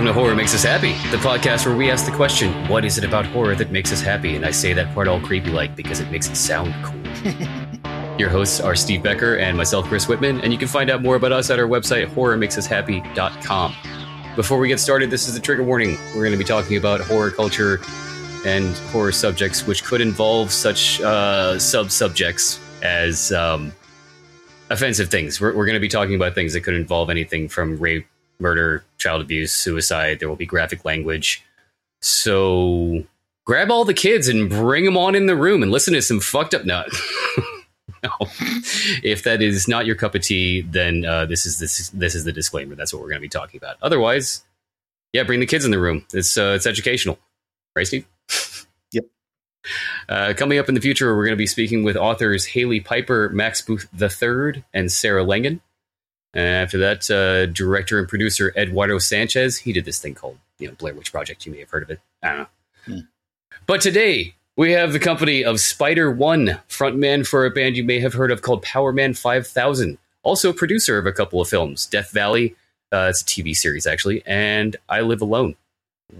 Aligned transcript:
Welcome 0.00 0.14
to 0.14 0.18
Horror 0.18 0.34
Makes 0.34 0.54
Us 0.54 0.62
Happy, 0.62 0.92
the 1.10 1.18
podcast 1.18 1.66
where 1.66 1.76
we 1.76 1.90
ask 1.90 2.06
the 2.06 2.12
question, 2.12 2.54
what 2.68 2.86
is 2.86 2.96
it 2.96 3.04
about 3.04 3.26
horror 3.26 3.54
that 3.54 3.70
makes 3.70 3.92
us 3.92 4.00
happy? 4.00 4.34
And 4.34 4.46
I 4.46 4.50
say 4.50 4.72
that 4.72 4.94
part 4.94 5.08
all 5.08 5.20
creepy 5.20 5.50
like 5.50 5.76
because 5.76 6.00
it 6.00 6.10
makes 6.10 6.26
it 6.26 6.36
sound 6.36 6.74
cool. 6.82 6.98
Your 8.18 8.30
hosts 8.30 8.60
are 8.60 8.74
Steve 8.74 9.02
Becker 9.02 9.36
and 9.36 9.58
myself, 9.58 9.84
Chris 9.88 10.08
Whitman, 10.08 10.40
and 10.40 10.54
you 10.54 10.58
can 10.58 10.68
find 10.68 10.88
out 10.88 11.02
more 11.02 11.16
about 11.16 11.32
us 11.32 11.50
at 11.50 11.58
our 11.58 11.66
website, 11.66 12.06
horrormakesushappy.com. 12.14 13.74
Before 14.36 14.58
we 14.58 14.68
get 14.68 14.80
started, 14.80 15.10
this 15.10 15.28
is 15.28 15.36
a 15.36 15.40
trigger 15.40 15.64
warning. 15.64 15.98
We're 16.14 16.22
going 16.22 16.32
to 16.32 16.38
be 16.38 16.44
talking 16.44 16.78
about 16.78 17.02
horror 17.02 17.30
culture 17.30 17.82
and 18.46 18.74
horror 18.94 19.12
subjects, 19.12 19.66
which 19.66 19.84
could 19.84 20.00
involve 20.00 20.50
such 20.50 21.02
uh, 21.02 21.58
sub 21.58 21.90
subjects 21.90 22.58
as 22.82 23.32
um, 23.32 23.70
offensive 24.70 25.10
things. 25.10 25.42
We're, 25.42 25.54
we're 25.54 25.66
going 25.66 25.74
to 25.74 25.78
be 25.78 25.88
talking 25.88 26.14
about 26.14 26.34
things 26.34 26.54
that 26.54 26.62
could 26.62 26.72
involve 26.72 27.10
anything 27.10 27.50
from 27.50 27.76
rape, 27.76 28.06
murder, 28.40 28.84
child 28.98 29.20
abuse, 29.20 29.52
suicide. 29.52 30.20
There 30.20 30.28
will 30.28 30.36
be 30.36 30.46
graphic 30.46 30.84
language. 30.84 31.44
So 32.02 33.04
grab 33.44 33.70
all 33.70 33.84
the 33.84 33.94
kids 33.94 34.28
and 34.28 34.48
bring 34.48 34.84
them 34.84 34.96
on 34.96 35.14
in 35.14 35.26
the 35.26 35.36
room 35.36 35.62
and 35.62 35.72
listen 35.72 35.94
to 35.94 36.02
some 36.02 36.20
fucked 36.20 36.54
up 36.54 36.64
nut. 36.64 36.88
no. 38.02 38.10
If 39.02 39.24
that 39.24 39.42
is 39.42 39.68
not 39.68 39.86
your 39.86 39.96
cup 39.96 40.14
of 40.14 40.22
tea, 40.22 40.62
then 40.62 41.04
uh, 41.04 41.26
this 41.26 41.46
is 41.46 41.58
this 41.58 41.90
this 41.90 42.14
is 42.14 42.24
the 42.24 42.32
disclaimer. 42.32 42.74
That's 42.74 42.92
what 42.92 43.02
we're 43.02 43.08
going 43.08 43.20
to 43.20 43.22
be 43.22 43.28
talking 43.28 43.58
about. 43.58 43.76
Otherwise, 43.82 44.44
yeah, 45.12 45.24
bring 45.24 45.40
the 45.40 45.46
kids 45.46 45.64
in 45.64 45.70
the 45.70 45.78
room. 45.78 46.06
It's 46.12 46.36
uh, 46.38 46.52
it's 46.56 46.66
educational, 46.66 47.18
right, 47.76 47.86
Steve? 47.86 48.06
Yep. 48.92 49.04
Uh, 50.08 50.34
coming 50.36 50.58
up 50.58 50.68
in 50.68 50.74
the 50.74 50.80
future, 50.80 51.14
we're 51.14 51.24
going 51.24 51.36
to 51.36 51.36
be 51.36 51.46
speaking 51.46 51.84
with 51.84 51.96
authors 51.96 52.46
Hailey 52.46 52.80
Piper, 52.80 53.28
Max 53.28 53.60
Booth 53.60 53.88
III, 54.00 54.64
and 54.74 54.90
Sarah 54.90 55.22
Langan. 55.22 55.60
And 56.34 56.46
after 56.46 56.78
that, 56.78 57.10
uh, 57.10 57.46
director 57.46 57.98
and 57.98 58.08
producer 58.08 58.52
Eduardo 58.56 58.98
Sanchez. 58.98 59.58
He 59.58 59.72
did 59.72 59.84
this 59.84 59.98
thing 59.98 60.14
called 60.14 60.38
you 60.58 60.68
know 60.68 60.74
Blair 60.74 60.94
Witch 60.94 61.12
Project. 61.12 61.46
You 61.46 61.52
may 61.52 61.60
have 61.60 61.70
heard 61.70 61.82
of 61.82 61.90
it. 61.90 62.00
I 62.22 62.28
don't 62.28 62.38
know. 62.38 62.46
Hmm. 62.86 62.98
But 63.66 63.80
today 63.80 64.34
we 64.56 64.72
have 64.72 64.92
the 64.92 64.98
company 64.98 65.44
of 65.44 65.60
Spider 65.60 66.10
One, 66.10 66.60
frontman 66.68 67.26
for 67.26 67.46
a 67.46 67.50
band 67.50 67.76
you 67.76 67.84
may 67.84 68.00
have 68.00 68.14
heard 68.14 68.30
of 68.30 68.42
called 68.42 68.64
Powerman 68.64 69.16
Five 69.16 69.46
Thousand. 69.46 69.98
Also 70.22 70.52
producer 70.52 70.98
of 70.98 71.06
a 71.06 71.12
couple 71.12 71.40
of 71.40 71.48
films, 71.48 71.86
Death 71.86 72.10
Valley. 72.10 72.54
Uh, 72.92 73.06
it's 73.10 73.22
a 73.22 73.24
TV 73.24 73.54
series 73.54 73.86
actually, 73.86 74.22
and 74.26 74.76
I 74.88 75.00
Live 75.00 75.22
Alone. 75.22 75.56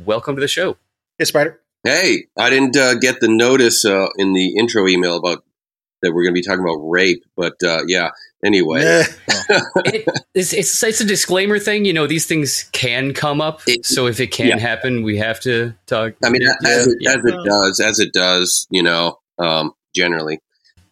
Welcome 0.05 0.36
to 0.36 0.41
the 0.41 0.48
show. 0.48 0.77
Hey, 1.19 1.25
Spider. 1.25 1.61
Hey, 1.84 2.27
I 2.38 2.50
didn't 2.50 2.77
uh, 2.77 2.94
get 2.94 3.20
the 3.20 3.28
notice 3.28 3.84
uh, 3.84 4.08
in 4.19 4.33
the 4.33 4.56
intro 4.56 4.86
email 4.86 5.16
about 5.16 5.44
that 6.02 6.12
we're 6.12 6.24
going 6.24 6.34
to 6.34 6.38
be 6.40 6.42
talking 6.42 6.62
about 6.64 6.76
rape, 6.88 7.24
but 7.36 7.54
uh, 7.64 7.80
yeah. 7.86 8.10
Anyway, 8.42 8.80
it, 9.84 10.08
it's, 10.34 10.52
it's 10.54 10.82
it's 10.82 11.00
a 11.00 11.04
disclaimer 11.04 11.58
thing. 11.58 11.84
You 11.84 11.92
know, 11.92 12.06
these 12.06 12.24
things 12.26 12.64
can 12.72 13.12
come 13.12 13.40
up. 13.42 13.60
It- 13.66 13.84
so 13.84 14.06
if 14.06 14.18
it 14.20 14.28
can 14.28 14.48
yeah. 14.48 14.58
happen, 14.58 15.02
we 15.02 15.18
have 15.18 15.40
to 15.40 15.74
talk. 15.86 16.14
I 16.24 16.30
mean, 16.30 16.42
as, 16.64 16.86
it, 16.86 16.96
Yeah. 17.00 17.10
as 17.12 17.18
it 17.24 17.36
does, 17.44 17.80
as 17.80 17.98
it 17.98 18.12
does, 18.14 18.66
you 18.70 18.82
know, 18.82 19.18
um, 19.38 19.72
generally. 19.94 20.38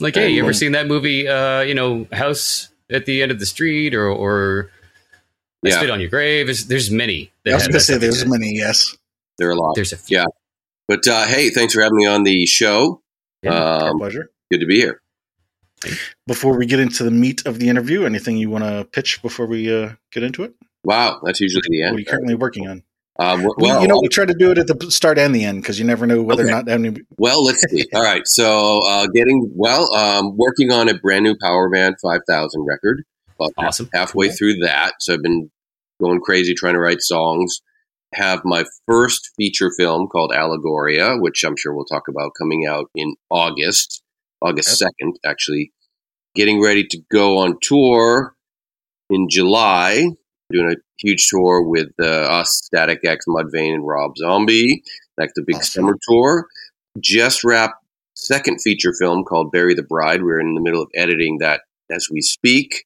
Like, 0.01 0.15
hey, 0.15 0.29
you 0.31 0.43
ever 0.43 0.53
seen 0.53 0.73
that 0.73 0.87
movie? 0.87 1.27
Uh, 1.27 1.63
you 1.63 1.75
know, 1.75 2.07
House 2.13 2.69
at 2.91 3.07
the 3.07 3.23
End 3.23 3.33
of 3.33 3.41
the 3.41 3.47
Street, 3.47 3.95
or 3.95 4.09
or 4.11 4.71
I 5.65 5.71
Yeah. 5.71 5.77
Spit 5.77 5.91
on 5.91 6.01
Your 6.01 6.11
Grave. 6.11 6.47
There's, 6.47 6.67
there's 6.67 6.91
many. 6.91 7.33
I 7.47 7.55
was 7.55 7.63
going 7.65 7.73
to 7.73 7.81
say 7.81 7.97
there's 7.97 8.25
many, 8.27 8.55
yes. 8.55 8.95
There 9.39 9.49
are 9.49 9.53
a 9.53 9.57
lot. 9.57 9.75
There's 9.75 9.93
a 9.93 9.97
few. 9.97 10.19
Yeah. 10.19 10.27
But 10.87 11.09
uh, 11.09 11.27
hey, 11.27 11.51
thanks 11.51 11.73
for 11.75 11.81
having 11.81 11.97
me 11.97 12.07
on 12.07 12.23
the 12.25 12.45
show. 12.47 13.01
Yeah, 13.43 13.53
Our 13.55 13.89
Um, 13.91 13.99
pleasure. 13.99 14.31
Good 14.51 14.61
to 14.61 14.67
be 14.67 14.77
here. 14.77 15.01
Before 16.27 16.57
we 16.59 16.67
get 16.67 16.81
into 16.81 17.05
the 17.05 17.11
meat 17.11 17.47
of 17.47 17.59
the 17.59 17.69
interview, 17.69 18.05
anything 18.05 18.37
you 18.37 18.51
want 18.51 18.65
to 18.65 18.85
pitch 18.91 19.23
before 19.23 19.47
we 19.47 19.73
uh, 19.73 19.93
get 20.11 20.23
into 20.23 20.43
it? 20.43 20.55
Wow, 20.85 21.21
that's 21.25 21.41
usually 21.41 21.63
the 21.69 21.83
end. 21.83 21.93
What 21.93 21.97
are 21.97 22.01
you 22.01 22.07
currently 22.07 22.35
working 22.35 22.67
on? 22.69 22.83
Um, 23.21 23.43
w- 23.43 23.55
We- 23.59 23.65
well, 23.69 23.83
you 23.83 23.89
know, 23.89 23.99
we 24.01 24.09
try 24.09 24.25
to 24.25 24.35
do 24.35 24.51
it 24.51 24.59
at 24.59 24.67
the 24.67 24.91
start 24.91 25.19
and 25.19 25.35
the 25.35 25.45
end 25.45 25.63
because 25.63 25.79
you 25.79 25.85
never 25.85 26.07
know 26.07 26.23
whether 26.23 26.43
Okay. 26.45 26.53
or 26.53 26.55
not 26.57 26.69
any. 26.69 26.97
Well, 27.19 27.45
let's 27.45 27.63
see. 27.71 27.85
All 27.95 28.03
right. 28.03 28.23
So, 28.27 28.81
uh, 28.89 29.07
getting 29.09 29.51
well, 29.55 29.93
um, 29.95 30.37
working 30.37 30.73
on 30.73 30.89
a 30.89 30.95
brand 30.99 31.25
new 31.25 31.35
Powerman 31.37 31.95
5000 32.01 32.65
record. 32.67 33.05
About 33.39 33.53
half- 33.57 33.67
Awesome. 33.69 33.91
halfway 33.93 34.29
Cool. 34.29 34.37
through 34.37 34.55
that. 34.63 34.95
So, 35.01 35.15
I've 35.15 35.23
been 35.23 35.51
going 36.01 36.21
crazy 36.21 36.55
trying 36.55 36.75
to 36.75 36.81
write 36.81 37.03
songs. 37.03 37.61
Have 38.15 38.41
my 38.45 38.65
first 38.87 39.31
feature 39.37 39.71
film 39.77 40.09
called 40.09 40.33
Allegoria, 40.33 41.21
which 41.21 41.45
I'm 41.45 41.57
sure 41.57 41.75
we'll 41.75 41.85
talk 41.85 42.09
about 42.09 42.33
coming 42.39 42.67
out 42.67 42.87
in 42.95 43.15
August, 43.31 44.03
August 44.41 44.81
2nd, 44.83 45.13
actually. 45.25 45.73
Getting 46.35 46.63
ready 46.63 46.85
to 46.87 46.99
go 47.11 47.39
on 47.39 47.59
tour 47.61 48.35
in 49.11 49.29
July, 49.29 50.07
doing 50.51 50.73
a 50.73 50.77
huge 50.99 51.27
tour 51.29 51.63
with 51.63 51.89
uh, 52.01 52.05
us, 52.07 52.61
Static 52.65 53.01
X, 53.05 53.25
Mudvayne, 53.29 53.75
and 53.75 53.87
Rob 53.87 54.17
Zombie. 54.17 54.83
That's 55.17 55.33
the 55.35 55.43
big 55.47 55.57
Awesome. 55.57 55.83
summer 55.83 55.97
tour. 56.09 56.47
Just 57.01 57.43
wrapped 57.45 57.83
second 58.15 58.61
feature 58.61 58.93
film 58.93 59.25
called 59.25 59.51
Bury 59.53 59.75
the 59.75 59.83
Bride. 59.83 60.23
We're 60.23 60.41
in 60.41 60.55
the 60.55 60.61
middle 60.61 60.83
of 60.83 60.89
editing 60.95 61.39
that 61.39 61.63
as 61.91 62.09
we 62.11 62.21
speak. 62.21 62.85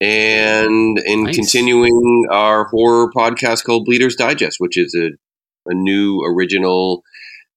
And 0.00 0.98
in 0.98 1.24
Nice. 1.24 1.36
continuing 1.36 2.26
our 2.30 2.64
horror 2.66 3.10
podcast 3.14 3.64
called 3.64 3.84
Bleeders 3.84 4.16
Digest, 4.16 4.56
which 4.58 4.78
is 4.78 4.94
a, 4.94 5.10
a 5.70 5.74
new 5.74 6.20
original 6.24 7.02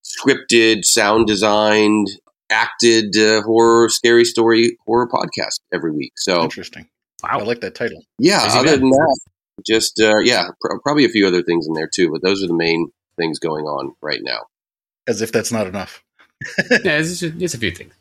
scripted, 0.03 0.83
sound 0.83 1.25
designed, 1.27 2.07
acted 2.49 3.15
uh, 3.17 3.41
horror, 3.43 3.89
scary 3.89 4.25
story 4.25 4.77
horror 4.85 5.07
podcast 5.07 5.59
every 5.73 5.91
week. 5.91 6.13
So 6.17 6.41
Interesting. 6.43 6.87
Wow. 7.23 7.39
I 7.39 7.43
like 7.43 7.61
that 7.61 7.75
title. 7.75 8.03
yeah, 8.19 8.39
other 8.51 8.71
man. 8.71 8.79
than 8.81 8.89
that, 8.89 9.19
just 9.65 9.99
uh, 10.01 10.17
yeah, 10.19 10.49
pr- 10.59 10.77
probably 10.83 11.05
a 11.05 11.09
few 11.09 11.25
other 11.25 11.41
things 11.41 11.65
in 11.67 11.73
there 11.73 11.89
too, 11.93 12.11
but 12.11 12.21
those 12.21 12.43
are 12.43 12.47
the 12.47 12.53
main 12.55 12.89
things 13.17 13.39
going 13.39 13.65
on 13.65 13.93
right 14.01 14.19
now. 14.23 14.39
As 15.07 15.21
if 15.21 15.31
that's 15.31 15.51
not 15.51 15.67
enough. 15.67 16.03
yeah, 16.83 16.97
it's, 16.99 17.19
just- 17.19 17.41
it's 17.41 17.53
a 17.53 17.57
few 17.57 17.71
things. 17.71 17.93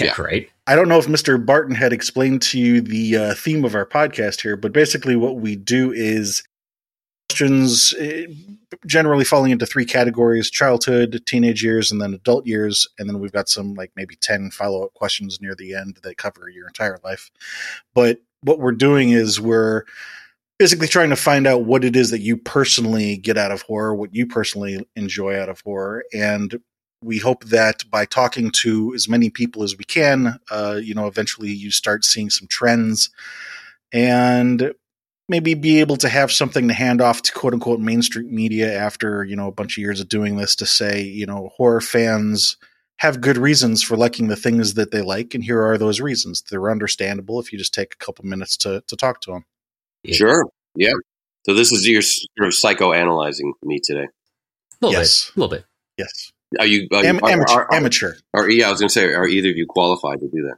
Yeah, 0.00 0.06
Yeah. 0.16 0.22
right. 0.22 0.50
I 0.66 0.74
don't 0.76 0.88
know 0.88 0.98
if 0.98 1.06
Mr. 1.06 1.44
Barton 1.44 1.74
had 1.74 1.92
explained 1.92 2.40
to 2.42 2.58
you 2.58 2.80
the 2.80 3.16
uh, 3.16 3.34
theme 3.34 3.64
of 3.66 3.74
our 3.74 3.84
podcast 3.86 4.40
here, 4.40 4.56
but 4.56 4.72
basically 4.72 5.14
what 5.16 5.36
we 5.36 5.56
do 5.56 5.92
is 5.92 6.42
questions 7.38 7.94
eh, 8.00 8.26
generally 8.84 9.24
falling 9.24 9.52
into 9.52 9.64
three 9.64 9.84
categories 9.84 10.50
childhood, 10.50 11.22
teenage 11.24 11.62
years, 11.62 11.92
and 11.92 12.00
then 12.00 12.14
adult 12.14 12.46
years. 12.46 12.88
And 12.98 13.08
then 13.08 13.20
we've 13.20 13.32
got 13.32 13.48
some 13.48 13.74
like 13.74 13.92
maybe 13.94 14.16
10 14.16 14.50
follow 14.50 14.84
up 14.84 14.94
questions 14.94 15.40
near 15.40 15.54
the 15.54 15.74
end 15.74 15.98
that 16.02 16.16
cover 16.16 16.48
your 16.48 16.66
entire 16.66 16.98
life. 17.04 17.30
But 17.94 18.20
what 18.42 18.58
we're 18.58 18.72
doing 18.72 19.10
is 19.10 19.40
we're 19.40 19.84
basically 20.58 20.88
trying 20.88 21.10
to 21.10 21.16
find 21.16 21.46
out 21.46 21.64
what 21.64 21.84
it 21.84 21.94
is 21.94 22.10
that 22.10 22.20
you 22.20 22.36
personally 22.36 23.16
get 23.16 23.38
out 23.38 23.52
of 23.52 23.62
horror, 23.62 23.94
what 23.94 24.14
you 24.14 24.26
personally 24.26 24.84
enjoy 24.96 25.40
out 25.40 25.48
of 25.48 25.60
horror. 25.60 26.02
And 26.12 26.60
we 27.04 27.18
hope 27.18 27.44
that 27.44 27.88
by 27.88 28.04
talking 28.04 28.50
to 28.62 28.92
as 28.94 29.08
many 29.08 29.30
people 29.30 29.62
as 29.62 29.76
we 29.78 29.84
can, 29.84 30.40
uh, 30.50 30.80
you 30.82 30.94
know, 30.94 31.06
eventually 31.06 31.50
you 31.50 31.70
start 31.70 32.04
seeing 32.04 32.30
some 32.30 32.48
trends 32.48 33.10
and 33.92 34.74
maybe 35.28 35.54
be 35.54 35.80
able 35.80 35.96
to 35.98 36.08
have 36.08 36.32
something 36.32 36.68
to 36.68 36.74
hand 36.74 37.00
off 37.00 37.22
to 37.22 37.32
quote 37.32 37.52
unquote 37.52 37.80
mainstream 37.80 38.34
media 38.34 38.72
after, 38.76 39.24
you 39.24 39.36
know, 39.36 39.46
a 39.48 39.52
bunch 39.52 39.76
of 39.76 39.82
years 39.82 40.00
of 40.00 40.08
doing 40.08 40.36
this 40.36 40.56
to 40.56 40.66
say, 40.66 41.02
you 41.02 41.26
know, 41.26 41.50
horror 41.56 41.80
fans 41.80 42.56
have 42.98 43.20
good 43.20 43.36
reasons 43.36 43.82
for 43.82 43.96
liking 43.96 44.28
the 44.28 44.36
things 44.36 44.74
that 44.74 44.90
they 44.90 45.02
like. 45.02 45.34
And 45.34 45.44
here 45.44 45.62
are 45.64 45.78
those 45.78 46.00
reasons. 46.00 46.42
They're 46.50 46.70
understandable 46.70 47.38
if 47.40 47.52
you 47.52 47.58
just 47.58 47.74
take 47.74 47.94
a 47.94 48.04
couple 48.04 48.24
minutes 48.24 48.56
to, 48.58 48.82
to 48.86 48.96
talk 48.96 49.20
to 49.22 49.32
them. 49.32 49.44
Yeah. 50.02 50.14
Sure, 50.16 50.44
yeah. 50.74 50.92
So 51.46 51.54
this 51.54 51.70
is 51.72 51.86
your 51.86 52.02
sort 52.02 52.28
of 52.40 52.52
psychoanalyzing 52.54 53.52
me 53.62 53.80
today. 53.82 54.06
A 54.80 54.86
little 54.86 54.98
Yes. 55.00 55.26
bit. 55.26 55.36
A 55.36 55.40
little 55.40 55.56
bit. 55.58 55.64
Yes. 55.98 56.32
Are 56.58 56.66
you? 56.66 56.88
Are, 56.92 57.04
Am- 57.04 57.16
you- 57.16 57.20
are, 57.22 57.30
amateur. 57.30 57.54
are- 57.54 57.64
are- 57.66 57.74
amateur. 57.74 58.14
are- 58.34 58.48
yeah, 58.50 58.68
I 58.68 58.70
was 58.70 58.80
going 58.80 58.88
to 58.88 58.92
say, 58.92 59.04
are 59.12 59.26
either 59.28 59.50
of 59.50 59.56
you 59.56 59.66
qualified 59.66 60.20
to 60.20 60.28
do 60.28 60.48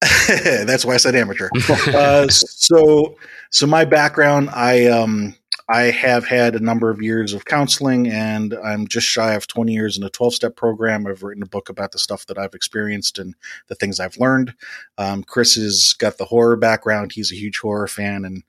that? 0.00 0.64
That's 0.66 0.84
why 0.84 0.94
I 0.94 0.96
said 0.96 1.14
amateur. 1.14 1.50
uh, 1.88 2.26
so 2.28 3.16
so 3.50 3.66
my 3.66 3.84
background 3.84 4.48
i 4.52 4.86
um 4.86 5.34
i 5.68 5.82
have 5.82 6.26
had 6.26 6.54
a 6.54 6.60
number 6.60 6.90
of 6.90 7.02
years 7.02 7.32
of 7.32 7.44
counseling 7.44 8.08
and 8.08 8.54
i'm 8.64 8.86
just 8.86 9.06
shy 9.06 9.34
of 9.34 9.46
20 9.46 9.72
years 9.72 9.96
in 9.96 10.02
a 10.04 10.10
12 10.10 10.34
step 10.34 10.56
program. 10.56 11.06
I've 11.06 11.22
written 11.22 11.42
a 11.42 11.46
book 11.46 11.68
about 11.68 11.92
the 11.92 11.98
stuff 11.98 12.26
that 12.26 12.38
i've 12.38 12.54
experienced 12.54 13.18
and 13.18 13.34
the 13.68 13.74
things 13.74 14.00
i've 14.00 14.18
learned. 14.18 14.54
Um, 14.98 15.22
chris 15.22 15.54
has 15.54 15.94
got 15.98 16.18
the 16.18 16.24
horror 16.24 16.56
background. 16.56 17.12
He's 17.12 17.32
a 17.32 17.36
huge 17.36 17.58
horror 17.58 17.88
fan 17.88 18.24
and 18.24 18.42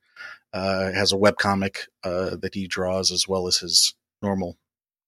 uh, 0.54 0.92
has 0.92 1.14
a 1.14 1.18
webcomic 1.18 1.88
uh, 2.04 2.36
that 2.42 2.54
he 2.54 2.68
draws 2.68 3.10
as 3.12 3.26
well 3.28 3.48
as 3.48 3.58
his 3.58 3.94
normal 4.22 4.58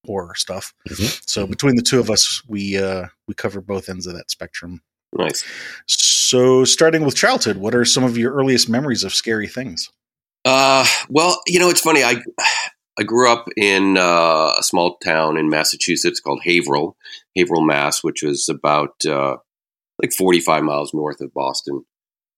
horror 0.06 0.36
stuff. 0.36 0.74
Mhm. 0.89 1.30
so 1.30 1.46
between 1.48 1.75
the 1.75 1.81
two 1.81 2.00
of 2.00 2.10
us 2.10 2.42
we 2.48 2.78
uh, 2.78 3.07
we 3.28 3.34
cover 3.34 3.62
both 3.62 3.89
ends 3.89 4.07
of 4.07 4.13
that 4.16 4.30
spectrum 4.31 4.81
Nice. 5.15 5.44
so, 5.88 6.63
starting 6.65 7.06
with 7.06 7.15
childhood, 7.15 7.57
what 7.57 7.75
are 7.75 7.86
some 7.86 8.04
of 8.04 8.18
your 8.18 8.33
earliest 8.33 8.68
memories 8.69 9.04
of 9.04 9.13
scary 9.13 9.48
things? 9.48 9.89
Uh, 10.45 10.86
well, 11.10 11.39
you 11.48 11.60
know, 11.60 11.69
it's 11.69 11.81
funny. 11.81 12.04
I 12.04 12.15
I 13.00 13.04
grew 13.04 13.31
up 13.31 13.48
in 13.57 13.98
uh, 13.98 14.54
a 14.57 14.63
small 14.63 14.98
town 14.98 15.38
in 15.38 15.50
Massachusetts 15.50 16.19
called 16.19 16.42
Haverhill, 16.44 16.95
Haverhill, 17.36 17.63
Mass, 17.63 18.04
which 18.04 18.21
was 18.24 18.50
about 18.50 19.06
uh, 19.06 19.38
like 20.01 20.13
45 20.13 20.63
miles 20.63 20.94
north 20.94 21.21
of 21.21 21.33
Boston. 21.33 21.86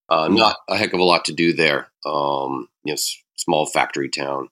Uh, 0.08 0.28
not 0.28 0.58
a 0.70 0.78
heck 0.78 0.94
of 0.94 1.00
a 1.00 1.04
lot 1.04 1.26
to 1.26 1.34
do 1.34 1.52
there. 1.52 1.88
Um, 2.06 2.70
you 2.84 2.92
know, 2.92 2.94
s- 2.94 3.18
small 3.38 3.66
factory 3.66 4.08
town. 4.10 4.50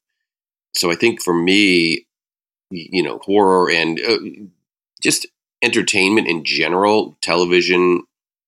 so 0.74 0.92
I 0.92 0.96
think 0.96 1.22
for 1.22 1.34
me, 1.34 2.08
you 2.72 3.04
know, 3.04 3.20
horror 3.20 3.70
and 3.70 4.00
uh, 4.00 4.18
just 5.02 5.28
entertainment 5.62 6.28
in 6.28 6.44
general, 6.44 7.16
television, 7.22 8.02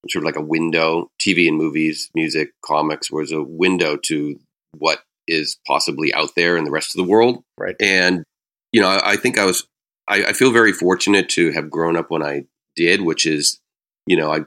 sort 0.10 0.24
of 0.24 0.26
like 0.26 0.36
a 0.36 0.42
window, 0.42 1.10
TV 1.20 1.48
and 1.48 1.58
movies, 1.58 2.10
music, 2.14 2.52
comics, 2.64 3.12
was 3.12 3.32
a 3.32 3.42
window 3.42 3.98
to 4.06 4.40
what 4.78 5.00
is 5.28 5.58
possibly 5.66 6.14
out 6.14 6.36
there 6.36 6.58
in 6.58 6.64
the 6.64 6.72
rest 6.72 6.92
of 6.92 7.04
the 7.04 7.10
world. 7.10 7.44
Right. 7.58 7.76
And, 7.80 8.24
you 8.72 8.82
know, 8.82 8.90
I, 8.90 9.12
I 9.12 9.16
think 9.16 9.38
I 9.38 9.46
was, 9.46 9.68
I, 10.08 10.26
I, 10.26 10.34
feel 10.34 10.52
very 10.52 10.72
fortunate 10.72 11.30
to 11.30 11.52
have 11.52 11.72
grown 11.72 11.96
up 11.96 12.12
when 12.12 12.22
I 12.22 12.46
did, 12.76 13.02
which 13.02 13.26
is, 13.26 13.60
you 14.06 14.16
know, 14.16 14.32
I 14.32 14.42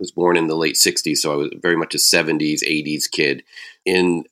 was 0.00 0.10
born 0.10 0.36
in 0.36 0.46
the 0.46 0.56
late 0.56 0.76
60s, 0.76 1.18
so 1.18 1.32
I 1.32 1.36
was 1.36 1.50
very 1.60 1.76
much 1.76 1.94
a 1.94 1.98
70s, 1.98 2.62
80s 2.62 3.10
kid. 3.10 3.42
In, 3.84 4.24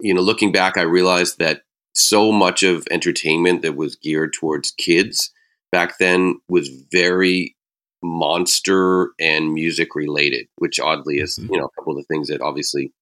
you 0.00 0.12
know, 0.12 0.20
looking 0.20 0.52
back, 0.52 0.76
I 0.76 0.82
realized 0.82 1.38
that 1.38 1.62
so 1.94 2.32
much 2.32 2.62
of 2.62 2.86
entertainment 2.90 3.62
that 3.62 3.76
was 3.76 3.96
geared 3.96 4.32
towards 4.32 4.70
kids 4.72 5.32
back 5.70 5.98
then 5.98 6.40
was 6.48 6.68
very 6.90 7.56
monster 8.02 9.10
and 9.20 9.52
music 9.52 9.94
related, 9.94 10.46
which 10.56 10.80
oddly 10.80 11.18
is, 11.18 11.38
mm-hmm. 11.38 11.52
you 11.54 11.60
know, 11.60 11.66
a 11.66 11.70
couple 11.70 11.92
of 11.92 11.98
the 11.98 12.14
things 12.14 12.28
that 12.28 12.40
obviously 12.40 12.92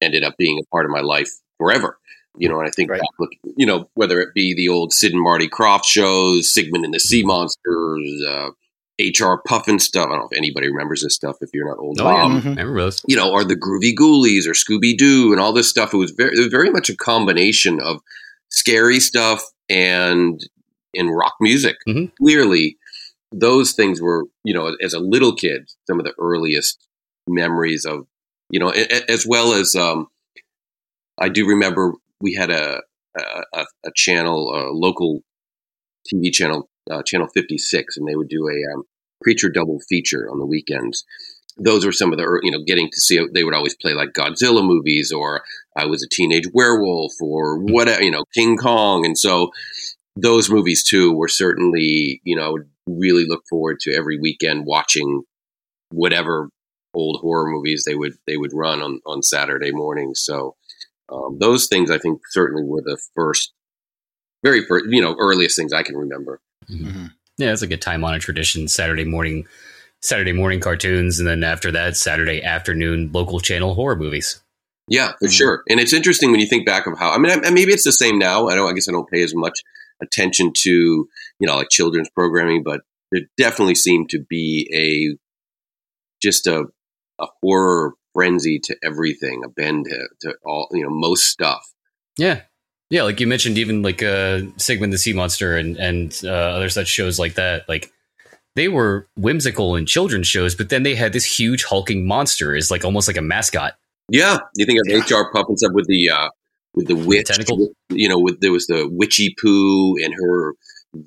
ended 0.00 0.24
up 0.24 0.36
being 0.38 0.58
a 0.58 0.66
part 0.70 0.84
of 0.84 0.90
my 0.90 1.00
life 1.00 1.30
forever. 1.58 1.98
You 2.36 2.48
know, 2.48 2.60
and 2.60 2.68
I 2.68 2.70
think 2.70 2.90
right. 2.90 3.00
back, 3.00 3.10
look, 3.18 3.30
you 3.56 3.66
know, 3.66 3.90
whether 3.94 4.20
it 4.20 4.34
be 4.34 4.54
the 4.54 4.68
old 4.68 4.92
Sid 4.92 5.12
and 5.12 5.22
Marty 5.22 5.48
Krofft 5.48 5.84
shows, 5.84 6.52
Sigmund 6.52 6.84
and 6.84 6.94
the 6.94 7.00
Sea 7.00 7.20
mm-hmm. 7.20 7.28
Monsters, 7.28 8.22
uh, 8.26 8.50
HR 9.00 9.42
Pufnstuf. 9.48 10.04
I 10.04 10.08
don't 10.08 10.18
know 10.18 10.28
if 10.30 10.36
anybody 10.36 10.68
remembers 10.68 11.02
this 11.02 11.14
stuff 11.14 11.36
if 11.40 11.50
you're 11.52 11.68
not 11.68 11.78
old. 11.78 12.00
Oh, 12.00 12.08
yeah. 12.08 12.28
Mm-hmm. 12.28 12.48
I 12.48 12.50
remember 12.50 12.80
those. 12.82 13.02
You 13.08 13.16
know, 13.16 13.32
or 13.32 13.44
the 13.44 13.56
Groovy 13.56 13.94
Ghoulies 13.94 14.46
or 14.46 14.52
Scooby 14.52 14.96
Doo 14.96 15.32
and 15.32 15.40
all 15.40 15.52
this 15.52 15.68
stuff. 15.68 15.92
It 15.92 15.96
was 15.96 16.12
very, 16.12 16.36
it 16.36 16.38
was 16.38 16.48
very 16.48 16.70
much 16.70 16.88
a 16.88 16.96
combination 16.96 17.80
of 17.80 18.00
scary 18.50 19.00
stuff 19.00 19.42
and 19.68 20.40
in 20.92 21.08
rock 21.08 21.34
music. 21.40 21.76
Mm-hmm. 21.88 22.06
Clearly, 22.22 22.76
those 23.32 23.72
things 23.72 24.00
were, 24.00 24.24
you 24.44 24.54
know, 24.54 24.74
as 24.82 24.94
a 24.94 25.00
little 25.00 25.34
kid, 25.34 25.70
some 25.86 25.98
of 25.98 26.04
the 26.04 26.14
earliest 26.18 26.86
memories 27.28 27.84
of, 27.84 28.06
you 28.50 28.58
know, 28.58 28.70
as 28.70 29.26
well 29.26 29.52
as 29.52 29.74
um, 29.76 30.08
I 31.18 31.28
do 31.28 31.46
remember 31.46 31.94
we 32.20 32.34
had 32.34 32.50
a 32.50 32.82
a, 33.16 33.64
a 33.84 33.90
channel, 33.94 34.54
a 34.54 34.70
local 34.72 35.22
TV 36.12 36.32
channel, 36.32 36.68
uh, 36.90 37.02
channel 37.02 37.28
fifty 37.34 37.58
six, 37.58 37.96
and 37.96 38.08
they 38.08 38.16
would 38.16 38.28
do 38.28 38.48
a 38.48 38.74
um, 38.74 38.84
creature 39.22 39.48
double 39.48 39.80
feature 39.88 40.28
on 40.30 40.38
the 40.38 40.46
weekends. 40.46 41.04
Those 41.56 41.84
were 41.84 41.92
some 41.92 42.12
of 42.12 42.18
the, 42.18 42.40
you 42.42 42.50
know, 42.50 42.62
getting 42.64 42.88
to 42.90 43.00
see. 43.00 43.20
They 43.34 43.44
would 43.44 43.54
always 43.54 43.76
play 43.76 43.92
like 43.92 44.12
Godzilla 44.12 44.64
movies, 44.64 45.12
or 45.12 45.42
I 45.76 45.86
was 45.86 46.02
a 46.02 46.08
teenage 46.08 46.46
werewolf, 46.54 47.12
or 47.20 47.58
whatever, 47.58 48.02
you 48.02 48.10
know, 48.10 48.24
King 48.34 48.56
Kong, 48.56 49.04
and 49.04 49.18
so 49.18 49.50
those 50.16 50.50
movies 50.50 50.82
too 50.82 51.12
were 51.12 51.28
certainly, 51.28 52.20
you 52.24 52.36
know, 52.36 52.46
I 52.46 52.50
would 52.50 52.69
really 52.86 53.26
look 53.26 53.42
forward 53.48 53.78
to 53.80 53.92
every 53.92 54.18
weekend 54.18 54.66
watching 54.66 55.22
whatever 55.90 56.48
old 56.94 57.20
horror 57.20 57.48
movies 57.48 57.84
they 57.86 57.94
would 57.94 58.14
they 58.26 58.36
would 58.36 58.52
run 58.52 58.82
on 58.82 59.00
on 59.06 59.22
Saturday 59.22 59.72
mornings. 59.72 60.20
So 60.20 60.56
um, 61.10 61.38
those 61.38 61.66
things 61.66 61.90
I 61.90 61.98
think 61.98 62.20
certainly 62.30 62.64
were 62.64 62.82
the 62.82 62.98
first, 63.14 63.52
very 64.44 64.64
first, 64.64 64.86
you 64.88 65.00
know, 65.00 65.16
earliest 65.18 65.56
things 65.56 65.72
I 65.72 65.82
can 65.82 65.96
remember. 65.96 66.40
Mm-hmm. 66.70 66.86
mm-hmm. 66.86 67.06
Yeah, 67.38 67.52
it's 67.52 67.62
like 67.62 67.70
a 67.70 67.78
time 67.78 68.04
honored 68.04 68.20
tradition. 68.20 68.68
Saturday 68.68 69.06
morning, 69.06 69.46
Saturday 70.02 70.32
morning 70.32 70.60
cartoons, 70.60 71.18
and 71.18 71.26
then 71.26 71.42
after 71.42 71.72
that, 71.72 71.96
Saturday 71.96 72.42
afternoon 72.42 73.10
local 73.14 73.40
channel 73.40 73.74
horror 73.74 73.96
movies. 73.96 74.42
Yeah, 74.88 75.12
for 75.12 75.24
mm-hmm. 75.24 75.28
sure. 75.28 75.62
And 75.70 75.80
it's 75.80 75.94
interesting 75.94 76.32
when 76.32 76.40
you 76.40 76.46
think 76.46 76.66
back 76.66 76.86
of 76.86 76.98
how. 76.98 77.12
I 77.12 77.16
mean, 77.16 77.40
maybe 77.54 77.72
it's 77.72 77.84
the 77.84 77.92
same 77.92 78.18
now. 78.18 78.48
I 78.48 78.56
don't. 78.56 78.68
I 78.68 78.74
guess 78.74 78.90
I 78.90 78.92
don't 78.92 79.08
pay 79.08 79.22
as 79.22 79.34
much 79.34 79.58
attention 80.02 80.52
to 80.58 80.70
you 80.70 81.46
know 81.46 81.56
like 81.56 81.70
children's 81.70 82.10
programming, 82.10 82.62
but 82.62 82.82
there 83.12 83.22
definitely 83.36 83.74
seemed 83.74 84.10
to 84.10 84.20
be 84.28 84.68
a 84.74 85.16
just 86.22 86.46
a 86.46 86.64
a 87.18 87.26
horror 87.42 87.94
frenzy 88.14 88.58
to 88.58 88.76
everything, 88.82 89.42
a 89.44 89.48
bend 89.48 89.86
to, 89.86 90.08
to 90.22 90.34
all 90.44 90.68
you 90.72 90.82
know 90.82 90.90
most 90.90 91.24
stuff. 91.24 91.64
Yeah, 92.16 92.42
yeah, 92.90 93.04
like 93.04 93.20
you 93.20 93.26
mentioned, 93.26 93.56
even 93.56 93.82
like 93.82 94.02
uh, 94.02 94.40
Sigmund 94.56 94.92
the 94.92 94.98
Sea 94.98 95.12
Monster 95.12 95.56
and 95.56 95.76
and 95.76 96.20
uh, 96.24 96.28
other 96.28 96.68
such 96.68 96.88
shows 96.88 97.18
like 97.18 97.34
that, 97.34 97.68
like 97.68 97.92
they 98.56 98.68
were 98.68 99.08
whimsical 99.16 99.76
in 99.76 99.86
children's 99.86 100.26
shows, 100.26 100.56
but 100.56 100.70
then 100.70 100.82
they 100.82 100.96
had 100.96 101.12
this 101.12 101.24
huge 101.24 101.64
hulking 101.64 102.06
monster 102.06 102.54
is 102.54 102.70
like 102.70 102.84
almost 102.84 103.06
like 103.06 103.16
a 103.16 103.22
mascot. 103.22 103.74
Yeah, 104.10 104.38
you 104.56 104.66
think 104.66 104.80
of 104.80 104.88
yeah. 104.88 104.98
HR 104.98 105.30
Pufnstuf 105.32 105.72
with 105.72 105.86
the 105.86 106.10
uh, 106.10 106.28
with 106.74 106.86
the 106.86 106.94
witch, 106.94 107.26
tentacle. 107.26 107.68
you 107.90 108.08
know, 108.08 108.18
with 108.18 108.40
there 108.40 108.52
was 108.52 108.66
the 108.66 108.88
witchy 108.90 109.34
poo 109.40 109.96
and 109.96 110.14
her 110.14 110.54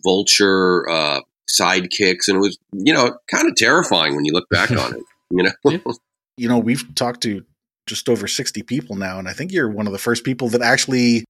vulture 0.04 0.89
uh, 0.89 1.21
sidekicks, 1.50 2.27
and 2.27 2.38
it 2.38 2.39
was 2.39 2.57
you 2.74 2.94
know 2.94 3.18
kind 3.31 3.50
of 3.50 3.56
terrifying 3.56 4.15
when 4.15 4.25
you 4.25 4.33
look 4.33 4.50
back 4.50 4.71
on 4.71 4.95
it. 4.95 5.04
You 5.30 5.44
know, 5.44 5.81
you 6.38 6.48
know, 6.48 6.60
we've 6.60 6.83
talked 6.95 7.21
to 7.24 7.44
just 7.88 8.10
over 8.10 8.27
sixty 8.27 8.63
people 8.63 8.95
now, 8.95 9.19
and 9.19 9.27
I 9.27 9.33
think 9.33 9.51
you're 9.51 9.69
one 9.69 9.88
of 9.88 9.94
the 9.94 10.00
first 10.00 10.24
people 10.24 10.50
that 10.50 10.62
actually 10.62 11.25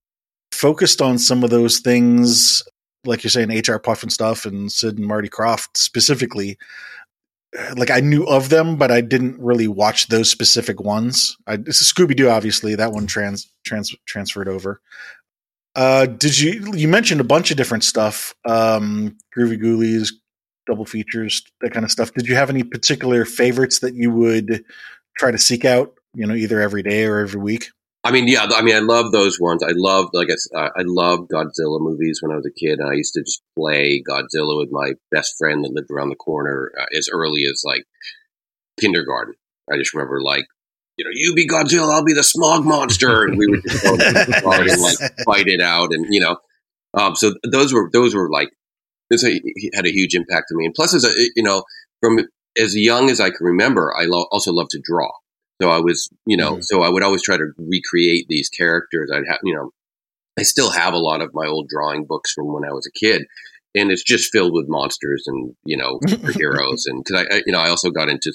focused 0.52 1.02
on 1.02 1.18
some 1.18 1.44
of 1.44 1.50
those 1.50 1.80
things, 1.80 2.64
like 3.06 3.24
you're 3.24 3.32
saying, 3.32 3.50
HR 3.50 3.80
Pufnstuf, 3.80 4.46
and 4.46 4.72
Sid 4.72 4.98
and 4.98 5.08
Marty 5.08 5.30
Krofft 5.30 5.76
specifically 5.76 6.58
like 7.76 7.92
I 7.92 8.00
knew 8.00 8.24
of 8.26 8.50
them, 8.50 8.78
but 8.78 8.92
I 8.92 9.02
didn't 9.02 9.40
really 9.40 9.68
watch 9.68 10.08
those 10.08 10.30
specific 10.30 10.80
ones. 10.80 11.38
I, 11.48 11.58
Scooby 11.58 12.16
Doo, 12.16 12.30
obviously, 12.30 12.76
that 12.76 12.92
one 12.92 13.08
trans, 13.08 13.52
trans 13.66 13.96
transferred 14.06 14.48
over. 14.48 14.82
Uh, 15.76 16.06
did 16.06 16.40
you 16.40 16.74
you 16.76 16.88
mentioned 16.88 17.20
a 17.20 17.24
bunch 17.24 17.50
of 17.50 17.58
different 17.58 17.84
stuff, 17.84 18.36
um, 18.46 19.18
Groovy 19.36 19.60
Ghoulies, 19.60 20.10
double 20.66 20.86
features, 20.86 21.44
that 21.62 21.72
kind 21.72 21.86
of 21.86 21.92
stuff. 21.92 22.14
Did 22.14 22.28
you 22.28 22.36
have 22.36 22.50
any 22.50 22.64
particular 22.64 23.26
favorites 23.26 23.80
that 23.80 23.96
you 23.96 24.12
would 24.12 24.64
try 25.18 25.32
to 25.32 25.38
seek 25.38 25.66
out? 25.66 25.94
You 26.14 26.28
know, 26.28 26.36
either 26.36 26.62
every 26.62 26.84
day 26.84 27.06
or 27.06 27.20
every 27.20 27.42
week. 27.42 27.70
I 28.06 28.12
mean, 28.12 28.28
yeah, 28.28 28.46
I 28.50 28.62
mean, 28.62 28.76
I 28.76 28.80
love 28.80 29.12
those 29.12 29.40
ones. 29.40 29.64
I 29.64 29.72
loved, 29.74 30.10
like 30.14 30.28
I, 30.30 30.58
uh, 30.58 30.70
I 30.78 30.82
loved 30.86 31.32
Godzilla 31.32 31.80
movies 31.80 32.20
when 32.22 32.34
I 32.34 32.36
was 32.36 32.46
a 32.46 32.52
kid, 32.52 32.80
and 32.80 32.90
I 32.90 32.96
used 32.96 33.14
to 33.14 33.22
just 33.22 33.42
play 33.58 34.04
Godzilla 34.06 34.58
with 34.58 34.70
my 34.72 34.94
best 35.10 35.36
friend 35.38 35.64
that 35.64 35.74
lived 35.74 35.90
around 35.90 36.10
the 36.10 36.16
corner 36.16 36.72
uh, 36.78 36.86
as 36.98 37.08
early 37.12 37.44
as 37.50 37.64
like 37.66 37.86
kindergarten. 38.78 39.36
I 39.72 39.78
just 39.78 39.94
remember 39.94 40.22
like, 40.22 40.46
you 40.98 41.06
know, 41.06 41.12
you 41.14 41.34
be 41.34 41.48
Godzilla, 41.48 41.94
I'll 41.94 42.04
be 42.04 42.14
the 42.14 42.24
smog 42.24 42.66
monster, 42.66 43.24
and 43.24 43.38
we 43.38 43.48
would 43.48 43.64
just 43.66 43.84
go 43.84 43.96
and 43.96 44.82
like 44.82 44.98
fight 45.26 45.48
it 45.48 45.62
out, 45.62 45.94
and 45.94 46.14
you 46.14 46.20
know, 46.20 46.38
um, 46.94 47.16
so 47.16 47.34
those 47.50 47.74
were 47.74 47.90
those 47.92 48.14
were 48.14 48.30
like 48.30 48.50
this 49.10 49.24
had 49.24 49.86
a 49.86 49.92
huge 49.92 50.14
impact 50.14 50.48
on 50.52 50.58
me, 50.58 50.66
and 50.66 50.76
plus 50.76 50.94
as 50.94 51.06
a 51.06 51.12
you 51.36 51.44
know 51.44 51.64
from 52.02 52.20
as 52.58 52.76
young 52.76 53.10
as 53.10 53.22
I 53.22 53.30
can 53.30 53.46
remember, 53.46 53.94
I 53.98 54.06
lo- 54.06 54.28
also 54.32 54.52
love 54.52 54.68
to 54.72 54.82
draw. 54.84 55.10
So 55.62 55.70
I 55.70 55.80
was, 55.80 56.10
you 56.26 56.38
know, 56.38 56.54
mm-hmm. 56.54 56.62
so 56.62 56.82
I 56.82 56.90
would 56.90 57.04
always 57.04 57.24
try 57.24 57.38
to 57.38 57.52
recreate 57.58 58.26
these 58.28 58.50
characters. 58.50 59.10
I'd 59.14 59.28
have, 59.28 59.40
you 59.44 59.56
know, 59.56 59.72
I 60.38 60.44
still 60.44 60.72
have 60.72 60.94
a 60.94 61.00
lot 61.00 61.22
of 61.22 61.34
my 61.34 61.46
old 61.46 61.68
drawing 61.70 62.06
books 62.06 62.34
from 62.34 62.52
when 62.52 62.66
I 62.66 62.74
was 62.74 62.88
a 62.88 63.00
kid, 63.00 63.26
and 63.76 63.92
it's 63.92 64.04
just 64.04 64.32
filled 64.32 64.54
with 64.54 64.68
monsters 64.68 65.24
and 65.28 65.56
you 65.64 65.78
know 65.78 66.00
heroes. 66.34 66.86
And 66.88 67.04
because 67.04 67.26
I, 67.30 67.36
I, 67.36 67.42
you 67.46 67.52
know, 67.52 67.60
I 67.60 67.70
also 67.70 67.92
got 67.92 68.10
into 68.10 68.34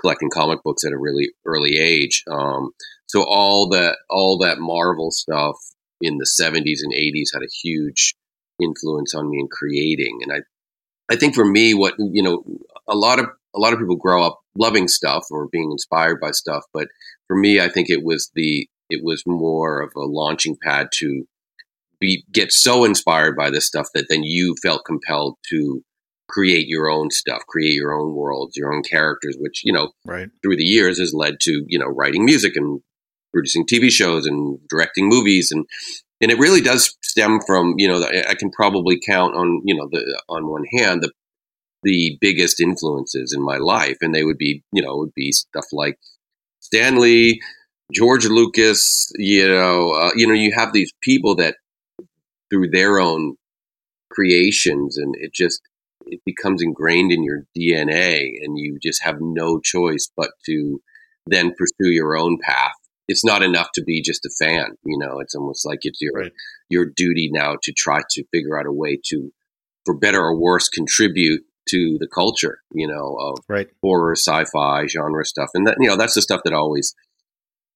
collecting 0.00 0.30
comic 0.30 0.62
books 0.62 0.84
at 0.84 0.92
a 0.92 0.98
really 0.98 1.30
early 1.44 1.76
age. 1.76 2.24
Um, 2.30 2.70
so 3.06 3.24
all 3.24 3.68
that 3.70 3.98
all 4.08 4.38
that 4.38 4.58
Marvel 4.58 5.10
stuff 5.10 5.56
in 6.00 6.18
the 6.18 6.26
70s 6.40 6.78
and 6.82 6.92
80s 6.92 7.32
had 7.32 7.42
a 7.42 7.50
huge 7.62 8.14
influence 8.62 9.14
on 9.14 9.28
me 9.28 9.40
in 9.40 9.48
creating. 9.48 10.20
And 10.22 10.32
I 10.32 11.12
I 11.12 11.16
think 11.16 11.34
for 11.34 11.44
me, 11.44 11.74
what 11.74 11.94
you 11.98 12.22
know, 12.22 12.44
a 12.88 12.96
lot 12.96 13.18
of 13.18 13.26
a 13.54 13.58
lot 13.58 13.72
of 13.72 13.78
people 13.78 13.96
grow 13.96 14.24
up 14.24 14.40
loving 14.58 14.88
stuff 14.88 15.26
or 15.30 15.48
being 15.48 15.70
inspired 15.70 16.20
by 16.20 16.30
stuff, 16.32 16.64
but 16.72 16.88
for 17.26 17.36
me, 17.36 17.60
I 17.60 17.68
think 17.68 17.88
it 17.90 18.04
was 18.04 18.30
the 18.34 18.68
it 18.90 19.02
was 19.04 19.22
more 19.26 19.80
of 19.80 19.92
a 19.96 20.00
launching 20.06 20.56
pad 20.62 20.88
to 20.94 21.24
be 22.00 22.24
get 22.32 22.52
so 22.52 22.84
inspired 22.84 23.36
by 23.36 23.50
this 23.50 23.66
stuff 23.66 23.88
that 23.94 24.06
then 24.08 24.22
you 24.22 24.54
felt 24.62 24.84
compelled 24.84 25.36
to 25.50 25.82
create 26.28 26.68
your 26.68 26.90
own 26.90 27.10
stuff, 27.10 27.42
create 27.48 27.72
your 27.72 27.92
own 27.92 28.14
worlds, 28.14 28.56
your 28.56 28.72
own 28.72 28.82
characters, 28.82 29.36
which 29.38 29.62
you 29.64 29.72
know 29.72 29.92
right. 30.04 30.28
through 30.42 30.56
the 30.56 30.64
years 30.64 30.98
has 30.98 31.12
led 31.14 31.40
to 31.40 31.64
you 31.66 31.78
know 31.78 31.86
writing 31.86 32.24
music 32.24 32.56
and 32.56 32.80
producing 33.32 33.66
TV 33.66 33.90
shows 33.90 34.26
and 34.26 34.58
directing 34.68 35.08
movies 35.08 35.50
and 35.50 35.66
and 36.20 36.30
it 36.30 36.38
really 36.38 36.60
does 36.60 36.96
stem 37.02 37.40
from 37.46 37.74
you 37.76 37.88
know 37.88 38.04
I 38.28 38.34
can 38.34 38.50
probably 38.50 39.00
count 39.04 39.34
on 39.34 39.62
you 39.64 39.74
know 39.74 39.88
the 39.90 40.22
on 40.28 40.50
one 40.50 40.64
hand 40.76 41.02
the 41.02 41.12
the 41.82 42.18
biggest 42.20 42.60
influences 42.60 43.34
in 43.36 43.42
my 43.42 43.56
life, 43.56 43.96
and 44.00 44.14
they 44.14 44.24
would 44.24 44.38
be, 44.38 44.62
you 44.72 44.82
know, 44.82 44.96
would 44.96 45.14
be 45.14 45.32
stuff 45.32 45.66
like 45.72 45.96
Stanley, 46.60 47.40
George 47.92 48.26
Lucas. 48.26 49.10
You 49.16 49.48
know, 49.48 49.92
uh, 49.92 50.10
you 50.14 50.26
know, 50.26 50.34
you 50.34 50.52
have 50.56 50.72
these 50.72 50.92
people 51.02 51.36
that 51.36 51.56
through 52.50 52.70
their 52.70 52.98
own 52.98 53.36
creations, 54.10 54.96
and 54.98 55.14
it 55.18 55.32
just 55.32 55.60
it 56.06 56.20
becomes 56.24 56.62
ingrained 56.62 57.12
in 57.12 57.22
your 57.22 57.42
DNA, 57.56 58.32
and 58.42 58.58
you 58.58 58.78
just 58.82 59.02
have 59.02 59.16
no 59.20 59.60
choice 59.60 60.10
but 60.16 60.30
to 60.46 60.80
then 61.26 61.52
pursue 61.58 61.90
your 61.90 62.16
own 62.16 62.38
path 62.42 62.72
it's 63.08 63.24
not 63.24 63.42
enough 63.42 63.68
to 63.74 63.82
be 63.82 64.02
just 64.02 64.26
a 64.26 64.30
fan. 64.38 64.76
You 64.84 64.98
know, 64.98 65.18
it's 65.18 65.34
almost 65.34 65.66
like 65.66 65.80
it's 65.82 66.00
your 66.00 66.12
Right. 66.12 66.32
your 66.68 66.84
duty 66.84 67.30
now 67.32 67.56
to 67.62 67.72
try 67.72 68.02
to 68.10 68.24
figure 68.32 68.58
out 68.58 68.66
a 68.66 68.72
way 68.72 69.00
to, 69.06 69.32
for 69.86 69.96
better 69.96 70.20
or 70.20 70.38
worse, 70.38 70.68
contribute 70.68 71.42
to 71.68 71.96
the 72.00 72.08
culture. 72.08 72.60
You 72.72 72.86
know, 72.88 73.16
of 73.20 73.38
Right. 73.48 73.68
horror, 73.82 74.12
sci-fi, 74.16 74.86
genre 74.86 75.24
stuff, 75.24 75.50
and 75.54 75.66
that 75.66 75.76
you 75.80 75.88
know 75.88 75.96
that's 75.96 76.14
the 76.14 76.22
stuff 76.22 76.40
that 76.44 76.52
always 76.52 76.94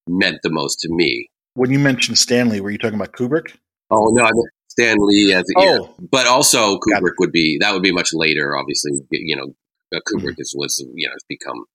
meant 0.07 0.39
the 0.43 0.49
most 0.49 0.79
to 0.81 0.89
me. 0.91 1.29
When 1.55 1.71
you 1.71 1.79
mentioned 1.79 2.17
Stanley, 2.17 2.59
were 2.61 2.71
you 2.71 2.77
talking 2.77 2.95
about 2.95 3.13
Kubrick? 3.13 3.55
Oh 3.91 4.07
no, 4.11 4.23
I 4.23 4.31
mean 4.31 4.47
Stan 4.69 4.97
Lee 4.99 5.33
as 5.33 5.43
yeah. 5.57 5.77
Oh. 5.81 5.95
but 6.11 6.25
also 6.27 6.77
Kubrick 6.79 7.13
would 7.19 7.31
be 7.31 7.57
that 7.61 7.73
would 7.73 7.83
be 7.83 7.91
much 7.91 8.09
later. 8.13 8.57
Obviously, 8.57 8.91
you 9.11 9.35
know, 9.35 9.53
Mm-hmm. 9.93 10.25
Kubrick 10.25 10.35
is 10.39 10.55
was 10.57 10.83
you 10.95 11.07
know 11.07 11.13
has 11.13 11.23
become 11.29 11.65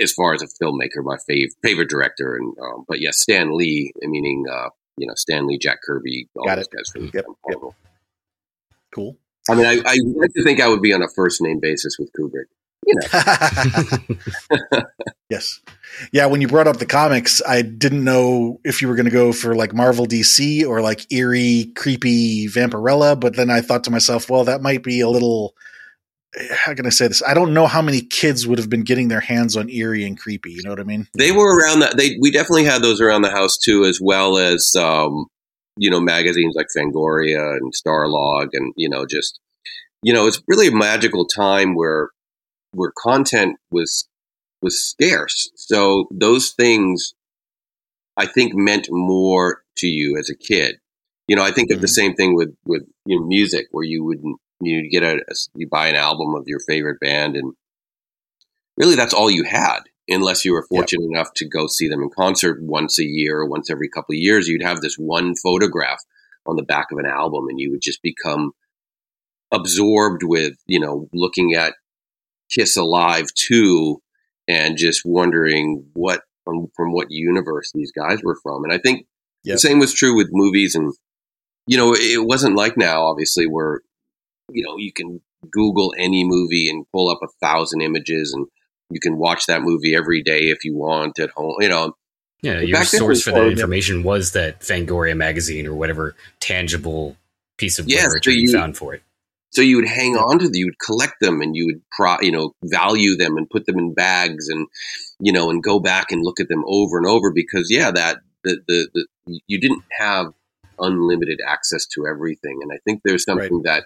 as 0.00 0.10
far 0.14 0.32
as 0.32 0.40
a 0.40 0.46
filmmaker 0.46 1.02
my 1.04 1.16
fav- 1.30 1.52
favorite 1.62 1.90
director, 1.90 2.34
and 2.34 2.54
um, 2.58 2.86
but 2.88 2.98
yes, 3.02 3.18
Stan 3.20 3.54
Lee, 3.54 3.92
meaning 4.00 4.46
uh, 4.50 4.70
you 4.96 5.06
know 5.06 5.12
Stan 5.16 5.46
Lee, 5.46 5.58
Jack 5.58 5.80
Kirby, 5.86 6.30
all 6.38 6.46
Got 6.46 6.56
those 6.56 6.64
it. 6.64 6.70
guys 6.74 6.90
from 6.90 7.02
Yep, 7.04 7.12
yep. 7.14 7.26
Marvel. 7.46 7.74
Cool. 8.94 9.18
I 9.48 9.54
mean, 9.54 9.66
I, 9.66 9.80
I 9.84 9.96
like 10.16 10.32
to 10.34 10.42
think 10.42 10.60
I 10.60 10.68
would 10.68 10.82
be 10.82 10.92
on 10.92 11.02
a 11.02 11.08
first 11.08 11.40
name 11.40 11.60
basis 11.60 11.96
with 11.98 12.10
Kubrick. 12.12 12.44
You 12.86 12.94
know, 14.72 14.82
yes. 15.30 15.60
Yeah, 16.12 16.26
when 16.26 16.40
you 16.40 16.48
brought 16.48 16.66
up 16.66 16.78
the 16.78 16.86
comics, 16.86 17.42
I 17.46 17.62
didn't 17.62 18.04
know 18.04 18.60
if 18.64 18.80
you 18.80 18.88
were 18.88 18.94
going 18.94 19.06
to 19.06 19.12
go 19.12 19.32
for 19.32 19.54
like 19.54 19.74
Marvel 19.74 20.06
DC 20.06 20.66
or 20.66 20.80
like 20.80 21.10
eerie, 21.12 21.72
creepy 21.76 22.46
Vampirella, 22.46 23.18
but 23.18 23.36
then 23.36 23.50
I 23.50 23.60
thought 23.60 23.84
to 23.84 23.90
myself, 23.90 24.30
well, 24.30 24.44
that 24.44 24.62
might 24.62 24.82
be 24.82 25.00
a 25.00 25.08
little. 25.08 25.54
How 26.52 26.74
can 26.74 26.86
I 26.86 26.90
say 26.90 27.08
this? 27.08 27.24
I 27.24 27.34
don't 27.34 27.52
know 27.52 27.66
how 27.66 27.82
many 27.82 28.02
kids 28.02 28.46
would 28.46 28.58
have 28.58 28.70
been 28.70 28.84
getting 28.84 29.08
their 29.08 29.20
hands 29.20 29.56
on 29.56 29.68
eerie 29.68 30.04
and 30.04 30.16
creepy. 30.18 30.52
You 30.52 30.62
know 30.62 30.70
what 30.70 30.78
I 30.78 30.84
mean? 30.84 31.08
they 31.18 31.32
were 31.32 31.58
around 31.58 31.80
that. 31.80 31.96
They 31.96 32.16
we 32.20 32.30
definitely 32.30 32.64
had 32.64 32.82
those 32.82 33.00
around 33.00 33.22
the 33.22 33.32
house 33.32 33.58
too, 33.58 33.84
as 33.84 33.98
well 34.00 34.38
as 34.38 34.74
um, 34.78 35.26
you 35.76 35.90
know 35.90 36.00
magazines 36.00 36.54
like 36.56 36.68
Fangoria 36.76 37.56
and 37.56 37.72
Starlog, 37.74 38.48
and 38.52 38.72
you 38.76 38.88
know 38.88 39.06
just 39.06 39.40
you 40.02 40.12
know 40.12 40.26
it's 40.26 40.42
really 40.48 40.68
a 40.68 40.72
magical 40.72 41.26
time 41.26 41.74
where 41.74 42.10
where 42.72 42.92
content 42.96 43.56
was 43.70 44.08
was 44.62 44.82
scarce. 44.82 45.50
So 45.56 46.06
those 46.10 46.50
things, 46.52 47.14
I 48.16 48.26
think, 48.26 48.52
meant 48.54 48.88
more 48.90 49.62
to 49.78 49.86
you 49.86 50.18
as 50.18 50.30
a 50.30 50.36
kid. 50.36 50.76
You 51.28 51.36
know, 51.36 51.42
I 51.44 51.50
think 51.52 51.70
of 51.70 51.80
the 51.80 51.86
Mhm. 51.86 51.90
same 51.90 52.14
thing 52.14 52.34
with 52.34 52.54
with 52.64 52.82
you 53.06 53.18
know, 53.20 53.26
music, 53.26 53.68
where 53.70 53.84
you 53.84 54.04
wouldn't, 54.04 54.36
you 54.60 54.90
get 54.90 55.02
a 55.02 55.20
you 55.54 55.68
buy 55.68 55.88
an 55.88 55.96
album 55.96 56.34
of 56.34 56.44
your 56.46 56.60
favorite 56.60 57.00
band, 57.00 57.36
and 57.36 57.54
really 58.76 58.96
that's 58.96 59.14
all 59.14 59.30
you 59.30 59.44
had, 59.44 59.80
unless 60.10 60.44
you 60.44 60.52
were 60.52 60.62
Yep. 60.62 60.68
fortunate 60.68 61.06
enough 61.10 61.32
to 61.36 61.48
go 61.48 61.66
see 61.66 61.88
them 61.88 62.02
in 62.02 62.10
concert 62.10 62.62
once 62.62 62.98
a 62.98 63.04
year 63.04 63.38
or 63.38 63.46
once 63.48 63.70
every 63.70 63.88
couple 63.88 64.12
of 64.12 64.18
years. 64.18 64.48
You'd 64.48 64.62
have 64.62 64.80
this 64.80 64.96
one 64.96 65.34
photograph 65.36 66.02
on 66.46 66.56
the 66.56 66.62
back 66.62 66.88
of 66.92 66.98
an 66.98 67.06
album, 67.06 67.46
and 67.48 67.58
you 67.60 67.70
would 67.70 67.82
just 67.82 68.02
become 68.02 68.52
absorbed 69.52 70.22
with 70.22 70.54
you 70.66 70.78
know 70.80 71.08
looking 71.12 71.54
at 71.54 71.74
Kiss 72.50 72.76
Alive 72.76 73.26
2 73.34 74.00
and 74.48 74.76
just 74.76 75.02
wondering 75.04 75.84
what 75.92 76.22
from, 76.44 76.68
from 76.74 76.92
what 76.92 77.10
universe 77.10 77.70
these 77.74 77.92
guys 77.92 78.22
were 78.22 78.38
from. 78.42 78.64
And 78.64 78.72
I 78.72 78.78
think 78.78 79.06
Yep. 79.44 79.54
the 79.54 79.58
same 79.60 79.78
was 79.78 79.94
true 79.94 80.14
with 80.16 80.28
movies 80.32 80.74
and 80.74 80.92
you 81.66 81.76
know, 81.76 81.94
it 81.94 82.26
wasn't 82.26 82.56
like 82.56 82.76
now 82.76 83.04
obviously 83.04 83.46
where 83.46 83.80
you 84.52 84.64
know, 84.64 84.76
you 84.76 84.92
can 84.92 85.20
Google 85.50 85.94
any 85.96 86.24
movie 86.24 86.68
and 86.68 86.84
pull 86.92 87.08
up 87.08 87.20
a 87.22 87.28
thousand 87.40 87.80
images 87.80 88.32
and 88.34 88.46
you 88.90 89.00
can 89.00 89.16
watch 89.16 89.46
that 89.46 89.62
movie 89.62 89.94
every 89.94 90.22
day 90.22 90.50
if 90.50 90.64
you 90.64 90.76
want 90.76 91.18
at 91.18 91.30
home. 91.30 91.56
You 91.60 91.68
know, 91.68 91.96
Yeah, 92.42 92.60
your 92.60 92.84
source 92.84 93.22
for 93.22 93.32
that 93.32 93.46
information 93.46 94.02
was 94.02 94.32
that 94.32 94.60
Fangoria 94.60 95.16
magazine 95.16 95.66
or 95.66 95.74
whatever 95.74 96.14
tangible 96.40 97.16
piece 97.58 97.78
of 97.78 97.86
Yes, 97.88 98.06
literature 98.06 98.30
so 98.30 98.34
you 98.34 98.48
you- 98.48 98.52
found 98.52 98.76
for 98.76 98.94
it. 98.94 99.02
so 99.52 99.62
you 99.62 99.76
would 99.76 99.88
hang 99.88 100.16
on 100.16 100.38
to 100.38 100.44
them, 100.46 100.54
you 100.54 100.66
would 100.66 100.78
collect 100.78 101.14
them 101.20 101.40
and 101.40 101.56
you 101.56 101.66
would 101.66 101.82
pro, 101.92 102.16
you 102.20 102.30
know, 102.32 102.52
value 102.64 103.16
them 103.16 103.36
and 103.36 103.48
put 103.50 103.66
them 103.66 103.78
in 103.78 103.94
bags 103.94 104.48
and 104.48 104.66
you 105.22 105.32
know, 105.32 105.50
and 105.50 105.62
go 105.62 105.78
back 105.80 106.10
and 106.10 106.22
look 106.22 106.40
at 106.40 106.48
them 106.48 106.64
over 106.66 106.96
and 106.96 107.06
over 107.06 107.30
because 107.32 107.70
yeah, 107.70 107.90
that 107.90 108.18
the 108.44 108.58
the, 108.66 108.88
the 108.94 109.06
you 109.46 109.60
didn't 109.60 109.82
have 109.98 110.32
unlimited 110.78 111.40
access 111.46 111.84
to 111.86 112.06
everything, 112.06 112.58
and 112.62 112.72
I 112.72 112.78
think 112.84 113.02
there's 113.04 113.24
something 113.24 113.62
that 113.64 113.84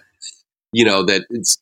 you 0.71 0.85
know 0.85 1.03
that 1.03 1.25
it's 1.29 1.57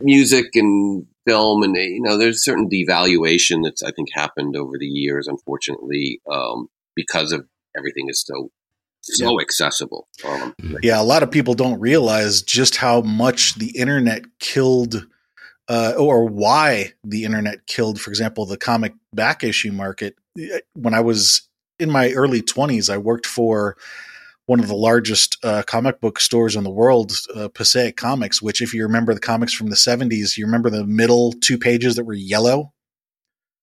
music 0.00 0.50
and 0.54 1.06
film 1.26 1.62
and 1.62 1.74
you 1.76 2.00
know 2.00 2.18
there's 2.18 2.36
a 2.36 2.40
certain 2.40 2.68
devaluation 2.68 3.62
that's 3.62 3.82
I 3.82 3.90
think 3.90 4.08
happened 4.12 4.56
over 4.56 4.72
the 4.78 4.86
years, 4.86 5.26
unfortunately, 5.26 6.20
um, 6.30 6.68
because 6.94 7.32
of 7.32 7.46
everything 7.76 8.08
is 8.08 8.22
so 8.24 8.50
so 9.02 9.40
accessible. 9.40 10.08
Um, 10.24 10.54
Yeah, 10.82 11.00
a 11.00 11.04
lot 11.04 11.22
of 11.22 11.30
people 11.30 11.54
don't 11.54 11.80
realize 11.80 12.42
just 12.42 12.76
how 12.76 13.02
much 13.02 13.54
the 13.56 13.76
internet 13.76 14.24
killed, 14.38 15.06
uh, 15.68 15.94
or 15.98 16.26
why 16.26 16.92
the 17.04 17.24
internet 17.24 17.66
killed, 17.66 18.00
for 18.00 18.10
example, 18.10 18.46
the 18.46 18.56
comic 18.56 18.94
back 19.12 19.44
issue 19.44 19.72
market. 19.72 20.16
When 20.74 20.94
I 20.94 21.00
was 21.00 21.48
in 21.78 21.90
my 21.90 22.12
early 22.12 22.40
20s, 22.40 22.92
I 22.92 22.98
worked 22.98 23.26
for 23.26 23.76
one 24.46 24.60
of 24.60 24.68
the 24.68 24.74
largest 24.74 25.38
uh, 25.42 25.62
comic 25.66 26.00
book 26.00 26.20
stores 26.20 26.54
in 26.56 26.64
the 26.64 26.70
world, 26.70 27.12
uh, 27.34 27.48
Passaic 27.48 27.96
Comics, 27.96 28.42
which, 28.42 28.60
if 28.60 28.74
you 28.74 28.82
remember 28.82 29.14
the 29.14 29.20
comics 29.20 29.52
from 29.54 29.68
the 29.70 29.76
70s, 29.76 30.36
you 30.36 30.44
remember 30.44 30.68
the 30.70 30.84
middle 30.86 31.32
two 31.32 31.58
pages 31.58 31.96
that 31.96 32.04
were 32.04 32.12
yellow 32.14 32.72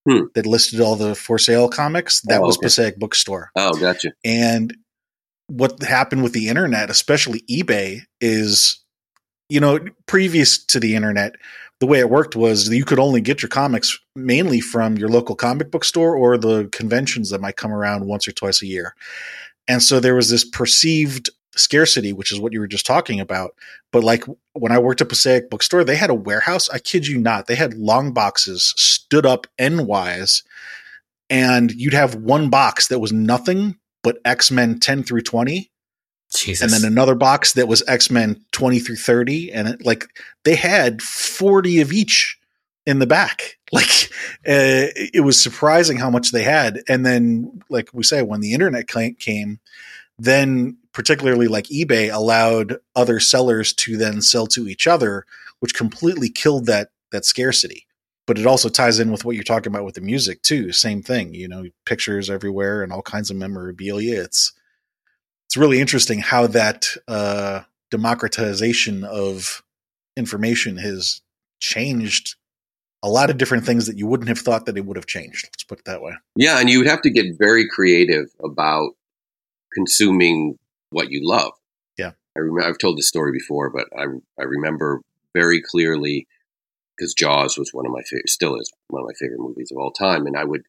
Hmm. 0.08 0.22
that 0.34 0.46
listed 0.46 0.80
all 0.80 0.96
the 0.96 1.14
for 1.14 1.38
sale 1.38 1.68
comics? 1.68 2.20
That 2.22 2.40
Oh, 2.40 2.46
was 2.46 2.56
okay. 2.56 2.64
Passaic 2.66 2.98
Bookstore. 2.98 3.50
oh, 3.54 3.74
gotcha. 3.74 4.12
And 4.24 4.74
what 5.46 5.80
happened 5.82 6.24
with 6.24 6.32
the 6.32 6.48
internet, 6.48 6.90
especially 6.90 7.42
eBay, 7.48 8.00
is 8.20 8.80
you 9.48 9.60
know, 9.60 9.78
previous 10.06 10.56
to 10.64 10.80
the 10.80 10.94
internet, 10.96 11.34
the 11.78 11.84
way 11.86 11.98
it 11.98 12.08
worked 12.08 12.34
was 12.34 12.70
you 12.70 12.84
could 12.86 12.98
only 12.98 13.20
get 13.20 13.42
your 13.42 13.50
comics 13.50 13.98
mainly 14.16 14.60
from 14.60 14.96
your 14.96 15.10
local 15.10 15.34
comic 15.36 15.70
book 15.70 15.84
store 15.84 16.16
or 16.16 16.38
the 16.38 16.68
conventions 16.72 17.28
that 17.30 17.40
might 17.40 17.56
come 17.56 17.70
around 17.72 18.06
once 18.06 18.26
or 18.26 18.32
twice 18.32 18.62
a 18.62 18.66
year. 18.66 18.94
And 19.68 19.82
so 19.82 20.00
there 20.00 20.14
was 20.14 20.30
this 20.30 20.44
perceived 20.44 21.30
scarcity, 21.54 22.12
which 22.12 22.32
is 22.32 22.40
what 22.40 22.52
you 22.52 22.60
were 22.60 22.66
just 22.66 22.86
talking 22.86 23.20
about. 23.20 23.54
But 23.90 24.04
like 24.04 24.24
when 24.54 24.72
I 24.72 24.78
worked 24.78 25.00
at 25.00 25.08
Passaic 25.08 25.50
Bookstore, 25.50 25.84
they 25.84 25.96
had 25.96 26.10
a 26.10 26.14
warehouse. 26.14 26.68
I 26.70 26.78
kid 26.78 27.06
you 27.06 27.18
not. 27.18 27.46
They 27.46 27.54
had 27.54 27.74
long 27.74 28.12
boxes 28.12 28.74
stood 28.76 29.26
up 29.26 29.46
endwise, 29.58 30.42
and 31.30 31.70
you'd 31.72 31.94
have 31.94 32.14
one 32.14 32.50
box 32.50 32.88
that 32.88 32.98
was 32.98 33.12
nothing 33.12 33.76
but 34.02 34.18
X 34.24 34.50
Men 34.50 34.80
10 34.80 35.04
through 35.04 35.22
20, 35.22 35.70
Jesus. 36.34 36.62
and 36.62 36.72
then 36.72 36.90
another 36.90 37.14
box 37.14 37.52
that 37.52 37.68
was 37.68 37.82
X 37.86 38.10
Men 38.10 38.44
20 38.52 38.80
through 38.80 38.96
30. 38.96 39.52
And 39.52 39.68
it, 39.68 39.84
like 39.84 40.06
they 40.44 40.54
had 40.54 41.02
40 41.02 41.80
of 41.80 41.92
each 41.92 42.38
in 42.86 42.98
the 42.98 43.06
back. 43.06 43.58
Like 43.74 44.10
uh, 44.46 44.92
it 44.94 45.24
was 45.24 45.40
surprising 45.40 45.96
how 45.96 46.10
much 46.10 46.30
they 46.30 46.42
had. 46.42 46.82
And 46.90 47.06
then, 47.06 47.62
like 47.70 47.88
we 47.94 48.02
say, 48.02 48.20
when 48.20 48.42
the 48.42 48.52
internet 48.52 48.86
came, 48.86 49.60
then 50.18 50.76
particularly 50.92 51.48
like 51.48 51.64
eBay 51.68 52.12
allowed 52.12 52.76
other 52.94 53.18
sellers 53.18 53.72
to 53.72 53.96
then 53.96 54.20
sell 54.20 54.46
to 54.48 54.68
each 54.68 54.86
other, 54.86 55.24
which 55.60 55.74
completely 55.74 56.28
killed 56.28 56.66
that 56.66 56.90
that 57.12 57.24
scarcity. 57.24 57.86
But 58.26 58.38
it 58.38 58.46
also 58.46 58.68
ties 58.68 58.98
in 58.98 59.10
with 59.10 59.24
what 59.24 59.36
you're 59.36 59.42
talking 59.42 59.72
about 59.72 59.86
with 59.86 59.94
the 59.94 60.02
music 60.02 60.42
too. 60.42 60.70
Same 60.70 61.00
thing, 61.02 61.32
you 61.32 61.48
know, 61.48 61.64
pictures 61.86 62.28
everywhere 62.28 62.82
and 62.82 62.92
all 62.92 63.00
kinds 63.00 63.30
of 63.30 63.38
memorabilia. 63.38 64.22
It's 64.22 64.52
it's 65.46 65.56
really 65.56 65.80
interesting 65.80 66.18
how 66.18 66.46
that 66.48 66.88
uh, 67.08 67.62
democratization 67.90 69.04
of 69.04 69.62
information 70.16 70.76
has 70.76 71.22
changed 71.58 72.36
a 73.02 73.08
lot 73.08 73.30
of 73.30 73.36
different 73.38 73.64
things 73.66 73.86
that 73.86 73.98
you 73.98 74.06
wouldn't 74.06 74.28
have 74.28 74.38
thought 74.38 74.66
that 74.66 74.76
it 74.76 74.84
would 74.84 74.96
have 74.96 75.06
changed. 75.06 75.46
Let's 75.46 75.64
put 75.64 75.80
it 75.80 75.84
that 75.86 76.02
way. 76.02 76.12
Yeah, 76.36 76.60
and 76.60 76.70
you 76.70 76.78
would 76.78 76.86
have 76.86 77.02
to 77.02 77.10
get 77.10 77.36
very 77.38 77.68
creative 77.68 78.26
about 78.44 78.90
consuming 79.72 80.58
what 80.90 81.10
you 81.10 81.20
love. 81.22 81.52
Yeah. 81.98 82.12
I 82.36 82.40
remember 82.40 82.62
I've 82.68 82.78
told 82.78 82.98
this 82.98 83.08
story 83.08 83.32
before, 83.32 83.70
but 83.70 83.88
I 83.96 84.04
I 84.38 84.44
remember 84.44 85.00
very 85.34 85.60
clearly 85.62 86.26
because 86.96 87.14
Jaws 87.14 87.58
was 87.58 87.70
one 87.72 87.86
of 87.86 87.92
my 87.92 88.02
favorite, 88.02 88.28
still 88.28 88.56
is 88.56 88.70
one 88.88 89.02
of 89.02 89.06
my 89.08 89.14
favorite 89.18 89.40
movies 89.40 89.70
of 89.72 89.78
all 89.78 89.90
time, 89.92 90.26
and 90.26 90.36
I 90.36 90.44
would 90.44 90.62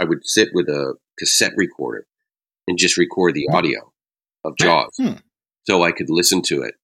I 0.00 0.04
would 0.04 0.26
sit 0.26 0.48
with 0.52 0.68
a 0.68 0.94
cassette 1.18 1.52
recorder 1.56 2.06
and 2.68 2.76
just 2.78 2.98
record 2.98 3.34
the 3.34 3.48
audio 3.52 3.92
of 4.44 4.56
Jaws, 4.58 4.94
Hmm. 4.96 5.14
so 5.66 5.82
I 5.82 5.92
could 5.92 6.10
listen 6.10 6.42
to 6.42 6.62
it 6.62 6.74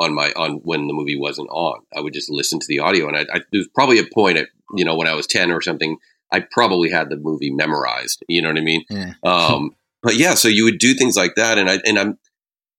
on 0.00 0.14
my 0.14 0.32
on 0.32 0.54
when 0.64 0.86
the 0.86 0.94
movie 0.94 1.16
wasn't 1.16 1.48
on. 1.50 1.80
I 1.94 2.00
would 2.00 2.14
just 2.14 2.30
listen 2.30 2.58
to 2.58 2.66
the 2.66 2.80
audio, 2.80 3.06
and 3.06 3.16
I, 3.16 3.20
I 3.20 3.40
there 3.52 3.60
was 3.60 3.68
probably 3.74 3.98
a 3.98 4.04
point 4.12 4.38
at 4.38 4.48
you 4.74 4.84
know 4.84 4.96
when 4.96 5.06
I 5.06 5.14
was 5.14 5.26
ten 5.26 5.52
or 5.52 5.60
something. 5.60 5.98
I 6.32 6.40
probably 6.40 6.90
had 6.90 7.10
the 7.10 7.16
movie 7.16 7.50
memorized. 7.50 8.22
You 8.28 8.40
know 8.40 8.48
what 8.48 8.58
I 8.58 8.62
mean? 8.62 8.84
Mm. 8.90 9.14
Um, 9.24 9.76
but 10.02 10.16
yeah, 10.16 10.32
so 10.34 10.48
you 10.48 10.64
would 10.64 10.78
do 10.78 10.94
things 10.94 11.16
like 11.16 11.34
that, 11.36 11.58
and 11.58 11.68
I 11.68 11.78
and 11.84 11.98
I'm 11.98 12.18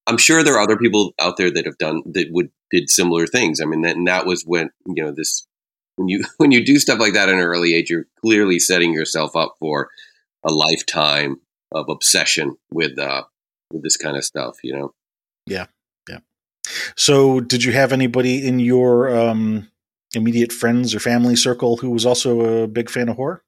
I'm 0.08 0.18
sure 0.18 0.44
there 0.44 0.56
are 0.56 0.64
other 0.64 0.78
people 0.78 1.14
out 1.20 1.38
there 1.38 1.52
that 1.52 1.66
have 1.66 1.78
done 1.78 2.02
that 2.14 2.32
would 2.32 2.50
did 2.72 2.90
similar 2.90 3.28
things. 3.28 3.62
I 3.62 3.66
mean, 3.66 3.82
that, 3.82 3.96
and 3.96 4.08
that 4.08 4.26
was 4.26 4.44
when 4.44 4.72
you 4.88 5.04
know 5.04 5.12
this 5.12 5.46
when 5.96 6.08
you 6.08 6.24
when 6.38 6.52
you 6.52 6.66
do 6.66 6.80
stuff 6.80 7.00
like 7.00 7.14
that 7.14 7.30
at 7.30 7.36
an 7.36 7.42
early 7.42 7.76
age, 7.76 7.90
you're 7.90 8.08
clearly 8.22 8.58
setting 8.58 8.94
yourself 8.94 9.36
up 9.36 9.56
for 9.60 9.90
a 10.44 10.52
lifetime 10.52 11.40
of 11.72 11.88
obsession 11.90 12.58
with 12.72 12.98
uh, 12.98 13.24
with 13.72 13.84
this 13.84 13.98
kind 13.98 14.18
of 14.18 14.26
stuff. 14.26 14.58
You 14.64 14.78
know. 14.78 14.94
Yeah, 15.46 15.68
yeah. 15.81 15.81
So, 16.96 17.40
did 17.40 17.64
you 17.64 17.72
have 17.72 17.92
anybody 17.92 18.46
in 18.46 18.60
your 18.60 19.16
um, 19.16 19.70
immediate 20.14 20.52
friends 20.52 20.94
or 20.96 21.00
family 21.00 21.36
circle 21.36 21.78
who 21.78 21.90
was 21.90 22.06
also 22.06 22.64
a 22.64 22.68
big 22.68 22.90
fan 22.90 23.10
of 23.10 23.16
horror? 23.18 23.44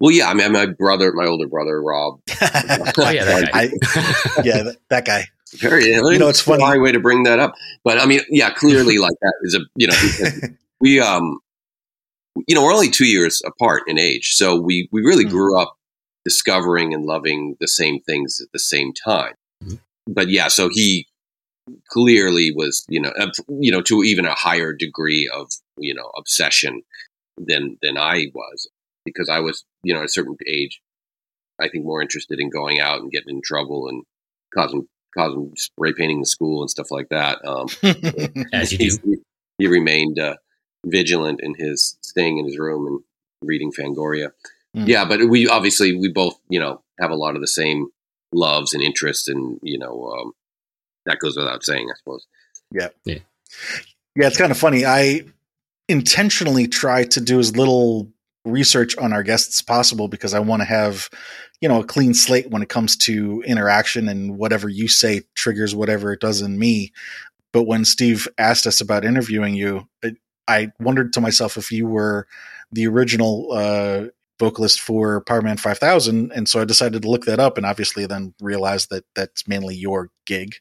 Well, 0.00 0.12
yeah. 0.12 0.28
I 0.28 0.34
mean, 0.34 0.52
my 0.52 0.66
brother, 0.66 1.12
my 1.12 1.26
older 1.26 1.48
brother, 1.48 1.82
Rob. 1.82 2.20
oh 2.30 3.10
yeah, 3.10 3.24
that 3.24 3.50
guy. 3.52 3.60
I, 3.60 4.42
yeah, 4.44 4.62
that, 4.62 4.76
that 4.90 5.04
guy. 5.04 5.26
Very, 5.56 5.86
You 5.86 6.18
know, 6.18 6.28
it's 6.28 6.40
funny. 6.42 6.62
Hard 6.62 6.80
way 6.82 6.92
to 6.92 7.00
bring 7.00 7.22
that 7.24 7.38
up, 7.38 7.54
but 7.82 7.98
I 7.98 8.06
mean, 8.06 8.20
yeah, 8.28 8.50
clearly, 8.50 8.98
like 9.06 9.14
that 9.22 9.34
is 9.42 9.54
a 9.54 9.60
you 9.76 9.86
know 9.86 10.48
we 10.80 11.00
um 11.00 11.38
you 12.46 12.54
know 12.54 12.62
we're 12.62 12.72
only 12.74 12.90
two 12.90 13.06
years 13.06 13.42
apart 13.44 13.82
in 13.86 13.98
age, 13.98 14.34
so 14.34 14.60
we 14.60 14.88
we 14.92 15.00
really 15.00 15.24
Mhm. 15.24 15.30
grew 15.30 15.58
up 15.60 15.74
discovering 16.24 16.92
and 16.94 17.04
loving 17.06 17.56
the 17.60 17.66
same 17.68 18.00
things 18.00 18.40
at 18.42 18.52
the 18.52 18.58
same 18.58 18.92
time. 18.92 19.32
Mhm. 19.64 19.80
But 20.06 20.28
yeah, 20.28 20.48
so 20.48 20.68
he 20.70 21.06
clearly 21.88 22.52
was 22.54 22.84
you 22.88 23.00
know 23.00 23.12
uh, 23.18 23.30
you 23.48 23.70
know 23.70 23.82
to 23.82 24.02
even 24.02 24.24
a 24.24 24.34
higher 24.34 24.72
degree 24.72 25.30
of 25.32 25.50
you 25.76 25.94
know 25.94 26.10
obsession 26.16 26.82
than 27.36 27.78
than 27.82 27.96
I 27.96 28.26
was 28.34 28.68
because 29.04 29.28
I 29.28 29.40
was 29.40 29.64
you 29.82 29.94
know 29.94 30.00
at 30.00 30.06
a 30.06 30.10
certain 30.10 30.36
age 30.46 30.80
I 31.60 31.68
think 31.68 31.84
more 31.84 32.02
interested 32.02 32.38
in 32.40 32.50
going 32.50 32.80
out 32.80 33.00
and 33.00 33.10
getting 33.10 33.36
in 33.36 33.42
trouble 33.42 33.88
and 33.88 34.04
causing 34.54 34.86
causing 35.16 35.52
spray 35.56 35.92
painting 35.92 36.20
the 36.20 36.26
school 36.26 36.60
and 36.60 36.70
stuff 36.70 36.90
like 36.90 37.08
that. 37.08 37.38
Um, 37.44 37.68
As 38.52 38.72
you 38.72 38.78
do. 38.78 38.98
He, 39.58 39.64
he 39.64 39.66
remained 39.66 40.20
uh, 40.20 40.36
vigilant 40.86 41.40
in 41.42 41.54
his 41.58 41.98
staying 42.00 42.38
in 42.38 42.46
his 42.46 42.58
room 42.58 42.86
and 42.86 43.00
reading 43.42 43.72
Fangoria. 43.72 44.30
Mm. 44.76 44.86
Yeah, 44.86 45.04
but 45.04 45.28
we 45.28 45.48
obviously 45.48 45.98
we 45.98 46.08
both 46.12 46.38
you 46.48 46.60
know 46.60 46.82
have 47.00 47.10
a 47.10 47.16
lot 47.16 47.34
of 47.34 47.40
the 47.40 47.48
same 47.48 47.88
loves 48.32 48.74
and 48.74 48.82
interests, 48.82 49.26
and 49.26 49.58
you 49.62 49.78
know 49.78 50.12
um, 50.12 50.32
that 51.08 51.18
goes 51.18 51.36
without 51.36 51.64
saying, 51.64 51.88
I 51.90 51.96
suppose. 51.98 52.26
Yeah, 52.70 52.88
Yeah, 54.14 54.26
it's 54.26 54.36
kind 54.36 54.50
of 54.50 54.58
funny. 54.58 54.84
I 54.84 55.22
intentionally 55.88 56.66
try 56.66 57.04
to 57.04 57.20
do 57.20 57.38
as 57.38 57.56
little 57.56 58.12
research 58.44 58.96
on 58.98 59.12
our 59.12 59.22
guests 59.22 59.58
as 59.58 59.62
possible 59.62 60.08
because 60.08 60.34
I 60.34 60.40
want 60.40 60.60
to 60.60 60.66
have, 60.66 61.08
you 61.60 61.68
know, 61.68 61.80
a 61.80 61.84
clean 61.84 62.14
slate 62.14 62.50
when 62.50 62.62
it 62.62 62.68
comes 62.68 62.96
to 62.98 63.42
interaction 63.46 64.08
and 64.08 64.38
whatever 64.38 64.68
you 64.68 64.88
say 64.88 65.22
triggers 65.34 65.74
whatever 65.74 66.12
it 66.12 66.20
does 66.20 66.42
in 66.42 66.58
me. 66.58 66.92
But 67.52 67.64
when 67.64 67.84
Steve 67.84 68.28
asked 68.36 68.66
us 68.66 68.80
about 68.80 69.04
interviewing 69.04 69.54
you, 69.54 69.88
it, 70.02 70.16
I 70.46 70.72
wondered 70.78 71.12
to 71.14 71.20
myself 71.20 71.56
if 71.56 71.72
you 71.72 71.86
were 71.86 72.26
the 72.70 72.86
original 72.86 73.52
uh, 73.52 74.06
vocalist 74.38 74.80
for 74.80 75.22
Powerman 75.24 75.58
5000. 75.58 76.32
And 76.32 76.48
so 76.48 76.60
I 76.60 76.64
decided 76.64 77.02
to 77.02 77.10
look 77.10 77.24
that 77.24 77.40
up 77.40 77.56
and 77.56 77.66
obviously 77.66 78.06
then 78.06 78.34
realized 78.40 78.90
that 78.90 79.04
that's 79.14 79.48
mainly 79.48 79.74
your 79.74 80.10
gig 80.26 80.56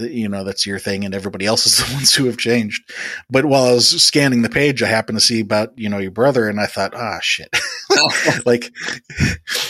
you 0.00 0.28
know 0.28 0.44
that's 0.44 0.66
your 0.66 0.78
thing 0.78 1.04
and 1.04 1.14
everybody 1.14 1.46
else 1.46 1.66
is 1.66 1.78
the 1.86 1.94
ones 1.94 2.14
who 2.14 2.26
have 2.26 2.36
changed. 2.36 2.82
But 3.28 3.44
while 3.44 3.64
i 3.64 3.72
was 3.72 4.02
scanning 4.02 4.42
the 4.42 4.48
page 4.48 4.82
i 4.82 4.86
happened 4.86 5.18
to 5.18 5.24
see 5.24 5.40
about 5.40 5.72
you 5.76 5.88
know 5.88 5.98
your 5.98 6.10
brother 6.10 6.48
and 6.48 6.60
i 6.60 6.66
thought 6.66 6.94
ah 6.94 7.20
shit. 7.20 7.54
Like 8.46 8.72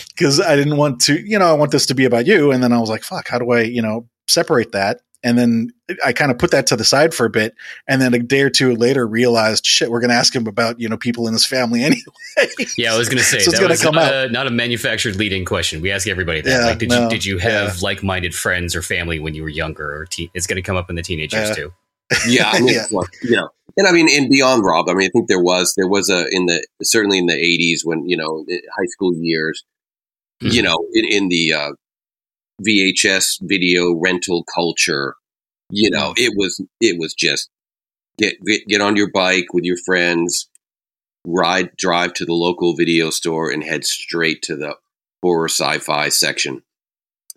because 0.09 0.41
i 0.41 0.55
didn't 0.55 0.77
want 0.77 1.01
to 1.03 1.19
you 1.19 1.39
know 1.39 1.47
i 1.49 1.55
want 1.55 1.73
this 1.73 1.87
to 1.87 1.95
be 1.95 2.05
about 2.05 2.27
you. 2.27 2.53
And 2.53 2.63
then 2.63 2.73
i 2.73 2.79
was 2.79 2.91
like 2.91 3.03
fuck 3.03 3.29
how 3.29 3.39
do 3.39 3.51
i 3.51 3.63
you 3.63 3.83
know 3.83 4.09
separate 4.29 4.73
that 4.73 5.01
and 5.23 5.37
then 5.39 5.71
I 6.05 6.13
kind 6.13 6.31
of 6.31 6.39
put 6.39 6.51
that 6.53 6.67
to 6.69 6.77
the 6.77 6.85
side 6.85 7.13
for 7.15 7.27
a 7.27 7.31
bit, 7.31 7.55
and 7.87 8.01
then 8.01 8.15
a 8.15 8.19
day 8.19 8.41
or 8.43 8.51
two 8.51 8.75
later 8.75 9.07
realized, 9.07 9.67
shit, 9.67 9.91
we're 9.91 10.01
going 10.01 10.11
to 10.11 10.17
ask 10.17 10.35
him 10.35 10.47
about 10.47 10.81
you 10.81 10.89
know 10.89 10.97
people 10.97 11.27
in 11.27 11.33
his 11.33 11.45
family 11.47 11.83
anyway. 11.85 12.03
Yeah, 12.79 12.95
I 12.95 12.99
was 12.99 13.09
going 13.09 13.19
to 13.19 13.25
say 13.25 13.39
So 13.41 13.51
it's 13.51 13.53
that 13.53 13.61
gonna 13.61 13.69
was 13.73 13.83
come 13.83 13.95
not 13.95 14.13
out. 14.13 14.29
a, 14.29 14.33
not 14.33 14.47
a 14.47 14.51
manufactured 14.51 15.17
leading 15.17 15.45
question. 15.45 15.81
We 15.81 15.91
ask 15.91 16.07
everybody 16.09 16.41
that. 16.41 16.51
Yeah, 16.51 16.67
like, 16.67 16.79
did 16.79 16.89
no, 16.91 17.05
you 17.05 17.09
did 17.11 17.25
you 17.25 17.39
have 17.39 17.77
yeah. 17.77 17.81
like-minded 17.83 18.35
friends 18.35 18.75
or 18.75 18.83
family 18.83 19.19
when 19.21 19.35
you 19.35 19.43
were 19.43 19.49
younger? 19.49 19.95
Or 19.95 20.07
te- 20.07 20.31
it's 20.35 20.47
going 20.47 20.57
to 20.57 20.63
come 20.63 20.77
up 20.77 20.89
in 20.91 20.97
the 20.97 21.03
teenage 21.03 21.33
years 21.35 21.49
Yeah. 21.51 21.55
too. 21.55 21.73
yeah, 22.29 22.51
I 22.53 22.61
mean, 22.61 22.75
Yeah. 22.75 22.87
well, 22.91 23.07
you 23.23 23.37
know, 23.37 23.49
and 23.77 23.87
I 23.87 23.93
mean, 23.93 24.09
and 24.11 24.29
beyond 24.29 24.65
Rob, 24.65 24.89
I 24.89 24.95
mean, 24.95 25.07
I 25.07 25.11
think 25.13 25.29
there 25.29 25.41
was 25.43 25.75
there 25.77 25.87
was 25.89 26.09
a 26.11 26.27
in 26.33 26.47
the 26.47 26.67
certainly 26.83 27.19
in 27.19 27.27
the 27.27 27.35
'80s 27.35 27.85
when 27.85 28.09
you 28.09 28.17
know 28.17 28.45
high 28.77 28.87
school 28.87 29.13
years, 29.15 29.63
you 30.41 30.61
Mhm. 30.61 30.65
know, 30.65 30.87
in, 30.93 31.05
in 31.05 31.29
the 31.29 31.53
uh, 31.53 31.71
VHS 32.67 33.39
video 33.43 33.95
rental 33.95 34.45
culture, 34.45 35.15
you 35.71 35.91
know, 35.91 36.15
it 36.17 36.33
was 36.37 36.61
it 36.81 36.99
was 36.99 37.15
just 37.15 37.49
get 38.19 38.35
get, 38.45 38.67
get 38.67 38.81
on 38.81 38.97
your 38.97 39.11
bike 39.11 39.53
with 39.53 39.65
your 39.65 39.79
friends, 39.85 40.49
ride 41.27 41.77
drive 41.77 42.13
to 42.15 42.25
the 42.25 42.35
local 42.35 42.75
video 42.77 43.11
store, 43.11 43.51
and 43.51 43.63
head 43.65 43.85
straight 43.85 44.43
to 44.43 44.57
the 44.57 44.75
horror 45.23 45.49
sci-fi 45.49 46.09
section. 46.09 46.63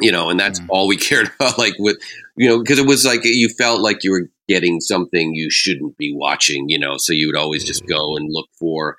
You 0.01 0.11
know, 0.11 0.29
and 0.29 0.39
that's 0.39 0.59
Mm. 0.59 0.65
all 0.69 0.87
we 0.87 0.97
cared 1.09 1.31
about. 1.39 1.57
Like 1.57 1.75
with 1.79 1.97
you 2.35 2.49
know, 2.49 2.59
because 2.59 2.79
it 2.79 2.87
was 2.87 3.05
like 3.05 3.21
you 3.23 3.49
felt 3.49 3.81
like 3.81 4.03
you 4.03 4.11
were 4.11 4.29
getting 4.49 4.81
something 4.81 5.33
you 5.35 5.49
shouldn't 5.51 5.97
be 5.97 6.13
watching. 6.15 6.67
You 6.69 6.79
know, 6.79 6.95
so 6.97 7.13
you 7.13 7.27
would 7.27 7.37
always 7.37 7.63
just 7.63 7.85
go 7.85 8.17
and 8.17 8.27
look 8.31 8.47
for. 8.59 8.97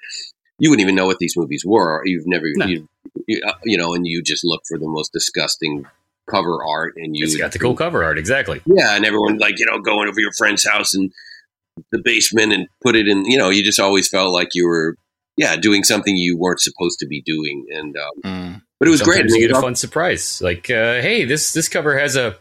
You 0.60 0.70
wouldn't 0.70 0.84
even 0.84 0.94
know 0.94 1.06
what 1.06 1.18
these 1.18 1.36
movies 1.36 1.64
were. 1.66 2.00
You've 2.06 2.28
never, 2.28 2.46
No. 2.54 2.66
you, 2.66 2.88
you, 3.26 3.42
uh, 3.44 3.54
you 3.64 3.76
know, 3.76 3.92
and 3.92 4.06
you 4.06 4.22
just 4.22 4.44
look 4.44 4.62
for 4.68 4.78
the 4.78 4.86
most 4.86 5.12
disgusting 5.12 5.84
cover 6.30 6.58
art, 6.64 6.94
and 6.96 7.16
you 7.16 7.24
It's 7.24 7.36
got 7.36 7.52
the 7.52 7.58
cool 7.58 7.74
cover 7.76 8.02
art, 8.04 8.18
exactly. 8.18 8.60
yeah, 8.66 8.96
and 8.96 9.04
everyone 9.04 9.38
like 9.38 9.58
you 9.58 9.66
know 9.66 9.78
going 9.80 10.08
over 10.08 10.20
your 10.20 10.32
friend's 10.32 10.66
house 10.66 10.94
and 10.94 11.12
the 11.92 11.98
basement 11.98 12.52
and 12.52 12.68
put 12.82 12.96
it 12.96 13.08
in. 13.08 13.24
You 13.24 13.38
know, 13.38 13.50
you 13.50 13.62
just 13.64 13.80
always 13.80 14.08
felt 14.08 14.32
like 14.32 14.48
you 14.54 14.66
were 14.66 14.96
yeah 15.36 15.56
doing 15.56 15.82
something 15.84 16.16
you 16.16 16.36
weren't 16.38 16.60
supposed 16.60 16.98
to 17.00 17.06
be 17.06 17.22
doing, 17.22 17.66
and 17.70 17.96
um, 17.96 18.22
Mm. 18.24 18.62
but 18.78 18.88
it 18.88 18.90
was 18.90 19.00
Sometimes 19.00 19.32
great. 19.32 19.40
You 19.40 19.48
get 19.48 19.56
a 19.56 19.60
fun 19.60 19.74
surprise, 19.74 20.40
like, 20.42 20.70
uh, 20.70 21.00
hey, 21.00 21.24
this 21.24 21.52
this 21.52 21.68
cover 21.68 21.98
has 21.98 22.16
a 22.16 22.36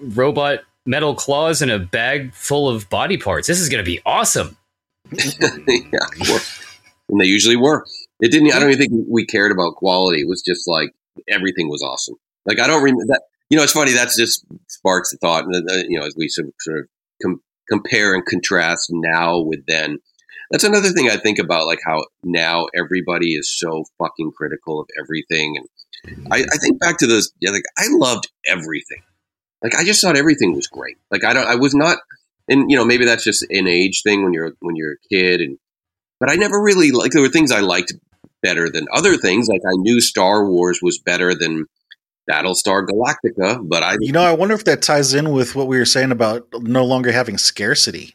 robot 0.00 0.60
metal 0.84 1.14
claws 1.14 1.62
and 1.62 1.70
a 1.70 1.78
bag 1.78 2.32
full 2.34 2.68
of 2.68 2.88
body 2.90 3.16
parts. 3.16 3.48
This 3.48 3.58
is 3.60 3.68
going 3.68 3.82
to 3.84 3.90
be 3.90 4.00
awesome. 4.06 4.56
yeah, 5.12 5.98
of 6.20 6.26
course. 6.26 6.62
and 7.08 7.20
they 7.20 7.24
usually 7.26 7.56
were. 7.56 7.84
It 8.20 8.30
didn't. 8.30 8.52
I 8.52 8.58
don't 8.58 8.70
even 8.70 8.78
think 8.88 9.06
we 9.08 9.24
cared 9.26 9.52
about 9.52 9.76
quality. 9.76 10.20
It 10.22 10.28
was 10.28 10.42
just 10.42 10.66
like 10.68 10.92
everything 11.28 11.68
was 11.68 11.82
awesome. 11.82 12.16
Like 12.46 12.60
I 12.60 12.66
don't 12.66 12.82
remember 12.82 13.04
that. 13.08 13.22
You 13.50 13.56
know, 13.56 13.62
it's 13.62 13.72
funny. 13.72 13.92
That's 13.92 14.16
just 14.16 14.44
sparks 14.68 15.10
the 15.10 15.18
thought. 15.18 15.44
And 15.44 15.68
you 15.88 16.00
know, 16.00 16.06
as 16.06 16.14
we 16.16 16.28
sort 16.28 16.48
of, 16.48 16.54
sort 16.60 16.78
of 16.80 16.86
com- 17.22 17.42
compare 17.68 18.14
and 18.14 18.24
contrast 18.24 18.88
now 18.90 19.38
with 19.40 19.64
then. 19.66 19.98
That's 20.50 20.64
another 20.64 20.90
thing 20.90 21.10
I 21.10 21.16
think 21.16 21.40
about, 21.40 21.66
like 21.66 21.80
how 21.84 22.04
now 22.22 22.66
everybody 22.74 23.34
is 23.34 23.50
so 23.50 23.84
fucking 23.98 24.30
critical 24.36 24.80
of 24.80 24.88
everything. 25.02 25.56
And 25.56 26.28
I, 26.30 26.38
I 26.38 26.56
think 26.58 26.78
back 26.78 26.98
to 26.98 27.06
those. 27.06 27.32
Yeah, 27.40 27.50
like 27.50 27.64
I 27.76 27.86
loved 27.88 28.28
everything. 28.46 29.02
Like 29.62 29.74
I 29.74 29.84
just 29.84 30.00
thought 30.00 30.16
everything 30.16 30.54
was 30.54 30.68
great. 30.68 30.96
Like 31.10 31.24
I 31.24 31.32
don't. 31.32 31.46
I 31.46 31.56
was 31.56 31.74
not. 31.74 31.98
And 32.48 32.70
you 32.70 32.76
know, 32.76 32.84
maybe 32.84 33.04
that's 33.04 33.24
just 33.24 33.44
an 33.50 33.66
age 33.66 34.02
thing 34.02 34.22
when 34.22 34.32
you're 34.32 34.52
when 34.60 34.76
you're 34.76 34.92
a 34.92 35.08
kid. 35.10 35.40
And 35.40 35.58
but 36.20 36.30
I 36.30 36.36
never 36.36 36.62
really 36.62 36.92
like. 36.92 37.10
There 37.10 37.22
were 37.22 37.28
things 37.28 37.50
I 37.50 37.60
liked 37.60 37.92
better 38.42 38.70
than 38.70 38.86
other 38.92 39.16
things. 39.16 39.48
Like 39.48 39.62
I 39.66 39.74
knew 39.74 40.00
Star 40.00 40.48
Wars 40.48 40.78
was 40.80 40.98
better 40.98 41.34
than 41.34 41.66
Battlestar 42.30 42.86
Galactica, 42.86 43.66
but 43.68 43.82
I 43.82 43.96
You 44.00 44.12
know, 44.12 44.22
I 44.22 44.32
wonder 44.32 44.54
if 44.54 44.64
that 44.64 44.82
ties 44.82 45.14
in 45.14 45.30
with 45.32 45.54
what 45.54 45.66
we 45.68 45.78
were 45.78 45.84
saying 45.84 46.10
about 46.10 46.46
no 46.60 46.84
longer 46.84 47.12
having 47.12 47.38
scarcity. 47.38 48.14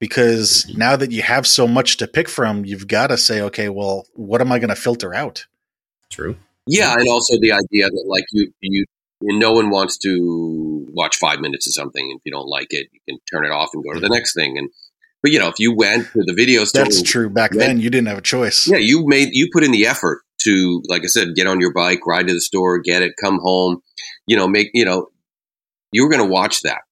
Because 0.00 0.66
now 0.76 0.96
that 0.96 1.12
you 1.12 1.22
have 1.22 1.46
so 1.46 1.66
much 1.66 1.96
to 1.98 2.06
pick 2.06 2.28
from, 2.28 2.64
you've 2.64 2.88
got 2.88 3.06
to 3.06 3.16
say, 3.16 3.40
okay, 3.42 3.68
well, 3.68 4.06
what 4.14 4.40
am 4.40 4.52
I 4.52 4.58
going 4.58 4.68
to 4.68 4.76
filter 4.76 5.14
out? 5.14 5.46
True. 6.10 6.36
Yeah, 6.66 6.94
and 6.98 7.08
also 7.08 7.38
the 7.38 7.52
idea 7.52 7.88
that 7.88 8.04
like 8.06 8.24
you 8.32 8.52
you 8.60 8.84
no 9.22 9.52
one 9.52 9.70
wants 9.70 9.96
to 9.98 10.86
watch 10.92 11.16
five 11.16 11.40
minutes 11.40 11.66
of 11.66 11.74
something. 11.74 12.10
If 12.10 12.22
you 12.24 12.32
don't 12.32 12.48
like 12.48 12.68
it, 12.70 12.88
you 12.92 13.00
can 13.08 13.18
turn 13.32 13.44
it 13.44 13.50
off 13.50 13.70
and 13.72 13.82
go 13.84 13.94
to 13.94 14.00
the 14.00 14.08
next 14.08 14.34
thing. 14.34 14.58
And 14.58 14.68
but 15.22 15.30
you 15.32 15.38
know, 15.38 15.48
if 15.48 15.58
you 15.58 15.74
went 15.74 16.10
to 16.12 16.22
the 16.24 16.34
video 16.34 16.64
store, 16.64 16.84
That's 16.84 17.02
true. 17.02 17.30
Back 17.30 17.52
Yeah. 17.54 17.66
then, 17.66 17.80
you 17.80 17.88
didn't 17.90 18.08
have 18.08 18.18
a 18.18 18.22
choice. 18.22 18.66
yeah, 18.66 18.76
you 18.78 19.06
made 19.06 19.28
you 19.32 19.48
put 19.52 19.62
in 19.64 19.72
the 19.72 19.86
effort 19.86 20.22
to, 20.42 20.82
like 20.88 21.02
I 21.02 21.06
said, 21.06 21.34
get 21.34 21.46
on 21.46 21.60
your 21.60 21.72
bike, 21.72 22.06
ride 22.06 22.26
to 22.28 22.34
the 22.34 22.40
store, 22.40 22.78
get 22.78 23.02
it, 23.02 23.14
come 23.22 23.38
home. 23.40 23.80
You 24.26 24.36
know, 24.36 24.46
make 24.48 24.70
you 24.74 24.84
know, 24.84 25.08
you 25.92 26.02
were 26.04 26.10
going 26.10 26.22
to 26.26 26.30
watch 26.30 26.62
that. 26.62 26.82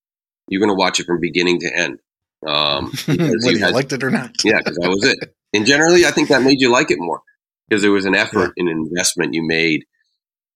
You're 0.48 0.60
going 0.60 0.70
to 0.70 0.78
watch 0.78 1.00
it 1.00 1.06
from 1.06 1.20
beginning 1.20 1.60
to 1.60 1.70
end. 1.76 1.98
Um, 2.46 2.90
Whether 3.06 3.24
you 3.24 3.50
you 3.50 3.58
had- 3.58 3.74
liked 3.74 3.92
it 3.92 4.02
or 4.02 4.10
not. 4.10 4.32
yeah, 4.44 4.58
because 4.58 4.76
that 4.76 4.88
was 4.88 5.04
it. 5.04 5.34
And 5.54 5.66
generally, 5.66 6.06
I 6.06 6.10
think 6.10 6.28
that 6.28 6.42
made 6.42 6.60
you 6.60 6.70
like 6.70 6.90
it 6.90 6.98
more 6.98 7.20
because 7.68 7.82
there 7.82 7.90
was 7.92 8.06
an 8.06 8.14
effort 8.14 8.52
and 8.56 8.68
investment 8.68 9.34
you 9.34 9.46
made. 9.46 9.84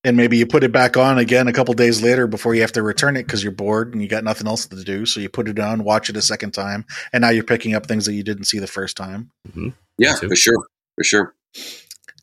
And 0.05 0.16
maybe 0.16 0.37
you 0.38 0.46
put 0.46 0.62
it 0.64 0.70
back 0.72 0.96
on 0.96 1.18
again 1.18 1.49
a 1.49 1.53
couple 1.53 1.75
days 1.75 2.01
later 2.03 2.27
before 2.27 2.55
you 2.55 2.61
have 2.61 2.72
to 2.72 2.83
return 2.83 3.16
it 3.16 3.25
because 3.25 3.42
you're 3.42 3.53
bored 3.53 3.92
and 3.92 4.01
you 4.01 4.09
got 4.09 4.22
nothing 4.25 4.46
else 4.46 4.66
to 4.66 4.85
do. 4.85 5.05
So 5.05 5.18
you 5.20 5.29
put 5.29 5.49
it 5.49 5.59
on, 5.59 5.83
watch 5.85 6.09
it 6.09 6.16
a 6.16 6.22
second 6.22 6.53
time, 6.53 6.85
and 7.12 7.22
now 7.22 7.31
you're 7.31 7.42
picking 7.44 7.75
up 7.75 7.87
things 7.87 8.07
that 8.07 8.14
you 8.14 8.22
didn't 8.22 8.44
see 8.44 8.59
the 8.61 8.66
first 8.68 8.96
time. 8.96 9.31
Yeah, 9.99 10.14
for 10.14 10.37
sure, 10.37 10.64
for 10.94 11.05
sure. 11.05 11.35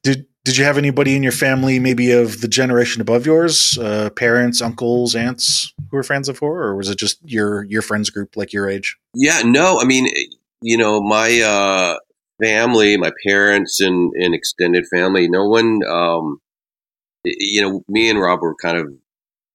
Did 0.02 0.26
Did 0.46 0.58
you 0.58 0.66
have 0.66 0.78
anybody 0.78 1.16
in 1.16 1.24
your 1.24 1.32
family, 1.32 1.80
maybe 1.80 2.12
of 2.12 2.42
the 2.42 2.50
generation 2.50 3.02
above 3.02 3.26
yours, 3.26 3.78
uh, 3.78 4.10
parents, 4.10 4.62
uncles, 4.62 5.16
aunts, 5.16 5.74
who 5.90 5.96
were 5.96 6.04
fans 6.04 6.28
of 6.28 6.38
horror, 6.40 6.68
or 6.68 6.76
was 6.76 6.90
it 6.90 6.98
just 6.98 7.18
your 7.24 7.64
your 7.64 7.82
friends 7.82 8.10
group 8.10 8.36
like 8.36 8.52
your 8.52 8.70
age? 8.70 8.98
Yeah, 9.14 9.42
no, 9.46 9.80
I 9.80 9.86
mean, 9.86 10.08
you 10.62 10.78
know, 10.78 11.02
my 11.02 11.40
uh, 11.42 11.98
family, 12.44 12.98
my 12.98 13.12
parents, 13.26 13.80
and, 13.80 14.12
and 14.16 14.36
extended 14.36 14.86
family, 14.94 15.30
no 15.30 15.48
one, 15.48 15.80
um, 15.90 16.42
you 17.24 17.62
know, 17.62 17.84
me 17.88 18.10
and 18.10 18.20
Rob 18.20 18.42
were 18.42 18.56
kind 18.56 18.78
of 18.78 18.94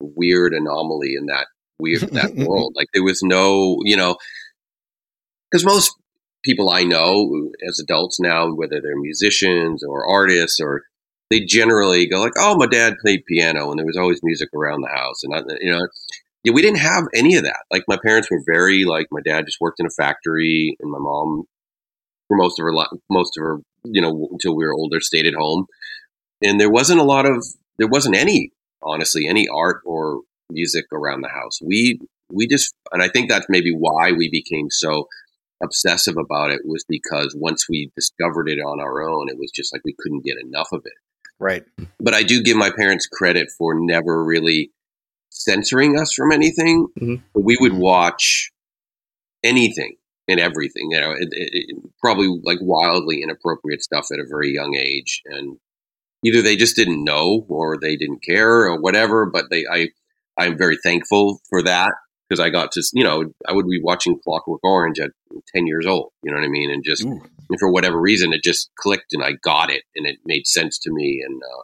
weird 0.00 0.54
anomaly 0.54 1.14
in 1.14 1.26
that 1.26 1.48
weird 1.78 2.02
that 2.12 2.34
world. 2.36 2.72
Like 2.76 2.88
there 2.94 3.04
was 3.04 3.22
no, 3.22 3.78
you 3.82 3.96
know, 3.96 4.16
because 5.50 5.66
most 5.66 5.94
people 6.44 6.70
I 6.70 6.84
know 6.84 7.50
as 7.66 7.80
adults 7.80 8.18
now, 8.20 8.52
whether 8.52 8.80
they're 8.80 8.96
musicians 8.96 9.82
or 9.84 10.08
artists 10.08 10.60
or 10.60 10.82
they 11.30 11.40
generally 11.40 12.06
go 12.06 12.20
like, 12.20 12.32
"Oh, 12.38 12.56
my 12.56 12.66
dad 12.66 12.96
played 13.02 13.26
piano, 13.26 13.70
and 13.70 13.78
there 13.78 13.86
was 13.86 13.96
always 13.98 14.20
music 14.22 14.48
around 14.54 14.80
the 14.80 14.88
house," 14.94 15.22
and 15.22 15.34
I, 15.34 15.42
you 15.60 15.70
know, 15.70 15.86
yeah, 16.44 16.52
we 16.52 16.62
didn't 16.62 16.78
have 16.78 17.04
any 17.14 17.36
of 17.36 17.44
that. 17.44 17.64
Like 17.70 17.84
my 17.88 17.98
parents 18.02 18.30
were 18.30 18.42
very 18.46 18.84
like 18.84 19.08
my 19.10 19.20
dad 19.24 19.46
just 19.46 19.60
worked 19.60 19.80
in 19.80 19.86
a 19.86 19.90
factory, 19.90 20.76
and 20.80 20.90
my 20.90 20.98
mom 20.98 21.44
for 22.28 22.36
most 22.36 22.58
of 22.58 22.64
her 22.64 22.72
most 23.10 23.36
of 23.36 23.42
her 23.42 23.58
you 23.84 24.00
know 24.00 24.28
until 24.32 24.54
we 24.56 24.64
were 24.64 24.74
older 24.74 25.00
stayed 25.00 25.26
at 25.26 25.34
home, 25.34 25.66
and 26.42 26.60
there 26.60 26.70
wasn't 26.70 27.00
a 27.00 27.04
lot 27.04 27.26
of 27.26 27.44
there 27.78 27.88
wasn't 27.88 28.16
any 28.16 28.52
honestly 28.82 29.26
any 29.26 29.46
art 29.48 29.80
or 29.84 30.22
music 30.50 30.86
around 30.92 31.22
the 31.22 31.28
house. 31.28 31.60
We 31.62 32.00
we 32.30 32.46
just 32.46 32.74
and 32.92 33.02
I 33.02 33.08
think 33.08 33.28
that's 33.28 33.46
maybe 33.48 33.72
why 33.72 34.12
we 34.12 34.30
became 34.30 34.68
so 34.70 35.08
obsessive 35.62 36.16
about 36.16 36.50
it 36.50 36.60
was 36.64 36.84
because 36.88 37.34
once 37.36 37.68
we 37.68 37.90
discovered 37.94 38.48
it 38.48 38.58
on 38.58 38.80
our 38.80 39.02
own, 39.02 39.28
it 39.28 39.38
was 39.38 39.50
just 39.50 39.72
like 39.72 39.82
we 39.84 39.96
couldn't 39.98 40.24
get 40.24 40.36
enough 40.38 40.68
of 40.72 40.82
it. 40.84 40.92
Right. 41.40 41.64
But 42.00 42.14
I 42.14 42.22
do 42.22 42.42
give 42.42 42.56
my 42.56 42.70
parents 42.70 43.06
credit 43.06 43.48
for 43.56 43.74
never 43.78 44.24
really 44.24 44.72
censoring 45.30 45.98
us 45.98 46.12
from 46.12 46.32
anything. 46.32 46.88
Mm-hmm. 47.00 47.22
But 47.34 47.44
we 47.44 47.56
would 47.60 47.74
watch 47.74 48.50
anything 49.44 49.96
and 50.26 50.40
everything. 50.40 50.90
You 50.90 51.00
know, 51.00 51.10
it, 51.12 51.28
it, 51.30 51.50
it, 51.52 51.76
probably 52.00 52.28
like 52.42 52.58
wildly 52.60 53.22
inappropriate 53.22 53.82
stuff 53.82 54.06
at 54.12 54.18
a 54.18 54.28
very 54.28 54.52
young 54.52 54.74
age, 54.76 55.22
and 55.26 55.58
either 56.24 56.42
they 56.42 56.56
just 56.56 56.76
didn't 56.76 57.04
know 57.04 57.46
or 57.48 57.78
they 57.80 57.96
didn't 57.96 58.22
care 58.22 58.66
or 58.66 58.80
whatever. 58.80 59.26
But 59.26 59.46
they, 59.50 59.64
I, 59.70 59.88
I'm 60.36 60.58
very 60.58 60.78
thankful 60.82 61.40
for 61.48 61.62
that 61.62 61.92
because 62.28 62.40
I 62.40 62.50
got 62.50 62.72
to, 62.72 62.82
you 62.92 63.04
know, 63.04 63.32
I 63.48 63.52
would 63.52 63.66
be 63.66 63.80
watching 63.82 64.18
Clockwork 64.22 64.60
Orange 64.62 65.00
at 65.00 65.10
10 65.54 65.66
years 65.66 65.86
old, 65.86 66.12
you 66.22 66.30
know 66.30 66.38
what 66.38 66.44
I 66.44 66.48
mean? 66.48 66.70
And 66.70 66.84
just, 66.84 67.02
and 67.02 67.58
for 67.58 67.70
whatever 67.70 67.98
reason, 67.98 68.32
it 68.32 68.42
just 68.42 68.70
clicked 68.76 69.12
and 69.12 69.24
I 69.24 69.32
got 69.42 69.70
it 69.70 69.84
and 69.96 70.06
it 70.06 70.18
made 70.24 70.46
sense 70.46 70.78
to 70.80 70.90
me. 70.92 71.22
And 71.26 71.42
uh, 71.42 71.62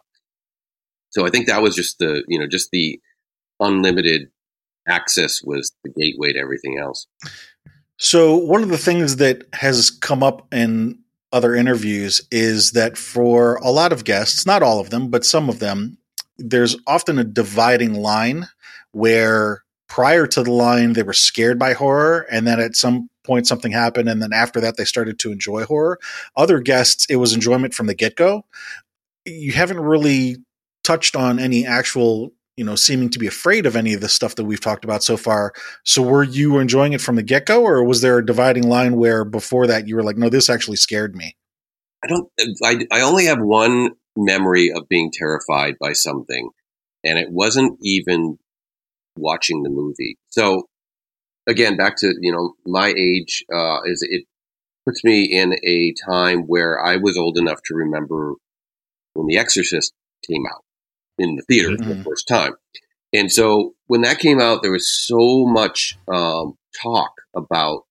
so 1.09 1.25
I 1.25 1.29
think 1.29 1.47
that 1.47 1.61
was 1.61 1.75
just 1.75 1.99
the, 1.99 2.23
you 2.27 2.39
know, 2.39 2.47
just 2.47 2.69
the 2.71 2.99
unlimited 3.59 4.29
access 4.87 5.41
was 5.43 5.71
the 5.83 5.91
gateway 5.91 6.33
to 6.33 6.39
everything 6.39 6.79
else. 6.79 7.07
So 7.97 8.35
one 8.35 8.63
of 8.63 8.69
the 8.69 8.77
things 8.77 9.17
that 9.17 9.45
has 9.53 9.89
come 9.89 10.21
up 10.23 10.53
in 10.53 10.99
other 11.31 11.55
interviews 11.55 12.21
is 12.31 12.71
that 12.71 12.97
for 12.97 13.55
a 13.57 13.69
lot 13.69 13.93
of 13.93 14.03
guests, 14.03 14.45
not 14.45 14.63
all 14.63 14.79
of 14.79 14.89
them, 14.89 15.09
but 15.09 15.25
some 15.25 15.49
of 15.49 15.59
them, 15.59 15.97
there's 16.37 16.75
often 16.87 17.19
a 17.19 17.23
dividing 17.23 17.93
line 17.93 18.47
where 18.91 19.64
prior 19.95 20.27
to 20.27 20.43
the 20.43 20.51
line 20.51 20.91
they 20.91 21.03
were 21.03 21.13
scared 21.13 21.57
by 21.57 21.71
horror 21.71 22.27
and 22.29 22.45
then 22.45 22.59
at 22.59 22.75
some 22.75 23.09
point 23.23 23.47
something 23.47 23.71
happened 23.71 24.09
and 24.09 24.21
then 24.21 24.33
after 24.33 24.59
that 24.59 24.75
they 24.75 24.83
started 24.83 25.17
to 25.17 25.31
enjoy 25.31 25.63
horror. 25.63 25.97
Other 26.35 26.59
guests 26.59 27.05
it 27.09 27.15
was 27.15 27.31
enjoyment 27.31 27.73
from 27.73 27.87
the 27.87 27.93
get-go. 27.93 28.43
You 29.23 29.53
haven't 29.53 29.79
really 29.79 30.35
touched 30.83 31.15
on 31.15 31.39
any 31.39 31.65
actual 31.65 32.33
you 32.57 32.65
know 32.65 32.75
seeming 32.75 33.09
to 33.11 33.19
be 33.19 33.25
afraid 33.25 33.65
of 33.65 33.77
any 33.77 33.93
of 33.93 34.01
the 34.01 34.09
stuff 34.09 34.35
that 34.35 34.43
we've 34.43 34.59
talked 34.59 34.83
about 34.83 35.01
so 35.01 35.15
far. 35.15 35.53
So 35.85 36.01
were 36.01 36.25
you 36.25 36.57
enjoying 36.57 36.91
it 36.91 36.99
from 36.99 37.15
the 37.15 37.23
get-go 37.23 37.63
or 37.63 37.81
was 37.85 38.01
there 38.01 38.17
a 38.17 38.25
dividing 38.25 38.67
line 38.67 38.97
where 38.97 39.23
before 39.23 39.65
that 39.67 39.87
you 39.87 39.95
were 39.95 40.03
like 40.03 40.17
no 40.17 40.27
this 40.27 40.49
actually 40.49 40.75
scared 40.75 41.15
me 41.15 41.37
i 42.03 42.07
don't 42.07 42.29
i, 42.65 42.85
I 42.91 42.99
only 42.99 43.27
have 43.27 43.39
one 43.39 43.91
memory 44.17 44.73
of 44.75 44.89
being 44.89 45.09
terrified 45.13 45.75
by 45.79 45.93
something 45.93 46.49
and 47.05 47.17
it 47.17 47.31
wasn't 47.31 47.79
even 47.81 48.39
watching 49.17 49.63
the 49.63 49.69
movie. 49.69 50.17
So 50.29 50.67
again, 51.47 51.77
back 51.77 51.97
to 51.97 52.13
you 52.19 52.31
know 52.31 52.53
my 52.65 52.93
age 52.97 53.45
uh, 53.53 53.79
is 53.85 54.05
it 54.09 54.25
puts 54.85 55.03
me 55.03 55.23
in 55.23 55.55
a 55.63 55.93
time 56.05 56.41
where 56.43 56.83
I 56.83 56.97
was 56.97 57.17
old 57.17 57.37
enough 57.37 57.59
to 57.65 57.75
remember 57.75 58.33
when 59.13 59.27
The 59.27 59.37
Exorcist 59.37 59.93
came 60.27 60.45
out 60.45 60.63
in 61.17 61.35
the 61.35 61.41
theater 61.43 61.69
mm-hmm. 61.69 61.83
for 61.83 61.89
the 61.89 61.95
mm-hmm. 61.95 62.09
first 62.09 62.27
time. 62.27 62.53
And 63.13 63.31
so 63.31 63.73
when 63.87 64.01
that 64.01 64.19
came 64.19 64.39
out, 64.39 64.61
there 64.61 64.71
was 64.71 65.07
so 65.07 65.45
much 65.45 65.97
um, 66.07 66.57
talk 66.81 67.13
about 67.35 67.83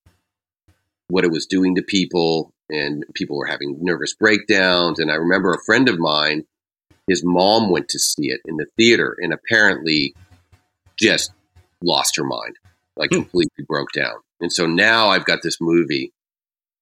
what 1.08 1.24
it 1.24 1.30
was 1.30 1.46
doing 1.46 1.74
to 1.76 1.82
people, 1.82 2.52
and 2.70 3.04
people 3.14 3.36
were 3.36 3.46
having 3.46 3.78
nervous 3.80 4.14
breakdowns. 4.14 4.98
And 4.98 5.10
I 5.10 5.14
remember 5.14 5.52
a 5.52 5.64
friend 5.64 5.88
of 5.88 5.98
mine, 5.98 6.44
his 7.08 7.22
mom 7.24 7.70
went 7.70 7.88
to 7.90 7.98
see 7.98 8.28
it 8.28 8.40
in 8.44 8.56
the 8.56 8.66
theater, 8.76 9.16
and 9.18 9.32
apparently 9.32 10.14
just 10.98 11.32
lost 11.82 12.16
her 12.16 12.24
mind, 12.24 12.56
like 12.96 13.10
hmm. 13.10 13.22
completely 13.22 13.64
broke 13.66 13.92
down. 13.92 14.14
And 14.40 14.52
so 14.52 14.66
now 14.66 15.08
I've 15.08 15.24
got 15.24 15.40
this 15.42 15.58
movie 15.60 16.12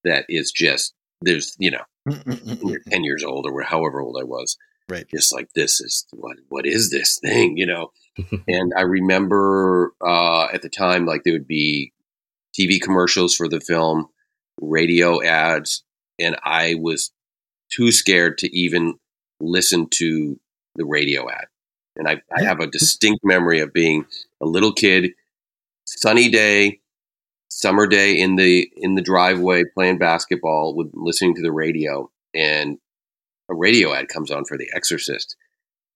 that 0.04 0.24
is 0.28 0.50
just 0.50 0.94
there's 1.20 1.54
you 1.58 1.70
know 1.70 1.82
you're 2.06 2.80
ten 2.90 3.04
years 3.04 3.22
old 3.22 3.46
or 3.46 3.62
however 3.62 4.00
old 4.00 4.16
I 4.20 4.24
was, 4.24 4.56
right? 4.88 5.06
Just 5.08 5.32
like 5.32 5.48
this 5.54 5.80
is 5.80 6.06
what 6.12 6.36
what 6.48 6.66
is 6.66 6.90
this 6.90 7.18
thing, 7.18 7.56
you 7.56 7.66
know? 7.66 7.92
and 8.48 8.72
I 8.76 8.82
remember 8.82 9.92
uh, 10.04 10.48
at 10.52 10.62
the 10.62 10.68
time 10.68 11.06
like 11.06 11.22
there 11.24 11.32
would 11.32 11.48
be 11.48 11.92
TV 12.58 12.80
commercials 12.80 13.34
for 13.34 13.48
the 13.48 13.60
film, 13.60 14.08
radio 14.60 15.22
ads, 15.22 15.84
and 16.18 16.36
I 16.44 16.74
was 16.78 17.12
too 17.74 17.90
scared 17.90 18.38
to 18.38 18.56
even 18.56 18.98
listen 19.40 19.88
to 19.90 20.38
the 20.76 20.84
radio 20.84 21.30
ad. 21.30 21.46
And 21.96 22.08
I, 22.08 22.22
I 22.34 22.42
have 22.44 22.60
a 22.60 22.66
distinct 22.66 23.24
memory 23.24 23.60
of 23.60 23.72
being 23.72 24.06
a 24.40 24.46
little 24.46 24.72
kid, 24.72 25.12
sunny 25.84 26.30
day, 26.30 26.80
summer 27.48 27.86
day 27.86 28.18
in 28.18 28.36
the 28.36 28.70
in 28.76 28.94
the 28.94 29.02
driveway 29.02 29.62
playing 29.74 29.98
basketball 29.98 30.74
with 30.74 30.90
listening 30.94 31.34
to 31.34 31.42
the 31.42 31.52
radio 31.52 32.10
and 32.34 32.78
a 33.50 33.54
radio 33.54 33.92
ad 33.92 34.08
comes 34.08 34.30
on 34.30 34.46
for 34.46 34.56
The 34.56 34.70
Exorcist 34.74 35.36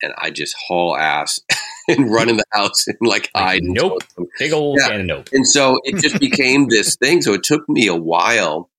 and 0.03 0.13
I 0.19 0.31
just 0.31 0.55
haul 0.69 0.97
ass 0.97 1.41
and 1.89 2.11
run 2.11 2.29
in 2.29 2.37
the 2.37 2.45
house 2.53 2.87
and 2.87 2.97
like 3.01 3.31
hide. 3.35 3.63
Like, 3.63 3.63
nope, 3.63 4.03
big 4.39 4.53
old 4.53 4.79
yeah. 4.81 4.95
and 4.95 5.07
nope. 5.07 5.29
And 5.33 5.47
so 5.47 5.79
it 5.85 6.01
just 6.01 6.21
became 6.21 6.69
this 6.69 6.97
thing. 6.97 7.23
So 7.23 7.33
it 7.33 7.43
took 7.43 7.69
me 7.69 7.87
a 7.87 7.97
while. 7.97 8.71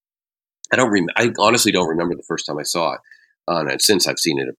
I 0.71 0.75
don't. 0.75 0.91
Rem- 0.91 1.09
I 1.15 1.31
honestly 1.39 1.71
don't 1.71 1.87
remember 1.87 2.15
the 2.15 2.23
first 2.23 2.45
time 2.45 2.59
I 2.59 2.63
saw 2.63 2.93
it. 2.93 2.99
Uh, 3.47 3.65
and 3.69 3.81
since 3.81 4.07
I've 4.07 4.19
seen 4.19 4.39
it, 4.39 4.53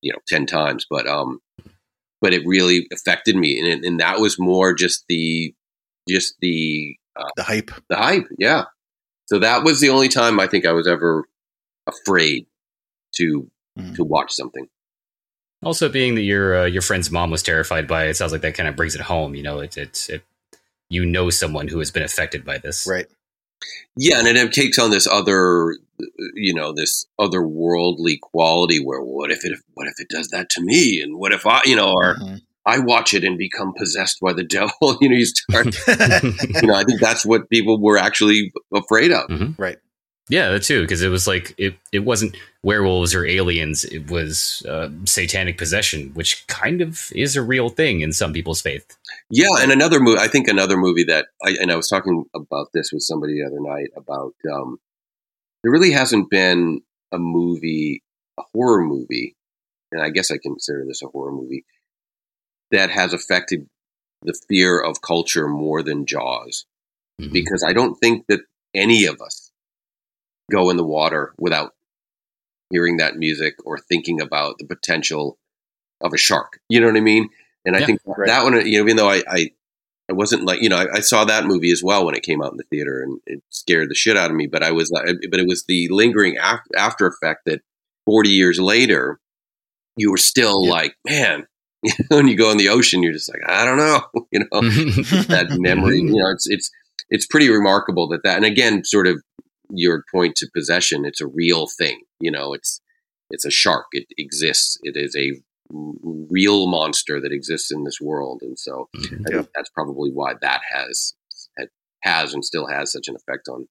you 0.00 0.12
know, 0.12 0.18
ten 0.26 0.46
times. 0.46 0.86
But 0.88 1.06
um, 1.06 1.40
but 2.22 2.32
it 2.32 2.46
really 2.46 2.86
affected 2.92 3.36
me, 3.36 3.58
and 3.58 3.84
and 3.84 4.00
that 4.00 4.20
was 4.20 4.38
more 4.38 4.72
just 4.72 5.04
the 5.08 5.54
just 6.08 6.36
the 6.40 6.96
uh, 7.16 7.28
the 7.36 7.42
hype, 7.42 7.70
the 7.90 7.96
hype, 7.96 8.26
yeah. 8.38 8.64
So 9.26 9.38
that 9.40 9.64
was 9.64 9.80
the 9.80 9.90
only 9.90 10.08
time 10.08 10.40
I 10.40 10.46
think 10.46 10.64
I 10.64 10.72
was 10.72 10.86
ever 10.86 11.26
afraid 11.86 12.46
to 13.16 13.50
mm. 13.78 13.96
to 13.96 14.04
watch 14.04 14.32
something. 14.32 14.68
Also, 15.64 15.88
being 15.88 16.14
that 16.14 16.22
your 16.22 16.62
uh, 16.62 16.64
your 16.66 16.82
friend's 16.82 17.10
mom 17.10 17.30
was 17.30 17.42
terrified 17.42 17.86
by 17.86 18.06
it, 18.06 18.10
it 18.10 18.16
sounds 18.16 18.32
like 18.32 18.42
that 18.42 18.54
kind 18.54 18.68
of 18.68 18.76
brings 18.76 18.94
it 18.94 19.00
home. 19.00 19.34
You 19.34 19.42
know, 19.42 19.60
it, 19.60 19.76
it, 19.76 20.08
it 20.08 20.22
you 20.88 21.04
know 21.04 21.30
someone 21.30 21.68
who 21.68 21.78
has 21.78 21.90
been 21.90 22.02
affected 22.02 22.44
by 22.44 22.58
this, 22.58 22.86
right? 22.88 23.06
Yeah, 23.96 24.18
and 24.18 24.28
it 24.28 24.52
takes 24.52 24.78
on 24.78 24.90
this 24.90 25.06
other, 25.06 25.76
you 26.34 26.54
know, 26.54 26.72
this 26.72 27.06
otherworldly 27.20 28.20
quality 28.20 28.82
where 28.82 29.02
what 29.02 29.30
if 29.30 29.44
it 29.44 29.58
what 29.74 29.86
if 29.86 29.94
it 29.98 30.08
does 30.08 30.28
that 30.28 30.48
to 30.50 30.62
me, 30.62 31.00
and 31.02 31.18
what 31.18 31.32
if 31.32 31.46
I, 31.46 31.60
you 31.64 31.76
know, 31.76 31.92
or 31.92 32.16
mm-hmm. 32.16 32.36
I 32.64 32.78
watch 32.78 33.12
it 33.12 33.24
and 33.24 33.36
become 33.36 33.74
possessed 33.74 34.20
by 34.20 34.32
the 34.32 34.44
devil. 34.58 34.98
you 35.00 35.08
know, 35.08 35.16
you 35.16 35.26
start, 35.26 35.66
you 35.86 36.66
know, 36.66 36.74
I 36.74 36.84
think 36.84 37.00
that's 37.00 37.26
what 37.26 37.50
people 37.50 37.80
were 37.80 37.98
actually 37.98 38.52
afraid 38.74 39.12
of, 39.12 39.28
mm-hmm. 39.28 39.60
right? 39.60 39.78
Yeah, 40.28 40.50
that 40.50 40.62
too, 40.62 40.82
because 40.82 41.02
it 41.02 41.08
was 41.08 41.26
like 41.26 41.54
it, 41.58 41.74
it 41.90 42.00
wasn't 42.00 42.36
werewolves 42.62 43.14
or 43.14 43.26
aliens; 43.26 43.84
it 43.84 44.10
was 44.10 44.64
uh, 44.68 44.88
satanic 45.04 45.58
possession, 45.58 46.10
which 46.14 46.46
kind 46.46 46.80
of 46.80 47.10
is 47.14 47.34
a 47.34 47.42
real 47.42 47.68
thing 47.68 48.02
in 48.02 48.12
some 48.12 48.32
people's 48.32 48.62
faith. 48.62 48.96
Yeah, 49.30 49.48
and 49.58 49.72
another 49.72 49.98
movie. 49.98 50.20
I 50.20 50.28
think 50.28 50.46
another 50.46 50.76
movie 50.76 51.04
that 51.04 51.26
I 51.44 51.56
and 51.60 51.72
I 51.72 51.76
was 51.76 51.88
talking 51.88 52.24
about 52.34 52.68
this 52.72 52.92
with 52.92 53.02
somebody 53.02 53.34
the 53.34 53.46
other 53.46 53.60
night 53.60 53.90
about. 53.96 54.34
Um, 54.50 54.78
there 55.62 55.72
really 55.72 55.92
hasn't 55.92 56.30
been 56.30 56.82
a 57.10 57.18
movie, 57.18 58.02
a 58.38 58.42
horror 58.54 58.82
movie, 58.82 59.36
and 59.90 60.00
I 60.02 60.10
guess 60.10 60.30
I 60.30 60.38
consider 60.38 60.84
this 60.86 61.02
a 61.02 61.08
horror 61.08 61.32
movie 61.32 61.64
that 62.70 62.90
has 62.90 63.12
affected 63.12 63.66
the 64.22 64.38
fear 64.48 64.80
of 64.80 65.02
culture 65.02 65.48
more 65.48 65.82
than 65.82 66.06
Jaws, 66.06 66.64
mm-hmm. 67.20 67.32
because 67.32 67.64
I 67.66 67.72
don't 67.72 67.96
think 67.96 68.26
that 68.28 68.40
any 68.72 69.04
of 69.06 69.20
us 69.20 69.41
go 70.50 70.70
in 70.70 70.76
the 70.76 70.84
water 70.84 71.34
without 71.38 71.74
hearing 72.70 72.96
that 72.98 73.16
music 73.16 73.54
or 73.64 73.78
thinking 73.78 74.20
about 74.20 74.58
the 74.58 74.66
potential 74.66 75.38
of 76.00 76.12
a 76.12 76.18
shark. 76.18 76.58
You 76.68 76.80
know 76.80 76.86
what 76.86 76.96
I 76.96 77.00
mean? 77.00 77.28
And 77.64 77.76
I 77.76 77.80
yeah, 77.80 77.86
think 77.86 78.00
right. 78.06 78.26
that 78.26 78.44
one, 78.44 78.54
you 78.66 78.78
know, 78.78 78.84
even 78.84 78.96
though 78.96 79.10
I, 79.10 79.22
I, 79.28 79.50
I 80.10 80.14
wasn't 80.14 80.44
like, 80.44 80.62
you 80.62 80.68
know, 80.68 80.78
I, 80.78 80.96
I, 80.96 81.00
saw 81.00 81.24
that 81.24 81.44
movie 81.46 81.70
as 81.70 81.82
well 81.82 82.04
when 82.04 82.14
it 82.16 82.24
came 82.24 82.42
out 82.42 82.50
in 82.50 82.56
the 82.56 82.64
theater 82.64 83.02
and 83.02 83.20
it 83.26 83.42
scared 83.50 83.88
the 83.88 83.94
shit 83.94 84.16
out 84.16 84.30
of 84.30 84.36
me. 84.36 84.46
But 84.48 84.62
I 84.62 84.72
was, 84.72 84.90
uh, 84.92 85.12
but 85.30 85.38
it 85.38 85.46
was 85.46 85.64
the 85.64 85.88
lingering 85.90 86.38
after, 86.38 86.68
after 86.76 87.06
effect 87.06 87.42
that 87.46 87.60
40 88.06 88.30
years 88.30 88.58
later, 88.58 89.20
you 89.96 90.10
were 90.10 90.18
still 90.18 90.64
Yeah. 90.64 90.70
like, 90.72 90.96
man, 91.08 91.46
when 92.08 92.26
you 92.26 92.36
go 92.36 92.50
in 92.50 92.58
the 92.58 92.68
ocean, 92.68 93.02
you're 93.02 93.12
just 93.12 93.28
like, 93.32 93.42
I 93.46 93.64
don't 93.64 93.76
know, 93.76 94.02
you 94.32 94.40
know, 94.40 94.46
that 95.28 95.56
memory. 95.58 95.98
You 95.98 96.16
know, 96.16 96.30
it's 96.30 96.48
it's 96.48 96.70
it's 97.10 97.26
pretty 97.26 97.50
remarkable 97.50 98.08
that 98.08 98.22
that. 98.24 98.36
And 98.36 98.44
again, 98.44 98.84
sort 98.84 99.06
of 99.06 99.22
your 99.72 100.04
point 100.10 100.36
to 100.36 100.48
possession, 100.54 101.04
it's 101.04 101.20
a 101.20 101.26
real 101.26 101.66
thing. 101.66 102.02
You 102.20 102.30
know, 102.30 102.52
it's 102.52 102.80
it's 103.30 103.44
a 103.44 103.50
shark. 103.50 103.86
It 103.92 104.06
exists. 104.18 104.78
It 104.82 104.96
is 104.96 105.16
a 105.16 105.40
real 105.70 106.66
monster 106.66 107.20
that 107.20 107.32
exists 107.32 107.70
in 107.72 107.84
this 107.84 108.00
world, 108.00 108.40
and 108.42 108.58
so 108.58 108.88
Mhm. 108.94 109.20
I 109.26 109.30
think 109.36 109.48
that's 109.54 109.70
probably 109.70 110.10
why 110.10 110.34
that 110.40 110.60
has 110.70 111.14
has 112.04 112.34
and 112.34 112.44
still 112.44 112.66
has 112.66 112.90
such 112.92 113.08
an 113.08 113.14
effect 113.16 113.48
on 113.48 113.68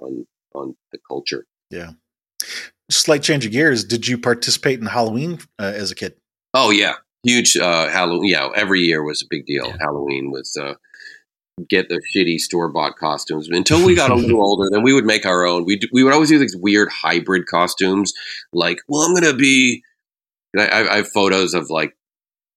on 0.00 0.26
on 0.54 0.76
the 0.92 0.98
culture. 1.08 1.46
Yeah. 1.70 1.92
Slight 2.90 3.22
change 3.22 3.46
of 3.46 3.52
gears. 3.52 3.84
Did 3.84 4.06
you 4.06 4.18
participate 4.18 4.80
in 4.80 4.86
Halloween 4.86 5.38
uh, 5.58 5.72
as 5.74 5.90
a 5.90 5.94
kid? 5.94 6.14
Oh 6.52 6.70
yeah, 6.70 6.96
huge 7.24 7.56
uh, 7.56 7.88
Halloween. 7.88 8.30
Yeah, 8.30 8.50
every 8.54 8.80
year 8.80 9.02
was 9.02 9.22
a 9.22 9.26
big 9.28 9.46
deal. 9.46 9.68
Yeah. 9.68 9.76
Halloween 9.80 10.30
was 10.30 10.56
uh, 10.60 10.74
get 11.68 11.88
the 11.88 12.00
shitty 12.14 12.38
store 12.38 12.68
bought 12.68 12.96
costumes. 12.96 13.48
Until 13.48 13.84
we 13.84 13.94
got 13.94 14.10
a 14.10 14.14
little 14.14 14.42
older, 14.44 14.68
then 14.70 14.82
we 14.82 14.92
would 14.92 15.04
make 15.04 15.26
our 15.26 15.44
own. 15.44 15.64
We 15.64 15.80
we 15.92 16.02
would 16.02 16.12
always 16.12 16.28
do 16.28 16.38
these 16.38 16.56
weird 16.56 16.88
hybrid 16.90 17.46
costumes. 17.46 18.12
Like, 18.52 18.80
well, 18.88 19.02
I'm 19.02 19.14
gonna 19.14 19.34
be. 19.34 19.82
I, 20.58 20.66
I 20.66 20.92
I 20.92 20.96
have 20.96 21.08
photos 21.08 21.54
of 21.54 21.70
like 21.70 21.96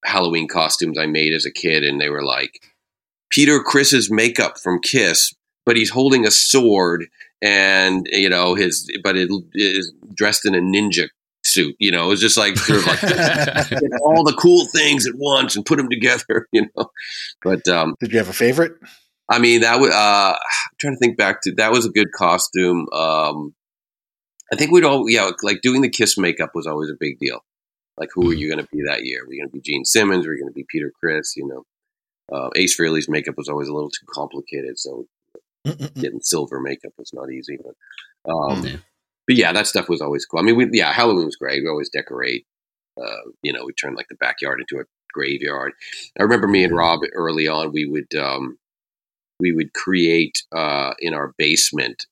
Halloween 0.06 0.48
costumes 0.48 0.98
I 0.98 1.06
made 1.06 1.34
as 1.34 1.46
a 1.46 1.52
kid, 1.52 1.84
and 1.84 2.00
they 2.00 2.10
were 2.10 2.24
like 2.24 2.62
Peter 3.30 3.60
Criss's 3.60 4.10
makeup 4.12 4.58
from 4.60 4.80
Kiss, 4.82 5.34
but 5.66 5.78
he's 5.78 5.90
holding 5.90 6.26
a 6.26 6.32
sword, 6.32 7.08
and 7.42 8.08
you 8.12 8.30
know 8.30 8.56
his, 8.56 8.90
but 9.04 9.18
it 9.18 9.30
is 9.54 9.92
dressed 10.14 10.46
in 10.46 10.56
a 10.56 10.60
ninja 10.60 11.10
suit. 11.58 11.76
You 11.80 11.91
know, 11.91 12.06
it 12.06 12.10
was 12.10 12.22
just 12.22 12.38
like 12.38 12.58
sort 12.58 12.80
of 12.80 12.88
like 12.88 13.02
get 13.02 14.02
all 14.02 14.24
the 14.24 14.38
cool 14.39 14.67
things 14.67 15.08
at 15.08 15.13
once 15.15 15.56
and 15.56 15.65
put 15.65 15.78
them 15.78 15.89
together, 15.89 16.48
you 16.52 16.67
know. 16.76 16.89
But 17.41 17.67
um, 17.67 17.96
Did 18.00 18.12
you 18.12 18.20
have 18.20 18.30
a 18.30 18.34
favorite? 18.34 18.74
I 19.30 19.39
mean, 19.39 19.62
that 19.62 19.80
was 19.80 19.91
uh, 19.91 20.34
I'm 20.34 20.78
trying 20.80 20.93
to 20.93 21.00
think 21.00 21.17
back 21.17 21.41
to 21.43 21.54
that 21.56 21.72
was 21.72 21.86
a 21.86 21.89
good 21.89 22.12
costume. 22.12 22.88
Um, 22.93 23.54
I 24.52 24.56
think 24.56 24.72
we'd 24.72 24.86
all 24.86 25.10
yeah, 25.10 25.30
like 25.41 25.62
doing 25.62 25.82
the 25.82 25.89
kiss 25.89 26.17
makeup 26.17 26.52
was 26.54 26.67
always 26.67 26.89
a 26.89 26.98
big 27.00 27.20
deal. 27.20 27.39
Like, 27.98 28.10
who 28.13 28.30
are 28.30 28.34
you 28.34 28.48
going 28.48 28.63
to 28.63 28.70
be 28.72 28.84
that 28.88 29.04
year? 29.04 29.26
Were 29.26 29.34
you 29.34 29.41
going 29.41 29.50
to 29.50 29.54
be 29.54 29.62
Gene 29.62 29.84
Simmons? 29.84 30.26
Were 30.26 30.34
you 30.34 30.41
going 30.41 30.54
to 30.54 30.56
be 30.56 30.65
Peter 30.70 30.91
Criss? 31.00 31.34
You 31.36 31.48
know, 31.48 32.38
uh, 32.38 32.50
Ace 32.56 32.80
Frehley's 32.80 33.10
makeup 33.10 33.36
was 33.38 33.50
always 33.50 33.67
a 33.67 33.74
little 33.74 33.89
too 33.89 34.06
complicated, 34.13 34.78
so 34.78 35.08
Mm-mm-mm. 35.65 35.93
getting 35.96 36.22
silver 36.22 36.62
makeup 36.62 36.93
was 36.98 37.12
not 37.12 37.32
easy. 37.32 37.58
But 37.58 38.32
um, 38.32 38.65
Yeah. 38.65 38.78
But 39.28 39.36
yeah, 39.36 39.52
that 39.54 39.68
stuff 39.68 39.90
was 39.90 40.02
always 40.02 40.26
cool. 40.26 40.40
I 40.40 40.44
mean, 40.44 40.56
we, 40.56 40.68
yeah, 40.72 40.92
Halloween 40.94 41.26
was 41.26 41.36
great. 41.36 41.62
We 41.62 41.70
always 41.70 41.90
decorate. 41.90 42.46
Uh, 43.00 43.30
you 43.44 43.54
know, 43.54 43.63
we 43.66 43.74
turned 43.74 43.96
like 43.96 44.08
the 44.10 44.16
backyard 44.16 44.60
into 44.60 44.82
a 44.82 44.86
graveyard. 45.13 45.74
I 46.20 46.24
remember 46.24 46.48
me 46.48 46.63
and 46.63 46.76
Rob 46.76 47.02
early 47.13 47.48
on. 47.48 47.72
We 47.72 47.86
would 47.86 48.16
um, 48.16 48.58
we 49.40 49.52
would 49.52 49.74
create 49.74 50.42
uh, 50.56 50.94
in 51.00 51.13
our 51.13 51.34
basement 51.38 52.06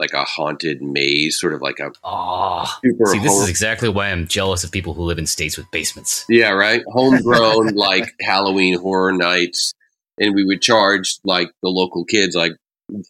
like 0.00 0.12
a 0.12 0.22
haunted 0.22 0.80
maze, 0.80 1.40
sort 1.40 1.52
of 1.54 1.60
like 1.60 1.80
a 1.80 1.90
Ah, 2.04 2.78
super. 2.84 3.06
see, 3.06 3.18
this 3.18 3.32
home- 3.32 3.42
is 3.42 3.48
exactly 3.48 3.88
why 3.88 4.10
I'm 4.12 4.28
jealous 4.28 4.62
of 4.62 4.70
people 4.70 4.94
who 4.94 5.02
live 5.02 5.18
in 5.18 5.26
states 5.26 5.56
with 5.56 5.68
basements. 5.72 6.24
yeah, 6.28 6.50
right. 6.50 6.82
Homegrown 6.92 7.74
like 7.74 8.14
Halloween 8.20 8.78
horror 8.78 9.12
nights, 9.12 9.74
and 10.20 10.36
we 10.36 10.44
would 10.44 10.62
charge 10.62 11.16
like 11.24 11.50
the 11.64 11.68
local 11.68 12.04
kids 12.04 12.36
like 12.36 12.52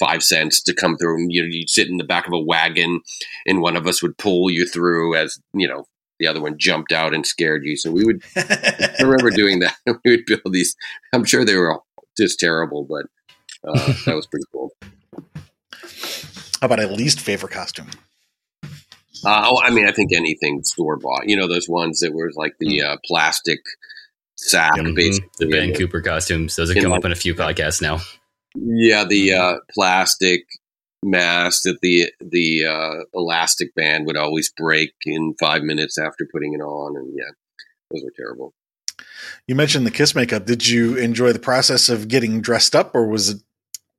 five 0.01 0.23
cents 0.23 0.63
to 0.63 0.75
come 0.75 0.97
through. 0.97 1.17
And 1.17 1.33
you 1.33 1.43
know, 1.43 1.49
you'd 1.51 1.71
sit 1.71 1.89
in 1.89 1.97
the 1.99 2.05
back 2.05 2.27
of 2.27 2.33
a 2.33 2.39
wagon, 2.41 3.01
and 3.47 3.61
one 3.61 3.77
of 3.77 3.87
us 3.87 4.03
would 4.03 4.19
pull 4.19 4.51
you 4.51 4.67
through 4.67 5.15
as 5.17 5.39
you 5.55 5.69
know 5.69 5.85
the 6.19 6.27
other 6.27 6.41
one 6.41 6.57
jumped 6.59 6.93
out 6.93 7.15
and 7.15 7.27
scared 7.27 7.63
you. 7.65 7.77
So 7.77 7.91
we 7.91 8.05
would. 8.05 8.23
I 8.37 8.97
remember 9.03 9.31
doing 9.31 9.61
that. 9.61 9.77
we 10.05 10.11
would 10.17 10.27
build 10.27 10.53
these. 10.53 10.75
I'm 11.13 11.25
sure 11.25 11.45
they 11.45 11.55
were 11.57 11.79
just 12.17 12.41
terrible, 12.41 12.85
but 12.85 13.07
uh, 13.69 13.93
that 14.07 14.15
was 14.17 14.27
pretty 14.27 14.47
cool. 14.53 14.73
How 16.61 16.67
about 16.67 16.81
a 16.81 16.89
least 16.89 17.21
favorite 17.21 17.53
costume? 17.53 17.89
Uh, 19.25 19.45
oh, 19.47 19.61
I 19.63 19.71
mean, 19.71 19.87
I 19.89 19.93
think 19.93 20.13
anything 20.13 20.63
store 20.65 20.97
bought. 20.97 21.29
You 21.29 21.37
know, 21.37 21.49
those 21.49 21.69
ones 21.69 22.01
that 22.01 22.13
were 22.13 22.31
like 22.35 22.55
the 22.61 22.83
uh, 22.83 22.97
plastic 23.05 23.59
sack, 24.37 24.73
Mhm. 24.75 24.95
basically. 24.95 25.29
The 25.39 25.47
Van 25.47 25.63
and 25.65 25.75
the- 25.75 25.79
Cooper 25.79 26.01
costumes. 26.01 26.55
Those 26.57 26.69
have 26.71 26.77
In 26.77 26.83
come 26.85 26.93
like- 26.93 26.99
up 27.01 27.05
in 27.05 27.13
a 27.13 27.17
few 27.17 27.35
podcasts 27.35 27.81
now. 27.83 28.01
Yeah, 28.55 29.05
the 29.05 29.35
uh, 29.35 29.55
plastic 29.73 30.45
mask 31.05 31.63
that 31.65 31.79
the 31.81 32.11
the 32.21 32.65
uh, 32.65 33.05
elastic 33.15 33.75
band 33.75 34.07
would 34.07 34.17
always 34.17 34.53
break 34.57 34.93
in 35.05 35.35
five 35.39 35.63
minutes 35.63 35.99
after 35.99 36.27
putting 36.31 36.55
it 36.55 36.61
on, 36.61 36.97
and 36.97 37.13
yeah, 37.17 37.31
those 37.91 38.03
were 38.05 38.13
terrible. 38.17 38.55
You 39.47 39.55
mentioned 39.55 39.87
the 39.87 39.91
kiss 39.91 40.15
makeup. 40.15 40.45
Did 40.45 40.67
you 40.67 40.97
enjoy 40.97 41.33
the 41.33 41.39
process 41.39 41.89
of 41.89 42.09
getting 42.09 42.41
dressed 42.41 42.75
up, 42.75 42.95
or 42.95 43.07
was 43.07 43.31
it 43.31 43.43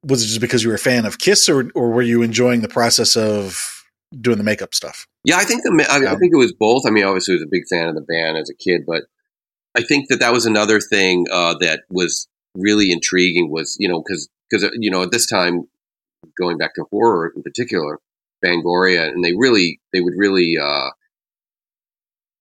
was 0.03 0.23
it 0.23 0.27
just 0.27 0.41
because 0.41 0.63
you 0.63 0.69
were 0.69 0.75
a 0.75 0.79
fan 0.79 1.05
of 1.05 1.19
Kiss, 1.19 1.49
or 1.49 1.69
or 1.75 1.89
were 1.89 2.01
you 2.01 2.21
enjoying 2.21 2.61
the 2.61 2.69
process 2.69 3.15
of 3.15 3.83
doing 4.19 4.37
the 4.37 4.43
makeup 4.43 4.73
stuff? 4.73 5.07
Yeah, 5.23 5.37
I 5.37 5.43
think 5.43 5.63
the 5.63 5.85
I, 5.89 6.13
I 6.13 6.15
think 6.17 6.33
it 6.33 6.37
was 6.37 6.53
both. 6.53 6.83
I 6.85 6.89
mean, 6.89 7.03
obviously, 7.03 7.33
I 7.33 7.35
was 7.35 7.43
a 7.43 7.51
big 7.51 7.63
fan 7.69 7.87
of 7.87 7.95
the 7.95 8.01
band 8.01 8.37
as 8.37 8.49
a 8.49 8.55
kid, 8.55 8.81
but 8.85 9.03
I 9.75 9.83
think 9.83 10.09
that 10.09 10.19
that 10.19 10.33
was 10.33 10.45
another 10.45 10.79
thing 10.79 11.25
uh, 11.31 11.55
that 11.59 11.81
was 11.89 12.27
really 12.55 12.91
intriguing. 12.91 13.51
Was 13.51 13.75
you 13.79 13.89
know 13.89 14.01
because 14.01 14.29
because 14.49 14.69
you 14.79 14.89
know 14.91 15.03
at 15.03 15.11
this 15.11 15.25
time, 15.25 15.63
going 16.37 16.57
back 16.57 16.73
to 16.75 16.85
horror 16.91 17.31
in 17.35 17.43
particular, 17.43 17.99
Fangoria, 18.45 19.07
and 19.07 19.23
they 19.23 19.33
really 19.35 19.79
they 19.93 20.01
would 20.01 20.15
really 20.17 20.55
uh, 20.61 20.89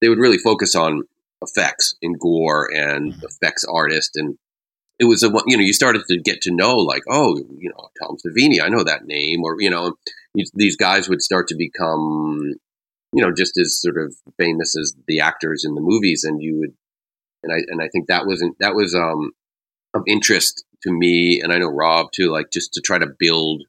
they 0.00 0.08
would 0.08 0.18
really 0.18 0.38
focus 0.38 0.74
on 0.74 1.02
effects 1.42 1.94
and 2.02 2.18
gore 2.18 2.68
and 2.74 3.12
Mhm. 3.14 3.24
effects 3.24 3.64
artist 3.64 4.16
and 4.16 4.36
it 4.98 5.04
was 5.04 5.22
a 5.22 5.28
you 5.46 5.56
know 5.56 5.62
you 5.62 5.72
started 5.72 6.02
to 6.08 6.18
get 6.20 6.40
to 6.42 6.50
know 6.50 6.76
like 6.76 7.04
oh 7.08 7.36
you 7.38 7.70
know 7.70 7.88
Tom 8.00 8.16
Savini 8.16 8.60
I 8.60 8.68
know 8.68 8.82
that 8.82 9.06
name 9.06 9.44
or 9.44 9.56
you 9.60 9.70
know 9.70 9.94
these, 10.34 10.50
these 10.54 10.76
guys 10.76 11.08
would 11.08 11.22
start 11.22 11.46
to 11.48 11.56
become 11.56 12.54
you 13.12 13.22
know 13.24 13.32
just 13.32 13.56
as 13.58 13.80
sort 13.80 13.98
of 13.98 14.16
famous 14.36 14.76
as 14.76 14.94
the 15.06 15.20
actors 15.20 15.64
in 15.64 15.74
the 15.76 15.80
movies 15.80 16.24
and 16.24 16.42
you 16.42 16.58
would 16.58 16.74
and 17.44 17.52
I 17.52 17.58
and 17.68 17.80
I 17.80 17.88
think 17.88 18.08
that 18.08 18.26
wasn't 18.26 18.56
that 18.58 18.74
was 18.74 18.94
um 18.96 19.30
of 19.94 20.02
interest 20.08 20.64
to 20.82 20.92
me 20.92 21.40
and 21.42 21.52
I 21.52 21.58
know 21.58 21.68
Rob 21.68 22.12
too 22.12 22.30
like 22.30 22.50
just 22.52 22.72
to 22.74 22.80
try 22.80 22.98
to 22.98 23.06
build 23.18 23.62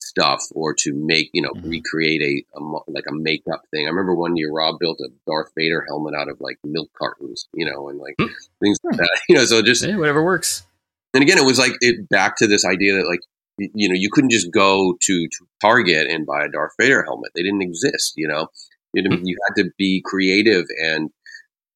stuff 0.00 0.42
or 0.52 0.74
to 0.74 0.92
make 0.94 1.30
you 1.32 1.42
know 1.42 1.52
Mhm. 1.54 1.70
recreate 1.70 2.22
a, 2.22 2.58
a 2.58 2.60
like 2.88 3.04
a 3.08 3.12
makeup 3.14 3.62
thing. 3.70 3.86
I 3.86 3.90
remember 3.90 4.14
one 4.14 4.36
year 4.36 4.50
Rob 4.52 4.78
built 4.80 5.00
a 5.00 5.08
Darth 5.26 5.50
Vader 5.56 5.84
helmet 5.88 6.14
out 6.14 6.28
of 6.28 6.40
like 6.40 6.58
milk 6.64 6.90
cartons, 6.98 7.48
you 7.54 7.64
know, 7.64 7.88
and 7.88 7.98
like 7.98 8.14
Hmm. 8.18 8.26
things 8.60 8.78
like 8.84 8.96
that. 8.98 9.20
You 9.28 9.36
know, 9.36 9.44
so 9.44 9.62
just 9.62 9.84
Eh, 9.84 9.96
whatever 9.96 10.22
works. 10.24 10.64
and 11.14 11.22
again, 11.22 11.38
it 11.38 11.44
was 11.44 11.58
like 11.58 11.72
it 11.80 12.08
back 12.08 12.36
to 12.38 12.46
this 12.46 12.64
idea 12.64 12.94
that 12.94 13.06
like 13.06 13.20
you 13.58 13.88
know 13.88 13.94
you 13.94 14.10
couldn't 14.10 14.30
just 14.30 14.50
go 14.50 14.96
to, 15.00 15.28
to 15.28 15.46
Target 15.60 16.10
and 16.10 16.26
buy 16.26 16.44
a 16.44 16.48
Darth 16.48 16.72
Vader 16.80 17.02
helmet. 17.04 17.30
They 17.34 17.42
didn't 17.42 17.62
exist. 17.62 18.14
You 18.16 18.28
know, 18.28 18.48
you, 18.94 19.02
Hmm. 19.08 19.22
you 19.24 19.36
had 19.46 19.62
to 19.62 19.70
be 19.78 20.02
creative 20.04 20.66
and 20.84 21.10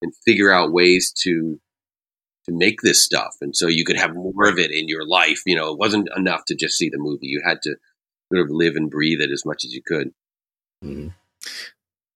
and 0.03 0.13
figure 0.27 0.53
out 0.53 0.73
ways 0.73 1.13
to 1.23 1.59
to 2.47 2.53
make 2.53 2.81
this 2.81 3.03
stuff, 3.05 3.37
and 3.41 3.55
so 3.55 3.67
you 3.69 3.85
could 3.85 3.97
have 3.97 4.15
more 4.15 4.49
of 4.49 4.59
it 4.59 4.71
in 4.71 4.89
your 4.89 5.07
life. 5.07 5.43
You 5.47 5.57
know, 5.57 5.73
it 5.73 5.79
wasn't 5.79 6.09
enough 6.17 6.45
to 6.47 6.55
just 6.55 6.77
see 6.77 6.89
the 6.89 6.99
movie. 6.99 7.27
You 7.27 7.43
had 7.45 7.63
to 7.63 7.77
sort 8.33 8.45
of 8.45 8.51
live 8.51 8.77
and 8.77 8.91
breathe 8.91 9.21
it 9.21 9.31
as 9.31 9.45
much 9.45 9.65
as 9.65 9.73
you 9.73 9.83
could. 9.87 10.13
Mhm. 10.85 11.15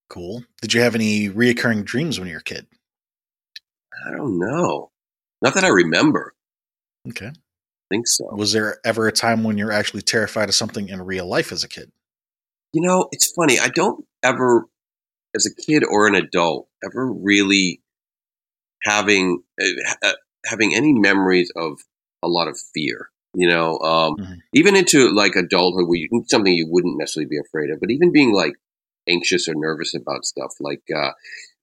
Cool. 0.09 0.43
Did 0.61 0.73
you 0.73 0.81
have 0.81 0.95
any 0.95 1.29
reoccurring 1.29 1.85
dreams 1.85 2.19
when 2.19 2.27
you 2.27 2.35
were 2.35 2.39
a 2.39 2.43
kid? 2.43 2.67
I 4.05 4.11
don't 4.11 4.39
know, 4.39 4.91
not 5.41 5.53
that 5.53 5.63
I 5.63 5.69
remember. 5.69 6.33
Okay. 7.07 7.27
I 7.27 7.33
think 7.89 8.07
so. 8.07 8.25
Was 8.33 8.53
there 8.53 8.79
ever 8.85 9.07
a 9.07 9.11
time 9.11 9.43
when 9.43 9.57
you're 9.57 9.71
actually 9.71 10.01
terrified 10.01 10.49
of 10.49 10.55
something 10.55 10.89
in 10.89 11.01
real 11.01 11.27
life 11.27 11.51
as 11.51 11.63
a 11.63 11.67
kid? 11.67 11.91
You 12.73 12.81
know, 12.81 13.09
it's 13.11 13.31
funny. 13.31 13.59
I 13.59 13.67
don't 13.67 14.05
ever, 14.23 14.65
as 15.35 15.45
a 15.45 15.53
kid 15.61 15.83
or 15.83 16.07
an 16.07 16.15
adult, 16.15 16.69
ever 16.83 17.11
really 17.11 17.81
having 18.83 19.43
uh, 20.03 20.11
having 20.45 20.75
any 20.75 20.93
memories 20.93 21.51
of 21.55 21.79
a 22.23 22.27
lot 22.27 22.47
of 22.47 22.59
fear. 22.73 23.09
You 23.33 23.47
know, 23.47 23.79
um, 23.79 24.15
Mhm. 24.17 24.41
even 24.53 24.75
into 24.75 25.09
like 25.09 25.35
adulthood, 25.35 25.87
where 25.87 25.97
you, 25.99 26.23
something 26.27 26.53
you 26.53 26.67
wouldn't 26.69 26.97
necessarily 26.97 27.29
be 27.29 27.39
afraid 27.39 27.69
of, 27.69 27.79
but 27.79 27.91
even 27.91 28.11
being 28.11 28.33
like 28.33 28.53
anxious 29.09 29.47
or 29.47 29.53
nervous 29.55 29.93
about 29.95 30.25
stuff 30.25 30.53
like 30.59 30.83
uh, 30.95 31.11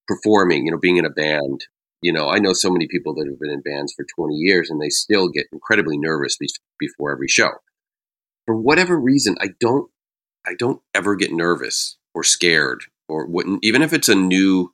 performing. 0.07 0.65
You 0.65 0.73
know, 0.73 0.79
being 0.79 0.97
in 0.97 1.05
a 1.05 1.11
band. 1.11 1.67
You 2.01 2.13
know, 2.13 2.29
I 2.29 2.39
know 2.39 2.53
so 2.53 2.71
many 2.71 2.87
people 2.87 3.13
that 3.15 3.27
have 3.27 3.41
been 3.41 3.51
in 3.51 3.61
bands 3.61 3.93
for 3.93 4.05
20 4.17 4.37
years 4.37 4.71
and 4.71 4.81
they 4.81 4.89
still 4.89 5.29
get 5.29 5.47
incredibly 5.53 5.99
nervous 5.99 6.37
be- 6.37 6.49
before 6.79 7.13
every 7.13 7.27
show. 7.27 7.51
For 8.47 8.57
whatever 8.57 8.99
reason, 8.99 9.37
I 9.41 9.49
don't 9.59 9.91
I 10.47 10.55
don't 10.59 10.81
ever 10.95 11.17
get 11.17 11.33
nervous 11.33 11.97
or 12.15 12.23
scared 12.23 12.85
or 13.09 13.27
wouldn't 13.27 13.65
even 13.65 13.83
if 13.83 13.93
it's 13.93 14.09
a 14.09 14.15
new 14.15 14.73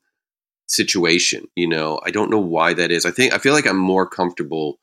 situation, 0.68 1.46
you 1.56 1.68
know. 1.68 2.00
I 2.04 2.10
don't 2.10 2.30
know 2.30 2.40
why 2.40 2.74
that 2.74 2.90
is. 2.90 3.06
I 3.06 3.10
think 3.10 3.32
I 3.34 3.38
feel 3.38 3.54
like 3.54 3.66
I'm 3.66 3.78
more 3.78 4.08
comfortable 4.08 4.78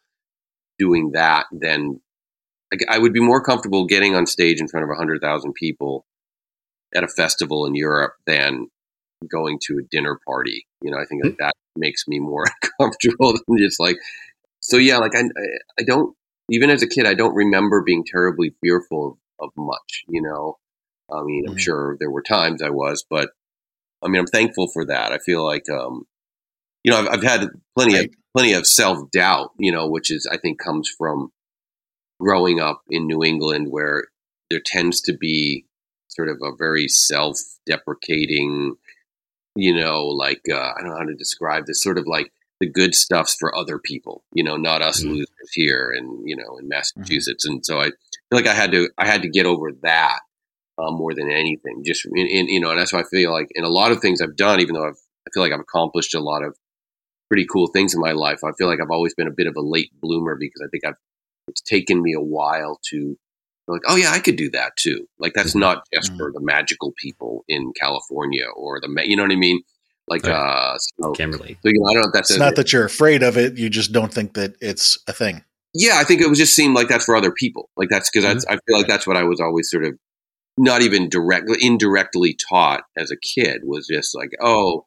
doing 0.79 1.11
that 1.13 1.45
than 1.51 2.01
like, 2.71 2.81
I 2.89 2.97
would 2.99 3.13
be 3.13 3.21
more 3.21 3.43
comfortable 3.43 3.85
getting 3.85 4.15
on 4.15 4.25
stage 4.25 4.59
in 4.61 4.67
front 4.67 4.83
of 4.83 4.89
100,000 4.89 5.53
people 5.53 6.05
at 6.95 7.03
a 7.03 7.07
festival 7.07 7.65
in 7.65 7.75
Europe 7.75 8.13
than 8.25 8.67
going 9.31 9.59
to 9.67 9.79
a 9.79 9.87
dinner 9.91 10.19
party. 10.27 10.65
You 10.81 10.91
know, 10.91 10.97
I 10.97 11.05
think 11.05 11.23
that 11.23 11.35
that 11.39 11.53
makes 11.75 12.07
me 12.07 12.19
more 12.19 12.45
comfortable 12.79 13.33
than 13.33 13.57
just 13.57 13.79
like. 13.79 13.97
So 14.59 14.77
yeah, 14.77 14.97
like 14.97 15.15
I, 15.15 15.23
I 15.79 15.83
don't 15.83 16.15
even 16.49 16.69
as 16.69 16.83
a 16.83 16.87
kid, 16.87 17.05
I 17.07 17.13
don't 17.13 17.35
remember 17.35 17.83
being 17.83 18.03
terribly 18.05 18.53
fearful 18.61 19.19
of, 19.39 19.47
of 19.47 19.51
much. 19.57 20.03
You 20.07 20.21
know, 20.21 20.57
I 21.11 21.23
mean, 21.23 21.45
I'm 21.47 21.55
Mhm. 21.55 21.59
sure 21.59 21.97
there 21.99 22.11
were 22.11 22.21
times 22.23 22.61
I 22.61 22.69
was, 22.69 23.05
but 23.09 23.31
I 24.03 24.07
mean, 24.07 24.19
I'm 24.19 24.27
thankful 24.27 24.67
for 24.67 24.85
that. 24.85 25.11
I 25.11 25.17
feel 25.19 25.45
like, 25.45 25.69
um, 25.69 26.05
you 26.83 26.91
know, 26.91 26.99
I've, 26.99 27.07
I've 27.09 27.23
had 27.23 27.49
plenty 27.75 27.97
of 27.97 28.09
plenty 28.35 28.53
of 28.53 28.65
self 28.67 29.09
doubt. 29.11 29.51
You 29.59 29.71
know, 29.71 29.87
which 29.87 30.11
is 30.11 30.27
I 30.31 30.37
think 30.37 30.59
comes 30.59 30.89
from 30.97 31.31
growing 32.19 32.59
up 32.59 32.81
in 32.89 33.07
New 33.07 33.23
England, 33.23 33.67
where 33.69 34.05
there 34.49 34.61
tends 34.63 35.01
to 35.01 35.13
be 35.13 35.65
sort 36.07 36.29
of 36.29 36.37
a 36.43 36.55
very 36.57 36.87
self 36.87 37.37
deprecating, 37.65 38.75
you 39.55 39.73
know, 39.73 40.05
like 40.07 40.41
uh, 40.51 40.55
I 40.55 40.81
don't 40.81 40.89
know 40.89 40.97
how 40.97 41.05
to 41.05 41.15
describe 41.15 41.65
this, 41.65 41.81
sort 41.81 41.97
of 41.97 42.05
like 42.07 42.31
the 42.59 42.69
good 42.69 42.93
stuff's 42.93 43.35
for 43.39 43.55
other 43.55 43.79
people, 43.79 44.23
you 44.33 44.43
know, 44.43 44.55
not 44.55 44.81
us 44.83 45.03
Mhm. 45.03 45.09
losers 45.09 45.51
here 45.53 45.91
and 45.95 46.27
you 46.27 46.35
know 46.35 46.57
in 46.57 46.67
Massachusetts. 46.67 47.45
And 47.45 47.65
so 47.65 47.79
I 47.79 47.85
feel 47.85 47.93
like 48.31 48.47
I 48.47 48.53
had 48.53 48.71
to 48.71 48.89
I 48.97 49.07
had 49.07 49.21
to 49.23 49.29
get 49.29 49.45
over 49.45 49.71
that 49.83 50.19
uh, 50.81 50.91
more 50.91 51.13
than 51.13 51.29
anything. 51.31 51.83
Just 51.85 52.05
in, 52.05 52.27
in 52.27 52.47
you 52.49 52.59
know, 52.59 52.71
and 52.71 52.79
that's 52.79 52.91
why 52.93 52.99
I 53.01 53.03
feel 53.11 53.31
like 53.31 53.47
in 53.55 53.63
a 53.63 53.69
lot 53.69 53.91
of 53.91 53.99
things 54.01 54.21
I've 54.21 54.35
done, 54.35 54.59
even 54.59 54.75
though 54.75 54.87
I've 54.87 54.97
I 55.27 55.29
feel 55.33 55.43
like 55.43 55.51
I've 55.51 55.59
accomplished 55.59 56.13
a 56.15 56.19
lot 56.19 56.43
of 56.43 56.55
pretty 57.29 57.45
cool 57.51 57.67
things 57.67 57.93
in 57.93 58.01
my 58.01 58.11
life. 58.11 58.39
I 58.43 58.51
feel 58.57 58.67
like 58.67 58.79
I've 58.81 58.91
always 58.91 59.13
been 59.13 59.27
a 59.27 59.31
bit 59.35 59.47
of 59.47 59.55
a 59.55 59.61
late 59.61 59.91
bloomer 60.01 60.35
because 60.39 60.61
I 60.65 60.67
think 60.69 60.85
I've 60.85 60.95
it's 61.47 61.61
taken 61.61 62.01
me 62.01 62.13
a 62.13 62.21
while 62.21 62.79
to 62.91 63.17
like, 63.67 63.81
oh 63.87 63.95
yeah, 63.95 64.11
I 64.11 64.19
could 64.19 64.35
do 64.35 64.49
that 64.51 64.75
too. 64.77 65.07
Like 65.19 65.33
that's 65.33 65.55
not 65.55 65.83
just 65.93 66.11
Mhm. 66.11 66.17
for 66.17 66.31
the 66.33 66.41
magical 66.41 66.93
people 67.01 67.45
in 67.47 67.71
California 67.79 68.45
or 68.55 68.79
the 68.81 68.87
ma- 68.89 69.03
you 69.03 69.15
know 69.15 69.23
what 69.23 69.31
I 69.31 69.35
mean? 69.37 69.61
Like 70.07 70.23
Right. 70.23 70.33
uh, 70.33 70.77
so, 70.77 71.11
Can 71.13 71.31
so, 71.33 71.45
you 71.45 71.55
know, 71.63 71.87
I 71.89 71.93
don't 71.93 72.01
know 72.01 72.07
if 72.09 72.13
that's 72.13 72.31
It's 72.31 72.37
a- 72.37 72.39
not 72.39 72.55
that 72.55 72.73
you're 72.73 72.83
afraid 72.85 73.23
of 73.23 73.37
it; 73.37 73.57
you 73.57 73.69
just 73.69 73.91
don't 73.93 74.13
think 74.13 74.33
that 74.33 74.55
it's 74.59 74.97
a 75.07 75.13
thing. 75.13 75.43
yeah, 75.73 75.99
I 75.99 76.03
think 76.03 76.19
it 76.21 76.27
was 76.29 76.37
just 76.37 76.53
seemed 76.53 76.75
like 76.75 76.89
that's 76.89 77.05
for 77.05 77.15
other 77.15 77.31
people. 77.31 77.69
Like 77.77 77.87
that's 77.89 78.09
because 78.09 78.25
I 78.45 78.57
feel 78.67 78.77
like 78.77 78.87
that's 78.87 79.07
what 79.07 79.15
I 79.15 79.23
was 79.23 79.39
always 79.39 79.69
sort 79.69 79.85
of 79.85 79.93
not 80.57 80.81
even 80.81 81.09
directly, 81.09 81.57
indirectly 81.61 82.35
taught 82.49 82.83
as 82.97 83.11
a 83.11 83.17
kid 83.17 83.61
was 83.63 83.87
just 83.87 84.15
like, 84.15 84.31
oh, 84.41 84.85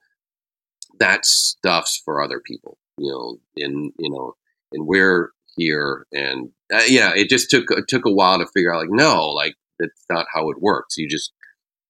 that 0.98 1.24
stuff's 1.24 2.00
for 2.04 2.22
other 2.22 2.40
people, 2.40 2.78
you 2.98 3.10
know, 3.10 3.38
and 3.64 3.92
you 3.98 4.10
know, 4.10 4.34
and 4.72 4.86
we're 4.86 5.30
here, 5.56 6.06
and 6.12 6.50
uh, 6.72 6.82
yeah, 6.86 7.12
it 7.14 7.28
just 7.28 7.50
took 7.50 7.70
it 7.70 7.88
took 7.88 8.06
a 8.06 8.12
while 8.12 8.38
to 8.38 8.46
figure 8.46 8.72
out 8.72 8.80
like, 8.80 8.90
no, 8.90 9.30
like 9.30 9.54
that's 9.78 10.04
not 10.10 10.26
how 10.32 10.50
it 10.50 10.60
works. 10.60 10.96
You 10.96 11.08
just 11.08 11.32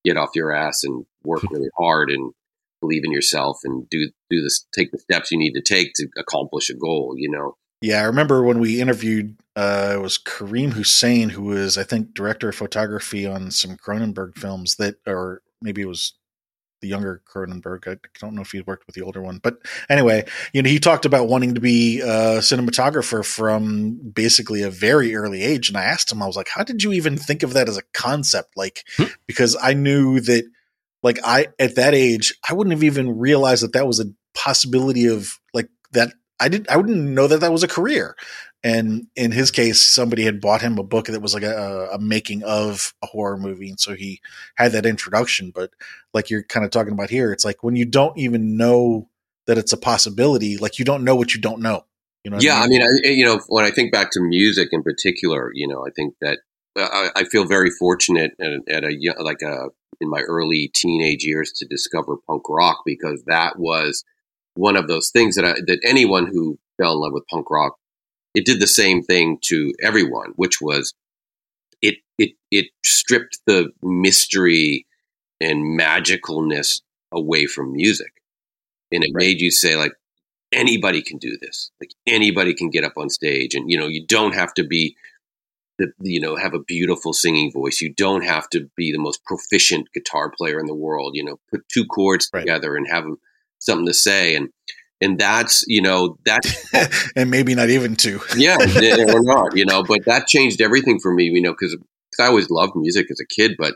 get 0.05 0.17
off 0.17 0.31
your 0.35 0.53
ass 0.53 0.85
and 0.85 1.05
work 1.25 1.43
really 1.51 1.71
hard 1.77 2.11
and 2.11 2.33
believe 2.81 3.03
in 3.05 3.13
yourself 3.13 3.59
and 3.65 3.89
do 3.91 4.11
do 4.31 4.43
this, 4.43 4.67
take 4.75 4.91
the 4.91 4.99
steps 4.99 5.31
you 5.31 5.39
need 5.39 5.55
to 5.55 5.63
take 5.63 5.93
to 5.95 6.09
accomplish 6.17 6.71
a 6.71 6.75
goal. 6.75 7.15
You 7.17 7.31
know. 7.31 7.57
Yeah, 7.81 8.01
I 8.01 8.05
remember 8.05 8.43
when 8.43 8.61
we 8.61 8.81
interviewed 8.81 9.37
uh, 9.57 9.93
it 9.97 10.01
was 10.01 10.19
Karim 10.19 10.73
Hussain, 10.73 11.29
who 11.29 11.43
was 11.43 11.77
I 11.79 11.85
think 11.85 12.15
director 12.15 12.49
of 12.49 12.57
photography 12.57 13.27
on 13.27 13.51
some 13.51 13.77
Cronenberg 13.77 14.37
films 14.37 14.77
that, 14.77 14.97
or 15.07 15.43
maybe 15.61 15.83
it 15.83 15.89
was 15.89 16.15
the 16.81 16.89
younger 16.89 17.23
Cronenberg. 17.33 17.87
I 17.87 17.97
don't 18.19 18.35
know 18.35 18.43
if 18.43 18.51
he 18.53 18.61
worked 18.63 18.87
with 18.87 18.95
the 18.95 19.03
older 19.03 19.23
one, 19.23 19.39
but 19.43 19.59
anyway, 19.89 20.27
you 20.53 20.63
know, 20.63 20.69
he 20.69 20.79
talked 20.79 21.05
about 21.07 21.29
wanting 21.29 21.55
to 21.55 21.61
be 21.61 22.01
a 22.01 22.39
cinematographer 22.41 23.25
from 23.25 23.95
basically 24.13 24.63
a 24.63 24.71
very 24.71 25.15
early 25.15 25.43
age. 25.43 25.69
And 25.69 25.79
I 25.79 25.85
asked 25.85 26.11
him, 26.11 26.23
I 26.23 26.27
was 26.27 26.37
like, 26.37 26.49
how 26.49 26.65
did 26.65 26.83
you 26.83 26.93
even 26.93 27.17
think 27.17 27.43
of 27.43 27.53
that 27.53 27.69
as 27.69 27.77
a 27.79 27.83
concept? 27.93 28.57
Like, 28.57 28.85
Hmm. 28.97 29.05
because 29.27 29.57
I 29.63 29.75
knew 29.75 30.21
that, 30.21 30.45
like, 31.03 31.19
I 31.25 31.49
at 31.59 31.77
that 31.77 31.95
age, 31.95 32.35
I 32.49 32.55
wouldn't 32.55 32.75
have 32.75 32.85
even 32.85 33.19
realized 33.19 33.63
that 33.63 33.73
that 33.75 33.87
was 33.87 34.01
a 34.01 34.07
possibility 34.35 35.07
of 35.07 35.39
like 35.53 35.69
that. 35.93 36.13
I 36.41 36.49
didn't. 36.49 36.71
I 36.71 36.77
wouldn't 36.77 36.97
know 36.97 37.27
that 37.27 37.41
that 37.41 37.53
was 37.53 37.63
a 37.63 37.69
career. 37.69 38.17
And 38.63 39.09
in 39.15 39.31
his 39.31 39.51
case, 39.51 39.83
somebody 39.83 40.25
had 40.25 40.41
bought 40.41 40.63
him 40.63 40.79
a 40.79 40.83
book 40.83 41.07
that 41.07 41.21
was 41.21 41.35
like 41.35 41.43
a, 41.43 41.91
a 41.93 41.99
making 41.99 42.43
of 42.45 42.95
a 43.03 43.07
horror 43.07 43.37
movie, 43.37 43.69
and 43.69 43.79
so 43.79 43.95
he 43.95 44.21
had 44.57 44.73
that 44.73 44.87
introduction. 44.87 45.53
But 45.55 45.71
like 46.15 46.31
you're 46.31 46.43
kind 46.43 46.65
of 46.65 46.71
talking 46.71 46.93
about 46.93 47.11
here, 47.11 47.31
it's 47.31 47.45
like 47.45 47.63
when 47.63 47.77
you 47.77 47.85
don't 47.85 48.17
even 48.17 48.57
know 48.57 49.09
that 49.47 49.59
it's 49.59 49.73
a 49.73 49.77
possibility, 49.77 50.57
like 50.57 50.79
you 50.79 50.85
don't 50.85 51.05
know 51.05 51.15
what 51.15 51.35
you 51.35 51.41
don't 51.41 51.61
know. 51.61 51.85
You 52.25 52.31
know? 52.31 52.39
yeah, 52.41 52.61
I 52.61 52.67
mean, 52.67 52.83
I, 52.83 53.09
you 53.09 53.25
know, 53.25 53.41
when 53.49 53.67
I 53.67 53.71
think 53.71 53.93
back 53.93 54.11
to 54.13 54.21
music 54.21 54.71
in 54.73 54.83
particular, 54.83 55.51
you 55.53 55.69
know, 55.69 55.87
I 55.87 55.91
think 55.95 56.15
that 56.23 56.39
uh, 56.79 56.89
I, 56.91 57.11
I 57.17 57.25
feel 57.25 57.45
very 57.45 57.71
fortunate 57.71 58.33
at, 58.41 58.53
at 58.75 58.85
a 58.85 59.15
like 59.21 59.43
a 59.43 59.69
in 60.01 60.09
my 60.09 60.21
early 60.21 60.71
teenage 60.75 61.23
years 61.25 61.53
to 61.53 61.67
discover 61.67 62.17
punk 62.27 62.49
rock 62.49 62.79
because 62.87 63.23
that 63.27 63.59
was 63.59 64.05
one 64.55 64.77
of 64.77 64.89
those 64.89 65.11
things 65.11 65.37
that 65.37 65.45
I, 65.45 65.53
that 65.67 65.81
anyone 65.85 66.27
who 66.27 66.59
fell 66.81 66.93
in 66.93 66.99
love 67.01 67.13
with 67.13 67.27
punk 67.29 67.51
rock, 67.51 67.77
it 68.35 68.45
did 68.47 68.61
the 68.61 68.67
same 68.67 69.03
thing 69.03 69.39
to 69.45 69.73
everyone, 69.83 70.33
which 70.37 70.61
was 70.61 70.95
it 71.83 71.97
it 72.19 72.33
it 72.51 72.67
stripped 72.85 73.39
the 73.47 73.71
mystery 73.83 74.87
and 75.41 75.79
magicalness 75.79 76.83
away 77.13 77.47
from 77.47 77.73
music, 77.73 78.13
and 78.93 79.05
it 79.05 79.11
made 79.13 79.41
you 79.41 79.51
say 79.51 79.77
like 79.77 79.93
anybody 80.53 81.03
can 81.03 81.19
do 81.19 81.37
this. 81.41 81.71
Like 81.81 81.91
anybody 82.07 82.55
can 82.55 82.71
get 82.71 82.85
up 82.85 82.95
on 82.97 83.11
stage, 83.11 83.55
and 83.55 83.71
you 83.71 83.79
know 83.79 83.89
you 83.89 84.07
don't 84.07 84.35
have 84.35 84.55
to 84.55 84.65
be 84.65 84.97
the 85.79 85.93
you 86.01 86.21
know 86.21 86.37
have 86.37 86.55
a 86.55 86.61
beautiful 86.61 87.13
singing 87.13 87.53
voice. 87.53 87.81
You 87.81 87.93
don't 87.93 88.25
have 88.25 88.49
to 88.51 88.69
be 88.77 88.93
the 88.93 88.99
most 88.99 89.25
proficient 89.25 89.89
guitar 89.93 90.31
player 90.31 90.61
in 90.61 90.67
the 90.67 90.75
world. 90.75 91.13
You 91.15 91.25
know, 91.25 91.41
put 91.51 91.69
two 91.69 91.87
chords 91.87 92.31
Right. 92.33 92.41
together 92.41 92.77
and 92.77 92.87
have 92.89 93.05
something 93.65 93.87
to 93.87 93.95
say, 93.95 94.35
and 94.35 94.49
and 95.01 95.19
that's 95.19 95.65
you 95.67 95.83
know 95.83 96.19
that 96.25 96.43
and 97.17 97.31
maybe 97.31 97.55
not 97.55 97.71
even 97.71 97.97
two. 97.97 98.21
yeah, 98.37 98.57
or 99.09 99.23
not, 99.23 99.57
you 99.57 99.65
know. 99.65 99.83
But 99.83 100.05
that 100.07 100.27
changed 100.27 100.61
everything 100.61 100.99
for 101.01 101.13
me, 101.13 101.25
you 101.25 101.41
know, 101.43 101.53
because 101.53 101.77
I 102.21 102.27
always 102.27 102.51
loved 102.51 102.77
music 102.77 103.07
as 103.11 103.21
a 103.21 103.27
kid, 103.27 103.57
but 103.59 103.75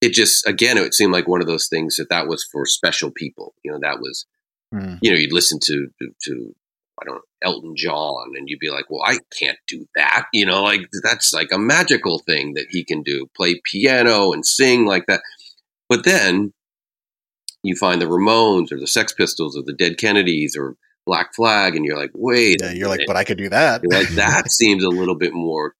it 0.00 0.12
just 0.12 0.46
again 0.46 0.76
it 0.78 0.94
seemed 0.94 1.12
like 1.12 1.26
one 1.26 1.40
of 1.40 1.46
those 1.46 1.68
things 1.68 1.96
that 1.96 2.10
that 2.10 2.26
was 2.28 2.44
for 2.52 2.66
special 2.66 3.10
people. 3.10 3.54
You 3.64 3.72
know, 3.72 3.78
that 3.82 4.00
was 4.00 4.26
Hmm. 4.72 4.96
you 5.00 5.12
know 5.12 5.16
you'd 5.16 5.32
listen 5.32 5.60
to 5.62 5.86
to, 6.00 6.08
to 6.24 6.54
I 7.00 7.04
don't 7.04 7.14
know 7.14 7.20
Elton 7.42 7.74
John, 7.76 8.32
and 8.36 8.48
you'd 8.48 8.58
be 8.58 8.70
like, 8.70 8.86
well, 8.90 9.02
I 9.06 9.18
can't 9.38 9.58
do 9.68 9.86
that. 9.94 10.26
You 10.32 10.44
know, 10.44 10.64
like 10.64 10.80
that's 11.04 11.32
like 11.32 11.52
a 11.52 11.58
magical 11.58 12.18
thing 12.18 12.54
that 12.54 12.66
he 12.70 12.82
can 12.84 13.02
do, 13.02 13.26
play 13.36 13.60
piano 13.70 14.32
and 14.32 14.44
sing 14.44 14.84
like 14.84 15.06
that. 15.06 15.20
But 15.88 16.04
then 16.04 16.52
you 17.62 17.74
find 17.76 18.00
the 18.00 18.06
Ramones 18.06 18.70
or 18.72 18.78
the 18.78 18.86
Sex 18.86 19.12
Pistols 19.12 19.56
or 19.56 19.62
the 19.64 19.72
Dead 19.72 19.98
Kennedys 19.98 20.56
or 20.56 20.76
Black 21.06 21.34
Flag, 21.34 21.76
and 21.76 21.84
you're 21.84 21.96
like, 21.98 22.10
wait, 22.14 22.60
Yeah, 22.60 22.72
you're 22.72 22.88
like, 22.88 23.00
but 23.06 23.16
I 23.16 23.24
could 23.24 23.38
do 23.38 23.48
that. 23.48 23.82
You're 23.82 23.98
like 23.98 24.08
that 24.10 24.50
seems 24.50 24.82
a 24.84 24.88
little 24.88 25.14
bit 25.16 25.32
more 25.32 25.74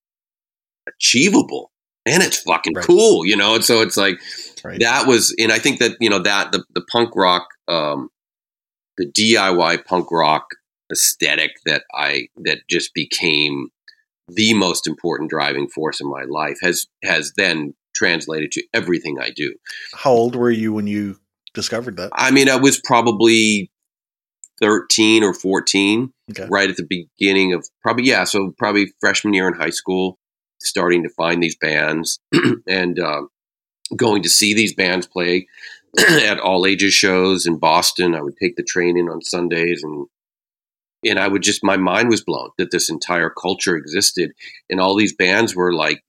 achievable 0.89 1.71
and 2.07 2.23
it's 2.23 2.39
fucking 2.39 2.75
Right. 2.75 2.85
cool 2.85 3.27
you 3.27 3.37
know 3.37 3.57
and 3.57 3.65
so 3.65 3.83
it's 3.83 3.97
like 3.97 4.21
right. 4.65 4.79
that 4.81 5.07
was 5.07 5.35
and 5.39 5.51
i 5.51 5.59
think 5.59 5.81
that 5.81 5.97
you 6.01 6.09
know 6.09 6.21
that 6.21 6.53
the, 6.53 6.65
the 6.75 6.83
punk 6.93 7.11
rock 7.17 7.49
um 7.69 8.09
the 8.97 9.11
diy 9.11 9.85
punk 9.85 10.11
rock 10.13 10.47
aesthetic 10.93 11.51
that 11.67 11.83
i 11.93 12.29
that 12.37 12.59
just 12.71 12.95
became 12.95 13.69
the 14.29 14.55
most 14.55 14.87
important 14.87 15.29
driving 15.29 15.69
force 15.69 16.01
in 16.01 16.09
my 16.09 16.23
life 16.23 16.59
has 16.63 16.87
has 17.03 17.33
then 17.37 17.75
translated 17.95 18.53
to 18.53 18.63
everything 18.73 19.19
i 19.21 19.31
do 19.31 19.55
How 19.95 20.13
old 20.13 20.37
were 20.37 20.51
you 20.51 20.73
when 20.73 20.87
you 20.87 21.19
discovered 21.57 21.97
that? 21.97 22.11
i 22.13 22.31
mean 22.31 22.49
i 22.49 22.55
was 22.57 22.81
probably 22.85 23.71
13 24.61 25.25
or 25.25 25.35
14 25.35 26.13
Okay. 26.31 26.47
right 26.51 26.69
at 26.71 26.77
the 26.77 26.87
beginning 26.89 27.53
of 27.53 27.65
probably 27.83 28.05
yeah 28.05 28.25
so 28.25 28.53
probably 28.59 28.93
freshman 29.01 29.33
year 29.35 29.47
in 29.49 29.55
high 29.55 29.71
school 29.71 30.19
starting 30.61 31.03
to 31.05 31.09
find 31.11 31.41
these 31.43 31.57
bands 31.57 32.19
and 32.69 32.99
uh, 32.99 33.23
going 33.95 34.23
to 34.25 34.29
see 34.29 34.53
these 34.55 34.75
bands 34.75 35.07
play 35.07 35.47
at 35.99 36.41
all 36.41 36.67
ages 36.67 36.93
shows 36.95 37.47
in 37.47 37.59
boston 37.59 38.15
i 38.15 38.21
would 38.21 38.37
take 38.43 38.57
the 38.57 38.63
train 38.65 38.99
in 38.99 39.09
on 39.09 39.21
sundays 39.23 39.83
and 39.85 40.07
and 41.05 41.19
i 41.21 41.29
would 41.29 41.43
just 41.43 41.63
my 41.63 41.77
mind 41.77 42.09
was 42.09 42.25
blown 42.25 42.51
that 42.59 42.71
this 42.73 42.91
entire 42.91 43.31
culture 43.31 43.77
existed 43.77 44.33
and 44.69 44.81
all 44.81 44.97
these 44.97 45.15
bands 45.15 45.55
were 45.55 45.73
like 45.73 46.03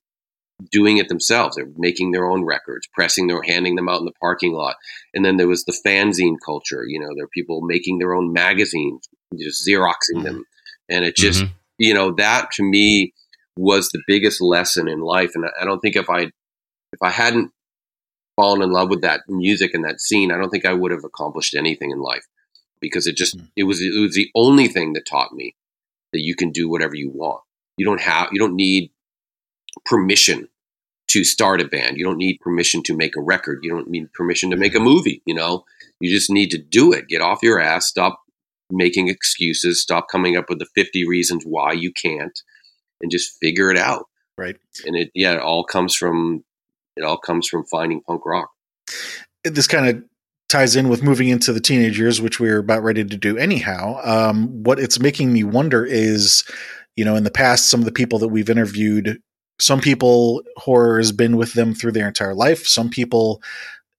doing 0.70 0.98
it 0.98 1.08
themselves. 1.08 1.56
They're 1.56 1.70
making 1.76 2.10
their 2.12 2.26
own 2.28 2.44
records 2.44 2.88
pressing 2.92 3.26
their 3.28 3.42
handing 3.42 3.76
them 3.76 3.88
out 3.88 4.00
in 4.00 4.06
the 4.06 4.12
parking 4.20 4.52
lot. 4.52 4.76
And 5.14 5.24
then 5.24 5.36
there 5.36 5.46
was 5.48 5.64
the 5.64 5.78
fanzine 5.86 6.36
culture 6.44 6.84
you 6.86 6.98
know 7.00 7.08
there 7.14 7.24
are 7.24 7.28
people 7.28 7.60
making 7.62 7.98
their 7.98 8.14
own 8.14 8.32
magazines 8.32 9.08
just 9.38 9.66
xeroxing 9.66 10.24
them. 10.24 10.44
And 10.88 11.04
it 11.04 11.16
just 11.16 11.42
Mhm. 11.42 11.50
you 11.78 11.94
know 11.94 12.12
that 12.16 12.50
to 12.52 12.62
me 12.64 13.12
was 13.56 13.88
the 13.90 14.02
biggest 14.06 14.40
lesson 14.40 14.88
in 14.88 15.00
life. 15.00 15.32
And 15.34 15.44
I- 15.46 15.62
i 15.62 15.64
don't 15.64 15.80
think 15.80 15.96
if 15.96 16.08
i 16.10 16.22
if 16.92 17.02
i 17.02 17.10
hadn't 17.10 17.52
fallen 18.36 18.62
in 18.62 18.70
love 18.72 18.88
with 18.88 19.02
that 19.02 19.20
music 19.28 19.74
and 19.74 19.84
that 19.84 20.00
scene 20.00 20.30
i 20.32 20.36
don't 20.38 20.50
think 20.50 20.64
i 20.66 20.72
would 20.72 20.90
have 20.92 21.04
accomplished 21.04 21.54
anything 21.54 21.90
in 21.90 22.00
life. 22.00 22.24
Because 22.80 23.06
it 23.08 23.16
just 23.16 23.36
Mm. 23.36 23.48
it 23.56 23.64
was 23.64 23.80
it 23.82 23.98
was 24.00 24.14
the 24.14 24.30
only 24.34 24.68
thing 24.68 24.92
that 24.94 25.06
taught 25.06 25.32
me 25.34 25.54
that 26.12 26.20
you 26.22 26.34
can 26.34 26.50
do 26.50 26.68
whatever 26.68 26.94
you 26.96 27.10
want. 27.10 27.42
You 27.76 27.84
don't 27.86 28.00
have 28.00 28.28
you 28.32 28.38
don't 28.38 28.54
need 28.56 28.90
permission 29.84 30.48
to 31.08 31.24
start 31.24 31.60
a 31.60 31.66
band. 31.66 31.96
You 31.96 32.04
don't 32.04 32.18
need 32.18 32.40
permission 32.40 32.82
to 32.84 32.96
make 32.96 33.16
a 33.16 33.22
record. 33.22 33.60
You 33.62 33.70
don't 33.70 33.88
need 33.88 34.12
permission 34.12 34.50
to 34.50 34.56
make 34.56 34.74
a 34.74 34.80
movie. 34.80 35.22
You 35.24 35.34
know, 35.34 35.64
you 36.00 36.14
just 36.14 36.30
need 36.30 36.50
to 36.50 36.58
do 36.58 36.92
it. 36.92 37.08
Get 37.08 37.22
off 37.22 37.42
your 37.42 37.60
ass. 37.60 37.86
Stop 37.86 38.20
making 38.70 39.08
excuses. 39.08 39.80
Stop 39.80 40.08
coming 40.10 40.36
up 40.36 40.46
with 40.48 40.58
the 40.58 40.66
50 40.74 41.06
reasons 41.06 41.44
why 41.44 41.72
you 41.72 41.92
can't 41.92 42.38
and 43.00 43.10
just 43.10 43.38
figure 43.40 43.70
it 43.70 43.78
out. 43.78 44.06
Right. 44.36 44.56
And 44.84 44.96
it, 44.96 45.10
yeah, 45.14 45.32
it 45.32 45.40
all 45.40 45.64
comes 45.64 45.94
from, 45.94 46.44
it 46.96 47.04
all 47.04 47.18
comes 47.18 47.48
from 47.48 47.64
finding 47.64 48.02
punk 48.02 48.24
rock. 48.26 48.50
This 49.44 49.66
kind 49.66 49.88
of 49.88 50.04
ties 50.48 50.76
in 50.76 50.88
with 50.88 51.02
moving 51.02 51.28
into 51.28 51.52
the 51.52 51.60
teenage 51.60 51.98
years, 51.98 52.20
which 52.20 52.40
we're 52.40 52.58
about 52.58 52.82
ready 52.82 53.04
to 53.04 53.16
do 53.16 53.36
anyhow. 53.36 54.00
Um, 54.02 54.62
what 54.62 54.78
it's 54.78 55.00
making 55.00 55.32
me 55.32 55.44
wonder 55.44 55.84
is, 55.84 56.44
you 56.96 57.04
know, 57.04 57.16
in 57.16 57.24
the 57.24 57.30
past, 57.30 57.68
some 57.68 57.80
of 57.80 57.86
the 57.86 57.92
people 57.92 58.18
that 58.20 58.28
we've 58.28 58.50
interviewed, 58.50 59.20
some 59.60 59.80
people 59.80 60.42
horror 60.56 60.98
has 60.98 61.12
been 61.12 61.36
with 61.36 61.54
them 61.54 61.74
through 61.74 61.92
their 61.92 62.08
entire 62.08 62.34
life. 62.34 62.66
Some 62.66 62.90
people 62.90 63.42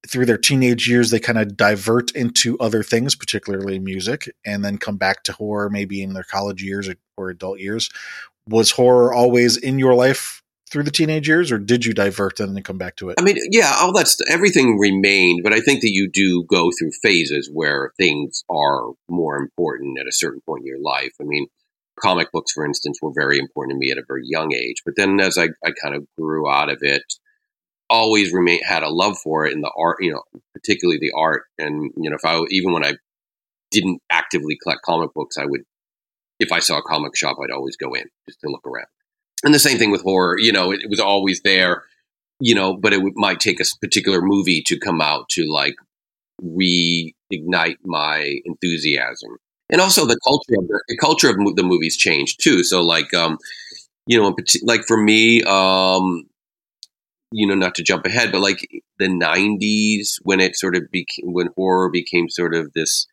through 0.07 0.25
their 0.25 0.37
teenage 0.37 0.87
years 0.87 1.09
they 1.09 1.19
kind 1.19 1.37
of 1.37 1.57
divert 1.57 2.11
into 2.11 2.57
other 2.59 2.83
things 2.83 3.15
particularly 3.15 3.79
music 3.79 4.29
and 4.45 4.63
then 4.63 4.77
come 4.77 4.97
back 4.97 5.23
to 5.23 5.33
horror 5.33 5.69
maybe 5.69 6.01
in 6.01 6.13
their 6.13 6.23
college 6.23 6.63
years 6.63 6.89
or 7.17 7.29
adult 7.29 7.59
years. 7.59 7.89
Was 8.47 8.71
horror 8.71 9.13
always 9.13 9.57
in 9.57 9.77
your 9.77 9.93
life 9.93 10.41
through 10.71 10.83
the 10.83 10.91
teenage 10.91 11.27
years 11.27 11.51
or 11.51 11.57
did 11.57 11.83
you 11.83 11.93
divert 11.93 12.39
and 12.39 12.55
then 12.55 12.63
come 12.63 12.77
back 12.77 12.95
to 12.95 13.09
it? 13.09 13.15
I 13.19 13.23
mean 13.23 13.37
yeah 13.51 13.75
all 13.79 13.91
that's 13.91 14.17
everything 14.29 14.77
remained 14.79 15.41
but 15.43 15.51
i 15.51 15.59
think 15.59 15.81
that 15.81 15.91
you 15.91 16.09
do 16.09 16.45
go 16.45 16.71
through 16.77 16.91
phases 17.03 17.49
where 17.51 17.91
things 17.97 18.43
are 18.49 18.91
more 19.09 19.35
important 19.35 19.99
at 19.99 20.07
a 20.07 20.13
certain 20.13 20.41
point 20.45 20.61
in 20.61 20.67
your 20.67 20.81
life. 20.81 21.11
I 21.19 21.25
mean 21.25 21.47
comic 22.01 22.31
books 22.31 22.51
for 22.53 22.65
instance 22.65 22.99
were 23.01 23.11
very 23.15 23.37
important 23.37 23.75
to 23.75 23.79
me 23.79 23.91
at 23.91 23.97
a 23.97 24.03
very 24.07 24.23
young 24.23 24.53
age 24.53 24.77
but 24.85 24.95
then 24.95 25.19
as 25.19 25.37
i, 25.37 25.49
I 25.65 25.71
kind 25.81 25.95
of 25.95 26.05
grew 26.17 26.49
out 26.49 26.69
of 26.69 26.79
it 26.81 27.03
always 27.89 28.31
remain 28.31 28.59
had 28.63 28.83
a 28.83 28.89
love 28.89 29.17
for 29.17 29.45
it 29.45 29.53
in 29.53 29.61
the 29.61 29.71
art, 29.77 29.97
you 29.99 30.11
know, 30.11 30.21
particularly 30.53 30.99
the 30.99 31.13
art. 31.15 31.43
And 31.57 31.91
you 31.97 32.09
know, 32.09 32.15
if 32.15 32.25
I 32.25 32.39
even 32.49 32.71
when 32.71 32.85
I 32.85 32.93
didn't 33.71 34.01
actively 34.09 34.57
collect 34.61 34.81
comic 34.83 35.13
books, 35.13 35.37
I 35.37 35.45
would, 35.45 35.61
if 36.39 36.51
I 36.51 36.59
saw 36.59 36.77
a 36.77 36.83
comic 36.83 37.15
shop, 37.15 37.37
I'd 37.43 37.51
always 37.51 37.75
go 37.75 37.93
in 37.93 38.05
just 38.27 38.39
to 38.41 38.49
look 38.49 38.65
around. 38.65 38.87
And 39.43 39.53
the 39.53 39.59
same 39.59 39.77
thing 39.77 39.91
with 39.91 40.03
horror. 40.03 40.37
You 40.37 40.51
know, 40.51 40.71
it, 40.71 40.81
it 40.83 40.89
was 40.89 40.99
always 40.99 41.41
there. 41.41 41.83
You 42.41 42.55
know, 42.55 42.77
but 42.77 42.93
it 42.93 43.01
might 43.15 43.41
take 43.41 43.59
a 43.59 43.65
particular 43.81 44.21
movie 44.21 44.61
to 44.67 44.79
come 44.79 45.01
out 45.01 45.27
to 45.31 45.45
like 45.51 45.75
reignite 46.41 47.77
my 47.83 48.39
enthusiasm. 48.45 49.37
And 49.71 49.81
also 49.81 50.05
the 50.05 50.19
culture 50.23 50.55
of 50.59 50.67
the, 50.67 50.83
the 50.87 50.97
culture 50.97 51.29
of 51.29 51.37
the 51.55 51.63
movies 51.63 51.95
changed 51.97 52.41
too. 52.43 52.63
So 52.63 52.81
like, 52.81 53.13
um, 53.13 53.37
you 54.07 54.19
know, 54.19 54.35
like 54.63 54.85
for 54.87 54.97
me, 54.97 55.43
um, 55.43 56.25
you 57.31 57.45
know, 57.47 57.55
not 57.55 57.75
to 57.75 57.83
jump 57.83 58.05
ahead, 58.05 58.31
but 58.31 58.41
like 58.41 58.67
the 58.97 59.07
'90s 59.07 60.15
when 60.23 60.39
it 60.39 60.55
sort 60.55 60.75
of 60.75 60.89
became 60.91 61.31
when 61.33 61.49
horror 61.55 61.89
became 61.89 62.27
sort 62.29 62.55
of 62.55 62.71
this, 62.73 63.05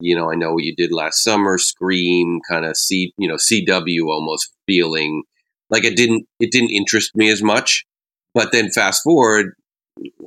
you 0.00 0.14
know, 0.14 0.30
I 0.30 0.34
know 0.34 0.52
what 0.52 0.64
you 0.64 0.74
did 0.76 0.92
last 0.92 1.24
summer, 1.24 1.56
Scream, 1.58 2.40
kind 2.48 2.66
of 2.66 2.76
C, 2.76 3.14
you 3.16 3.28
know, 3.28 3.36
CW 3.36 4.06
almost 4.08 4.52
feeling 4.66 5.22
like 5.70 5.84
it 5.84 5.96
didn't 5.96 6.26
it 6.40 6.52
didn't 6.52 6.70
interest 6.70 7.16
me 7.16 7.30
as 7.30 7.42
much. 7.42 7.86
But 8.34 8.52
then 8.52 8.70
fast 8.70 9.02
forward, 9.02 9.54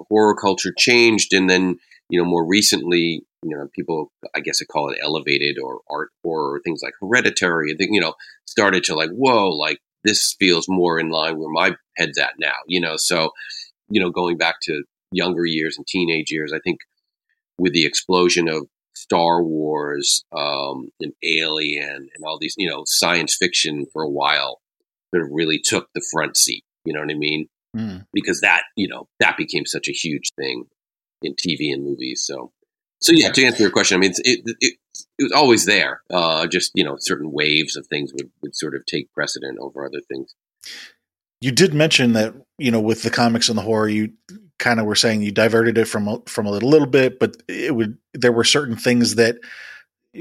horror 0.10 0.36
culture 0.36 0.74
changed, 0.78 1.34
and 1.34 1.50
then 1.50 1.78
you 2.10 2.20
know 2.20 2.26
more 2.26 2.46
recently, 2.46 3.24
you 3.44 3.56
know, 3.56 3.68
people 3.76 4.12
I 4.36 4.40
guess 4.40 4.62
I 4.62 4.66
call 4.66 4.90
it 4.90 5.00
elevated 5.04 5.58
or 5.62 5.82
art 5.90 6.10
horror, 6.24 6.62
things 6.64 6.82
like 6.84 6.94
Hereditary, 7.00 7.76
you 7.80 8.02
know, 8.02 8.14
started 8.46 8.84
to 8.86 8.96
like 8.96 9.10
whoa, 9.12 9.50
like 9.50 9.80
this 10.04 10.36
feels 10.40 10.66
more 10.68 11.00
in 11.00 11.10
line 11.10 11.38
where 11.38 11.52
my 11.52 11.76
head's 11.98 12.18
at 12.18 12.34
now, 12.40 12.56
you 12.68 12.82
know. 12.82 12.96
So, 12.98 13.32
you 13.90 14.02
know, 14.02 14.10
going 14.10 14.38
back 14.38 14.56
to 14.64 14.84
younger 15.12 15.46
years 15.46 15.78
and 15.78 15.86
teenage 15.86 16.32
years, 16.32 16.54
I 16.54 16.60
think 16.64 16.80
with 17.58 17.74
the 17.74 17.86
explosion 17.86 18.48
of 18.48 18.68
Star 18.96 19.44
Wars 19.44 20.24
um, 20.36 20.90
and 21.00 21.14
Alien 21.24 22.10
and 22.14 22.26
all 22.26 22.38
these, 22.40 22.56
you 22.58 22.70
know, 22.70 22.84
science 22.86 23.36
fiction 23.38 23.86
for 23.94 24.04
a 24.04 24.10
while 24.10 24.60
that 25.12 25.28
really 25.32 25.60
took 25.64 25.88
the 25.94 26.06
front 26.12 26.38
seat. 26.38 26.64
You 26.86 26.94
know 26.94 27.02
what 27.02 27.12
I 27.12 27.16
mean? 27.16 27.48
Mm. 27.76 28.06
Because 28.14 28.42
that, 28.42 28.64
you 28.76 28.88
know, 28.88 29.08
that 29.20 29.38
became 29.38 29.66
such 29.66 29.88
a 29.88 29.94
huge 29.94 30.32
thing 30.36 30.66
in 31.22 31.34
TV 31.36 31.74
and 31.74 31.84
movies. 31.84 32.24
So, 32.26 32.52
so 33.00 33.14
yeah, 33.14 33.32
to 33.32 33.46
answer 33.46 33.64
your 33.64 33.72
question, 33.72 33.98
I 33.98 34.00
mean, 34.00 34.12
it, 34.24 34.42
it, 34.60 34.78
it 35.18 35.24
was 35.24 35.32
always 35.32 35.66
there. 35.66 36.02
Uh, 36.12 36.48
just 36.48 36.72
you 36.76 36.84
know, 36.84 36.98
certain 37.00 37.32
waves 37.32 37.76
of 37.76 37.88
things 37.88 38.12
would, 38.14 38.30
would 38.42 38.56
sort 38.56 38.76
of 38.76 38.86
take 38.86 39.12
precedent 39.14 39.58
over 39.60 39.86
other 39.86 40.02
things. 40.02 40.36
You 41.40 41.52
did 41.52 41.74
mention 41.74 42.14
that 42.14 42.36
you 42.60 42.70
know 42.70 42.80
with 42.80 43.02
the 43.02 43.10
comics 43.10 43.50
and 43.50 43.58
the 43.58 43.64
horror, 43.64 43.90
you 43.90 44.14
kind 44.60 44.80
of 44.80 44.86
were 44.86 44.96
saying 44.96 45.24
you 45.24 45.32
diverted 45.32 45.78
it 45.78 45.86
from 45.86 46.22
from 46.28 46.46
a 46.46 46.52
little, 46.52 46.70
little 46.70 46.88
bit, 46.88 47.20
but 47.20 47.38
it 47.48 47.76
would 47.76 47.98
there 48.14 48.32
were 48.32 48.44
certain 48.44 48.76
things 48.76 49.16
that 49.16 49.38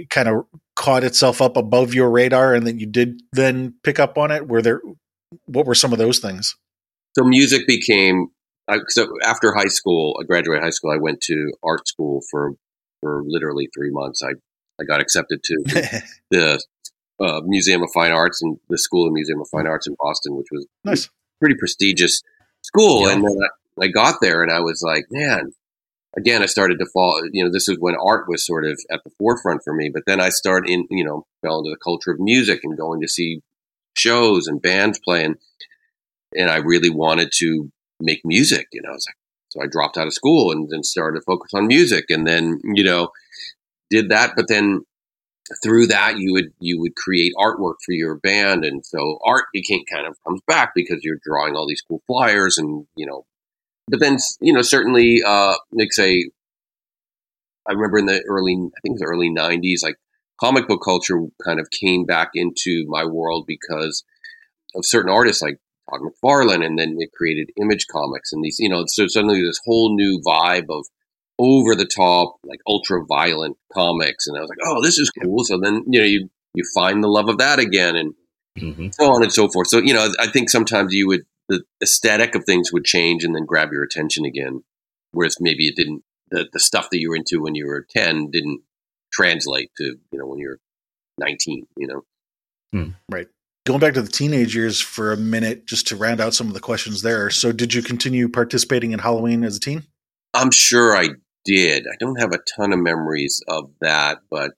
kind 0.09 0.29
of 0.29 0.47
caught 0.77 1.05
itself 1.05 1.43
up 1.43 1.57
above 1.57 1.93
your 1.93 2.11
radar, 2.11 2.55
and 2.55 2.67
that 2.67 2.81
you 2.81 2.87
did 2.87 3.21
then 3.33 3.75
pick 3.83 3.99
up 3.99 4.17
on 4.17 4.31
it. 4.31 4.49
Were 4.49 4.63
there 4.63 4.81
what 5.45 5.67
were 5.67 5.75
some 5.75 5.93
of 5.93 5.99
those 5.99 6.19
things? 6.19 6.57
So 7.17 7.25
music 7.25 7.67
became 7.67 8.29
so 8.89 9.09
after 9.25 9.53
high 9.55 9.69
school, 9.69 10.17
I 10.21 10.25
graduated 10.25 10.63
high 10.63 10.71
school. 10.71 10.93
I 10.93 10.99
went 11.01 11.21
to 11.23 11.53
art 11.63 11.89
school 11.89 12.21
for 12.31 12.53
for 13.01 13.23
literally 13.27 13.69
three 13.75 13.91
months. 13.91 14.23
I 14.23 14.33
I 14.81 14.85
got 14.85 15.01
accepted 15.01 15.43
to 15.43 15.57
the 16.31 16.63
uh, 17.21 17.41
Museum 17.45 17.83
of 17.83 17.91
Fine 17.93 18.13
Arts 18.13 18.43
and 18.43 18.59
the 18.69 18.79
School 18.79 19.07
of 19.07 19.13
Museum 19.13 19.41
of 19.41 19.49
Fine 19.49 19.67
Arts 19.67 19.87
in 19.87 19.97
Boston, 19.99 20.37
which 20.37 20.49
was 20.51 20.67
nice, 20.85 21.09
pretty 21.39 21.57
prestigious 21.59 22.23
school. 22.63 23.07
Yeah. 23.07 23.15
And 23.15 23.25
then 23.25 23.37
I, 23.81 23.85
I 23.85 23.89
got 23.89 24.17
there 24.21 24.43
and 24.43 24.51
I 24.51 24.61
was 24.61 24.83
like, 24.83 25.07
man, 25.11 25.53
again, 26.17 26.43
I 26.43 26.47
started 26.47 26.79
to 26.79 26.87
fall. 26.87 27.21
You 27.33 27.45
know, 27.45 27.53
this 27.53 27.69
is 27.69 27.79
when 27.79 27.95
art 27.95 28.25
was 28.29 28.45
sort 28.45 28.65
of 28.65 28.81
at 28.91 29.05
the 29.05 29.11
forefront 29.19 29.63
for 29.65 29.75
me. 29.75 29.91
But 29.93 30.05
then 30.07 30.21
I 30.21 30.31
started 30.31 30.71
in, 30.71 30.87
you 30.91 31.05
know, 31.05 31.27
fell 31.43 31.59
into 31.59 31.71
the 31.71 31.83
culture 31.83 32.11
of 32.11 32.21
music 32.21 32.61
and 32.63 32.77
going 32.77 33.01
to 33.03 33.09
see 33.09 33.43
shows 33.97 34.47
and 34.47 34.63
bands 34.63 34.99
playing. 34.99 35.37
And 36.35 36.51
I 36.51 36.57
really 36.57 36.91
wanted 36.91 37.31
to 37.37 37.71
make 38.01 38.21
music. 38.25 38.69
You 38.73 38.83
know, 38.83 38.91
I 38.91 38.95
was 38.95 39.07
like, 39.09 39.17
so 39.49 39.63
I 39.63 39.67
dropped 39.67 39.99
out 39.99 40.07
of 40.07 40.15
school 40.15 40.53
and 40.53 40.69
then 40.71 40.83
started 40.83 41.19
to 41.19 41.25
focus 41.25 41.53
on 41.55 41.67
music. 41.67 42.07
And 42.09 42.27
then, 42.27 42.61
you 42.63 42.85
know, 42.85 43.11
did 43.91 44.09
that, 44.11 44.35
but 44.37 44.47
then 44.49 44.85
through 45.63 45.87
that 45.89 46.19
you 46.19 46.33
would 46.33 46.53
you 46.61 46.79
would 46.81 46.95
create 46.95 47.33
artwork 47.37 47.75
for 47.85 47.93
your 47.93 48.17
band 48.17 48.65
and 48.65 48.85
so 48.87 49.19
art 49.25 49.47
became 49.53 49.83
kind 49.93 50.07
of 50.07 50.17
comes 50.27 50.41
back 50.47 50.73
because 50.75 51.01
you're 51.03 51.19
drawing 51.25 51.57
all 51.57 51.67
these 51.67 51.83
cool 51.83 52.03
flyers 52.07 52.57
and 52.57 52.87
you 52.95 53.07
know 53.07 53.25
but 53.89 54.01
then 54.01 54.17
you 54.41 54.53
know 54.53 54.63
certainly 54.63 55.23
uh 55.27 55.55
like 55.73 55.93
say 55.93 56.31
i 57.69 57.73
remember 57.73 57.99
in 57.99 58.07
the 58.07 58.23
early 58.29 58.55
i 58.55 58.81
think 58.83 58.99
the 58.99 59.05
early 59.05 59.29
90s 59.29 59.83
like 59.83 59.97
comic 60.39 60.69
book 60.69 60.83
culture 60.85 61.21
kind 61.45 61.59
of 61.59 61.69
came 61.71 62.05
back 62.05 62.31
into 62.35 62.85
my 62.89 63.05
world 63.05 63.45
because 63.47 64.05
of 64.77 64.87
certain 64.87 65.11
artists 65.11 65.43
like 65.43 65.59
Todd 65.91 66.01
McFarlane 66.01 66.65
and 66.65 66.79
then 66.79 66.97
it 66.99 67.11
created 67.13 67.51
image 67.61 67.87
comics 67.91 68.33
and 68.33 68.45
these 68.45 68.59
you 68.59 68.69
know 68.69 68.85
so 68.87 69.07
suddenly 69.09 69.43
this 69.43 69.61
whole 69.65 69.95
new 69.95 70.21
vibe 70.25 70.67
of 70.71 70.87
over 71.41 71.75
the 71.75 71.87
top, 71.87 72.37
like 72.45 72.61
ultra 72.67 73.03
violent 73.07 73.57
comics. 73.73 74.27
And 74.27 74.37
I 74.37 74.41
was 74.43 74.51
like, 74.51 74.59
oh, 74.63 74.83
this 74.83 74.99
is 74.99 75.11
cool. 75.11 75.43
So 75.43 75.59
then, 75.59 75.85
you 75.87 75.99
know, 75.99 76.07
you, 76.07 76.29
you 76.55 76.63
find 76.75 77.03
the 77.03 77.09
love 77.09 77.31
of 77.31 77.39
that 77.39 77.59
again 77.59 77.97
and 77.97 78.15
mm-hmm. 78.59 78.89
so 78.93 79.11
on 79.11 79.23
and 79.23 79.33
so 79.33 79.49
forth. 79.49 79.69
So, 79.69 79.79
you 79.79 79.95
know, 79.95 80.13
I 80.21 80.27
think 80.27 80.51
sometimes 80.51 80.93
you 80.93 81.09
would, 81.09 81.23
the 81.49 81.63
aesthetic 81.83 82.35
of 82.35 82.45
things 82.45 82.73
would 82.73 82.85
change 82.85 83.25
and 83.25 83.35
then 83.35 83.47
grab 83.47 83.73
your 83.73 83.83
attention 83.83 84.27
again. 84.27 84.63
Whereas 85.13 85.39
maybe 85.41 85.67
it 85.67 85.77
didn't, 85.77 86.05
the, 86.31 86.47
the 86.53 86.61
stuff 86.61 86.91
that 86.91 87.01
you 87.01 87.09
were 87.09 87.17
into 87.17 87.41
when 87.41 87.55
you 87.55 87.67
were 87.67 87.87
10 87.89 88.31
didn't 88.31 88.61
translate 89.11 89.71
to, 89.79 89.97
you 90.13 90.19
know, 90.19 90.27
when 90.27 90.39
you're 90.39 90.59
19, 91.19 91.67
you 91.79 91.87
know? 91.87 92.03
Hmm. 92.73 92.91
Right. 93.11 93.29
Going 93.67 93.81
back 93.81 93.95
to 93.95 94.03
the 94.03 94.11
teenage 94.11 94.55
years 94.55 94.81
for 94.81 95.13
a 95.13 95.17
minute, 95.17 95.67
just 95.67 95.87
to 95.89 95.97
round 95.97 96.21
out 96.21 96.35
some 96.35 96.49
of 96.49 96.55
the 96.55 96.61
questions 96.61 97.03
there. 97.03 97.29
So, 97.31 97.53
did 97.53 97.75
you 97.75 97.83
continue 97.83 98.29
participating 98.29 98.93
in 98.93 99.01
Halloween 99.01 99.45
as 99.45 99.57
a 99.57 99.61
teen? 99.61 99.85
I'm 100.33 100.51
sure 100.51 100.97
I 100.97 101.11
did. 101.45 101.87
I 101.87 101.97
don't 101.99 102.21
have 102.21 102.33
a 102.33 102.39
ton 102.57 102.73
of 102.73 102.79
memories 102.79 103.43
of 103.49 103.71
that, 103.81 104.19
but 104.31 104.53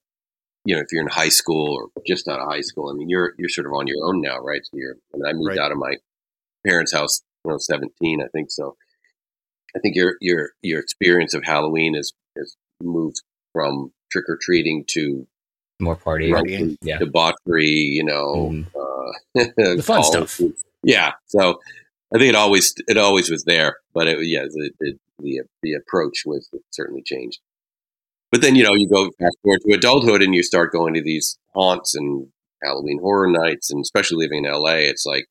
you 0.64 0.74
know, 0.74 0.80
if 0.80 0.86
you're 0.92 1.02
in 1.02 1.08
high 1.08 1.28
school 1.28 1.74
or 1.74 2.02
just 2.06 2.28
out 2.28 2.40
of 2.40 2.48
high 2.48 2.60
school, 2.60 2.90
I 2.90 2.94
mean, 2.94 3.08
you're 3.08 3.34
you're 3.38 3.48
sort 3.48 3.66
of 3.66 3.72
on 3.72 3.86
your 3.86 4.06
own 4.06 4.20
now, 4.20 4.38
right? 4.38 4.60
So 4.64 4.70
you're. 4.74 4.96
I, 5.12 5.16
mean, 5.16 5.26
I 5.26 5.32
moved 5.32 5.48
right. 5.48 5.58
out 5.58 5.72
of 5.72 5.78
my 5.78 5.96
parents' 6.64 6.92
house 6.92 7.22
when 7.42 7.52
I 7.52 7.54
was 7.54 7.66
17, 7.66 8.22
I 8.22 8.28
think. 8.28 8.50
So 8.50 8.76
I 9.74 9.80
think 9.80 9.96
your 9.96 10.16
your 10.20 10.50
your 10.62 10.80
experience 10.80 11.34
of 11.34 11.44
Halloween 11.44 11.94
has 11.94 12.12
has 12.36 12.56
moved 12.80 13.22
from 13.52 13.92
trick 14.10 14.26
or 14.28 14.38
treating 14.40 14.84
to 14.90 15.26
more 15.80 15.96
partying, 15.96 16.76
yeah, 16.82 16.98
debauchery. 16.98 17.70
You 17.70 18.04
know, 18.04 18.50
mm. 18.52 18.66
uh, 18.76 18.91
the 19.34 19.82
fun 19.84 20.04
stuff. 20.04 20.40
Yeah. 20.82 21.12
So 21.26 21.60
I 22.14 22.18
think 22.18 22.30
it 22.30 22.36
always 22.36 22.74
it 22.88 22.98
always 22.98 23.30
was 23.30 23.44
there, 23.44 23.78
but 23.94 24.06
it, 24.06 24.18
yeah, 24.26 24.42
the, 24.42 24.70
the 24.80 24.94
the 25.18 25.40
the 25.62 25.74
approach 25.74 26.22
was 26.26 26.48
certainly 26.70 27.02
changed. 27.02 27.38
But 28.30 28.42
then 28.42 28.54
you 28.54 28.64
know 28.64 28.74
you 28.74 28.88
go 28.88 29.10
fast 29.18 29.36
forward 29.42 29.60
to 29.66 29.74
adulthood 29.74 30.22
and 30.22 30.34
you 30.34 30.42
start 30.42 30.72
going 30.72 30.94
to 30.94 31.02
these 31.02 31.38
haunts 31.54 31.94
and 31.94 32.28
Halloween 32.62 33.00
horror 33.00 33.28
nights, 33.28 33.70
and 33.70 33.80
especially 33.82 34.24
living 34.24 34.44
in 34.44 34.52
LA, 34.52 34.88
it's 34.90 35.06
like 35.06 35.26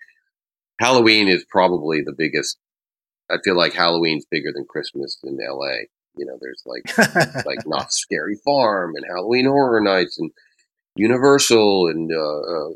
Halloween 0.79 1.27
is 1.27 1.45
probably 1.49 2.01
the 2.01 2.15
biggest 2.17 2.57
I 3.29 3.37
feel 3.43 3.55
like 3.55 3.73
Halloween's 3.73 4.25
bigger 4.29 4.51
than 4.53 4.65
Christmas 4.65 5.17
in 5.23 5.37
LA. 5.37 5.85
You 6.17 6.25
know, 6.25 6.37
there's 6.41 6.63
like 6.65 6.97
like 7.45 7.59
Knott's 7.65 7.99
Scary 7.99 8.37
Farm 8.43 8.93
and 8.95 9.05
Halloween 9.07 9.45
Horror 9.45 9.81
Nights 9.81 10.19
and 10.19 10.31
Universal 10.95 11.87
and 11.87 12.11
uh, 12.11 12.39
uh, 12.39 12.69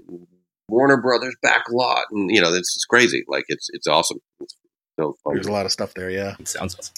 Warner 0.70 0.98
Brothers 1.02 1.36
back 1.42 1.66
lot, 1.70 2.06
and 2.12 2.30
you 2.30 2.42
know, 2.42 2.50
it's, 2.50 2.76
it's 2.76 2.86
crazy. 2.86 3.24
Like 3.28 3.46
it's 3.48 3.70
it's 3.72 3.88
awesome. 3.88 4.20
It's 4.40 4.56
so 5.00 5.16
fun. 5.24 5.36
There's 5.36 5.48
a 5.48 5.52
lot 5.52 5.66
of 5.66 5.72
stuff 5.72 5.94
there. 5.94 6.10
Yeah. 6.10 6.36
It 6.40 6.48
sounds 6.48 6.76
awesome. 6.76 6.94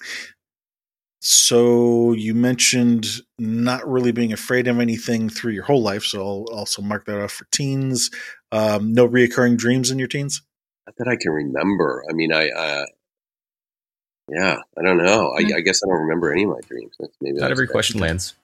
So 1.20 2.13
you 2.13 2.34
mentioned 2.36 3.07
not 3.39 3.88
really 3.88 4.11
being 4.11 4.32
afraid 4.32 4.68
of 4.68 4.80
anything 4.80 5.30
through 5.30 5.53
your 5.53 5.63
whole 5.63 5.82
life. 5.82 6.03
So 6.03 6.22
I'll 6.22 6.45
also 6.53 6.82
mark 6.82 7.05
that 7.05 7.20
off 7.20 7.32
for 7.32 7.47
teens. 7.51 8.11
Um, 8.51 8.93
no 8.93 9.07
reoccurring 9.07 9.57
dreams 9.57 9.89
in 9.89 9.99
your 9.99 10.07
teens. 10.07 10.43
Not 10.86 10.95
that 10.97 11.07
I 11.07 11.15
can 11.15 11.32
remember. 11.32 12.03
I 12.09 12.13
mean, 12.13 12.32
I, 12.32 12.49
uh, 12.49 12.86
yeah, 14.30 14.57
I 14.78 14.82
don't 14.84 14.97
know. 14.97 15.34
I, 15.38 15.41
I, 15.57 15.61
guess 15.61 15.82
I 15.84 15.88
don't 15.89 16.01
remember 16.01 16.32
any 16.32 16.43
of 16.43 16.49
my 16.49 16.61
dreams. 16.68 16.95
Maybe 17.20 17.39
not 17.39 17.51
every 17.51 17.65
bad. 17.65 17.72
question 17.72 17.99
lands. 17.99 18.36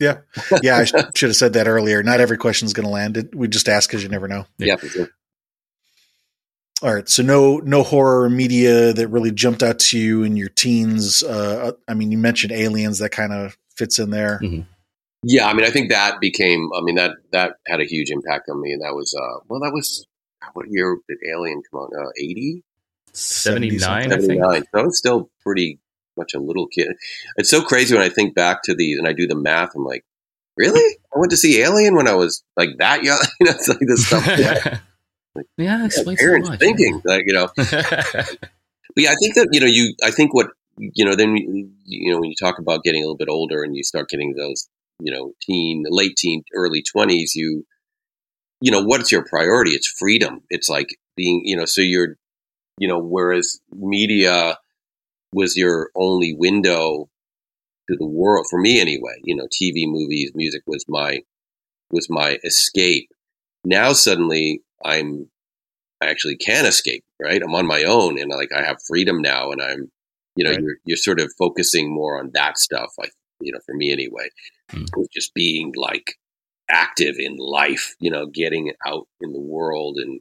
Yeah, 0.00 0.18
yeah. 0.62 0.76
I 0.78 0.84
should 0.84 1.28
have 1.28 1.36
said 1.36 1.52
that 1.54 1.68
earlier. 1.68 2.02
Not 2.02 2.20
every 2.20 2.36
question 2.36 2.66
is 2.66 2.72
going 2.72 2.86
to 2.86 2.92
land. 2.92 3.30
We 3.32 3.48
just 3.48 3.68
ask 3.68 3.88
because 3.88 4.02
you 4.02 4.08
never 4.08 4.28
know. 4.28 4.46
Yeah. 4.58 4.76
yeah 4.96 5.06
all 6.84 6.92
right, 6.92 7.08
so 7.08 7.22
no 7.22 7.58
no 7.58 7.82
horror 7.82 8.28
media 8.28 8.92
that 8.92 9.08
really 9.08 9.30
jumped 9.30 9.62
out 9.62 9.78
to 9.78 9.98
you 9.98 10.22
in 10.22 10.36
your 10.36 10.50
teens. 10.50 11.22
Uh, 11.22 11.72
I 11.88 11.94
mean, 11.94 12.12
you 12.12 12.18
mentioned 12.18 12.52
Aliens, 12.52 12.98
that 12.98 13.10
kind 13.10 13.32
of 13.32 13.56
fits 13.74 13.98
in 13.98 14.10
there. 14.10 14.38
Mm-hmm. 14.42 14.62
Yeah, 15.22 15.48
I 15.48 15.54
mean, 15.54 15.64
I 15.64 15.70
think 15.70 15.90
that 15.90 16.20
became. 16.20 16.68
I 16.76 16.82
mean 16.82 16.96
that 16.96 17.12
that 17.32 17.54
had 17.66 17.80
a 17.80 17.86
huge 17.86 18.10
impact 18.10 18.50
on 18.50 18.60
me, 18.60 18.72
and 18.72 18.82
that 18.82 18.92
was 18.92 19.14
uh, 19.18 19.40
well, 19.48 19.60
that 19.60 19.72
was 19.72 20.06
what 20.52 20.66
year 20.68 20.98
did 21.08 21.18
Alien 21.32 21.62
come 21.70 21.84
out? 21.84 21.90
Uh, 21.98 22.10
80? 22.18 22.62
79, 23.14 24.10
79. 24.10 24.62
So 24.62 24.78
I 24.78 24.82
was 24.82 24.98
still 24.98 25.30
pretty 25.42 25.78
much 26.16 26.34
a 26.34 26.40
little 26.40 26.66
kid. 26.66 26.96
It's 27.36 27.50
so 27.50 27.62
crazy 27.62 27.94
when 27.94 28.04
I 28.04 28.08
think 28.08 28.34
back 28.34 28.62
to 28.64 28.74
these 28.74 28.98
and 28.98 29.08
I 29.08 29.12
do 29.12 29.26
the 29.26 29.34
math. 29.34 29.74
I'm 29.74 29.84
like, 29.84 30.04
really? 30.56 30.98
I 31.14 31.18
went 31.18 31.30
to 31.30 31.36
see 31.36 31.60
Alien 31.60 31.94
when 31.94 32.08
I 32.08 32.14
was 32.14 32.42
like 32.56 32.70
that 32.78 33.02
young. 33.02 33.18
you 33.40 33.46
know, 33.46 33.52
it's 33.52 33.68
like 33.68 33.78
this 33.80 34.06
stuff. 34.06 34.80
Like, 35.36 35.46
yeah, 35.56 35.88
yeah 35.90 36.14
parents 36.16 36.48
so 36.48 36.56
thinking 36.58 37.02
like 37.04 37.24
you 37.26 37.32
know. 37.32 37.48
but 37.56 37.66
yeah, 38.96 39.10
I 39.10 39.16
think 39.16 39.34
that 39.34 39.48
you 39.50 39.58
know 39.58 39.66
you. 39.66 39.92
I 40.00 40.12
think 40.12 40.32
what 40.32 40.50
you 40.78 41.04
know 41.04 41.16
then 41.16 41.36
you 41.36 42.12
know 42.12 42.20
when 42.20 42.30
you 42.30 42.36
talk 42.36 42.60
about 42.60 42.84
getting 42.84 43.02
a 43.02 43.06
little 43.06 43.16
bit 43.16 43.28
older 43.28 43.64
and 43.64 43.76
you 43.76 43.82
start 43.82 44.08
getting 44.08 44.34
those 44.34 44.68
you 45.00 45.12
know 45.12 45.32
teen, 45.42 45.86
late 45.88 46.14
teen, 46.16 46.44
early 46.54 46.82
twenties, 46.82 47.34
you 47.34 47.66
you 48.60 48.70
know 48.70 48.84
what's 48.84 49.10
your 49.10 49.24
priority? 49.24 49.72
It's 49.72 49.88
freedom. 49.88 50.42
It's 50.50 50.68
like 50.68 50.96
being 51.16 51.42
you 51.44 51.56
know 51.56 51.64
so 51.64 51.80
you're 51.80 52.16
you 52.78 52.86
know 52.86 53.00
whereas 53.00 53.58
media 53.72 54.56
was 55.34 55.56
your 55.56 55.90
only 55.94 56.34
window 56.34 57.08
to 57.88 57.96
the 57.98 58.06
world 58.06 58.46
for 58.48 58.58
me 58.58 58.80
anyway 58.80 59.14
you 59.24 59.36
know 59.36 59.46
tv 59.46 59.84
movies 59.86 60.32
music 60.34 60.62
was 60.66 60.84
my 60.88 61.20
was 61.90 62.08
my 62.08 62.38
escape 62.44 63.08
now 63.64 63.92
suddenly 63.92 64.62
I'm 64.84 65.28
I 66.00 66.10
actually 66.10 66.36
can 66.36 66.66
escape, 66.66 67.04
right? 67.20 67.40
I'm 67.42 67.54
on 67.54 67.66
my 67.66 67.84
own 67.84 68.18
and 68.20 68.30
like 68.30 68.50
I 68.56 68.62
have 68.62 68.76
freedom 68.86 69.22
now 69.22 69.50
and 69.50 69.62
I'm 69.62 69.90
you 70.36 70.44
know, 70.44 70.50
right. 70.50 70.60
you're 70.60 70.76
you're 70.84 70.96
sort 70.96 71.20
of 71.20 71.32
focusing 71.38 71.92
more 71.92 72.18
on 72.18 72.30
that 72.34 72.58
stuff. 72.58 72.90
I 73.00 73.08
you 73.40 73.52
know, 73.52 73.60
for 73.64 73.74
me 73.74 73.92
anyway, 73.92 74.28
mm. 74.70 74.86
just 75.12 75.34
being 75.34 75.72
like 75.76 76.14
active 76.70 77.16
in 77.18 77.36
life, 77.36 77.94
you 78.00 78.10
know, 78.10 78.26
getting 78.26 78.72
out 78.86 79.06
in 79.20 79.32
the 79.32 79.40
world 79.40 79.96
and 79.96 80.20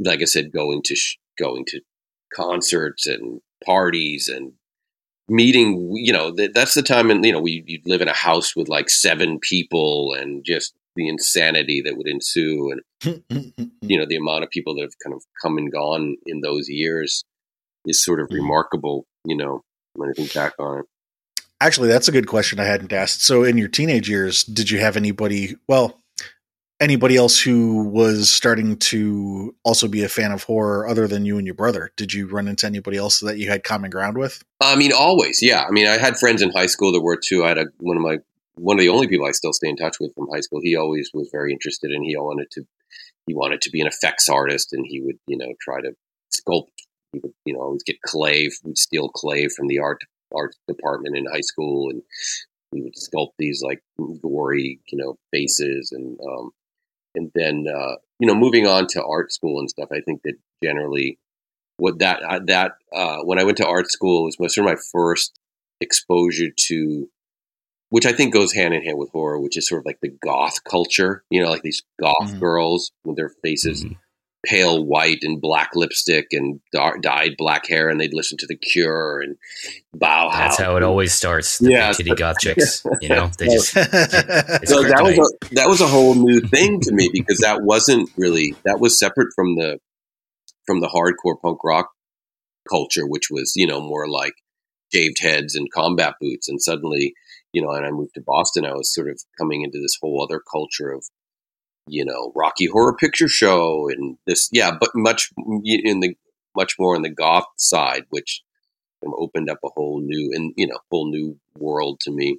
like 0.00 0.20
I 0.22 0.26
said, 0.26 0.52
going 0.52 0.82
to 0.84 0.94
sh- 0.94 1.18
going 1.38 1.64
to 1.68 1.80
concerts 2.34 3.06
and 3.06 3.40
parties 3.64 4.28
and 4.28 4.52
meeting 5.28 5.90
you 5.94 6.12
know 6.12 6.34
that's 6.54 6.74
the 6.74 6.82
time 6.82 7.10
and 7.10 7.24
you 7.24 7.32
know 7.32 7.40
we 7.40 7.64
you 7.66 7.80
live 7.84 8.00
in 8.00 8.08
a 8.08 8.14
house 8.14 8.54
with 8.54 8.68
like 8.68 8.88
seven 8.88 9.40
people 9.40 10.14
and 10.16 10.44
just 10.44 10.72
the 10.94 11.08
insanity 11.08 11.82
that 11.84 11.96
would 11.96 12.06
ensue 12.06 12.70
and 12.70 13.22
you 13.80 13.98
know 13.98 14.06
the 14.06 14.16
amount 14.16 14.44
of 14.44 14.50
people 14.50 14.74
that 14.74 14.82
have 14.82 14.94
kind 15.02 15.14
of 15.14 15.22
come 15.42 15.58
and 15.58 15.72
gone 15.72 16.14
in 16.26 16.40
those 16.42 16.68
years 16.68 17.24
is 17.86 18.02
sort 18.02 18.20
of 18.20 18.28
mm. 18.28 18.34
remarkable 18.34 19.04
you 19.24 19.36
know 19.36 19.62
when 19.94 20.08
i 20.08 20.12
think 20.12 20.32
back 20.32 20.52
on 20.60 20.78
it 20.78 20.86
actually 21.60 21.88
that's 21.88 22.08
a 22.08 22.12
good 22.12 22.28
question 22.28 22.60
i 22.60 22.64
hadn't 22.64 22.92
asked 22.92 23.22
so 23.24 23.42
in 23.42 23.58
your 23.58 23.68
teenage 23.68 24.08
years 24.08 24.44
did 24.44 24.70
you 24.70 24.78
have 24.78 24.96
anybody 24.96 25.56
well 25.66 25.98
anybody 26.80 27.16
else 27.16 27.40
who 27.40 27.84
was 27.84 28.30
starting 28.30 28.76
to 28.76 29.54
also 29.64 29.88
be 29.88 30.02
a 30.02 30.08
fan 30.08 30.32
of 30.32 30.42
horror 30.44 30.86
other 30.86 31.08
than 31.08 31.24
you 31.24 31.38
and 31.38 31.46
your 31.46 31.54
brother? 31.54 31.90
Did 31.96 32.12
you 32.12 32.26
run 32.26 32.48
into 32.48 32.66
anybody 32.66 32.96
else 32.96 33.20
that 33.20 33.38
you 33.38 33.48
had 33.48 33.64
common 33.64 33.90
ground 33.90 34.18
with? 34.18 34.42
I 34.60 34.76
mean 34.76 34.92
always 34.92 35.42
yeah. 35.42 35.64
I 35.64 35.70
mean 35.70 35.86
i 35.86 35.98
had 35.98 36.16
friends 36.16 36.42
in 36.42 36.50
high 36.50 36.66
school 36.66 36.92
that 36.92 37.00
were 37.00 37.16
too. 37.16 37.44
I 37.44 37.48
had 37.48 37.58
a, 37.58 37.66
one 37.78 37.96
of 37.96 38.02
my 38.02 38.18
one 38.56 38.78
of 38.78 38.80
the 38.80 38.88
only 38.88 39.06
people 39.06 39.26
I 39.26 39.32
still 39.32 39.52
stay 39.52 39.68
in 39.68 39.76
touch 39.76 39.96
with 40.00 40.14
from 40.14 40.28
high 40.32 40.40
school. 40.40 40.60
He 40.62 40.76
always 40.76 41.10
was 41.12 41.28
very 41.30 41.52
interested 41.52 41.90
and 41.90 42.04
he 42.04 42.16
wanted 42.16 42.50
to 42.52 42.66
he 43.26 43.34
wanted 43.34 43.60
to 43.62 43.70
be 43.70 43.80
an 43.80 43.86
effects 43.86 44.28
artist 44.28 44.72
and 44.72 44.86
he 44.86 45.00
would, 45.00 45.18
you 45.26 45.36
know, 45.36 45.52
try 45.60 45.80
to 45.80 45.92
sculpt. 46.32 46.68
He 47.12 47.20
would, 47.20 47.32
you 47.44 47.54
know, 47.54 47.60
always 47.60 47.82
get 47.82 48.00
clay, 48.02 48.48
would 48.64 48.78
steal 48.78 49.08
clay 49.08 49.48
from 49.48 49.68
the 49.68 49.78
art 49.78 50.02
art 50.34 50.56
department 50.68 51.16
in 51.16 51.26
high 51.26 51.40
school 51.40 51.90
and 51.90 52.02
he 52.72 52.82
would 52.82 52.94
sculpt 52.94 53.32
these 53.38 53.62
like 53.62 53.80
gory, 54.22 54.80
you 54.88 54.98
know, 54.98 55.16
faces 55.32 55.92
and 55.92 56.18
um 56.20 56.50
and 57.16 57.30
then 57.34 57.66
uh, 57.68 57.96
you 58.18 58.26
know, 58.26 58.34
moving 58.34 58.66
on 58.66 58.86
to 58.88 59.04
art 59.04 59.32
school 59.32 59.58
and 59.58 59.68
stuff, 59.68 59.88
I 59.92 60.00
think 60.00 60.22
that 60.22 60.34
generally 60.62 61.18
what 61.78 61.98
that 61.98 62.22
uh, 62.22 62.40
that 62.46 62.72
uh, 62.94 63.18
when 63.22 63.38
I 63.38 63.44
went 63.44 63.58
to 63.58 63.66
art 63.66 63.90
school 63.90 64.24
was 64.24 64.54
sort 64.54 64.66
of 64.66 64.72
my 64.72 64.80
first 64.92 65.38
exposure 65.80 66.50
to 66.68 67.08
which 67.90 68.06
I 68.06 68.12
think 68.12 68.32
goes 68.32 68.52
hand 68.52 68.74
in 68.74 68.82
hand 68.82 68.98
with 68.98 69.10
horror, 69.10 69.40
which 69.40 69.56
is 69.56 69.68
sort 69.68 69.80
of 69.80 69.86
like 69.86 70.00
the 70.02 70.08
goth 70.08 70.64
culture, 70.64 71.22
you 71.30 71.40
know, 71.42 71.48
like 71.48 71.62
these 71.62 71.82
goth 72.00 72.30
mm-hmm. 72.30 72.40
girls 72.40 72.90
with 73.04 73.16
their 73.16 73.30
faces 73.42 73.84
mm-hmm. 73.84 73.94
Pale 74.44 74.84
white 74.84 75.18
and 75.22 75.40
black 75.40 75.70
lipstick 75.74 76.28
and 76.32 76.60
dyed 77.02 77.34
black 77.36 77.66
hair, 77.68 77.88
and 77.88 78.00
they'd 78.00 78.14
listen 78.14 78.38
to 78.38 78.46
The 78.46 78.56
Cure 78.56 79.20
and 79.20 79.36
Bauhaus. 79.96 80.32
That's 80.32 80.58
how 80.58 80.76
it 80.76 80.82
always 80.82 81.12
starts. 81.12 81.58
The 81.58 81.72
yeah, 81.72 81.92
titty 81.92 82.14
goth 82.14 82.38
chicks, 82.40 82.84
you 83.00 83.08
know, 83.08 83.30
they 83.38 83.46
just. 83.46 83.72
so 83.72 83.80
that 83.82 85.00
was 85.02 85.18
a, 85.18 85.54
that 85.54 85.68
was 85.68 85.80
a 85.80 85.86
whole 85.86 86.14
new 86.14 86.40
thing 86.40 86.80
to 86.80 86.92
me 86.92 87.10
because 87.12 87.38
that 87.38 87.62
wasn't 87.62 88.10
really 88.16 88.54
that 88.64 88.80
was 88.80 88.98
separate 88.98 89.28
from 89.34 89.56
the 89.56 89.78
from 90.66 90.80
the 90.80 90.88
hardcore 90.88 91.40
punk 91.40 91.58
rock 91.64 91.90
culture, 92.68 93.06
which 93.06 93.28
was 93.30 93.52
you 93.56 93.66
know 93.66 93.80
more 93.80 94.08
like 94.08 94.34
shaved 94.92 95.20
heads 95.20 95.54
and 95.54 95.70
combat 95.72 96.14
boots, 96.20 96.48
and 96.48 96.62
suddenly 96.62 97.14
you 97.56 97.62
know, 97.62 97.70
and 97.70 97.86
I 97.86 97.90
moved 97.90 98.12
to 98.14 98.20
Boston, 98.20 98.66
I 98.66 98.74
was 98.74 98.92
sort 98.92 99.08
of 99.08 99.18
coming 99.38 99.62
into 99.62 99.80
this 99.80 99.96
whole 99.98 100.22
other 100.22 100.42
culture 100.52 100.90
of, 100.90 101.02
you 101.86 102.04
know, 102.04 102.32
Rocky 102.34 102.66
Horror 102.66 102.94
Picture 102.94 103.28
Show 103.28 103.88
and 103.88 104.18
this, 104.26 104.48
yeah, 104.52 104.72
but 104.78 104.90
much 104.94 105.30
in 105.64 106.00
the 106.00 106.16
much 106.56 106.74
more 106.78 106.96
in 106.96 107.02
the 107.02 107.10
goth 107.10 107.46
side, 107.56 108.04
which 108.10 108.42
opened 109.04 109.50
up 109.50 109.58
a 109.64 109.68
whole 109.68 110.00
new 110.00 110.32
and 110.34 110.52
you 110.56 110.66
know 110.66 110.78
whole 110.90 111.10
new 111.10 111.38
world 111.58 112.00
to 112.00 112.10
me. 112.10 112.38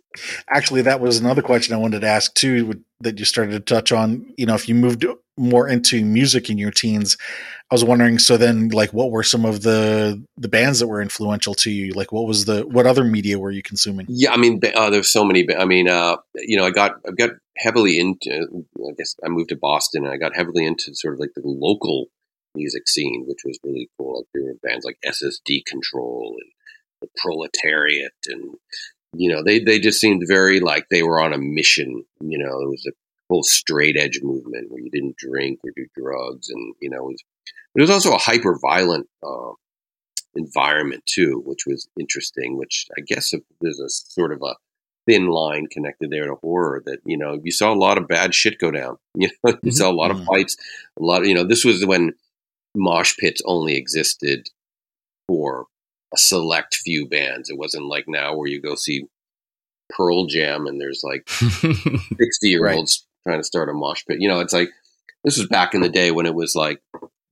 Actually, 0.49 0.81
that 0.83 0.99
was 0.99 1.19
another 1.19 1.41
question 1.41 1.75
I 1.75 1.79
wanted 1.79 2.01
to 2.01 2.07
ask 2.07 2.33
too 2.33 2.83
that 3.01 3.19
you 3.19 3.25
started 3.25 3.51
to 3.51 3.59
touch 3.59 3.91
on. 3.91 4.33
You 4.37 4.45
know, 4.45 4.55
if 4.55 4.67
you 4.67 4.75
moved 4.75 5.05
more 5.37 5.67
into 5.67 6.03
music 6.03 6.49
in 6.49 6.57
your 6.57 6.71
teens, 6.71 7.15
I 7.69 7.75
was 7.75 7.83
wondering. 7.83 8.19
So 8.19 8.37
then, 8.37 8.69
like, 8.69 8.91
what 8.91 9.11
were 9.11 9.23
some 9.23 9.45
of 9.45 9.61
the 9.61 10.23
the 10.37 10.47
bands 10.47 10.79
that 10.79 10.87
were 10.87 11.01
influential 11.01 11.53
to 11.55 11.71
you? 11.71 11.93
Like, 11.93 12.11
what 12.11 12.25
was 12.25 12.45
the 12.45 12.61
what 12.67 12.87
other 12.87 13.03
media 13.03 13.39
were 13.39 13.51
you 13.51 13.61
consuming? 13.61 14.07
Yeah, 14.09 14.31
I 14.31 14.37
mean, 14.37 14.59
uh, 14.75 14.89
there's 14.89 15.11
so 15.11 15.23
many. 15.23 15.47
I 15.55 15.65
mean, 15.65 15.87
uh, 15.87 16.17
you 16.35 16.57
know, 16.57 16.65
I 16.65 16.71
got 16.71 16.95
I 17.07 17.11
got 17.11 17.31
heavily 17.57 17.99
into. 17.99 18.65
I 18.77 18.93
guess 18.97 19.15
I 19.23 19.29
moved 19.29 19.49
to 19.49 19.57
Boston, 19.57 20.05
and 20.05 20.13
I 20.13 20.17
got 20.17 20.35
heavily 20.35 20.65
into 20.65 20.93
sort 20.95 21.13
of 21.13 21.19
like 21.19 21.31
the 21.35 21.41
local 21.43 22.07
music 22.57 22.87
scene, 22.87 23.25
which 23.27 23.39
was 23.45 23.59
really 23.63 23.89
cool. 23.97 24.17
Like 24.17 24.27
there 24.33 24.43
were 24.43 24.55
bands 24.63 24.85
like 24.85 24.97
SS 25.03 25.39
Decontrol 25.47 26.31
and 26.31 26.51
the 27.01 27.07
proletariat 27.17 28.13
and 28.27 28.55
you 29.13 29.29
know 29.29 29.43
they 29.43 29.59
they 29.59 29.79
just 29.79 29.99
seemed 29.99 30.23
very 30.27 30.59
like 30.59 30.87
they 30.89 31.03
were 31.03 31.21
on 31.21 31.33
a 31.33 31.37
mission 31.37 32.03
you 32.19 32.37
know 32.37 32.61
it 32.61 32.69
was 32.69 32.85
a 32.87 32.91
whole 33.29 33.43
straight 33.43 33.97
edge 33.97 34.19
movement 34.21 34.71
where 34.71 34.81
you 34.81 34.89
didn't 34.89 35.17
drink 35.17 35.59
or 35.63 35.71
do 35.75 35.85
drugs 35.95 36.49
and 36.49 36.73
you 36.81 36.89
know 36.89 36.97
it 36.97 37.11
was 37.11 37.23
it 37.75 37.81
was 37.81 37.89
also 37.89 38.13
a 38.13 38.17
hyper 38.17 38.57
violent 38.61 39.07
uh, 39.23 39.51
environment 40.35 41.03
too 41.05 41.41
which 41.45 41.65
was 41.65 41.87
interesting 41.99 42.57
which 42.57 42.87
i 42.97 43.01
guess 43.01 43.33
there's 43.61 43.79
a 43.79 43.89
sort 43.89 44.31
of 44.31 44.41
a 44.41 44.55
thin 45.05 45.27
line 45.27 45.67
connected 45.67 46.09
there 46.09 46.27
to 46.27 46.35
horror 46.35 46.83
that 46.85 46.99
you 47.05 47.17
know 47.17 47.39
you 47.43 47.51
saw 47.51 47.73
a 47.73 47.75
lot 47.75 47.97
of 47.97 48.07
bad 48.07 48.35
shit 48.35 48.59
go 48.59 48.71
down 48.71 48.97
you 49.15 49.27
know 49.27 49.51
you 49.51 49.53
mm-hmm. 49.53 49.69
saw 49.69 49.89
a 49.89 49.93
lot 49.93 50.11
of 50.11 50.17
mm-hmm. 50.17 50.27
fights 50.27 50.57
a 50.99 51.03
lot 51.03 51.21
of 51.21 51.27
you 51.27 51.33
know 51.33 51.43
this 51.43 51.63
was 51.63 51.85
when 51.85 52.13
mosh 52.77 53.17
pits 53.17 53.41
only 53.45 53.75
existed 53.75 54.49
for 55.27 55.65
a 56.13 56.17
select 56.17 56.75
few 56.75 57.07
bands. 57.07 57.49
It 57.49 57.57
wasn't 57.57 57.87
like 57.87 58.05
now 58.07 58.35
where 58.35 58.47
you 58.47 58.61
go 58.61 58.75
see 58.75 59.05
Pearl 59.89 60.25
Jam 60.27 60.67
and 60.67 60.79
there's 60.79 61.01
like 61.03 61.27
60 61.29 62.01
year 62.43 62.69
olds 62.69 63.05
right. 63.25 63.31
trying 63.31 63.41
to 63.41 63.45
start 63.45 63.69
a 63.69 63.73
mosh 63.73 64.03
pit. 64.07 64.21
You 64.21 64.29
know, 64.29 64.39
it's 64.39 64.53
like 64.53 64.69
this 65.23 65.37
was 65.37 65.47
back 65.47 65.73
in 65.73 65.81
the 65.81 65.89
day 65.89 66.11
when 66.11 66.25
it 66.25 66.35
was 66.35 66.55
like 66.55 66.81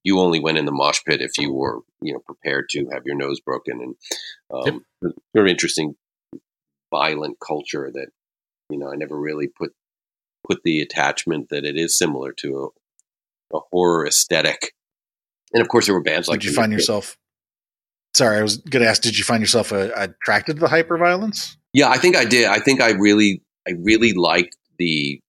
you 0.04 0.20
only 0.20 0.40
went 0.40 0.58
in 0.58 0.66
the 0.66 0.72
mosh 0.72 1.00
pit 1.06 1.22
if 1.22 1.38
you 1.38 1.54
were 1.54 1.80
you 2.02 2.14
know 2.14 2.20
prepared 2.20 2.70
to 2.70 2.88
have 2.92 3.04
your 3.06 3.16
nose 3.16 3.40
broken 3.40 3.82
and 3.82 3.96
um, 4.54 4.86
yep. 5.02 5.14
very 5.34 5.50
interesting 5.50 5.96
violent 6.92 7.38
culture 7.46 7.92
that 7.94 8.08
you 8.70 8.78
know 8.78 8.92
I 8.92 8.96
never 8.96 9.20
really 9.20 9.48
put 9.48 9.74
put 10.48 10.64
the 10.64 10.82
attachment 10.82 11.50
that 11.50 11.66
it 11.66 11.76
is 11.76 11.98
similar 11.98 12.32
to 12.34 12.72
a, 13.52 13.58
a 13.58 13.60
horror 13.72 14.06
aesthetic. 14.06 14.74
And 15.54 15.62
of 15.62 15.68
course, 15.68 15.86
there 15.86 15.96
were 15.96 16.02
bands 16.02 16.28
like. 16.28 16.42
Did 16.42 16.50
you 16.50 16.56
find 16.56 16.72
yourself? 16.72 17.18
Sorry, 18.14 18.38
I 18.38 18.42
was 18.42 18.58
going 18.58 18.84
to 18.84 18.90
ask. 18.90 19.02
Did 19.02 19.18
you 19.18 19.24
find 19.24 19.42
yourself 19.42 19.72
uh, 19.72 19.90
attracted 19.96 20.56
to 20.56 20.60
the 20.62 20.68
hyper 20.68 20.98
violence? 20.98 21.58
Yeah, 21.74 21.90
I 21.90 21.98
think 21.98 22.16
I 22.16 22.26
did. 22.26 22.46
I 22.46 22.60
think 22.60 22.82
I 22.82 22.92
really, 22.92 23.42
I 23.68 23.72
really 23.72 24.14
liked 24.14 24.56
the. 24.78 25.20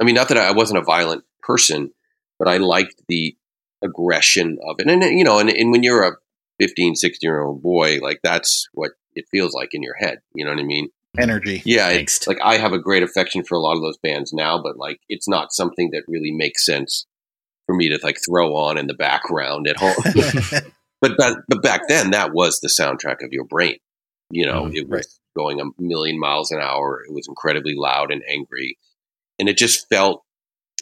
I 0.00 0.04
mean, 0.04 0.14
not 0.14 0.28
that 0.28 0.38
I 0.38 0.52
wasn't 0.52 0.78
a 0.78 0.82
violent 0.82 1.24
person, 1.40 1.90
but 2.38 2.48
I 2.48 2.58
liked 2.58 3.00
the 3.08 3.36
aggression 3.82 4.58
of 4.68 4.76
it. 4.78 4.88
And 4.88 5.02
you 5.02 5.24
know, 5.24 5.38
and, 5.38 5.48
and 5.48 5.70
when 5.70 5.82
you're 5.82 6.04
a 6.04 6.16
15, 6.60 6.96
16 6.96 7.26
year 7.26 7.42
old 7.42 7.62
boy, 7.62 8.00
like 8.00 8.20
that's 8.22 8.68
what 8.72 8.92
it 9.14 9.26
feels 9.30 9.54
like 9.54 9.70
in 9.72 9.82
your 9.82 9.94
head. 9.94 10.20
You 10.34 10.44
know 10.44 10.50
what 10.50 10.60
I 10.60 10.64
mean? 10.64 10.88
energy. 11.18 11.62
Yeah, 11.64 11.88
it's 11.90 12.26
like 12.26 12.38
I 12.42 12.58
have 12.58 12.72
a 12.72 12.78
great 12.78 13.02
affection 13.02 13.44
for 13.44 13.54
a 13.54 13.60
lot 13.60 13.76
of 13.76 13.82
those 13.82 13.98
bands 13.98 14.32
now, 14.32 14.60
but 14.60 14.76
like 14.76 15.00
it's 15.08 15.28
not 15.28 15.52
something 15.52 15.90
that 15.92 16.04
really 16.08 16.32
makes 16.32 16.64
sense 16.64 17.06
for 17.66 17.74
me 17.74 17.88
to 17.88 17.98
like 18.02 18.18
throw 18.24 18.56
on 18.56 18.78
in 18.78 18.86
the 18.86 18.94
background 18.94 19.66
at 19.66 19.76
home. 19.76 19.94
but, 21.00 21.12
but 21.16 21.38
but 21.48 21.62
back 21.62 21.82
then, 21.88 22.10
that 22.10 22.32
was 22.32 22.60
the 22.60 22.68
soundtrack 22.68 23.24
of 23.24 23.32
your 23.32 23.44
brain. 23.44 23.78
You 24.30 24.46
know, 24.46 24.64
mm, 24.64 24.74
it 24.74 24.88
was 24.88 25.20
right. 25.36 25.42
going 25.42 25.60
a 25.60 25.64
million 25.78 26.18
miles 26.18 26.50
an 26.50 26.60
hour. 26.60 27.02
It 27.06 27.12
was 27.12 27.28
incredibly 27.28 27.74
loud 27.76 28.10
and 28.10 28.22
angry, 28.28 28.78
and 29.38 29.48
it 29.48 29.56
just 29.56 29.88
felt, 29.88 30.24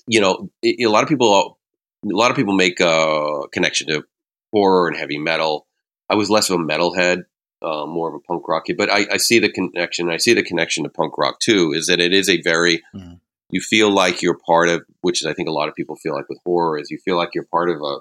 you 0.06 0.20
know, 0.20 0.50
it, 0.62 0.84
a 0.84 0.90
lot 0.90 1.02
of 1.02 1.08
people, 1.08 1.58
a 2.04 2.08
lot 2.08 2.30
of 2.30 2.36
people 2.36 2.54
make 2.54 2.80
a 2.80 3.42
connection 3.52 3.88
to 3.88 4.04
horror 4.52 4.88
and 4.88 4.96
heavy 4.96 5.18
metal. 5.18 5.66
I 6.08 6.14
was 6.14 6.30
less 6.30 6.50
of 6.50 6.60
a 6.60 6.62
metalhead 6.62 7.24
uh, 7.62 7.86
more 7.86 8.08
of 8.08 8.14
a 8.14 8.20
punk 8.20 8.46
rock 8.48 8.66
but 8.76 8.90
I, 8.90 9.06
I, 9.12 9.16
see 9.18 9.38
the 9.38 9.50
connection. 9.50 10.10
I 10.10 10.16
see 10.16 10.34
the 10.34 10.42
connection 10.42 10.84
to 10.84 10.90
punk 10.90 11.16
rock 11.16 11.38
too. 11.40 11.72
Is 11.72 11.86
that 11.86 12.00
it 12.00 12.12
is 12.12 12.28
a 12.28 12.40
very 12.42 12.82
mm. 12.94 13.20
You 13.52 13.60
feel 13.60 13.90
like 13.90 14.22
you're 14.22 14.38
part 14.38 14.68
of, 14.68 14.82
which 15.02 15.22
is 15.22 15.26
I 15.26 15.34
think 15.34 15.48
a 15.48 15.52
lot 15.52 15.68
of 15.68 15.76
people 15.76 15.94
feel 15.94 16.14
like 16.14 16.28
with 16.28 16.40
horror 16.44 16.78
is 16.78 16.90
you 16.90 16.98
feel 17.04 17.16
like 17.16 17.30
you're 17.34 17.44
part 17.44 17.70
of 17.70 17.76
a, 17.76 17.98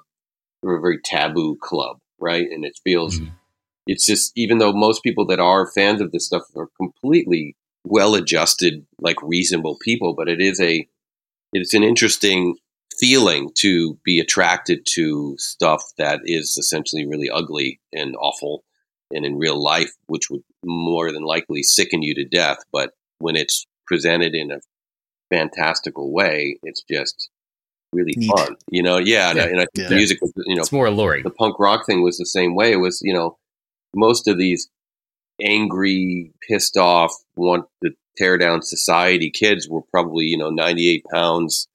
a 0.67 0.79
very 0.79 0.99
taboo 1.03 1.57
club, 1.61 1.97
right? 2.19 2.47
And 2.49 2.65
it 2.65 2.79
feels 2.83 3.19
mm. 3.19 3.29
it's 3.85 4.07
just 4.07 4.31
even 4.35 4.57
though 4.57 4.73
most 4.73 5.03
people 5.03 5.27
that 5.27 5.39
are 5.39 5.69
fans 5.69 6.01
of 6.01 6.11
this 6.11 6.25
stuff 6.25 6.43
are 6.55 6.69
completely 6.77 7.55
well 7.83 8.15
adjusted, 8.15 8.85
like 8.99 9.21
reasonable 9.21 9.77
people, 9.81 10.15
but 10.15 10.29
it 10.29 10.41
is 10.41 10.59
a 10.59 10.87
it's 11.53 11.73
an 11.73 11.83
interesting 11.83 12.55
feeling 12.97 13.49
to 13.55 13.97
be 14.05 14.19
attracted 14.19 14.85
to 14.85 15.35
stuff 15.37 15.83
that 15.97 16.21
is 16.23 16.57
essentially 16.57 17.05
really 17.05 17.29
ugly 17.29 17.79
and 17.91 18.15
awful 18.15 18.63
and 19.13 19.25
in 19.25 19.37
real 19.37 19.61
life, 19.61 19.91
which 20.07 20.29
would 20.29 20.43
more 20.63 21.11
than 21.11 21.23
likely 21.23 21.61
sicken 21.61 22.01
you 22.01 22.15
to 22.15 22.23
death. 22.23 22.59
But 22.71 22.91
when 23.19 23.35
it's 23.35 23.65
presented 23.85 24.33
in 24.33 24.51
a 24.51 24.61
fantastical 25.31 26.11
way, 26.11 26.59
it's 26.63 26.83
just 26.89 27.29
really 27.93 28.13
Neat. 28.15 28.31
fun. 28.35 28.55
You 28.69 28.83
know, 28.83 28.97
yeah. 28.97 29.33
yeah. 29.33 29.45
And, 29.45 29.59
I, 29.59 29.65
think 29.65 29.69
yeah. 29.75 29.89
the 29.89 29.95
music 29.95 30.19
was, 30.21 30.31
you 30.45 30.55
know, 30.55 30.61
it's 30.61 30.71
more 30.71 30.87
alluring. 30.87 31.23
The 31.23 31.29
punk 31.29 31.59
rock 31.59 31.85
thing 31.85 32.03
was 32.03 32.17
the 32.17 32.25
same 32.25 32.55
way. 32.55 32.71
It 32.71 32.77
was, 32.77 33.01
you 33.01 33.13
know, 33.13 33.37
most 33.95 34.27
of 34.27 34.37
these 34.37 34.69
angry, 35.41 36.31
pissed 36.47 36.77
off, 36.77 37.13
want 37.35 37.65
to 37.83 37.91
tear 38.17 38.37
down 38.37 38.61
society 38.61 39.31
kids 39.31 39.67
were 39.67 39.81
probably, 39.91 40.25
you 40.25 40.37
know, 40.37 40.49
98 40.49 41.05
pounds 41.11 41.67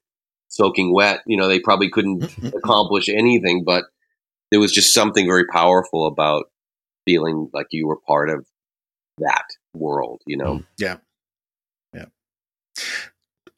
soaking 0.49 0.93
wet. 0.93 1.21
You 1.27 1.37
know, 1.37 1.49
they 1.49 1.61
probably 1.61 1.91
couldn't 1.91 2.25
accomplish 2.55 3.09
anything, 3.09 3.65
but 3.65 3.85
there 4.51 4.61
was 4.61 4.73
just 4.73 4.95
something 4.95 5.27
very 5.27 5.47
powerful 5.47 6.07
about 6.07 6.47
feeling 7.05 7.51
like 7.53 7.67
you 7.71 7.87
were 7.87 7.99
part 8.07 8.31
of 8.31 8.47
that 9.19 9.45
world, 9.75 10.23
you 10.27 10.37
know? 10.37 10.59
Mm, 10.59 10.67
yeah. 10.79 10.97
Yeah. 11.95 12.05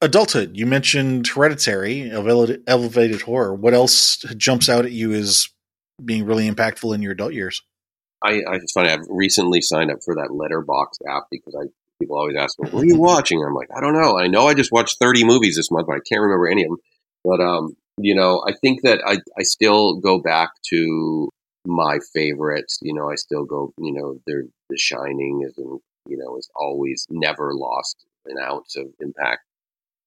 Adulthood, 0.00 0.56
you 0.56 0.64
mentioned 0.64 1.26
hereditary, 1.26 2.10
elevated 2.10 3.22
horror. 3.22 3.52
What 3.52 3.74
else 3.74 4.18
jumps 4.36 4.68
out 4.68 4.84
at 4.84 4.92
you 4.92 5.12
as 5.12 5.48
being 6.04 6.24
really 6.24 6.48
impactful 6.48 6.94
in 6.94 7.02
your 7.02 7.12
adult 7.12 7.32
years? 7.32 7.62
I, 8.22 8.42
I 8.48 8.56
it's 8.56 8.72
funny. 8.72 8.90
I've 8.90 9.06
recently 9.08 9.60
signed 9.60 9.90
up 9.90 9.98
for 10.04 10.14
that 10.14 10.30
Letterboxd 10.30 11.08
app 11.08 11.24
because 11.30 11.54
I 11.54 11.66
people 12.00 12.16
always 12.16 12.36
ask 12.36 12.58
me, 12.60 12.70
"What 12.70 12.82
are 12.84 12.86
you 12.86 12.98
watching?" 12.98 13.42
I'm 13.42 13.54
like, 13.54 13.68
I 13.76 13.80
don't 13.80 13.94
know. 13.94 14.18
I 14.18 14.28
know 14.28 14.46
I 14.46 14.54
just 14.54 14.72
watched 14.72 14.98
30 15.00 15.24
movies 15.24 15.56
this 15.56 15.70
month, 15.70 15.86
but 15.88 15.96
I 15.96 16.00
can't 16.08 16.22
remember 16.22 16.48
any 16.48 16.62
of 16.64 16.70
them. 16.70 16.78
But 17.24 17.40
um, 17.40 17.76
you 17.98 18.14
know, 18.14 18.42
I 18.46 18.52
think 18.52 18.82
that 18.82 19.00
I 19.04 19.18
I 19.36 19.42
still 19.42 19.96
go 19.96 20.20
back 20.20 20.50
to 20.70 21.28
my 21.66 21.98
favorites. 22.14 22.78
You 22.82 22.94
know, 22.94 23.10
I 23.10 23.16
still 23.16 23.44
go. 23.44 23.72
You 23.78 23.92
know, 23.92 24.20
The 24.26 24.48
Shining 24.76 25.42
is, 25.44 25.54
you 25.56 26.16
know, 26.16 26.36
is 26.36 26.48
always 26.54 27.06
never 27.10 27.52
lost 27.52 28.04
an 28.26 28.36
ounce 28.38 28.76
of 28.76 28.86
impact. 29.00 29.42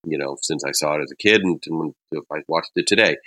You 0.04 0.18
know, 0.18 0.38
since 0.41 0.64
I 0.64 0.72
saw 0.72 0.95
it 0.95 1.04
as 1.04 1.12
a 1.12 1.16
kid, 1.16 1.41
and 1.43 1.60
when 1.68 1.93
if 2.12 2.24
I 2.32 2.39
watched 2.47 2.72
it 2.76 2.88
today, 2.88 3.18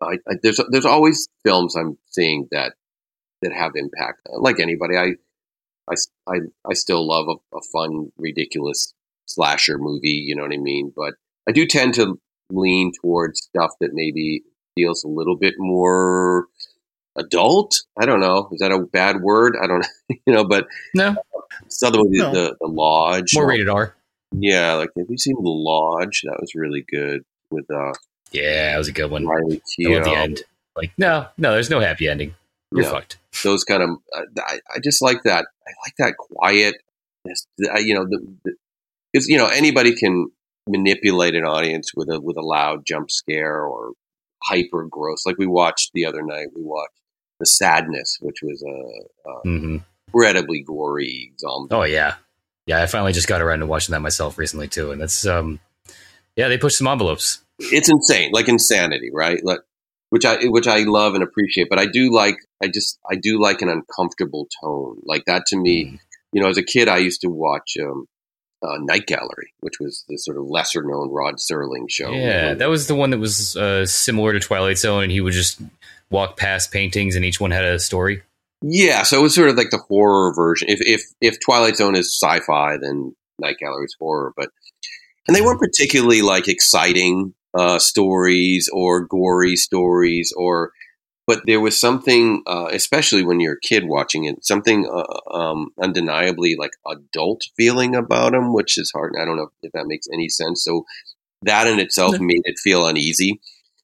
I, 0.00 0.18
I, 0.28 0.34
there's 0.42 0.60
there's 0.70 0.84
always 0.84 1.28
films 1.44 1.76
I'm 1.76 1.98
seeing 2.10 2.48
that 2.50 2.74
that 3.42 3.52
have 3.52 3.72
impact. 3.76 4.28
Like 4.32 4.60
anybody, 4.60 4.96
I 4.96 5.14
I, 5.88 5.94
I, 6.26 6.36
I 6.68 6.74
still 6.74 7.06
love 7.06 7.26
a, 7.28 7.56
a 7.56 7.60
fun, 7.72 8.10
ridiculous 8.16 8.92
slasher 9.26 9.78
movie. 9.78 10.24
You 10.26 10.36
know 10.36 10.42
what 10.42 10.52
I 10.52 10.58
mean? 10.58 10.92
But 10.94 11.14
I 11.48 11.52
do 11.52 11.66
tend 11.66 11.94
to 11.94 12.18
lean 12.50 12.92
towards 13.00 13.42
stuff 13.42 13.72
that 13.80 13.90
maybe 13.92 14.42
feels 14.74 15.04
a 15.04 15.08
little 15.08 15.36
bit 15.36 15.54
more 15.58 16.46
adult. 17.16 17.82
I 17.98 18.06
don't 18.06 18.20
know. 18.20 18.48
Is 18.52 18.60
that 18.60 18.72
a 18.72 18.80
bad 18.80 19.20
word? 19.20 19.56
I 19.60 19.66
don't 19.66 19.80
know. 19.80 20.16
you 20.26 20.34
know, 20.34 20.44
but 20.44 20.66
no. 20.94 21.16
Southern 21.68 22.02
no. 22.08 22.32
the 22.32 22.56
the 22.60 22.66
Lodge. 22.66 23.34
More 23.34 23.48
rated 23.48 23.68
R. 23.68 23.94
Yeah, 24.32 24.74
like 24.74 24.90
have 24.96 25.06
you 25.08 25.18
seen 25.18 25.36
the 25.36 25.48
Lodge? 25.48 26.22
That 26.24 26.38
was 26.40 26.54
really 26.54 26.84
good 26.88 27.22
with 27.50 27.70
uh 27.70 27.92
Yeah, 28.32 28.72
that 28.72 28.78
was 28.78 28.88
a 28.88 28.92
good 28.92 29.10
one. 29.10 29.26
Riley 29.26 29.60
Keough. 29.78 30.04
The 30.04 30.10
end. 30.10 30.42
Like, 30.76 30.92
no, 30.98 31.26
no, 31.38 31.52
there's 31.52 31.70
no 31.70 31.80
happy 31.80 32.08
ending. 32.08 32.34
You're 32.70 32.84
no. 32.84 32.90
fucked. 32.90 33.18
Those 33.42 33.64
kind 33.64 33.82
of 33.82 33.90
uh, 34.14 34.22
I, 34.38 34.60
I, 34.74 34.78
just 34.82 35.00
like 35.00 35.22
that. 35.22 35.46
I 35.66 35.70
like 35.84 35.94
that 35.98 36.16
quiet 36.18 36.76
you 37.78 37.94
know, 37.94 38.04
the, 38.04 38.54
because 39.12 39.28
you 39.28 39.38
know 39.38 39.46
anybody 39.46 39.94
can 39.94 40.28
manipulate 40.68 41.34
an 41.34 41.44
audience 41.44 41.92
with 41.94 42.08
a 42.08 42.20
with 42.20 42.36
a 42.36 42.42
loud 42.42 42.84
jump 42.86 43.10
scare 43.10 43.62
or 43.62 43.92
hyper 44.42 44.84
gross. 44.84 45.24
Like 45.26 45.38
we 45.38 45.46
watched 45.46 45.92
the 45.94 46.06
other 46.06 46.22
night, 46.22 46.48
we 46.54 46.62
watched 46.62 47.00
the 47.40 47.46
sadness, 47.46 48.18
which 48.20 48.38
was 48.42 48.62
a, 48.62 49.28
a 49.28 49.46
mm-hmm. 49.46 49.76
incredibly 50.08 50.62
gory 50.62 51.32
zombie. 51.38 51.74
Oh 51.74 51.84
yeah, 51.84 52.14
yeah. 52.66 52.82
I 52.82 52.86
finally 52.86 53.12
just 53.12 53.28
got 53.28 53.40
around 53.40 53.60
to 53.60 53.66
watching 53.66 53.92
that 53.92 54.00
myself 54.00 54.38
recently 54.38 54.68
too, 54.68 54.90
and 54.90 55.00
that's 55.00 55.26
um, 55.26 55.60
yeah, 56.36 56.48
they 56.48 56.58
push 56.58 56.76
some 56.76 56.86
envelopes. 56.86 57.40
It's 57.58 57.88
insane, 57.88 58.30
like 58.32 58.48
insanity, 58.48 59.10
right? 59.12 59.42
Like, 59.44 59.60
which 60.10 60.24
I 60.24 60.44
which 60.44 60.66
I 60.66 60.80
love 60.80 61.14
and 61.14 61.22
appreciate, 61.22 61.68
but 61.70 61.78
I 61.78 61.86
do 61.86 62.12
like 62.12 62.36
I 62.62 62.68
just 62.68 62.98
I 63.10 63.16
do 63.16 63.40
like 63.40 63.62
an 63.62 63.68
uncomfortable 63.68 64.48
tone, 64.62 65.00
like 65.04 65.24
that 65.26 65.46
to 65.46 65.56
me. 65.56 65.84
Mm. 65.86 65.98
You 66.32 66.42
know, 66.42 66.48
as 66.48 66.58
a 66.58 66.62
kid, 66.62 66.88
I 66.88 66.98
used 66.98 67.22
to 67.22 67.28
watch 67.28 67.76
um, 67.80 68.06
uh, 68.62 68.76
Night 68.80 69.06
Gallery, 69.06 69.54
which 69.60 69.74
was 69.80 70.04
the 70.08 70.18
sort 70.18 70.36
of 70.36 70.44
lesser 70.44 70.82
known 70.82 71.10
Rod 71.10 71.36
Serling 71.36 71.88
show. 71.88 72.10
Yeah, 72.10 72.54
that 72.54 72.68
was 72.68 72.88
the 72.88 72.94
one 72.94 73.10
that 73.10 73.18
was 73.18 73.56
uh, 73.56 73.86
similar 73.86 74.32
to 74.32 74.40
Twilight 74.40 74.76
Zone, 74.76 75.04
and 75.04 75.12
he 75.12 75.20
would 75.20 75.32
just 75.32 75.60
walk 76.10 76.36
past 76.36 76.72
paintings 76.72 77.16
and 77.16 77.24
each 77.24 77.40
one 77.40 77.50
had 77.50 77.64
a 77.64 77.78
story? 77.78 78.22
Yeah, 78.62 79.02
so 79.02 79.18
it 79.18 79.22
was 79.22 79.34
sort 79.34 79.50
of 79.50 79.56
like 79.56 79.70
the 79.70 79.78
horror 79.78 80.32
version. 80.34 80.68
If 80.68 80.80
if 80.80 81.02
if 81.20 81.38
Twilight 81.44 81.76
Zone 81.76 81.94
is 81.94 82.16
sci-fi, 82.20 82.78
then 82.78 83.14
Night 83.38 83.56
Gallery 83.60 83.84
is 83.84 83.96
horror. 83.98 84.32
But 84.36 84.50
and 85.28 85.36
they 85.36 85.42
weren't 85.42 85.60
particularly 85.60 86.22
like 86.22 86.48
exciting 86.48 87.34
uh, 87.54 87.78
stories 87.78 88.68
or 88.72 89.06
gory 89.06 89.56
stories 89.56 90.32
or 90.36 90.72
but 91.26 91.42
there 91.46 91.60
was 91.60 91.78
something, 91.78 92.42
uh, 92.46 92.68
especially 92.72 93.24
when 93.24 93.40
you're 93.40 93.54
a 93.54 93.60
kid 93.60 93.84
watching 93.86 94.24
it, 94.26 94.44
something 94.44 94.86
uh, 94.88 95.36
um, 95.36 95.70
undeniably 95.82 96.54
like 96.56 96.70
adult 96.88 97.42
feeling 97.56 97.96
about 97.96 98.32
them, 98.32 98.54
which 98.54 98.78
is 98.78 98.92
hard. 98.94 99.14
I 99.20 99.24
don't 99.24 99.36
know 99.36 99.48
if 99.62 99.72
that 99.72 99.88
makes 99.88 100.06
any 100.12 100.28
sense. 100.28 100.62
So 100.62 100.84
that 101.42 101.66
in 101.66 101.80
itself 101.80 102.20
made 102.20 102.42
it 102.44 102.58
feel 102.60 102.86
uneasy, 102.86 103.40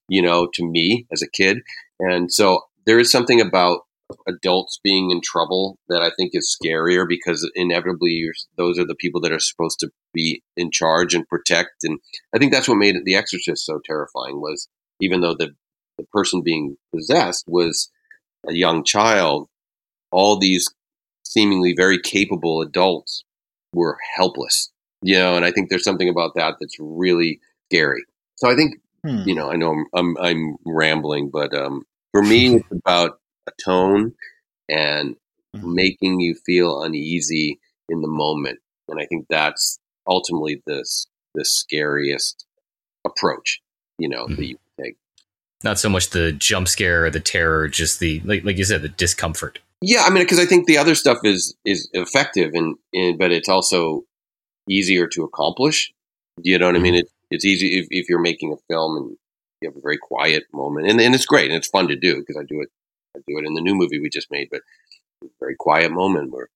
you 0.08 0.22
know, 0.22 0.48
to 0.54 0.64
me 0.64 1.06
as 1.12 1.22
a 1.22 1.30
kid. 1.30 1.58
And 1.98 2.32
so 2.32 2.60
there 2.86 3.00
is 3.00 3.10
something 3.10 3.40
about 3.40 3.80
adults 4.26 4.80
being 4.82 5.10
in 5.10 5.20
trouble 5.22 5.78
that 5.88 6.02
I 6.02 6.10
think 6.16 6.32
is 6.34 6.56
scarier 6.56 7.06
because 7.08 7.48
inevitably 7.54 8.24
those 8.56 8.78
are 8.78 8.86
the 8.86 8.94
people 8.94 9.20
that 9.22 9.32
are 9.32 9.38
supposed 9.38 9.80
to 9.80 9.90
be 10.12 10.42
in 10.56 10.70
charge 10.70 11.14
and 11.14 11.26
protect. 11.28 11.84
And 11.84 11.98
I 12.34 12.38
think 12.38 12.52
that's 12.52 12.68
what 12.68 12.76
made 12.76 12.96
The 13.04 13.16
Exorcist 13.16 13.64
so 13.64 13.80
terrifying 13.84 14.40
was 14.40 14.68
even 15.00 15.20
though 15.20 15.34
the, 15.34 15.50
the 15.98 16.04
person 16.12 16.42
being 16.42 16.76
possessed 16.94 17.44
was 17.46 17.90
a 18.48 18.54
young 18.54 18.84
child, 18.84 19.48
all 20.10 20.38
these 20.38 20.68
seemingly 21.24 21.74
very 21.76 21.98
capable 22.00 22.60
adults 22.60 23.24
were 23.72 23.98
helpless. 24.16 24.70
You 25.02 25.18
know, 25.18 25.34
and 25.34 25.44
I 25.44 25.50
think 25.50 25.68
there's 25.68 25.84
something 25.84 26.08
about 26.08 26.34
that 26.36 26.56
that's 26.60 26.76
really 26.78 27.40
scary. 27.70 28.04
So 28.36 28.50
I 28.50 28.54
think, 28.54 28.76
hmm. 29.04 29.22
you 29.26 29.34
know, 29.34 29.50
I 29.50 29.56
know 29.56 29.72
I'm, 29.72 29.86
I'm, 29.94 30.16
I'm 30.18 30.56
rambling, 30.64 31.30
but 31.30 31.54
um, 31.54 31.84
For 32.12 32.22
me, 32.22 32.56
it's 32.56 32.66
about 32.70 33.18
a 33.46 33.52
tone 33.62 34.14
and 34.68 35.16
Mhm. 35.56 35.74
making 35.74 36.20
you 36.20 36.34
feel 36.46 36.82
uneasy 36.82 37.60
in 37.88 38.00
the 38.00 38.08
moment, 38.08 38.60
and 38.88 39.00
I 39.00 39.06
think 39.06 39.26
that's 39.28 39.78
ultimately 40.06 40.62
the 40.66 40.84
the 41.34 41.44
scariest 41.44 42.46
approach. 43.04 43.60
You 43.98 44.08
know 44.08 44.26
that 44.28 44.38
Mhm. 44.38 44.48
you 44.48 44.58
take. 44.80 44.96
Not 45.64 45.78
so 45.78 45.88
much 45.88 46.10
the 46.10 46.32
jump 46.32 46.68
scare 46.68 47.04
or 47.06 47.10
the 47.10 47.20
terror, 47.20 47.68
just 47.68 48.00
the 48.00 48.20
like, 48.24 48.44
like 48.44 48.58
you 48.58 48.64
said, 48.64 48.82
the 48.82 48.88
discomfort. 48.88 49.60
Yeah, 49.80 50.02
I 50.04 50.10
mean, 50.10 50.22
because 50.22 50.38
I 50.38 50.46
think 50.46 50.66
the 50.66 50.78
other 50.78 50.94
stuff 50.94 51.18
is 51.24 51.54
is 51.64 51.88
effective, 51.92 52.54
and, 52.54 52.76
and 52.92 53.18
but 53.18 53.32
it's 53.32 53.48
also 53.48 54.04
easier 54.68 55.06
to 55.08 55.24
accomplish. 55.24 55.92
You 56.42 56.58
know 56.58 56.66
what 56.66 56.76
I 56.76 56.80
mean? 56.80 56.94
It's 56.94 57.12
it's 57.30 57.44
easy 57.44 57.78
if, 57.78 57.86
if 57.90 58.08
you're 58.08 58.20
making 58.20 58.52
a 58.52 58.56
film 58.72 58.96
and 58.96 59.16
you 59.60 59.68
have 59.68 59.76
a 59.76 59.80
very 59.80 59.98
quiet 59.98 60.44
moment, 60.52 60.88
and, 60.88 61.00
and 61.00 61.14
it's 61.14 61.26
great 61.26 61.46
and 61.50 61.56
it's 61.56 61.68
fun 61.68 61.88
to 61.88 61.96
do 61.96 62.18
because 62.20 62.36
I 62.36 62.44
do 62.44 62.60
it. 62.60 62.68
I 63.16 63.20
do 63.26 63.38
it 63.38 63.46
in 63.46 63.54
the 63.54 63.60
new 63.60 63.74
movie 63.74 64.00
we 64.00 64.10
just 64.10 64.30
made, 64.30 64.48
but 64.50 64.60
a 65.22 65.28
very 65.40 65.56
quiet 65.58 65.92
moment 65.92 66.32
where 66.32 66.48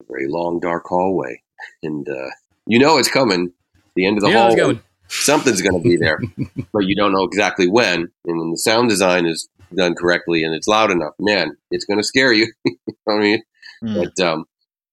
a 0.00 0.04
very 0.08 0.26
long 0.28 0.60
dark 0.60 0.84
hallway, 0.86 1.42
and 1.82 2.08
uh, 2.08 2.30
you 2.66 2.78
know 2.78 2.98
it's 2.98 3.10
coming. 3.10 3.52
The 3.96 4.06
end 4.06 4.18
of 4.18 4.24
the 4.24 4.30
yeah, 4.30 4.48
hallway, 4.48 4.80
something's 5.08 5.62
going 5.62 5.80
to 5.80 5.88
be 5.88 5.96
there, 5.96 6.18
but 6.72 6.84
you 6.84 6.96
don't 6.96 7.12
know 7.12 7.24
exactly 7.24 7.68
when. 7.68 8.08
And 8.24 8.38
when 8.38 8.50
the 8.50 8.58
sound 8.58 8.88
design 8.88 9.26
is 9.26 9.48
done 9.74 9.94
correctly 9.94 10.44
and 10.44 10.54
it's 10.54 10.66
loud 10.66 10.90
enough, 10.90 11.14
man, 11.18 11.56
it's 11.70 11.84
going 11.84 11.98
to 11.98 12.04
scare 12.04 12.32
you. 12.32 12.52
you 12.64 12.76
know 13.06 13.16
I 13.16 13.20
mean? 13.20 13.42
Mm. 13.82 13.94
But 14.02 14.24
um, 14.24 14.44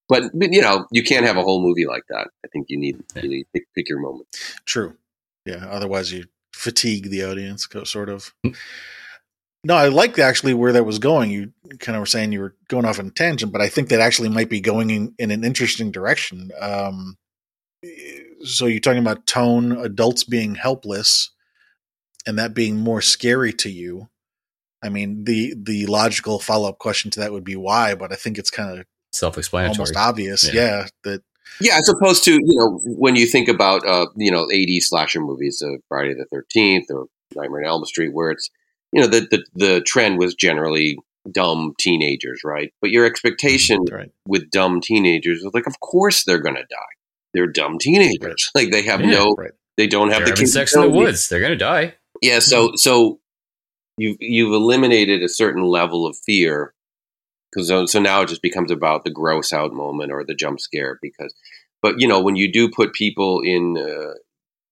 but 0.07 0.23
but, 0.33 0.51
you 0.51 0.61
know, 0.61 0.85
you 0.91 1.03
can't 1.03 1.25
have 1.25 1.37
a 1.37 1.41
whole 1.41 1.61
movie 1.61 1.85
like 1.85 2.03
that. 2.09 2.27
I 2.45 2.47
think 2.49 2.67
you 2.69 2.77
need 2.77 3.01
you 3.15 3.29
need 3.29 3.47
pick, 3.53 3.63
pick 3.73 3.89
your 3.89 3.99
moment. 3.99 4.27
True. 4.65 4.97
Yeah. 5.45 5.65
Otherwise, 5.69 6.11
you 6.11 6.25
fatigue 6.53 7.09
the 7.09 7.23
audience, 7.23 7.67
sort 7.85 8.09
of. 8.09 8.33
No, 9.63 9.75
I 9.75 9.89
like 9.89 10.17
actually 10.17 10.53
where 10.55 10.73
that 10.73 10.85
was 10.85 10.97
going. 10.97 11.29
You 11.29 11.53
kind 11.79 11.95
of 11.95 12.01
were 12.01 12.07
saying 12.07 12.31
you 12.31 12.39
were 12.39 12.55
going 12.67 12.85
off 12.85 12.99
on 12.99 13.07
a 13.07 13.11
tangent, 13.11 13.51
but 13.51 13.61
I 13.61 13.69
think 13.69 13.89
that 13.89 13.99
actually 13.99 14.29
might 14.29 14.49
be 14.49 14.59
going 14.59 14.89
in, 14.89 15.13
in 15.19 15.29
an 15.29 15.43
interesting 15.43 15.91
direction. 15.91 16.49
Um, 16.59 17.17
so 18.43 18.65
you're 18.65 18.79
talking 18.79 19.01
about 19.01 19.27
tone, 19.27 19.71
adults 19.73 20.23
being 20.23 20.55
helpless, 20.55 21.31
and 22.25 22.39
that 22.39 22.55
being 22.55 22.77
more 22.77 23.01
scary 23.01 23.53
to 23.53 23.69
you. 23.69 24.09
I 24.83 24.89
mean, 24.89 25.25
the 25.25 25.53
the 25.55 25.85
logical 25.85 26.39
follow 26.39 26.69
up 26.69 26.79
question 26.79 27.11
to 27.11 27.19
that 27.19 27.31
would 27.31 27.43
be 27.43 27.55
why, 27.55 27.93
but 27.93 28.11
I 28.11 28.15
think 28.15 28.39
it's 28.39 28.49
kind 28.49 28.79
of 28.79 28.85
Self-explanatory. 29.13 29.77
almost 29.77 29.95
obvious. 29.95 30.51
Yeah. 30.51 30.61
Yeah, 30.61 30.87
that 31.03 31.23
Yeah, 31.59 31.77
as 31.77 31.87
opposed 31.89 32.23
to 32.23 32.33
you 32.33 32.55
know 32.57 32.79
when 32.83 33.15
you 33.15 33.27
think 33.27 33.47
about 33.47 33.85
uh, 33.85 34.07
you 34.15 34.31
know 34.31 34.47
'80s 34.47 34.83
slasher 34.83 35.21
movies, 35.21 35.61
uh, 35.63 35.77
Friday 35.87 36.15
the 36.15 36.25
Thirteenth 36.25 36.85
or 36.89 37.05
Nightmare 37.35 37.61
on 37.61 37.67
Elm 37.67 37.85
Street, 37.85 38.13
where 38.13 38.31
it's 38.31 38.49
you 38.91 39.01
know 39.01 39.07
the, 39.07 39.21
the 39.31 39.45
the 39.55 39.81
trend 39.81 40.17
was 40.19 40.35
generally 40.35 40.97
dumb 41.31 41.73
teenagers, 41.79 42.41
right? 42.43 42.73
But 42.81 42.91
your 42.91 43.05
expectation 43.05 43.85
right. 43.91 44.11
with 44.27 44.49
dumb 44.49 44.81
teenagers 44.81 45.39
is 45.43 45.51
like, 45.53 45.67
of 45.67 45.79
course 45.79 46.23
they're 46.23 46.39
going 46.39 46.55
to 46.55 46.63
die. 46.63 46.95
They're 47.33 47.47
dumb 47.47 47.77
teenagers. 47.79 48.49
Like 48.55 48.71
they 48.71 48.81
have 48.83 49.01
Yeah. 49.01 49.11
no, 49.11 49.35
Right. 49.37 49.51
they 49.77 49.87
don't 49.87 50.09
have 50.09 50.25
They're 50.25 50.35
the 50.35 50.45
sex 50.47 50.75
in 50.75 50.81
the 50.81 50.89
woods. 50.89 51.29
They're 51.29 51.41
gonna 51.41 51.55
die. 51.55 51.95
Yeah, 52.21 52.39
so 52.39 52.71
so 52.75 53.19
you've 53.97 54.17
you've 54.19 54.53
eliminated 54.53 55.23
a 55.23 55.29
certain 55.29 55.63
level 55.63 56.05
of 56.05 56.17
fear 56.17 56.73
because 57.51 57.67
so, 57.67 57.85
so 57.85 57.99
now 57.99 58.21
it 58.21 58.29
just 58.29 58.41
becomes 58.41 58.71
about 58.71 59.03
the 59.03 59.11
gross 59.11 59.53
out 59.53 59.73
moment 59.73 60.11
or 60.11 60.23
the 60.23 60.35
jump 60.35 60.59
scare 60.59 60.97
because 61.01 61.33
but 61.81 61.99
you 61.99 62.07
know 62.07 62.21
when 62.21 62.35
you 62.35 62.51
do 62.51 62.69
put 62.69 62.93
people 62.93 63.41
in 63.41 63.77
uh, 63.77 64.13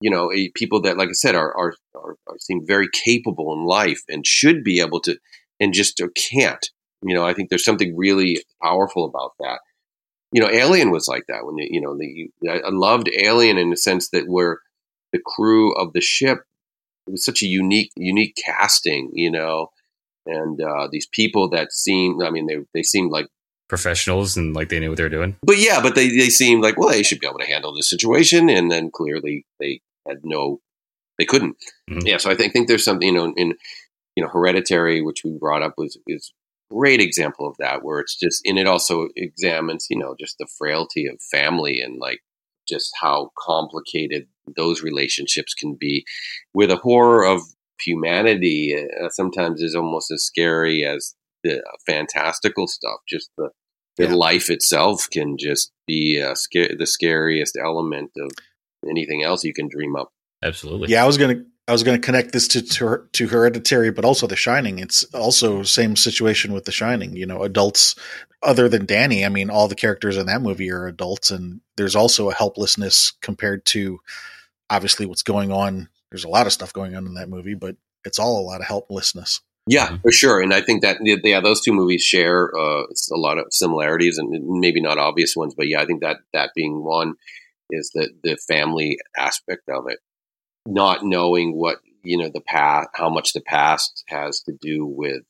you 0.02 0.10
know 0.10 0.32
a, 0.32 0.50
people 0.56 0.82
that 0.82 0.98
like 0.98 1.10
I 1.10 1.14
said 1.14 1.36
are, 1.36 1.56
are 1.56 1.74
are 1.96 2.16
seem 2.40 2.66
very 2.66 2.88
capable 2.92 3.54
in 3.54 3.66
life 3.66 4.02
and 4.08 4.26
should 4.26 4.64
be 4.64 4.80
able 4.80 5.00
to 5.02 5.18
and 5.60 5.74
just 5.74 6.02
can't. 6.16 6.70
You 7.02 7.16
know 7.16 7.26
I 7.26 7.34
think 7.34 7.50
there's 7.50 7.66
something 7.66 7.96
really 7.96 8.44
powerful 8.62 9.06
about 9.06 9.34
that. 9.40 9.60
You 10.32 10.42
know 10.42 10.50
Alien 10.50 10.92
was 10.92 11.08
like 11.08 11.24
that 11.28 11.46
when 11.46 11.58
you, 11.58 11.68
you 11.70 11.82
know 11.82 11.98
the 11.98 12.30
I 12.50 12.68
I 12.68 12.70
loved 12.70 13.10
Alien 13.10 13.58
in 13.58 13.70
the 13.70 13.78
sense 13.78 14.10
that 14.10 14.28
where 14.28 14.60
the 15.12 15.22
crew 15.26 15.76
of 15.76 15.94
the 15.94 16.02
ship 16.02 16.40
it 17.08 17.12
was 17.12 17.26
such 17.26 17.42
a 17.42 17.48
unique 17.48 17.92
unique 17.96 18.38
casting 18.46 19.10
you 19.14 19.32
know? 19.32 19.70
And 20.26 20.62
uh, 20.62 20.88
these 20.92 21.08
people 21.12 21.50
that 21.50 21.72
seem 21.72 22.22
i 22.22 22.30
mean 22.30 22.46
they, 22.46 22.58
they 22.74 22.84
seemed 22.84 23.12
like 23.12 23.28
Professionals 23.68 24.36
and 24.36 24.56
like 24.56 24.70
they 24.70 24.80
knew 24.80 24.90
what 24.90 24.98
they 24.98 25.04
were 25.04 25.10
doing. 25.10 25.38
but 25.44 25.58
yeah 25.58 25.82
but 25.82 25.96
they, 25.96 26.10
they 26.10 26.30
seemed 26.30 26.64
like 26.64 26.78
well 26.78 26.90
they 26.90 27.04
should 27.04 27.20
be 27.20 27.28
able 27.28 27.40
to 27.40 27.46
handle 27.46 27.74
this 27.74 27.90
situation 27.90 28.50
and 28.50 28.72
then 28.72 28.92
clearly 28.92 29.46
they 29.60 29.82
had 30.10 30.18
no 30.24 30.60
they 31.18 31.26
couldn't 31.26 31.56
Mhm. 31.90 32.06
yeah 32.08 32.18
so 32.18 32.30
i 32.32 32.36
think, 32.36 32.54
think 32.54 32.68
there's 32.68 32.84
something 32.86 33.08
you 33.10 33.14
know 33.14 33.34
in 33.38 33.54
you 34.16 34.24
know 34.24 34.30
hereditary 34.30 35.02
which 35.02 35.22
we 35.24 35.32
brought 35.40 35.64
up 35.64 35.76
was 35.78 35.98
is 36.08 36.34
great 36.72 37.00
example 37.02 37.48
of 37.48 37.56
that 37.60 37.84
where 37.84 38.00
it's 38.00 38.16
just 38.16 38.42
and 38.46 38.60
it 38.60 38.68
also 38.68 39.08
examines 39.16 39.88
you 39.90 39.98
know 39.98 40.16
just 40.20 40.36
the 40.40 40.48
frailty 40.58 41.08
of 41.08 41.18
family 41.32 41.80
and 41.82 42.00
like 42.00 42.20
just 42.68 42.92
how 43.02 43.32
complicated 43.48 44.28
those 44.56 44.84
relationships 44.84 45.54
can 45.56 45.76
be 45.80 46.06
where 46.54 46.68
the 46.68 46.76
horror 46.78 47.26
of 47.26 47.42
humanity 47.82 48.76
uh, 48.78 49.10
sometimes 49.10 49.62
is 49.62 49.76
almost 49.76 50.12
as 50.12 50.24
scary 50.24 50.84
as 50.86 51.16
the 51.44 51.64
fantastical 51.86 52.68
stuff 52.68 53.00
just 53.08 53.30
the, 53.38 53.50
the 53.98 54.06
Yeah. 54.06 54.14
life 54.14 54.50
itself 54.50 55.08
can 55.12 55.38
just 55.38 55.72
be 55.88 56.22
uh, 56.22 56.36
sca- 56.36 56.76
the 56.78 56.86
scariest 56.86 57.58
element 57.62 58.12
of 58.18 58.32
anything 58.88 59.24
else 59.24 59.44
you 59.44 59.54
can 59.54 59.68
dream 59.68 59.96
up 59.96 60.12
Absolutely. 60.42 60.90
Yeah, 60.90 61.04
I 61.04 61.08
was 61.08 61.18
gonna 61.18 61.44
I 61.68 61.72
was 61.74 61.84
gonna 61.84 62.00
connect 62.00 62.32
this 62.32 62.48
to 62.50 62.62
to, 62.62 63.08
to 63.12 63.28
Hereditary, 63.28 63.92
but 63.92 64.06
also 64.06 64.26
The 64.26 64.36
Shining. 64.38 64.80
It's 64.80 65.04
also 65.14 65.64
same 65.64 65.96
situation 65.98 66.54
with 66.54 66.64
The 66.66 66.72
Shining. 66.72 67.14
You 67.16 67.26
know, 67.26 67.44
adults 67.44 67.96
other 68.42 68.70
than 68.70 68.86
Danny. 68.86 69.26
I 69.26 69.30
mean, 69.30 69.50
all 69.50 69.68
the 69.68 69.76
characters 69.76 70.16
in 70.16 70.28
that 70.28 70.42
movie 70.42 70.72
are 70.72 70.88
adults, 70.88 71.30
and 71.30 71.60
there's 71.76 71.96
also 71.96 72.30
a 72.30 72.34
helplessness 72.34 73.12
compared 73.22 73.66
to 73.66 74.00
obviously 74.70 75.06
what's 75.06 75.24
going 75.24 75.52
on. 75.52 75.90
There's 76.10 76.24
a 76.24 76.30
lot 76.30 76.48
of 76.48 76.54
stuff 76.54 76.72
going 76.72 76.96
on 76.96 77.06
in 77.06 77.16
that 77.16 77.30
movie, 77.30 77.56
but 77.56 77.76
it's 78.06 78.18
all 78.18 78.40
a 78.40 78.48
lot 78.48 78.62
of 78.62 78.68
helplessness. 78.68 79.42
Yeah, 79.68 79.90
Mhm. 79.90 80.02
for 80.04 80.12
sure. 80.14 80.40
And 80.42 80.54
I 80.54 80.62
think 80.62 80.82
that 80.84 81.00
yeah, 81.04 81.42
those 81.42 81.62
two 81.62 81.74
movies 81.74 82.02
share 82.02 82.50
uh, 82.58 82.84
a 83.12 83.18
lot 83.18 83.38
of 83.38 83.48
similarities 83.52 84.18
and 84.18 84.30
maybe 84.62 84.80
not 84.82 84.98
obvious 84.98 85.36
ones, 85.36 85.54
but 85.54 85.68
yeah, 85.68 85.82
I 85.82 85.86
think 85.86 86.00
that 86.02 86.20
that 86.32 86.52
being 86.56 86.82
one 86.82 87.16
is 87.70 87.92
that 87.96 88.12
the 88.24 88.38
family 88.48 88.98
aspect 89.18 89.70
of 89.70 89.86
it, 89.88 90.00
not 90.66 91.04
knowing 91.04 91.56
what 91.56 91.78
you 92.04 92.18
know 92.18 92.30
the 92.34 92.42
past, 92.42 92.90
how 92.94 93.10
much 93.10 93.34
the 93.34 93.42
past 93.42 94.04
has 94.08 94.42
to 94.42 94.54
do 94.62 94.86
with 94.86 95.22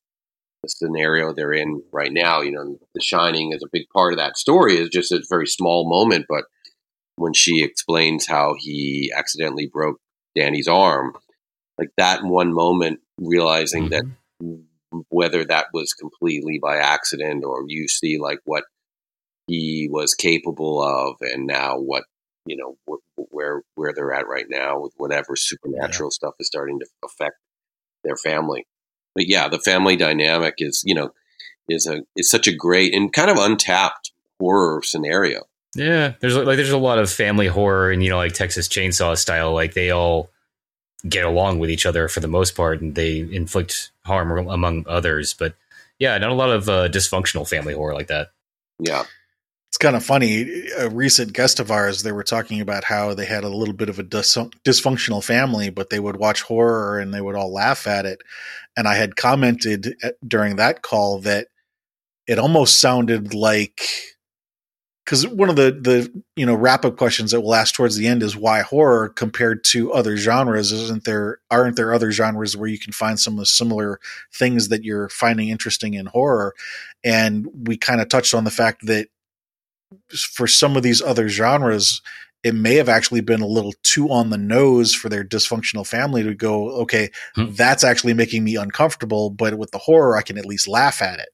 the 0.64 0.70
scenario 0.70 1.34
they're 1.34 1.54
in 1.54 1.82
right 1.92 2.12
now. 2.12 2.42
You 2.42 2.52
know, 2.52 2.78
The 2.94 3.02
Shining 3.02 3.54
is 3.54 3.64
a 3.64 3.70
big 3.72 3.86
part 3.94 4.14
of 4.14 4.20
that 4.20 4.38
story. 4.38 4.78
is 4.78 4.90
just 4.90 5.12
a 5.12 5.24
very 5.30 5.48
small 5.48 5.90
moment, 5.90 6.26
but 6.30 6.46
when 7.16 7.34
she 7.34 7.64
explains 7.64 8.28
how 8.28 8.56
he 8.58 9.12
accidentally 9.16 9.68
broke 9.68 10.00
Danny's 10.36 10.68
arm, 10.68 11.14
like 11.78 11.90
that 11.98 12.24
one 12.24 12.54
moment, 12.54 13.00
realizing 13.20 13.90
that 13.90 14.04
Mhm. 14.42 14.66
whether 15.10 15.46
that 15.46 15.68
was 15.74 15.94
completely 15.94 16.60
by 16.60 16.78
accident 16.78 17.44
or 17.44 17.64
you 17.68 17.88
see 17.88 18.18
like 18.18 18.40
what 18.46 18.64
he 19.48 19.88
was 19.92 20.14
capable 20.14 20.82
of 20.82 21.16
and 21.22 21.46
now 21.48 21.78
what 21.78 22.04
you 22.50 22.58
know 22.58 22.78
wh- 22.88 23.34
where 23.34 23.62
where 23.76 23.94
they're 23.94 24.14
at 24.14 24.28
right 24.28 24.48
now 24.50 24.80
with 24.80 24.94
whatever 24.98 25.36
supernatural 25.36 26.10
stuff 26.12 26.34
is 26.40 26.48
starting 26.48 26.80
to 26.80 26.86
affect 27.04 27.38
their 28.04 28.16
family 28.18 28.66
but 29.16 29.28
yeah 29.28 29.48
the 29.48 29.60
family 29.60 29.96
dynamic 29.96 30.56
is 30.58 30.84
you 30.86 30.96
know 30.96 31.12
is 31.70 31.86
a 31.88 32.02
is 32.16 32.30
such 32.30 32.48
a 32.48 32.56
great 32.56 32.94
and 32.94 33.14
kind 33.14 33.30
of 33.30 33.38
untapped 33.38 34.12
horror 34.40 34.82
scenario 34.82 35.42
Yeah, 35.76 36.14
there's 36.20 36.36
like 36.36 36.58
there's 36.58 36.72
a 36.72 36.78
lot 36.78 36.98
of 36.98 37.12
family 37.12 37.48
horror 37.48 37.92
and 37.92 38.02
you 38.04 38.10
know 38.10 38.18
like 38.18 38.34
Texas 38.34 38.68
Chainsaw 38.68 39.16
style. 39.16 39.54
Like 39.54 39.74
they 39.76 39.92
all 39.92 40.32
get 41.08 41.26
along 41.26 41.60
with 41.60 41.70
each 41.70 41.86
other 41.86 42.08
for 42.08 42.22
the 42.22 42.28
most 42.28 42.56
part, 42.56 42.82
and 42.82 42.96
they 42.96 43.20
inflict 43.20 43.92
harm 44.04 44.32
among 44.50 44.86
others. 44.88 45.36
But 45.36 45.54
yeah, 46.00 46.18
not 46.18 46.32
a 46.32 46.34
lot 46.34 46.50
of 46.50 46.68
uh, 46.68 46.90
dysfunctional 46.90 47.48
family 47.48 47.74
horror 47.74 47.94
like 47.94 48.08
that. 48.08 48.32
yeah 48.80 49.04
kind 49.80 49.96
of 49.96 50.04
funny. 50.06 50.68
A 50.78 50.90
recent 50.90 51.34
guest 51.34 51.60
of 51.60 51.72
ours, 51.72 52.04
they 52.04 52.12
were 52.12 52.24
talking 52.24 52.62
about 52.62 52.84
how 52.84 53.14
they 53.14 53.26
had 53.26 53.44
a 53.44 53.50
little 53.50 53.74
bit 53.74 53.90
of 53.90 53.98
a 53.98 54.04
dis- 54.04 54.38
dysfunctional 54.66 55.24
family, 55.24 55.70
but 55.70 55.90
they 55.90 56.00
would 56.00 56.18
watch 56.18 56.42
horror 56.42 57.00
and 57.00 57.14
they 57.14 57.22
would 57.22 57.36
all 57.36 57.54
laugh 57.54 57.88
at 57.88 58.06
it. 58.06 58.22
And 58.76 58.88
I 58.88 58.96
had 58.96 59.16
commented 59.16 59.96
at, 60.04 60.16
during 60.28 60.58
that 60.58 60.82
call 60.82 61.20
that 61.22 61.48
it 62.28 62.38
almost 62.38 62.80
sounded 62.80 63.34
like 63.34 63.82
because 65.04 65.26
one 65.26 65.50
of 65.50 65.56
the 65.56 65.72
the 65.72 66.24
you 66.36 66.46
know 66.46 66.54
wrap 66.54 66.86
up 66.86 66.96
questions 66.96 67.32
that 67.32 67.42
we'll 67.42 67.56
ask 67.56 67.74
towards 67.74 67.98
the 67.98 68.08
end 68.08 68.22
is 68.22 68.36
why 68.36 68.62
horror 68.62 69.10
compared 69.10 69.64
to 69.64 69.92
other 69.92 70.16
genres 70.16 70.72
isn't 70.72 71.06
there 71.06 71.40
aren't 71.50 71.76
there 71.76 71.92
other 71.92 72.12
genres 72.12 72.56
where 72.56 72.70
you 72.70 72.78
can 72.78 72.94
find 72.94 73.20
some 73.20 73.34
of 73.34 73.40
the 73.40 73.46
similar 73.48 74.00
things 74.32 74.70
that 74.70 74.84
you're 74.84 75.10
finding 75.10 75.50
interesting 75.50 75.96
in 75.96 76.06
horror 76.06 76.54
and 77.04 77.48
we 77.68 77.76
kind 77.76 78.00
of 78.02 78.08
touched 78.08 78.36
on 78.36 78.44
the 78.44 78.52
fact 78.52 78.86
that 78.86 79.08
for 80.34 80.48
some 80.48 80.76
of 80.76 80.84
these 80.84 81.02
other 81.02 81.30
genres 81.30 82.02
it 82.44 82.56
may 82.56 82.76
have 82.76 82.90
actually 82.90 83.22
been 83.22 83.42
a 83.42 83.48
little 83.48 83.74
too 83.84 84.10
on 84.10 84.30
the 84.30 84.38
nose 84.38 84.96
for 84.96 85.10
their 85.10 85.24
dysfunctional 85.24 85.86
family 85.86 86.24
to 86.24 86.34
go, 86.34 86.70
okay, 86.82 87.10
hmm. 87.36 87.48
that's 87.52 87.84
actually 87.84 88.14
making 88.14 88.44
me 88.44 88.56
uncomfortable. 88.56 89.30
But 89.30 89.58
with 89.58 89.72
the 89.72 89.78
horror, 89.78 90.16
I 90.16 90.22
can 90.22 90.38
at 90.38 90.46
least 90.46 90.68
laugh 90.68 91.02
at 91.02 91.20
it. 91.20 91.30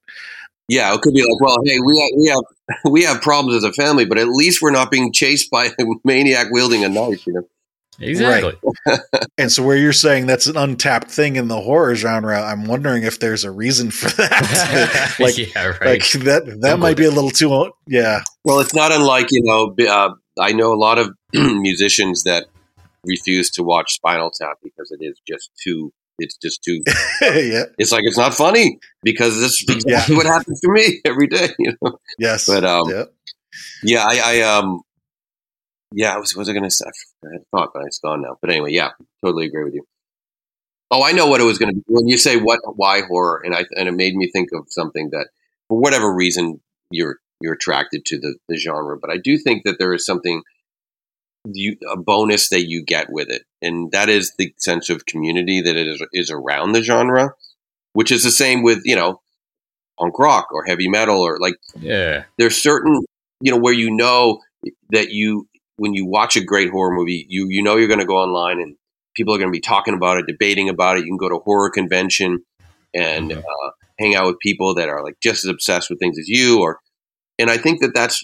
Yeah, 0.68 0.94
it 0.96 1.02
could 1.02 1.14
be 1.14 1.22
like, 1.22 1.42
well, 1.42 1.58
hey, 1.64 1.78
we 1.86 2.00
have, 2.00 2.10
we 2.18 2.28
have 2.30 2.82
we 2.92 3.04
have 3.04 3.22
problems 3.22 3.64
as 3.64 3.64
a 3.64 3.74
family, 3.74 4.06
but 4.06 4.18
at 4.18 4.30
least 4.30 4.62
we're 4.62 4.72
not 4.72 4.90
being 4.90 5.12
chased 5.12 5.52
by 5.52 5.66
a 5.66 5.86
maniac 6.04 6.48
wielding 6.50 6.84
a 6.84 6.90
knife. 6.90 7.26
You 7.28 7.34
know. 7.34 7.48
Exactly. 8.00 8.54
Right. 8.86 9.00
and 9.38 9.52
so 9.52 9.64
where 9.64 9.78
you're 9.78 9.94
saying 9.94 10.26
that's 10.26 10.48
an 10.48 10.58
untapped 10.58 11.10
thing 11.10 11.36
in 11.36 11.48
the 11.48 11.62
horror 11.62 11.96
genre, 11.96 12.42
I'm 12.42 12.66
wondering 12.66 13.04
if 13.04 13.20
there's 13.20 13.44
a 13.44 13.52
reason 13.52 13.92
for 13.92 14.10
that. 14.18 15.16
like, 15.20 15.38
yeah, 15.38 15.68
right. 15.68 15.82
like 15.82 16.12
that 16.24 16.58
that 16.62 16.80
might 16.80 16.98
be 16.98 17.06
a 17.06 17.12
little 17.12 17.30
too 17.30 17.72
yeah. 17.88 18.24
Well, 18.44 18.60
it's 18.60 18.74
not 18.74 18.92
unlike, 18.92 19.28
you 19.32 19.42
know, 19.44 19.76
uh, 19.88 20.10
I 20.40 20.52
know 20.52 20.74
a 20.74 20.76
lot 20.76 20.98
of 20.98 21.16
musicians 21.34 22.24
that 22.24 22.48
refuse 23.06 23.50
to 23.52 23.64
watch 23.64 23.94
Spinal 23.94 24.32
Tap 24.32 24.58
because 24.64 24.92
it 24.92 25.04
is 25.04 25.20
just 25.28 25.52
too 25.64 25.94
it's 26.18 26.38
just 26.38 26.64
too 26.64 26.82
yeah. 27.22 27.64
It's 27.78 27.92
like 27.92 28.04
it's 28.06 28.18
not 28.18 28.34
funny 28.34 28.80
because 29.04 29.38
this 29.40 29.62
is 29.62 29.66
exactly 29.70 30.16
yeah. 30.16 30.18
what 30.18 30.26
happens 30.26 30.62
to 30.62 30.72
me 30.72 31.02
every 31.06 31.28
day, 31.28 31.50
you 31.60 31.74
know. 31.82 32.00
Yes. 32.18 32.46
But 32.46 32.64
um 32.64 32.90
yeah, 32.90 33.04
yeah 33.84 34.06
I, 34.08 34.22
I 34.24 34.42
um 34.42 34.82
yeah, 35.96 36.14
I 36.14 36.18
was, 36.18 36.36
was 36.36 36.50
I 36.50 36.52
going 36.52 36.64
to 36.64 36.70
say? 36.70 36.86
I 37.24 37.34
had 37.34 37.48
thought, 37.52 37.72
but 37.74 37.84
it's 37.86 38.00
gone 38.00 38.22
now. 38.22 38.38
But 38.42 38.52
anyway, 38.52 38.72
yeah, 38.72 38.92
totally 39.24 39.46
agree 39.46 39.64
with 39.64 39.74
you. 39.74 39.88
Oh, 40.92 41.04
I 41.04 41.14
know 41.14 41.28
what 41.28 41.40
it 41.40 41.46
was 41.46 41.58
going 41.58 41.74
to 41.74 41.76
be. 41.76 41.84
When 41.88 42.08
you 42.08 42.18
say 42.18 42.36
what, 42.38 42.60
why 42.76 43.02
horror, 43.02 43.42
and 43.44 43.56
I 43.56 43.66
and 43.78 43.88
it 43.88 43.94
made 43.94 44.14
me 44.16 44.30
think 44.30 44.50
of 44.54 44.68
something 44.70 45.10
that, 45.12 45.30
for 45.70 45.80
whatever 45.80 46.14
reason, 46.14 46.60
you're 46.92 47.18
you're 47.42 47.54
attracted 47.54 48.06
to 48.08 48.20
the, 48.20 48.36
the 48.50 48.58
genre. 48.58 48.98
But 49.00 49.10
I 49.10 49.18
do 49.18 49.38
think 49.38 49.64
that 49.64 49.80
there 49.80 49.94
is 49.94 50.06
something, 50.06 50.44
you 51.46 51.78
a 51.90 51.98
bonus 51.98 52.50
that 52.50 52.68
you 52.68 52.84
get 52.84 53.08
with 53.10 53.30
it, 53.30 53.44
and 53.62 53.90
that 53.94 54.10
is 54.10 54.34
the 54.38 54.54
sense 54.58 54.90
of 54.90 55.06
community 55.06 55.62
that 55.62 55.78
it 55.78 55.88
is 55.88 56.06
is 56.12 56.30
around 56.30 56.74
the 56.74 56.84
genre, 56.84 57.36
which 57.94 58.12
is 58.12 58.24
the 58.24 58.32
same 58.32 58.64
with 58.64 58.82
you 58.84 58.98
know, 58.98 59.22
punk 59.98 60.20
rock 60.20 60.50
or 60.52 60.66
heavy 60.66 60.90
metal 60.90 61.22
or 61.22 61.40
like 61.40 61.56
yeah. 61.80 62.26
There's 62.38 62.62
certain 62.62 63.02
you 63.40 63.52
know 63.52 63.60
where 63.60 63.74
you 63.74 63.92
know 63.92 64.42
that 64.90 65.12
you 65.12 65.48
when 65.78 65.94
you 65.94 66.06
watch 66.06 66.36
a 66.36 66.44
great 66.44 66.70
horror 66.70 66.96
movie, 66.96 67.26
you 67.30 67.48
you 67.50 67.64
know 67.64 67.76
you're 67.76 67.88
going 67.88 68.00
to 68.00 68.06
go 68.06 68.18
online 68.18 68.60
and 68.60 68.76
people 69.16 69.34
are 69.34 69.38
going 69.38 69.50
to 69.50 69.56
be 69.56 69.62
talking 69.62 69.94
about 69.94 70.18
it, 70.18 70.28
debating 70.28 70.70
about 70.70 70.98
it. 70.98 71.02
You 71.02 71.12
can 71.12 71.18
go 71.18 71.30
to 71.30 71.36
a 71.36 71.44
horror 71.44 71.70
convention 71.70 72.44
and 72.94 73.32
mm-hmm. 73.32 73.40
uh, 73.40 73.72
hang 74.00 74.16
out 74.16 74.28
with 74.28 74.40
people 74.40 74.76
that 74.76 74.90
are 74.90 75.04
like 75.04 75.16
just 75.22 75.46
as 75.46 75.50
obsessed 75.50 75.90
with 75.90 76.00
things 76.00 76.20
as 76.20 76.28
you. 76.28 76.62
Or, 76.62 76.80
and 77.40 77.50
I 77.50 77.58
think 77.58 77.82
that 77.82 77.94
that's 77.94 78.24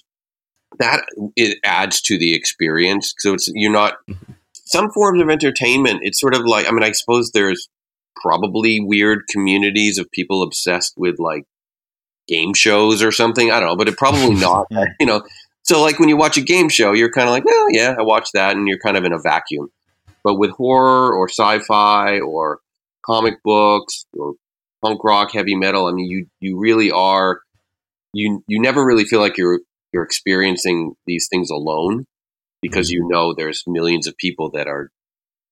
that 0.80 1.04
it 1.36 1.58
adds 1.64 2.02
to 2.02 2.18
the 2.18 2.36
experience. 2.36 3.14
So 3.18 3.34
it's 3.34 3.50
you're 3.54 3.72
not 3.72 3.96
mm-hmm. 4.10 4.34
some 4.54 4.92
forms 4.92 5.22
of 5.22 5.30
entertainment. 5.30 6.02
It's 6.04 6.20
sort 6.20 6.36
of 6.36 6.46
like 6.46 6.68
I 6.68 6.72
mean, 6.72 6.84
I 6.84 6.92
suppose 6.92 7.32
there's 7.32 7.70
probably 8.22 8.80
weird 8.80 9.24
communities 9.30 9.98
of 9.98 10.12
people 10.12 10.44
obsessed 10.44 10.94
with 10.98 11.20
like 11.20 11.44
game 12.28 12.54
shows 12.54 13.02
or 13.02 13.12
something. 13.12 13.52
I 13.52 13.60
don't 13.60 13.70
know, 13.70 13.76
but 13.76 13.88
it 13.88 13.98
probably 13.98 14.36
not. 14.40 14.68
you 15.00 15.06
know, 15.06 15.24
so, 15.64 15.82
like 15.82 16.00
when 16.00 16.10
you 16.10 16.18
watch 16.18 16.38
a 16.38 16.42
game 16.42 16.70
show, 16.70 16.94
you're 16.94 17.12
kind 17.12 17.28
of 17.28 17.34
like, 17.34 17.46
well, 17.46 17.68
yeah, 17.72 17.96
I 17.98 18.02
watched 18.02 18.34
that, 18.34 18.56
and 18.56 18.68
you're 18.68 18.80
kind 18.80 18.98
of 18.98 19.06
in 19.06 19.14
a 19.14 19.20
vacuum. 19.20 19.70
But 20.24 20.36
with 20.36 20.52
horror 20.52 21.14
or 21.14 21.30
sci-fi 21.30 22.20
or 22.20 22.60
comic 23.06 23.42
books 23.44 24.06
or 24.18 24.34
punk 24.84 25.04
rock, 25.04 25.32
heavy 25.34 25.56
metal, 25.56 25.88
I 25.88 25.92
mean, 25.92 26.06
you 26.06 26.28
you 26.40 26.60
really 26.60 26.92
are 26.92 27.42
you 28.14 28.44
you 28.48 28.60
never 28.60 28.86
really 28.86 29.06
feel 29.06 29.20
like 29.20 29.38
you're 29.38 29.60
you're 29.94 30.04
experiencing 30.04 30.96
these 31.06 31.28
things 31.30 31.50
alone 31.50 32.06
because 32.62 32.92
you 32.92 33.02
mm-hmm. 33.02 33.12
know 33.12 33.34
there's 33.34 33.64
millions 33.68 34.08
of 34.08 34.18
people 34.18 34.52
that 34.52 34.68
are 34.68 34.92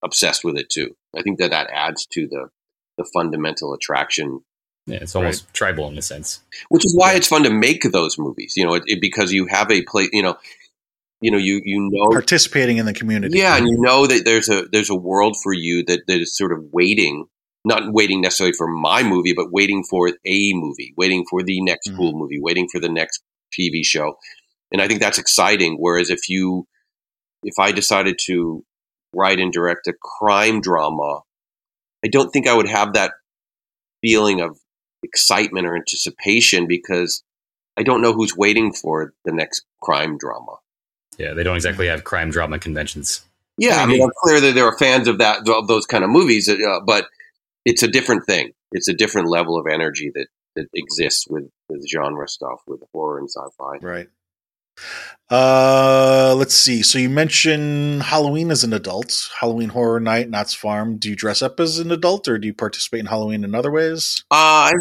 obsessed 0.03 0.43
with 0.43 0.57
it 0.57 0.69
too. 0.69 0.95
I 1.15 1.21
think 1.21 1.39
that 1.39 1.51
that 1.51 1.69
adds 1.73 2.05
to 2.13 2.27
the 2.27 2.49
the 2.97 3.09
fundamental 3.13 3.73
attraction 3.73 4.41
yeah, 4.89 4.99
it's 5.01 5.15
almost 5.15 5.45
right. 5.45 5.53
tribal 5.53 5.87
in 5.87 5.97
a 5.97 6.01
sense. 6.01 6.41
Which 6.69 6.85
is 6.85 6.95
why 6.95 7.11
yeah. 7.11 7.17
it's 7.17 7.27
fun 7.27 7.43
to 7.43 7.49
make 7.49 7.83
those 7.91 8.17
movies. 8.17 8.53
You 8.57 8.65
know, 8.65 8.73
it, 8.73 8.83
it, 8.87 9.01
because 9.01 9.31
you 9.31 9.45
have 9.47 9.71
a 9.71 9.83
place. 9.83 10.09
You 10.11 10.23
know, 10.23 10.37
you 11.21 11.31
know, 11.31 11.37
you 11.37 11.61
you 11.63 11.89
know, 11.91 12.09
participating 12.09 12.77
in 12.77 12.85
the 12.85 12.93
community. 12.93 13.37
Yeah, 13.37 13.57
and 13.57 13.67
you 13.67 13.77
know 13.79 14.07
that 14.07 14.25
there's 14.25 14.49
a 14.49 14.65
there's 14.71 14.89
a 14.89 14.95
world 14.95 15.37
for 15.41 15.53
you 15.53 15.83
that 15.85 16.01
that 16.07 16.19
is 16.19 16.35
sort 16.35 16.51
of 16.51 16.63
waiting, 16.71 17.25
not 17.65 17.93
waiting 17.93 18.21
necessarily 18.21 18.53
for 18.57 18.67
my 18.67 19.03
movie, 19.03 19.33
but 19.33 19.51
waiting 19.51 19.83
for 19.89 20.09
a 20.09 20.53
movie, 20.53 20.93
waiting 20.97 21.25
for 21.29 21.43
the 21.43 21.61
next 21.61 21.87
mm-hmm. 21.87 21.97
cool 21.97 22.13
movie, 22.13 22.39
waiting 22.39 22.67
for 22.71 22.79
the 22.79 22.89
next 22.89 23.21
TV 23.57 23.83
show, 23.83 24.17
and 24.71 24.81
I 24.81 24.87
think 24.87 25.01
that's 25.01 25.19
exciting. 25.19 25.77
Whereas 25.79 26.09
if 26.09 26.29
you, 26.29 26.67
if 27.43 27.59
I 27.59 27.71
decided 27.71 28.19
to 28.25 28.63
write 29.13 29.39
and 29.39 29.51
direct 29.51 29.87
a 29.87 29.93
crime 29.93 30.61
drama, 30.61 31.21
I 32.03 32.07
don't 32.07 32.31
think 32.31 32.47
I 32.47 32.53
would 32.53 32.69
have 32.69 32.93
that 32.93 33.11
feeling 34.01 34.41
of 34.41 34.57
excitement 35.03 35.67
or 35.67 35.75
anticipation 35.75 36.67
because 36.67 37.23
I 37.77 37.83
don't 37.83 38.01
know 38.01 38.13
who's 38.13 38.35
waiting 38.35 38.73
for 38.73 39.13
the 39.25 39.31
next 39.31 39.65
crime 39.81 40.17
drama. 40.17 40.57
Yeah, 41.17 41.33
they 41.33 41.43
don't 41.43 41.55
exactly 41.55 41.87
have 41.87 42.03
crime 42.03 42.31
drama 42.31 42.59
conventions. 42.59 43.21
Yeah, 43.57 43.81
I 43.81 43.85
mean, 43.85 44.01
I'm 44.01 44.11
clear 44.23 44.39
that 44.39 44.55
there 44.55 44.65
are 44.65 44.77
fans 44.77 45.07
of 45.07 45.17
that 45.17 45.47
of 45.49 45.67
those 45.67 45.85
kind 45.85 46.03
of 46.03 46.09
movies, 46.09 46.47
uh, 46.49 46.79
but 46.85 47.07
it's 47.65 47.83
a 47.83 47.87
different 47.87 48.25
thing. 48.25 48.53
It's 48.71 48.87
a 48.87 48.93
different 48.93 49.27
level 49.27 49.59
of 49.59 49.65
energy 49.67 50.11
that 50.15 50.27
that 50.55 50.67
exists 50.73 51.27
with 51.29 51.49
with 51.67 51.85
genre 51.87 52.27
stuff, 52.27 52.61
with 52.67 52.81
horror 52.93 53.19
and 53.19 53.29
sci-fi. 53.29 53.77
Right. 53.81 54.07
Uh, 55.29 56.33
let's 56.35 56.55
see. 56.55 56.81
So 56.81 56.97
you 56.97 57.09
mentioned 57.09 58.01
Halloween 58.01 58.49
as 58.49 58.63
an 58.63 58.73
adult, 58.73 59.29
Halloween 59.39 59.69
Horror 59.69 59.99
Night, 59.99 60.29
Knott's 60.29 60.55
Farm. 60.55 60.97
Do 60.97 61.09
you 61.09 61.15
dress 61.15 61.41
up 61.41 61.59
as 61.59 61.77
an 61.77 61.91
adult, 61.91 62.27
or 62.27 62.39
do 62.39 62.47
you 62.47 62.53
participate 62.53 63.01
in 63.01 63.05
Halloween 63.05 63.43
in 63.43 63.53
other 63.53 63.71
ways? 63.71 64.23
Uh, 64.31 64.71
I, 64.71 64.73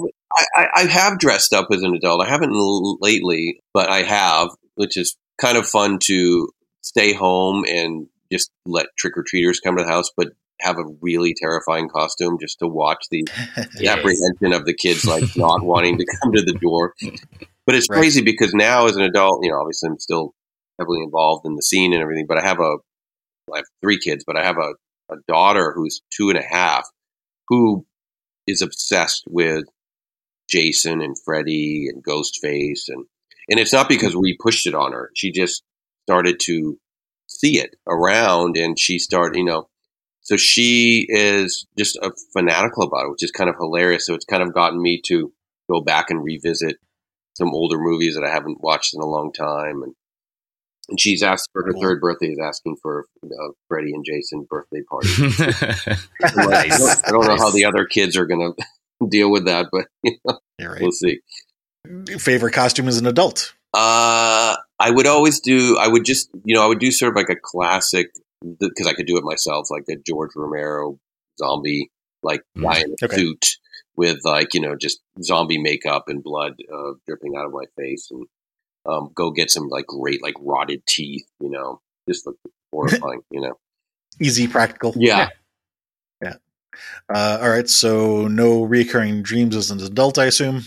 I, 0.57 0.67
I 0.75 0.85
have 0.85 1.19
dressed 1.19 1.53
up 1.53 1.69
as 1.71 1.83
an 1.83 1.95
adult. 1.95 2.23
I 2.23 2.29
haven't 2.29 2.53
lately, 3.01 3.61
but 3.75 3.91
I 3.91 4.03
have, 4.03 4.49
which 4.75 4.97
is 4.97 5.17
kind 5.39 5.59
of 5.59 5.67
fun 5.67 5.99
to 6.05 6.49
stay 6.81 7.13
home 7.13 7.65
and 7.69 8.07
just 8.33 8.51
let 8.65 8.87
trick 8.97 9.19
or 9.19 9.25
treaters 9.27 9.61
come 9.61 9.77
to 9.77 9.83
the 9.83 9.89
house, 9.89 10.11
but 10.17 10.29
have 10.61 10.79
a 10.79 10.85
really 11.01 11.35
terrifying 11.41 11.89
costume 11.89 12.39
just 12.41 12.59
to 12.59 12.67
watch 12.67 13.05
the, 13.11 13.27
the 13.77 13.89
apprehension 13.89 14.53
of 14.53 14.65
the 14.65 14.75
kids 14.75 15.05
like 15.05 15.25
not 15.37 15.63
wanting 15.63 15.99
to 15.99 16.07
come 16.21 16.33
to 16.33 16.43
the 16.43 16.55
door. 16.55 16.95
But 17.69 17.75
it's 17.75 17.91
right. 17.91 17.99
crazy 17.99 18.23
because 18.23 18.55
now 18.55 18.87
as 18.87 18.97
an 18.97 19.03
adult, 19.03 19.45
you 19.45 19.51
know, 19.51 19.59
obviously 19.61 19.91
I'm 19.91 19.99
still 19.99 20.33
heavily 20.79 21.03
involved 21.03 21.45
in 21.45 21.55
the 21.55 21.61
scene 21.61 21.93
and 21.93 22.01
everything, 22.01 22.25
but 22.27 22.39
I 22.39 22.43
have 22.43 22.61
a, 22.61 22.79
I 23.53 23.59
have 23.59 23.67
three 23.83 23.99
kids, 23.99 24.25
but 24.27 24.39
I 24.39 24.43
have 24.47 24.57
a, 24.57 24.73
a 25.13 25.17
daughter 25.29 25.75
who's 25.77 26.01
two 26.11 26.31
and 26.31 26.39
a 26.39 26.43
half 26.43 26.89
who 27.49 27.85
is 28.47 28.63
obsessed 28.63 29.25
with 29.29 29.65
Jason 30.49 31.03
and 31.03 31.15
Freddy 31.23 31.89
and 31.93 32.03
Ghostface. 32.03 32.89
And, 32.89 33.05
and 33.51 33.61
it's 33.61 33.75
not 33.75 33.91
because 33.91 34.17
we 34.17 34.39
pushed 34.41 34.67
it 34.67 34.75
on 34.75 34.93
her. 34.93 35.11
She 35.15 35.31
just 35.31 35.63
started 36.07 36.41
to 36.45 36.79
see 37.27 37.59
it 37.59 37.77
around 37.87 38.57
and 38.57 38.79
she 38.79 38.99
started, 38.99 39.37
you 39.37 39.45
know, 39.45 39.69
so 40.23 40.39
she 40.39 41.05
is 41.07 41.67
just 41.77 41.99
a 42.01 42.13
fanatical 42.33 42.85
about 42.85 43.05
it, 43.05 43.11
which 43.11 43.25
is 43.25 43.31
kind 43.31 43.51
of 43.51 43.57
hilarious. 43.57 44.07
So 44.07 44.15
it's 44.15 44.25
kind 44.25 44.43
of 44.43 44.55
gotten 44.55 44.81
me 44.81 45.03
to 45.09 45.35
go 45.71 45.83
back 45.83 46.09
and 46.09 46.25
revisit 46.25 46.79
some 47.39 47.55
older 47.55 47.79
movies 47.79 48.17
that 48.17 48.25
I 48.25 48.31
haven't 48.31 48.61
watched 48.61 48.95
in 48.95 49.01
a 49.01 49.07
long 49.07 49.33
time, 49.33 49.83
and 49.83 49.95
and 50.89 51.01
she's 51.01 51.23
asked 51.23 51.49
for 51.53 51.65
her 51.65 51.73
cool. 51.73 51.83
third 51.83 52.01
birthday 52.01 52.29
is 52.29 52.39
asking 52.43 52.77
for 52.83 53.07
uh, 53.25 53.49
Freddy 53.69 53.93
and 53.93 54.05
Jason 54.05 54.47
birthday 54.49 54.83
party. 54.83 55.09
I, 56.23 56.69
don't, 56.69 57.07
I 57.07 57.11
don't 57.11 57.27
know 57.27 57.37
how 57.37 57.51
the 57.51 57.67
other 57.67 57.85
kids 57.85 58.17
are 58.17 58.27
going 58.27 58.55
to 59.03 59.09
deal 59.09 59.31
with 59.31 59.45
that, 59.47 59.67
but 59.71 59.87
you 60.03 60.17
know, 60.25 60.39
right. 60.61 60.81
we'll 60.81 60.93
see. 60.93 61.21
Favorite 62.19 62.53
costume 62.53 62.89
as 62.89 62.99
an 62.99 63.07
adult? 63.07 63.55
Uh, 63.75 64.57
I 64.79 64.91
would 64.91 65.07
always 65.07 65.41
do. 65.41 65.77
I 65.79 65.89
would 65.89 66.05
just, 66.05 66.31
you 66.45 66.55
know, 66.55 66.65
I 66.65 66.67
would 66.67 66.81
do 66.81 66.91
sort 66.91 67.11
of 67.11 67.17
like 67.17 67.29
a 67.29 67.41
classic 67.41 68.09
because 68.43 68.87
I 68.87 68.95
could 68.95 69.07
do 69.07 69.19
it 69.19 69.25
myself, 69.25 69.71
like 69.71 69.85
a 69.91 69.97
George 70.07 70.31
Romero 70.35 70.99
zombie, 71.39 71.91
like 72.23 72.43
mm. 72.57 72.63
guy 72.63 72.81
in 72.81 72.95
a 73.01 73.05
okay. 73.05 73.17
suit 73.17 73.47
with 73.99 74.21
like 74.25 74.55
you 74.55 74.61
know 74.61 74.77
just 74.77 75.01
zombie 75.23 75.59
makeup 75.59 76.05
and 76.07 76.23
blood 76.23 76.55
uh, 76.73 76.93
dripping 77.07 77.37
out 77.37 77.47
of 77.47 77.53
my 77.53 77.65
face, 77.77 78.09
and 78.11 78.25
um, 78.87 79.11
go 79.15 79.33
get 79.33 79.51
some 79.51 79.69
like 79.69 79.87
great 79.87 80.23
like 80.23 80.37
rotted 80.41 80.87
teeth, 80.87 81.27
you 81.41 81.51
know, 81.51 81.81
just 82.09 82.27
look 82.27 82.37
horrifying, 82.73 83.23
you 83.31 83.41
know. 83.41 83.59
Easy, 84.21 84.47
practical. 84.47 84.95
Yeah. 84.97 85.29
Yeah. 86.23 86.35
Uh, 87.13 87.39
all 87.43 87.51
right. 87.51 87.69
So 87.69 88.29
no 88.29 88.63
recurring 88.63 89.23
dreams 89.23 89.57
as 89.57 89.71
an 89.71 89.81
adult, 89.83 90.17
I 90.19 90.27
assume. 90.27 90.63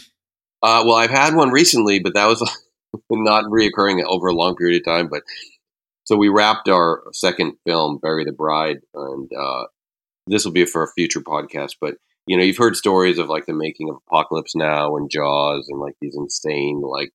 Uh, 0.62 0.84
well, 0.86 0.96
I've 0.96 1.10
had 1.10 1.34
one 1.34 1.50
recently, 1.50 2.00
but 2.00 2.14
that 2.14 2.28
was 2.28 2.42
not 3.10 3.46
reoccurring 3.46 4.04
over 4.06 4.28
a 4.28 4.36
long 4.36 4.56
period 4.56 4.82
of 4.82 4.86
time. 4.86 5.08
But 5.08 5.24
so 6.04 6.18
we 6.18 6.30
wrapped 6.30 6.70
our 6.70 7.04
second 7.14 7.54
film, 7.66 7.98
Bury 7.98 8.26
the 8.26 8.34
Bride, 8.34 8.80
and 8.94 9.30
uh, 9.34 9.66
this 10.28 10.44
will 10.44 10.52
be 10.52 10.66
for 10.66 10.84
a 10.84 10.92
future 10.92 11.22
podcast. 11.22 11.78
But 11.80 11.96
you 12.28 12.38
know, 12.38 12.44
you've 12.44 12.58
heard 12.58 12.76
stories 12.76 13.18
of 13.20 13.30
like 13.30 13.46
the 13.46 13.54
making 13.54 13.90
of 13.90 13.98
Apocalypse 14.08 14.56
Now 14.56 14.96
and 14.98 15.10
Jaws 15.10 15.68
and 15.70 15.80
like 15.80 15.96
these 16.02 16.16
insane, 16.16 16.82
like, 16.82 17.12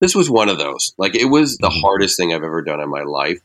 this 0.00 0.14
was 0.14 0.30
one 0.30 0.48
of 0.48 0.58
those. 0.58 0.94
Like, 0.98 1.14
it 1.14 1.26
was 1.26 1.58
the 1.58 1.68
mm-hmm. 1.68 1.80
hardest 1.80 2.16
thing 2.16 2.32
I've 2.32 2.42
ever 2.42 2.62
done 2.62 2.80
in 2.80 2.88
my 2.90 3.02
life. 3.02 3.40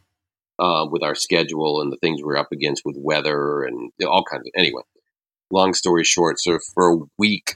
uh, 0.59 0.87
with 0.89 1.03
our 1.03 1.15
schedule 1.15 1.81
and 1.81 1.91
the 1.91 1.97
things 1.97 2.21
we're 2.23 2.37
up 2.37 2.51
against 2.51 2.83
with 2.85 2.95
weather 2.97 3.63
and 3.63 3.91
all 4.07 4.23
kinds 4.23 4.47
of. 4.47 4.51
Anyway, 4.55 4.81
long 5.51 5.73
story 5.73 6.03
short, 6.03 6.39
so 6.39 6.57
for 6.73 6.93
a 6.93 6.97
week 7.17 7.55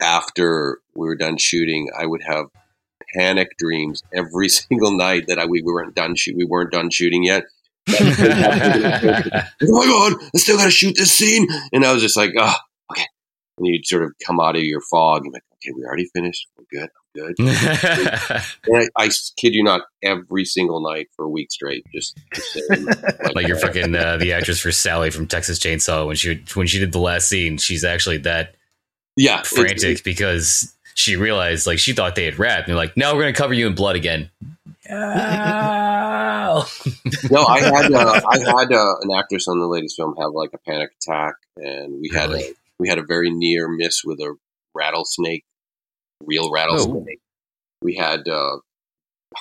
after 0.00 0.80
we 0.94 1.06
were 1.06 1.16
done 1.16 1.38
shooting, 1.38 1.88
I 1.98 2.06
would 2.06 2.22
have 2.22 2.46
panic 3.14 3.56
dreams 3.58 4.02
every 4.12 4.48
single 4.60 4.96
night 4.96 5.24
that 5.28 5.38
I, 5.38 5.46
we 5.46 5.62
weren't 5.62 5.94
done 5.94 6.14
shoot, 6.14 6.36
we 6.36 6.44
weren't 6.44 6.72
done 6.72 6.90
shooting 6.90 7.24
yet. 7.24 7.44
Oh 7.88 9.44
my 9.60 9.86
god, 9.86 10.12
I 10.34 10.38
still 10.38 10.56
got 10.56 10.64
to 10.64 10.70
shoot 10.70 10.96
this 10.96 11.12
scene, 11.12 11.46
and 11.72 11.84
I 11.84 11.92
was 11.92 12.02
just 12.02 12.16
like, 12.16 12.32
oh, 12.38 12.54
okay. 12.90 13.04
And 13.58 13.66
you'd 13.66 13.86
sort 13.86 14.02
of 14.02 14.12
come 14.24 14.40
out 14.40 14.56
of 14.56 14.62
your 14.62 14.80
fog 14.80 15.24
and 15.24 15.32
like, 15.32 15.44
okay, 15.54 15.72
we 15.76 15.84
already 15.84 16.06
finished. 16.14 16.48
We're 16.56 16.80
good. 16.80 16.90
I'm 17.16 17.34
good. 17.34 17.34
and 17.38 18.90
I, 18.96 19.04
I, 19.04 19.10
kid 19.36 19.54
you 19.54 19.62
not, 19.62 19.82
every 20.02 20.44
single 20.44 20.80
night 20.80 21.08
for 21.14 21.24
a 21.24 21.28
week 21.28 21.52
straight, 21.52 21.84
just, 21.94 22.18
just 22.34 22.70
like, 22.70 23.34
like 23.34 23.46
you're 23.46 23.58
fucking 23.58 23.94
uh, 23.94 24.16
the 24.16 24.32
actress 24.32 24.60
for 24.60 24.72
Sally 24.72 25.10
from 25.10 25.26
Texas 25.26 25.58
Chainsaw 25.58 26.06
when 26.06 26.16
she 26.16 26.42
when 26.54 26.66
she 26.66 26.78
did 26.78 26.92
the 26.92 26.98
last 26.98 27.28
scene. 27.28 27.58
She's 27.58 27.84
actually 27.84 28.18
that 28.18 28.54
yeah 29.16 29.42
frantic 29.42 30.02
because 30.02 30.74
she 30.94 31.16
realized 31.16 31.66
like 31.66 31.78
she 31.78 31.92
thought 31.92 32.14
they 32.14 32.24
had 32.24 32.38
wrapped. 32.38 32.66
And 32.66 32.68
they're 32.68 32.76
like, 32.76 32.96
now 32.96 33.14
we're 33.14 33.22
gonna 33.22 33.32
cover 33.32 33.54
you 33.54 33.66
in 33.66 33.74
blood 33.74 33.96
again. 33.96 34.30
no, 37.30 37.46
I 37.46 37.60
had 37.60 37.92
uh, 37.92 38.20
I 38.28 38.38
had 38.38 38.72
uh, 38.72 38.94
an 39.00 39.10
actress 39.16 39.48
on 39.48 39.58
the 39.58 39.66
latest 39.66 39.96
film 39.96 40.14
have 40.18 40.32
like 40.32 40.50
a 40.54 40.58
panic 40.58 40.90
attack, 41.00 41.34
and 41.56 42.00
we 42.00 42.10
had 42.12 42.30
really? 42.30 42.42
a 42.42 42.52
we 42.78 42.88
had 42.88 42.98
a 42.98 43.04
very 43.04 43.30
near 43.30 43.68
miss 43.68 44.02
with 44.04 44.20
a 44.20 44.36
rattlesnake, 44.74 45.44
real 46.22 46.52
rattlesnake. 46.52 47.20
Oh. 47.20 47.82
We 47.82 47.96
had 47.96 48.28
uh, 48.28 48.58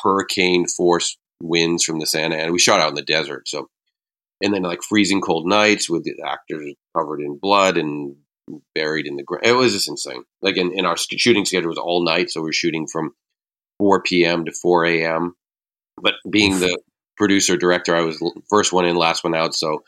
hurricane 0.01 0.67
force 0.67 1.17
winds 1.41 1.83
from 1.83 1.99
the 1.99 2.05
Santa 2.05 2.35
Ana. 2.35 2.51
We 2.51 2.59
shot 2.59 2.79
out 2.79 2.89
in 2.89 2.95
the 2.95 3.01
desert, 3.01 3.47
so 3.47 3.69
and 4.41 4.53
then 4.53 4.63
like 4.63 4.81
freezing 4.81 5.21
cold 5.21 5.47
nights 5.47 5.89
with 5.89 6.03
the 6.03 6.15
actors 6.25 6.73
covered 6.95 7.21
in 7.21 7.37
blood 7.37 7.77
and 7.77 8.15
buried 8.75 9.07
in 9.07 9.15
the 9.15 9.23
ground. 9.23 9.45
It 9.45 9.53
was 9.53 9.73
just 9.73 9.89
insane. 9.89 10.23
Like 10.41 10.57
in, 10.57 10.77
in 10.77 10.85
our 10.85 10.97
shooting 10.97 11.45
schedule 11.45 11.69
was 11.69 11.77
all 11.77 12.03
night, 12.03 12.29
so 12.29 12.41
we 12.41 12.49
are 12.49 12.53
shooting 12.53 12.87
from 12.87 13.13
4 13.79 14.01
p.m. 14.01 14.45
to 14.45 14.51
4 14.51 14.85
a.m. 14.85 15.35
But 16.01 16.15
being 16.29 16.59
the 16.59 16.77
producer 17.17 17.57
director, 17.57 17.95
I 17.95 18.01
was 18.01 18.21
first 18.49 18.73
one 18.73 18.85
in, 18.85 18.95
last 18.95 19.23
one 19.23 19.35
out. 19.35 19.53
So 19.53 19.83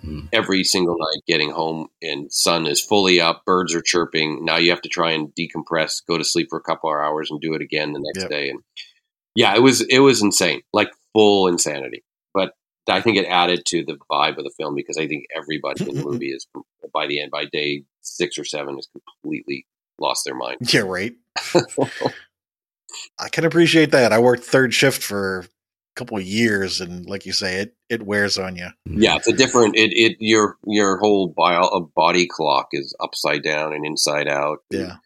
mm-hmm. 0.00 0.26
every 0.32 0.64
single 0.64 0.96
night, 0.98 1.22
getting 1.26 1.50
home 1.50 1.88
and 2.02 2.32
sun 2.32 2.66
is 2.66 2.80
fully 2.80 3.20
up, 3.20 3.44
birds 3.44 3.74
are 3.74 3.82
chirping. 3.82 4.44
Now 4.44 4.56
you 4.56 4.70
have 4.70 4.82
to 4.82 4.88
try 4.88 5.12
and 5.12 5.34
decompress, 5.34 6.02
go 6.06 6.18
to 6.18 6.24
sleep 6.24 6.48
for 6.50 6.58
a 6.58 6.62
couple 6.62 6.90
of 6.90 6.96
hours, 6.96 7.30
and 7.30 7.40
do 7.40 7.54
it 7.54 7.62
again 7.62 7.92
the 7.92 8.00
next 8.00 8.22
yep. 8.22 8.30
day. 8.30 8.50
And 8.50 8.60
yeah, 9.34 9.54
it 9.54 9.60
was 9.60 9.80
it 9.82 10.00
was 10.00 10.22
insane, 10.22 10.62
like 10.72 10.90
full 11.12 11.48
insanity. 11.48 12.04
But 12.32 12.52
I 12.88 13.00
think 13.00 13.16
it 13.16 13.26
added 13.26 13.64
to 13.66 13.84
the 13.84 13.98
vibe 14.10 14.38
of 14.38 14.44
the 14.44 14.52
film 14.56 14.74
because 14.74 14.96
I 14.96 15.06
think 15.06 15.26
everybody 15.36 15.88
in 15.88 15.96
the 15.96 16.04
movie 16.10 16.32
is 16.32 16.46
by 16.92 17.06
the 17.06 17.20
end, 17.20 17.30
by 17.30 17.44
day 17.44 17.84
six 18.00 18.38
or 18.38 18.44
seven, 18.44 18.78
is 18.78 18.88
completely 18.92 19.66
lost 19.98 20.24
their 20.24 20.34
mind. 20.34 20.72
Yeah, 20.72 20.80
right. 20.80 21.14
I 23.18 23.28
can 23.28 23.44
appreciate 23.44 23.90
that. 23.92 24.12
I 24.12 24.18
worked 24.18 24.44
third 24.44 24.74
shift 24.74 25.02
for 25.02 25.40
a 25.40 25.44
couple 25.96 26.16
of 26.16 26.24
years, 26.24 26.80
and 26.80 27.06
like 27.06 27.26
you 27.26 27.32
say, 27.32 27.60
it 27.60 27.74
it 27.88 28.02
wears 28.02 28.38
on 28.38 28.56
you. 28.56 28.68
Yeah, 28.86 29.16
it's 29.16 29.28
a 29.28 29.32
different. 29.32 29.76
It 29.76 29.92
it 29.92 30.16
your 30.20 30.56
your 30.66 30.98
whole 30.98 31.28
bio, 31.28 31.90
body 31.94 32.26
clock 32.26 32.68
is 32.72 32.94
upside 33.00 33.42
down 33.42 33.72
and 33.72 33.84
inside 33.84 34.28
out. 34.28 34.58
Yeah. 34.70 34.96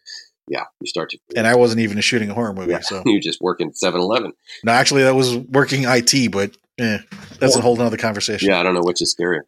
yeah, 0.47 0.63
you 0.79 0.87
start 0.87 1.09
to. 1.11 1.19
And 1.35 1.47
I 1.47 1.55
wasn't 1.55 1.81
even 1.81 1.99
shooting 2.01 2.29
a 2.29 2.33
horror 2.33 2.53
movie, 2.53 2.71
yeah, 2.71 2.81
so 2.81 3.03
you 3.05 3.19
just 3.19 3.41
working 3.41 3.71
7-Eleven. 3.71 4.33
No, 4.63 4.71
actually, 4.71 5.03
that 5.03 5.15
was 5.15 5.35
working 5.37 5.83
IT, 5.85 6.31
but 6.31 6.55
eh, 6.77 6.99
that's 7.39 7.55
a 7.55 7.61
whole 7.61 7.79
other 7.81 7.97
conversation. 7.97 8.49
Yeah, 8.49 8.59
I 8.59 8.63
don't 8.63 8.73
know 8.73 8.83
which 8.83 9.01
is 9.01 9.15
scarier. 9.15 9.41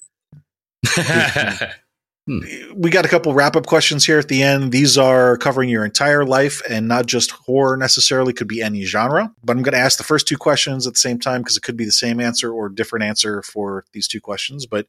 Hmm. 2.27 2.39
We 2.75 2.89
got 2.89 3.05
a 3.05 3.07
couple 3.07 3.33
wrap 3.33 3.55
up 3.55 3.65
questions 3.65 4.05
here 4.05 4.19
at 4.19 4.27
the 4.27 4.43
end. 4.43 4.73
These 4.73 4.97
are 4.97 5.37
covering 5.37 5.69
your 5.69 5.85
entire 5.85 6.25
life 6.25 6.61
and 6.69 6.85
not 6.85 7.05
just 7.05 7.31
horror 7.31 7.77
necessarily, 7.77 8.33
could 8.33 8.49
be 8.49 8.61
any 8.61 8.83
genre. 8.83 9.33
But 9.45 9.55
I'm 9.55 9.63
going 9.63 9.73
to 9.73 9.79
ask 9.79 9.97
the 9.97 10.03
first 10.03 10.27
two 10.27 10.37
questions 10.37 10.85
at 10.85 10.93
the 10.93 10.99
same 10.99 11.19
time 11.19 11.41
because 11.41 11.55
it 11.55 11.63
could 11.63 11.77
be 11.77 11.85
the 11.85 11.91
same 11.91 12.19
answer 12.19 12.51
or 12.51 12.67
different 12.67 13.05
answer 13.05 13.41
for 13.43 13.85
these 13.93 14.09
two 14.09 14.19
questions. 14.19 14.65
But 14.65 14.87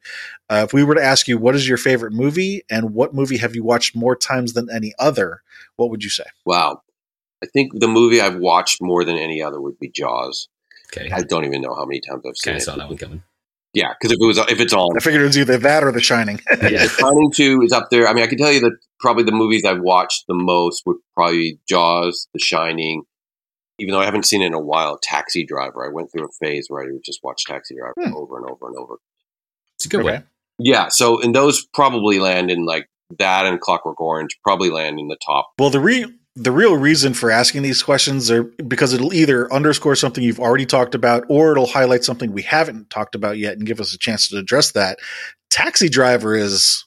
uh, 0.50 0.64
if 0.66 0.72
we 0.72 0.82
were 0.82 0.96
to 0.96 1.02
ask 1.02 1.28
you, 1.28 1.38
what 1.38 1.54
is 1.54 1.68
your 1.68 1.78
favorite 1.78 2.12
movie 2.12 2.64
and 2.68 2.92
what 2.92 3.14
movie 3.14 3.36
have 3.36 3.54
you 3.54 3.62
watched 3.62 3.94
more 3.94 4.16
times 4.16 4.54
than 4.54 4.68
any 4.68 4.92
other, 4.98 5.42
what 5.76 5.90
would 5.90 6.02
you 6.02 6.10
say? 6.10 6.24
Wow. 6.44 6.82
I 7.40 7.46
think 7.46 7.78
the 7.78 7.86
movie 7.86 8.20
I've 8.20 8.38
watched 8.38 8.82
more 8.82 9.04
than 9.04 9.16
any 9.16 9.44
other 9.44 9.60
would 9.60 9.78
be 9.78 9.88
Jaws. 9.88 10.48
Okay. 10.92 11.08
I 11.12 11.22
don't 11.22 11.44
even 11.44 11.60
know 11.60 11.74
how 11.74 11.84
many 11.84 12.00
times 12.00 12.24
I've 12.26 12.36
seen 12.36 12.54
okay, 12.54 12.58
it. 12.58 12.62
I 12.62 12.64
saw 12.64 12.76
that 12.76 12.88
one 12.88 12.96
coming. 12.96 13.22
Yeah, 13.78 13.94
because 13.94 14.10
if 14.10 14.18
it 14.20 14.26
was 14.26 14.38
if 14.38 14.60
it's 14.60 14.72
on, 14.72 14.96
I 14.96 15.00
figured 15.00 15.22
it 15.22 15.26
was 15.26 15.38
either 15.38 15.56
that 15.56 15.84
or 15.84 15.92
The 15.92 16.00
Shining. 16.00 16.40
yeah, 16.50 16.82
The 16.82 16.96
Shining 16.98 17.30
Two 17.32 17.62
is 17.62 17.72
up 17.72 17.90
there. 17.92 18.08
I 18.08 18.12
mean, 18.12 18.24
I 18.24 18.26
can 18.26 18.36
tell 18.36 18.50
you 18.50 18.58
that 18.60 18.76
probably 18.98 19.22
the 19.22 19.30
movies 19.30 19.64
I've 19.64 19.80
watched 19.80 20.24
the 20.26 20.34
most 20.34 20.82
would 20.84 20.96
probably 21.14 21.38
be 21.38 21.60
Jaws, 21.68 22.26
The 22.34 22.40
Shining. 22.40 23.04
Even 23.78 23.92
though 23.92 24.00
I 24.00 24.04
haven't 24.04 24.26
seen 24.26 24.42
it 24.42 24.46
in 24.46 24.54
a 24.54 24.60
while, 24.60 24.98
Taxi 25.00 25.46
Driver. 25.46 25.86
I 25.86 25.92
went 25.92 26.10
through 26.10 26.24
a 26.24 26.44
phase 26.44 26.66
where 26.66 26.82
I 26.82 26.86
would 26.90 27.04
just 27.04 27.20
watch 27.22 27.44
Taxi 27.46 27.76
Driver 27.76 28.10
hmm. 28.10 28.16
over 28.16 28.36
and 28.36 28.50
over 28.50 28.66
and 28.66 28.76
over. 28.76 28.96
It's 29.76 29.86
a 29.86 29.88
good 29.88 30.00
okay. 30.00 30.14
one. 30.14 30.24
Yeah, 30.58 30.88
so 30.88 31.22
and 31.22 31.32
those 31.32 31.64
probably 31.72 32.18
land 32.18 32.50
in 32.50 32.66
like 32.66 32.88
that 33.20 33.46
and 33.46 33.60
Clockwork 33.60 34.00
Orange 34.00 34.36
probably 34.42 34.70
land 34.70 34.98
in 34.98 35.06
the 35.06 35.18
top. 35.24 35.52
Well, 35.56 35.70
the 35.70 35.78
re 35.78 36.12
the 36.38 36.52
real 36.52 36.76
reason 36.76 37.14
for 37.14 37.30
asking 37.30 37.62
these 37.62 37.82
questions 37.82 38.30
are 38.30 38.44
because 38.44 38.92
it'll 38.92 39.12
either 39.12 39.52
underscore 39.52 39.96
something 39.96 40.22
you've 40.22 40.38
already 40.38 40.66
talked 40.66 40.94
about 40.94 41.24
or 41.28 41.52
it'll 41.52 41.66
highlight 41.66 42.04
something 42.04 42.32
we 42.32 42.42
haven't 42.42 42.90
talked 42.90 43.16
about 43.16 43.38
yet 43.38 43.54
and 43.54 43.66
give 43.66 43.80
us 43.80 43.92
a 43.92 43.98
chance 43.98 44.28
to 44.28 44.38
address 44.38 44.72
that. 44.72 44.98
Taxi 45.50 45.88
Driver 45.88 46.36
is 46.36 46.86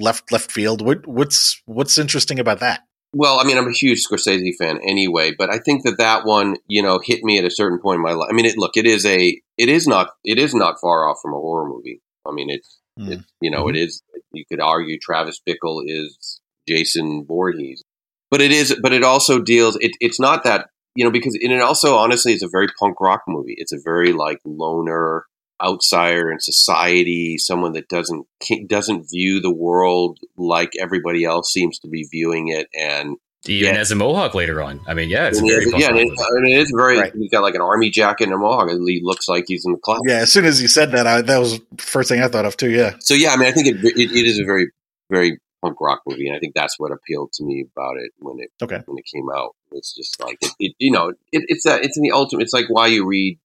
left 0.00 0.32
left 0.32 0.50
field. 0.50 0.84
What, 0.84 1.06
what's 1.06 1.62
what's 1.66 1.96
interesting 1.96 2.40
about 2.40 2.58
that? 2.60 2.82
Well, 3.14 3.38
I 3.38 3.44
mean, 3.44 3.56
I'm 3.56 3.68
a 3.68 3.72
huge 3.72 4.04
Scorsese 4.04 4.56
fan 4.58 4.80
anyway, 4.82 5.32
but 5.36 5.50
I 5.50 5.58
think 5.58 5.84
that 5.84 5.98
that 5.98 6.24
one, 6.24 6.56
you 6.66 6.82
know, 6.82 6.98
hit 7.02 7.22
me 7.22 7.38
at 7.38 7.44
a 7.44 7.50
certain 7.50 7.78
point 7.78 7.96
in 7.96 8.02
my 8.02 8.12
life. 8.12 8.28
I 8.30 8.34
mean, 8.34 8.46
it, 8.46 8.56
look, 8.56 8.76
it 8.76 8.86
is 8.86 9.04
a, 9.04 9.40
it 9.58 9.68
is 9.68 9.86
not, 9.86 10.10
it 10.24 10.38
is 10.38 10.54
not 10.54 10.80
far 10.80 11.08
off 11.08 11.18
from 11.22 11.34
a 11.34 11.36
horror 11.36 11.68
movie. 11.68 12.00
I 12.26 12.32
mean, 12.32 12.48
it's, 12.48 12.80
mm. 12.98 13.12
it, 13.12 13.20
you 13.40 13.50
know, 13.50 13.66
mm-hmm. 13.66 13.76
it 13.76 13.80
is. 13.80 14.02
You 14.32 14.44
could 14.50 14.60
argue 14.60 14.98
Travis 14.98 15.42
Bickle 15.46 15.82
is 15.86 16.40
Jason 16.66 17.26
Voorhees 17.28 17.84
but 18.32 18.40
it 18.40 18.50
is 18.50 18.74
but 18.82 18.92
it 18.92 19.04
also 19.04 19.40
deals 19.40 19.76
it, 19.80 19.92
it's 20.00 20.18
not 20.18 20.42
that 20.42 20.70
you 20.96 21.04
know 21.04 21.12
because 21.12 21.38
and 21.40 21.52
it 21.52 21.60
also 21.60 21.96
honestly 21.96 22.32
is 22.32 22.42
a 22.42 22.48
very 22.48 22.66
punk 22.80 23.00
rock 23.00 23.22
movie 23.28 23.54
it's 23.58 23.72
a 23.72 23.78
very 23.84 24.12
like 24.12 24.40
loner 24.44 25.26
outsider 25.62 26.32
in 26.32 26.40
society 26.40 27.38
someone 27.38 27.72
that 27.72 27.88
doesn't 27.88 28.26
doesn't 28.66 29.08
view 29.08 29.40
the 29.40 29.54
world 29.54 30.18
like 30.36 30.72
everybody 30.80 31.24
else 31.24 31.52
seems 31.52 31.78
to 31.78 31.88
be 31.88 32.08
viewing 32.10 32.48
it 32.48 32.66
and 32.74 33.16
even 33.46 33.74
yeah. 33.74 33.80
as 33.80 33.90
a 33.90 33.96
mohawk 33.96 34.36
later 34.36 34.62
on. 34.62 34.80
I 34.86 34.94
mean, 34.94 35.10
yeah, 35.10 35.26
it's 35.26 35.40
very 35.40 35.68
yeah, 35.76 35.88
and 35.88 35.98
it, 35.98 36.12
I 36.12 36.40
mean, 36.42 36.58
it's 36.60 36.70
very. 36.70 37.00
Right. 37.00 37.12
He's 37.12 37.28
got 37.28 37.42
like 37.42 37.56
an 37.56 37.60
army 37.60 37.90
jacket 37.90 38.28
and 38.28 38.32
a 38.32 38.38
mohawk. 38.38 38.70
and 38.70 38.88
He 38.88 39.00
looks 39.02 39.28
like 39.28 39.46
he's 39.48 39.64
in 39.66 39.72
the 39.72 39.78
club. 39.78 39.98
Yeah, 40.06 40.18
as 40.18 40.32
soon 40.32 40.44
as 40.44 40.62
you 40.62 40.68
said 40.68 40.92
that, 40.92 41.08
I, 41.08 41.22
that 41.22 41.38
was 41.38 41.58
the 41.58 41.82
first 41.82 42.08
thing 42.08 42.22
I 42.22 42.28
thought 42.28 42.44
of 42.44 42.56
too. 42.56 42.70
Yeah. 42.70 42.92
So 43.00 43.14
yeah, 43.14 43.30
I 43.30 43.36
mean, 43.36 43.48
I 43.48 43.50
think 43.50 43.66
it, 43.66 43.84
it, 43.84 44.12
it 44.12 44.26
is 44.26 44.38
a 44.38 44.44
very, 44.44 44.68
very 45.10 45.40
punk 45.62 45.80
rock 45.80 46.02
movie, 46.06 46.26
and 46.26 46.36
I 46.36 46.40
think 46.40 46.54
that's 46.54 46.78
what 46.78 46.92
appealed 46.92 47.32
to 47.34 47.44
me 47.44 47.64
about 47.72 47.96
it 47.96 48.12
when 48.18 48.38
it 48.40 48.50
okay. 48.62 48.80
when 48.86 48.98
it 48.98 49.06
came 49.12 49.28
out. 49.34 49.54
It's 49.70 49.94
just 49.94 50.20
like 50.20 50.38
it, 50.40 50.52
it 50.58 50.74
you 50.78 50.90
know, 50.90 51.10
it, 51.10 51.44
it's 51.48 51.66
a, 51.66 51.80
it's 51.80 51.96
in 51.96 52.02
the 52.02 52.12
ultimate. 52.12 52.42
It's 52.42 52.52
like 52.52 52.66
why 52.68 52.88
you 52.88 53.06
read 53.06 53.38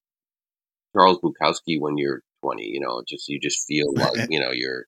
Charles 0.93 1.19
Bukowski 1.19 1.79
when 1.79 1.97
you're 1.97 2.21
20. 2.43 2.63
You 2.63 2.81
know, 2.81 3.03
just 3.07 3.27
you 3.27 3.39
just 3.39 3.65
feel 3.67 3.87
like 3.93 4.29
you 4.29 4.39
know 4.39 4.51
you're 4.51 4.85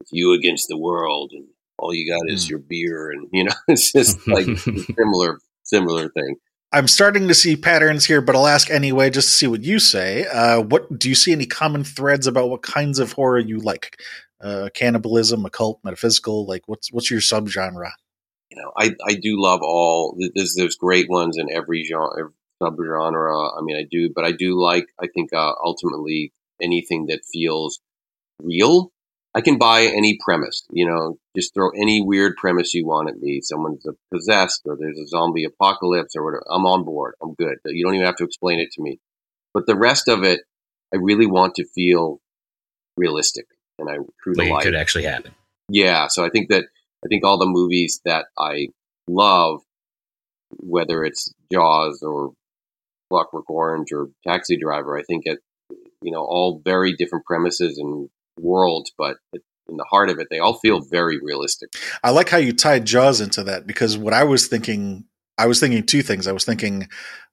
it's 0.00 0.12
you 0.12 0.32
against 0.32 0.68
the 0.68 0.78
world, 0.78 1.32
and 1.32 1.46
all 1.78 1.94
you 1.94 2.10
got 2.10 2.30
is 2.30 2.46
mm. 2.46 2.50
your 2.50 2.58
beer, 2.58 3.10
and 3.10 3.28
you 3.32 3.44
know, 3.44 3.54
it's 3.68 3.92
just 3.92 4.26
like 4.26 4.46
similar 4.96 5.38
similar 5.62 6.08
thing. 6.08 6.36
I'm 6.72 6.88
starting 6.88 7.28
to 7.28 7.34
see 7.34 7.56
patterns 7.56 8.04
here, 8.04 8.20
but 8.20 8.34
I'll 8.34 8.46
ask 8.46 8.70
anyway 8.70 9.08
just 9.08 9.28
to 9.28 9.34
see 9.34 9.46
what 9.46 9.62
you 9.62 9.78
say. 9.78 10.26
Uh, 10.26 10.60
what 10.60 10.98
do 10.98 11.08
you 11.08 11.14
see 11.14 11.32
any 11.32 11.46
common 11.46 11.84
threads 11.84 12.26
about 12.26 12.50
what 12.50 12.62
kinds 12.62 12.98
of 12.98 13.12
horror 13.12 13.38
you 13.38 13.58
like? 13.58 13.96
uh, 14.40 14.68
cannibalism, 14.74 15.44
occult, 15.44 15.80
metaphysical? 15.84 16.46
Like, 16.46 16.62
what's 16.66 16.92
what's 16.92 17.10
your 17.10 17.20
subgenre? 17.20 17.90
You 18.50 18.62
know, 18.62 18.72
I 18.76 18.94
I 19.06 19.14
do 19.14 19.40
love 19.40 19.60
all. 19.62 20.16
There's 20.34 20.54
there's 20.54 20.76
great 20.76 21.08
ones 21.08 21.36
in 21.38 21.50
every 21.50 21.84
genre, 21.84 22.30
subgenre. 22.62 23.58
I 23.58 23.62
mean, 23.62 23.76
I 23.76 23.86
do, 23.90 24.10
but 24.14 24.24
I 24.24 24.32
do 24.32 24.60
like. 24.60 24.86
I 25.00 25.06
think 25.12 25.32
uh, 25.32 25.52
ultimately 25.62 26.32
anything 26.60 27.06
that 27.06 27.20
feels 27.30 27.80
real. 28.42 28.92
I 29.36 29.42
can 29.42 29.58
buy 29.58 29.82
any 29.82 30.18
premise. 30.24 30.66
You 30.70 30.86
know, 30.86 31.18
just 31.36 31.52
throw 31.52 31.68
any 31.70 32.00
weird 32.00 32.36
premise 32.36 32.72
you 32.72 32.86
want 32.86 33.10
at 33.10 33.18
me. 33.18 33.42
Someone's 33.42 33.84
possessed, 34.12 34.62
or 34.64 34.76
there's 34.80 34.98
a 34.98 35.06
zombie 35.06 35.44
apocalypse, 35.44 36.16
or 36.16 36.24
whatever. 36.24 36.44
I'm 36.50 36.64
on 36.64 36.84
board. 36.84 37.14
I'm 37.22 37.34
good. 37.34 37.56
You 37.66 37.84
don't 37.84 37.94
even 37.94 38.06
have 38.06 38.16
to 38.16 38.24
explain 38.24 38.60
it 38.60 38.70
to 38.72 38.82
me. 38.82 38.98
But 39.52 39.66
the 39.66 39.76
rest 39.76 40.08
of 40.08 40.24
it, 40.24 40.40
I 40.92 40.96
really 40.96 41.26
want 41.26 41.54
to 41.56 41.66
feel 41.74 42.20
realistic 42.96 43.44
and 43.78 43.90
I 43.90 43.96
true 44.22 44.34
to 44.34 44.42
life. 44.42 44.62
It 44.62 44.64
could 44.64 44.74
actually 44.74 45.04
happen. 45.04 45.32
Yeah, 45.68 46.06
so 46.08 46.24
I 46.24 46.30
think 46.30 46.48
that 46.48 46.64
I 47.04 47.08
think 47.08 47.24
all 47.24 47.38
the 47.38 47.46
movies 47.46 48.00
that 48.06 48.26
I 48.38 48.68
love, 49.06 49.60
whether 50.50 51.04
it's 51.04 51.32
Jaws 51.52 52.02
or 52.02 52.32
Clockwork 53.10 53.50
Orange 53.50 53.92
or 53.92 54.08
Taxi 54.26 54.56
Driver, 54.56 54.96
I 54.98 55.02
think 55.02 55.24
it 55.26 55.40
you 56.02 56.12
know, 56.12 56.20
all 56.20 56.60
very 56.64 56.92
different 56.94 57.24
premises 57.24 57.78
and 57.78 58.08
worlds, 58.38 58.92
but 58.96 59.16
in 59.68 59.76
the 59.76 59.84
heart 59.84 60.10
of 60.10 60.18
it, 60.18 60.28
they 60.30 60.38
all 60.38 60.58
feel 60.58 60.80
very 60.80 61.18
realistic. 61.20 61.70
I 62.02 62.10
like 62.10 62.28
how 62.28 62.38
you 62.38 62.52
tied 62.52 62.84
Jaws 62.84 63.20
into 63.20 63.42
that 63.44 63.66
because 63.66 63.98
what 63.98 64.14
I 64.14 64.24
was 64.24 64.46
thinking, 64.46 65.04
I 65.38 65.46
was 65.46 65.60
thinking 65.60 65.84
two 65.84 66.02
things. 66.02 66.26
I 66.26 66.32
was 66.32 66.44
thinking 66.44 66.88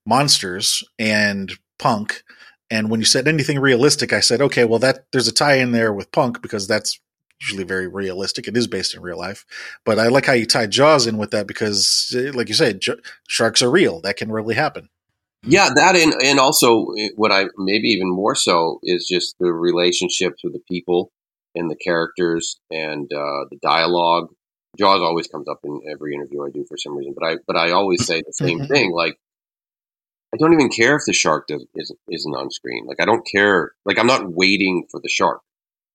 monsters 0.05 0.83
and 0.97 1.51
punk. 1.79 2.23
And 2.69 2.89
when 2.89 2.99
you 2.99 3.05
said 3.05 3.27
anything 3.27 3.59
realistic, 3.59 4.13
I 4.13 4.19
said, 4.19 4.41
okay, 4.41 4.65
well, 4.65 4.79
that 4.79 5.05
there's 5.11 5.27
a 5.27 5.33
tie 5.33 5.57
in 5.57 5.71
there 5.71 5.93
with 5.93 6.11
punk 6.11 6.41
because 6.41 6.67
that's 6.67 6.99
usually 7.41 7.65
very 7.65 7.87
realistic. 7.87 8.47
It 8.47 8.57
is 8.57 8.67
based 8.67 8.95
in 8.95 9.01
real 9.01 9.17
life, 9.17 9.45
but 9.85 9.99
I 9.99 10.07
like 10.07 10.25
how 10.25 10.33
you 10.33 10.45
tied 10.45 10.71
Jaws 10.71 11.05
in 11.05 11.17
with 11.17 11.31
that 11.31 11.45
because, 11.45 12.13
eh, 12.17 12.31
like 12.33 12.47
you 12.47 12.55
said, 12.55 12.79
j- 12.79 12.95
sharks 13.27 13.61
are 13.61 13.69
real. 13.69 14.01
That 14.01 14.17
can 14.17 14.31
really 14.31 14.55
happen. 14.55 14.89
Yeah, 15.45 15.69
that 15.75 15.95
and 15.95 16.13
and 16.23 16.39
also 16.39 16.85
eh, 16.97 17.09
what 17.15 17.31
I 17.31 17.45
maybe 17.57 17.89
even 17.89 18.09
more 18.09 18.35
so 18.35 18.79
is 18.83 19.07
just 19.07 19.35
the 19.39 19.51
relationships 19.51 20.41
with 20.43 20.53
the 20.53 20.61
people 20.69 21.11
and 21.53 21.69
the 21.69 21.75
characters 21.75 22.59
and 22.71 23.11
uh, 23.13 23.45
the 23.51 23.57
dialogue. 23.61 24.29
Jaws 24.77 25.01
always 25.01 25.27
comes 25.27 25.47
up 25.47 25.59
in 25.63 25.81
every 25.89 26.15
interview 26.15 26.43
I 26.43 26.49
do 26.49 26.65
for 26.67 26.77
some 26.77 26.97
reason, 26.97 27.13
but 27.17 27.27
I 27.27 27.37
but 27.45 27.57
I 27.57 27.71
always 27.71 28.05
say 28.05 28.21
the 28.21 28.33
same 28.33 28.59
mm-hmm. 28.59 28.73
thing. 28.73 28.91
Like 28.91 29.17
I 30.33 30.37
don't 30.37 30.53
even 30.53 30.69
care 30.69 30.95
if 30.95 31.03
the 31.05 31.13
shark 31.13 31.47
does, 31.47 31.65
isn't 31.75 31.99
isn't 32.09 32.33
on 32.33 32.49
screen. 32.49 32.85
Like 32.87 33.01
I 33.01 33.05
don't 33.05 33.27
care. 33.29 33.73
Like 33.85 33.99
I'm 33.99 34.07
not 34.07 34.31
waiting 34.31 34.85
for 34.89 34.99
the 35.01 35.09
shark 35.09 35.41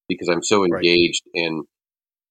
because 0.08 0.28
I'm 0.28 0.42
so 0.42 0.64
engaged 0.64 1.24
right. 1.34 1.44
in 1.44 1.62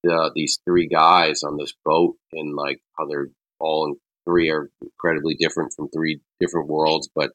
the, 0.03 0.31
these 0.35 0.59
three 0.65 0.87
guys 0.87 1.43
on 1.43 1.57
this 1.57 1.73
boat 1.83 2.15
and 2.31 2.55
like 2.55 2.79
how 2.97 3.07
they're 3.07 3.29
all 3.59 3.87
in, 3.87 3.95
three 4.27 4.51
are 4.51 4.69
incredibly 4.81 5.35
different 5.35 5.73
from 5.73 5.87
three 5.89 6.19
different 6.39 6.67
worlds, 6.67 7.09
but 7.15 7.31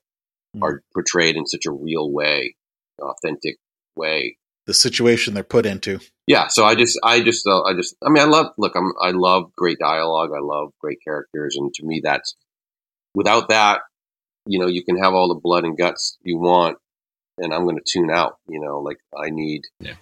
mm. 0.54 0.62
are 0.62 0.82
portrayed 0.92 1.36
in 1.36 1.46
such 1.46 1.64
a 1.66 1.72
real 1.72 2.10
way, 2.12 2.54
authentic 3.00 3.56
way. 3.96 4.36
The 4.66 4.74
situation 4.74 5.34
they're 5.34 5.42
put 5.42 5.66
into. 5.66 5.98
Yeah, 6.28 6.46
so 6.48 6.64
I 6.64 6.76
just, 6.76 6.98
I 7.02 7.20
just, 7.20 7.46
uh, 7.46 7.62
I 7.62 7.74
just, 7.74 7.96
I 8.04 8.10
mean, 8.10 8.22
I 8.22 8.26
love. 8.26 8.52
Look, 8.58 8.76
I'm, 8.76 8.92
I 9.00 9.10
love 9.10 9.50
great 9.56 9.78
dialogue. 9.78 10.30
I 10.36 10.40
love 10.40 10.72
great 10.80 10.98
characters, 11.02 11.56
and 11.56 11.74
to 11.74 11.84
me, 11.84 12.00
that's 12.04 12.36
without 13.14 13.48
that, 13.48 13.80
you 14.46 14.60
know, 14.60 14.68
you 14.68 14.84
can 14.84 14.98
have 14.98 15.14
all 15.14 15.28
the 15.28 15.40
blood 15.40 15.64
and 15.64 15.76
guts 15.76 16.16
you 16.22 16.38
want, 16.38 16.78
and 17.38 17.52
I'm 17.52 17.64
going 17.64 17.76
to 17.76 17.82
tune 17.84 18.10
out. 18.10 18.38
You 18.46 18.60
know, 18.60 18.78
like 18.78 18.98
I 19.16 19.30
need. 19.30 19.62
Yeah. 19.80 19.94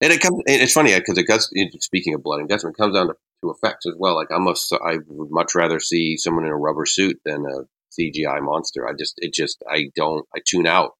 And 0.00 0.12
it 0.12 0.20
comes. 0.20 0.42
It's 0.46 0.72
funny 0.72 0.94
because 0.94 1.18
it 1.18 1.24
goes. 1.24 1.50
Speaking 1.80 2.14
of 2.14 2.22
blood 2.22 2.40
and 2.40 2.48
guts, 2.48 2.64
when 2.64 2.72
it 2.72 2.76
comes 2.76 2.94
down 2.94 3.08
to, 3.08 3.14
to 3.44 3.50
effects 3.50 3.86
as 3.86 3.94
well. 3.96 4.16
Like 4.16 4.32
I 4.32 4.38
must, 4.38 4.72
I 4.72 4.98
would 5.06 5.30
much 5.30 5.54
rather 5.54 5.80
see 5.80 6.16
someone 6.16 6.44
in 6.44 6.50
a 6.50 6.56
rubber 6.56 6.86
suit 6.86 7.20
than 7.24 7.44
a 7.46 7.64
CGI 7.98 8.42
monster. 8.42 8.88
I 8.88 8.92
just, 8.98 9.14
it 9.18 9.32
just, 9.32 9.62
I 9.70 9.90
don't. 9.94 10.26
I 10.34 10.40
tune 10.44 10.66
out. 10.66 10.92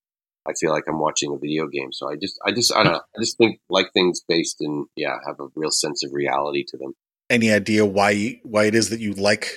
I 0.47 0.53
feel 0.53 0.71
like 0.71 0.85
I'm 0.87 1.01
watching 1.01 1.33
a 1.33 1.39
video 1.39 1.67
game. 1.67 1.93
So 1.93 2.11
I 2.11 2.17
just, 2.17 2.39
I 2.45 2.53
just, 2.53 2.75
I 2.75 2.83
don't 2.83 2.93
know. 2.93 3.01
I 3.17 3.21
just 3.21 3.39
think 3.39 3.61
like 3.71 3.93
things 3.93 4.23
based 4.29 4.59
in, 4.61 4.87
yeah, 4.95 5.17
have 5.27 5.41
a 5.41 5.49
real 5.55 5.71
sense 5.71 6.05
of 6.05 6.13
reality 6.13 6.65
to 6.69 6.77
them. 6.77 6.95
Any 7.31 7.51
idea 7.51 7.87
why 7.87 8.41
why 8.43 8.67
it 8.67 8.75
is 8.75 8.91
that 8.91 9.01
you 9.01 9.15
like 9.15 9.57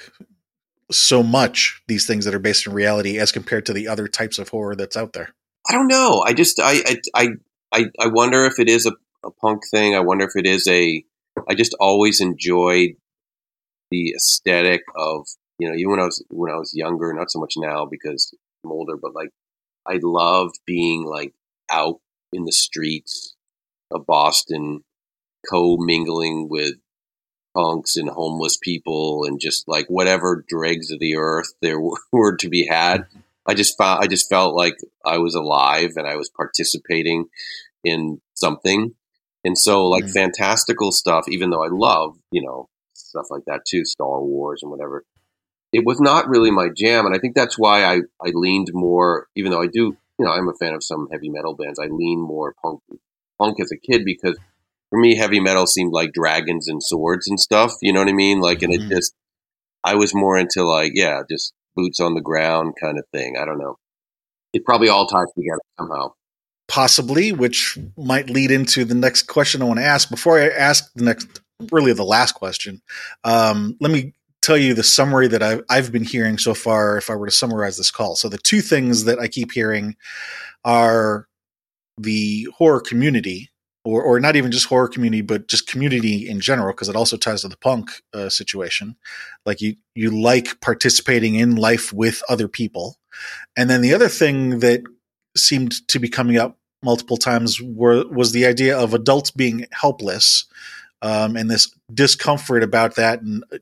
so 0.90 1.22
much 1.22 1.82
these 1.88 2.08
things 2.08 2.24
that 2.24 2.34
are 2.34 2.40
based 2.40 2.66
in 2.66 2.74
reality 2.74 3.20
as 3.20 3.34
compared 3.34 3.66
to 3.66 3.74
the 3.74 3.90
other 3.90 4.08
types 4.08 4.40
of 4.40 4.48
horror 4.50 4.76
that's 4.76 4.96
out 4.96 5.12
there? 5.12 5.36
I 5.70 5.74
don't 5.74 5.88
know. 5.88 6.24
I 6.26 6.34
just 6.34 6.60
I 6.64 6.82
I 7.14 7.28
I 7.74 7.86
I 8.00 8.08
wonder 8.08 8.46
if 8.46 8.60
it 8.60 8.70
is 8.70 8.86
a, 8.86 8.94
a 9.26 9.32
punk 9.32 9.64
thing. 9.70 9.96
I 9.96 10.00
wonder 10.00 10.26
if 10.26 10.36
it 10.36 10.46
is 10.46 10.68
a. 10.68 11.04
I 11.50 11.56
just 11.56 11.76
always 11.80 12.22
enjoyed 12.22 12.92
the 13.92 14.14
aesthetic 14.16 14.82
of 14.96 15.28
you 15.60 15.70
know 15.70 15.76
even 15.76 15.92
when 15.92 16.00
I 16.00 16.06
was 16.06 16.24
when 16.30 16.52
I 16.52 16.58
was 16.58 16.74
younger, 16.76 17.14
not 17.14 17.32
so 17.32 17.40
much 17.40 17.54
now 17.58 17.86
because 17.86 18.34
I'm 18.64 18.72
older, 18.72 18.98
but 18.98 19.14
like 19.14 19.30
I 19.86 20.00
loved 20.02 20.60
being 20.66 21.06
like 21.06 21.34
out 21.72 22.00
in 22.34 22.46
the 22.46 22.52
streets 22.52 23.36
of 23.92 24.06
Boston, 24.06 24.84
co-mingling 25.50 26.50
with 26.50 26.76
punks 27.56 27.96
and 27.96 28.10
homeless 28.10 28.58
people 28.58 29.24
and 29.26 29.40
just 29.40 29.68
like 29.68 29.88
whatever 29.88 30.46
dregs 30.48 30.92
of 30.92 31.00
the 31.00 31.16
earth 31.16 31.54
there 31.62 31.80
were 32.12 32.36
to 32.38 32.50
be 32.50 32.68
had. 32.68 33.06
I 33.48 33.54
just 33.54 33.78
found 33.78 34.04
I 34.04 34.08
just 34.08 34.30
felt 34.30 34.56
like 34.56 34.76
I 35.06 35.18
was 35.18 35.36
alive 35.36 35.92
and 35.96 36.08
I 36.08 36.16
was 36.16 36.30
participating 36.30 37.26
in 37.84 38.22
something. 38.34 38.94
And 39.44 39.58
so 39.58 39.86
like 39.88 40.06
mm-hmm. 40.06 40.14
fantastical 40.14 40.92
stuff, 40.92 41.26
even 41.30 41.50
though 41.50 41.64
I 41.64 41.70
love, 41.72 42.18
you 42.32 42.42
know, 42.42 42.68
stuff 42.94 43.28
like 43.30 43.44
that 43.46 43.62
too, 43.68 43.86
Star 43.86 44.22
Wars 44.22 44.62
and 44.62 44.72
whatever, 44.72 45.04
it 45.72 45.86
was 45.86 46.00
not 46.00 46.28
really 46.28 46.52
my 46.52 46.70
jam. 46.76 47.06
And 47.06 47.16
I 47.16 47.20
think 47.20 47.36
that's 47.36 47.58
why 47.58 47.84
I, 47.84 48.02
I 48.22 48.32
leaned 48.34 48.70
more, 48.74 49.28
even 49.36 49.52
though 49.52 49.62
I 49.62 49.68
do, 49.68 49.98
you 50.20 50.26
know, 50.26 50.32
I'm 50.32 50.50
a 50.50 50.54
fan 50.60 50.74
of 50.74 50.84
some 50.84 51.08
heavy 51.12 51.30
metal 51.30 51.56
bands, 51.56 51.80
I 51.80 51.88
lean 51.88 52.20
more 52.20 52.56
punk 52.64 52.82
punk 53.40 53.60
as 53.62 53.72
a 53.72 53.78
kid 53.78 54.04
because 54.04 54.38
for 54.90 55.00
me, 55.00 55.16
heavy 55.16 55.40
metal 55.40 55.68
seemed 55.68 55.94
like 55.94 56.14
dragons 56.14 56.68
and 56.68 56.82
swords 56.82 57.28
and 57.28 57.40
stuff. 57.40 57.74
You 57.82 57.94
know 57.94 58.00
what 58.00 58.10
I 58.10 58.14
mean? 58.14 58.40
Like, 58.40 58.62
and 58.62 58.74
mm-hmm. 58.74 58.92
it 58.92 58.96
just, 58.96 59.14
I 59.84 59.96
was 59.96 60.16
more 60.16 60.38
into 60.38 60.64
like, 60.64 60.94
yeah, 60.96 61.22
just 61.30 61.54
boots 61.76 62.00
on 62.00 62.16
the 62.16 62.22
ground 62.22 62.74
kind 62.82 62.98
of 62.98 63.06
thing. 63.14 63.36
I 63.40 63.46
don't 63.46 63.60
know. 63.60 63.76
It 64.54 64.66
probably 64.66 64.90
all 64.90 65.08
ties 65.08 65.32
together 65.36 65.62
somehow. 65.80 66.14
Possibly, 66.68 67.32
which 67.32 67.78
might 67.98 68.30
lead 68.30 68.52
into 68.52 68.84
the 68.84 68.94
next 68.94 69.24
question 69.24 69.62
I 69.62 69.66
want 69.66 69.80
to 69.80 69.86
ask. 69.86 70.10
Before 70.10 70.38
I 70.38 70.50
ask 70.50 70.92
the 70.96 71.06
next, 71.06 71.40
really 71.72 71.94
the 71.94 72.04
last 72.04 72.34
question, 72.34 72.82
um, 73.24 73.78
let 73.80 73.92
me 73.92 74.14
tell 74.42 74.58
you 74.58 74.74
the 74.74 74.84
summary 74.84 75.28
that 75.30 75.42
I've, 75.42 75.64
I've 75.70 75.92
been 75.92 76.04
hearing 76.04 76.38
so 76.38 76.54
far. 76.54 76.98
If 76.98 77.10
I 77.10 77.16
were 77.16 77.26
to 77.28 77.32
summarize 77.32 77.78
this 77.78 77.90
call, 77.90 78.16
so 78.16 78.28
the 78.28 78.38
two 78.38 78.62
things 78.62 79.06
that 79.06 79.18
I 79.18 79.28
keep 79.28 79.54
hearing 79.54 79.96
are 80.66 81.28
the 81.98 82.48
horror 82.58 82.82
community 82.82 83.50
or, 83.86 84.04
or 84.04 84.20
not 84.20 84.36
even 84.36 84.52
just 84.52 84.66
horror 84.66 84.90
community, 84.90 85.22
but 85.22 85.48
just 85.48 85.68
community 85.68 86.28
in 86.28 86.42
general, 86.42 86.74
because 86.74 86.90
it 86.90 86.96
also 86.98 87.16
ties 87.16 87.42
to 87.42 87.48
the 87.48 87.58
punk 87.58 87.90
uh, 88.14 88.28
situation. 88.28 88.98
Like 89.46 89.62
you, 89.62 89.78
you 89.96 90.12
like 90.12 90.60
participating 90.60 91.36
in 91.36 91.56
life 91.56 91.94
with 91.94 92.22
other 92.28 92.50
people. 92.50 92.98
And 93.56 93.70
then 93.70 93.82
the 93.82 93.94
other 93.94 94.10
thing 94.10 94.60
that 94.60 94.84
seemed 95.38 95.88
to 95.88 96.00
be 96.00 96.10
coming 96.10 96.38
up 96.38 96.58
multiple 96.84 97.18
times 97.18 97.62
were, 97.62 98.08
was 98.08 98.32
the 98.32 98.46
idea 98.46 98.78
of 98.78 98.94
adults 98.94 99.32
being 99.32 99.66
helpless 99.72 100.46
um, 101.02 101.36
and 101.36 101.50
this 101.50 101.74
discomfort 101.94 102.64
about 102.64 102.96
that. 102.96 103.22
And 103.22 103.44
uh, 103.52 103.58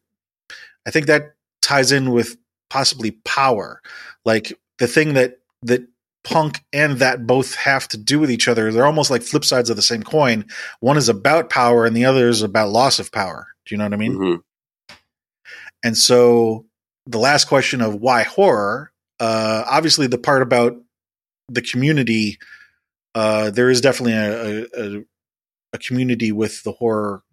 I 0.85 0.91
think 0.91 1.07
that 1.07 1.35
ties 1.61 1.91
in 1.91 2.11
with 2.11 2.37
possibly 2.69 3.11
power. 3.11 3.81
Like 4.25 4.53
the 4.79 4.87
thing 4.87 5.13
that, 5.13 5.39
that 5.63 5.87
punk 6.25 6.63
and 6.73 6.97
that 6.97 7.25
both 7.25 7.55
have 7.55 7.87
to 7.87 7.97
do 7.97 8.19
with 8.19 8.31
each 8.31 8.47
other. 8.47 8.71
They're 8.71 8.85
almost 8.85 9.11
like 9.11 9.21
flip 9.21 9.45
sides 9.45 9.69
of 9.69 9.75
the 9.75 9.81
same 9.81 10.03
coin. 10.03 10.45
One 10.79 10.97
is 10.97 11.07
about 11.07 11.49
power 11.49 11.85
and 11.85 11.95
the 11.95 12.05
other 12.05 12.27
is 12.27 12.41
about 12.41 12.69
loss 12.69 12.99
of 12.99 13.11
power. 13.11 13.47
Do 13.65 13.73
you 13.73 13.77
know 13.77 13.85
what 13.85 13.93
I 13.93 13.97
mean? 13.97 14.13
Mm-hmm. 14.15 14.95
And 15.83 15.97
so 15.97 16.65
the 17.05 17.19
last 17.19 17.45
question 17.45 17.81
of 17.81 17.95
why 17.95 18.23
horror, 18.23 18.91
uh, 19.19 19.63
obviously 19.67 20.07
the 20.07 20.17
part 20.17 20.41
about 20.41 20.75
the 21.49 21.61
community, 21.61 22.37
uh, 23.13 23.49
there 23.51 23.69
is 23.69 23.81
definitely 23.81 24.13
a, 24.13 24.65
a, 24.77 25.03
a 25.73 25.77
community 25.77 26.31
with 26.31 26.63
the 26.63 26.71
horror 26.73 27.23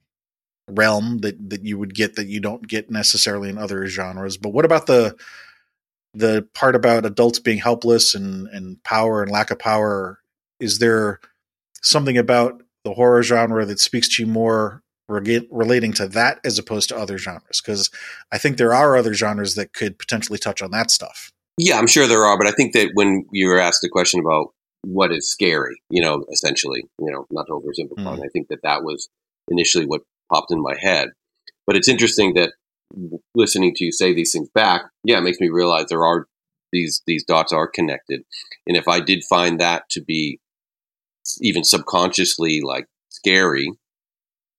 realm 0.68 1.18
that, 1.18 1.50
that 1.50 1.64
you 1.64 1.78
would 1.78 1.94
get 1.94 2.16
that 2.16 2.26
you 2.26 2.40
don't 2.40 2.66
get 2.66 2.90
necessarily 2.90 3.48
in 3.48 3.58
other 3.58 3.86
genres. 3.86 4.36
But 4.36 4.50
what 4.50 4.64
about 4.64 4.86
the 4.86 5.16
the 6.14 6.46
part 6.54 6.74
about 6.74 7.06
adults 7.06 7.38
being 7.38 7.58
helpless 7.58 8.14
and, 8.14 8.46
and 8.48 8.82
power 8.84 9.22
and 9.22 9.30
lack 9.30 9.50
of 9.50 9.58
power, 9.58 10.18
is 10.60 10.78
there 10.78 11.20
something 11.82 12.18
about 12.18 12.62
the 12.84 12.92
horror 12.92 13.22
genre 13.22 13.64
that 13.64 13.80
speaks 13.80 14.08
to 14.08 14.22
you 14.22 14.28
more 14.28 14.82
re- 15.08 15.48
relating 15.50 15.92
to 15.94 16.06
that 16.08 16.38
as 16.44 16.58
opposed 16.58 16.90
to 16.90 16.96
other 16.96 17.16
genres? 17.16 17.62
Because 17.64 17.90
I 18.30 18.38
think 18.38 18.56
there 18.56 18.74
are 18.74 18.96
other 18.96 19.14
genres 19.14 19.54
that 19.54 19.72
could 19.72 19.98
potentially 19.98 20.38
touch 20.38 20.60
on 20.60 20.70
that 20.72 20.90
stuff. 20.90 21.32
Yeah, 21.58 21.78
I'm 21.78 21.86
sure 21.86 22.06
there 22.06 22.24
are, 22.24 22.38
but 22.38 22.46
I 22.46 22.52
think 22.52 22.72
that 22.72 22.90
when 22.94 23.26
you 23.30 23.48
were 23.48 23.58
asked 23.58 23.82
the 23.82 23.88
question 23.88 24.20
about 24.20 24.48
what 24.82 25.12
is 25.12 25.30
scary, 25.30 25.80
you 25.90 26.02
know, 26.02 26.24
essentially, 26.32 26.84
you 26.98 27.10
know, 27.10 27.26
not 27.30 27.46
to 27.46 27.52
oversimplify, 27.52 28.18
mm. 28.18 28.24
I 28.24 28.28
think 28.32 28.48
that 28.48 28.62
that 28.62 28.82
was 28.82 29.08
initially 29.48 29.86
what 29.86 30.02
popped 30.32 30.50
in 30.50 30.62
my 30.62 30.74
head. 30.80 31.10
But 31.66 31.76
it's 31.76 31.88
interesting 31.88 32.34
that 32.34 32.52
listening 33.34 33.74
to 33.76 33.84
you 33.84 33.92
say 33.92 34.12
these 34.12 34.32
things 34.32 34.48
back, 34.54 34.82
yeah, 35.04 35.18
it 35.18 35.22
makes 35.22 35.40
me 35.40 35.48
realize 35.48 35.86
there 35.88 36.04
are 36.04 36.26
these 36.72 37.02
these 37.06 37.24
dots 37.24 37.52
are 37.52 37.68
connected. 37.68 38.22
And 38.66 38.76
if 38.76 38.88
I 38.88 39.00
did 39.00 39.24
find 39.24 39.60
that 39.60 39.84
to 39.90 40.02
be 40.02 40.40
even 41.40 41.64
subconsciously 41.64 42.60
like 42.62 42.86
scary, 43.10 43.72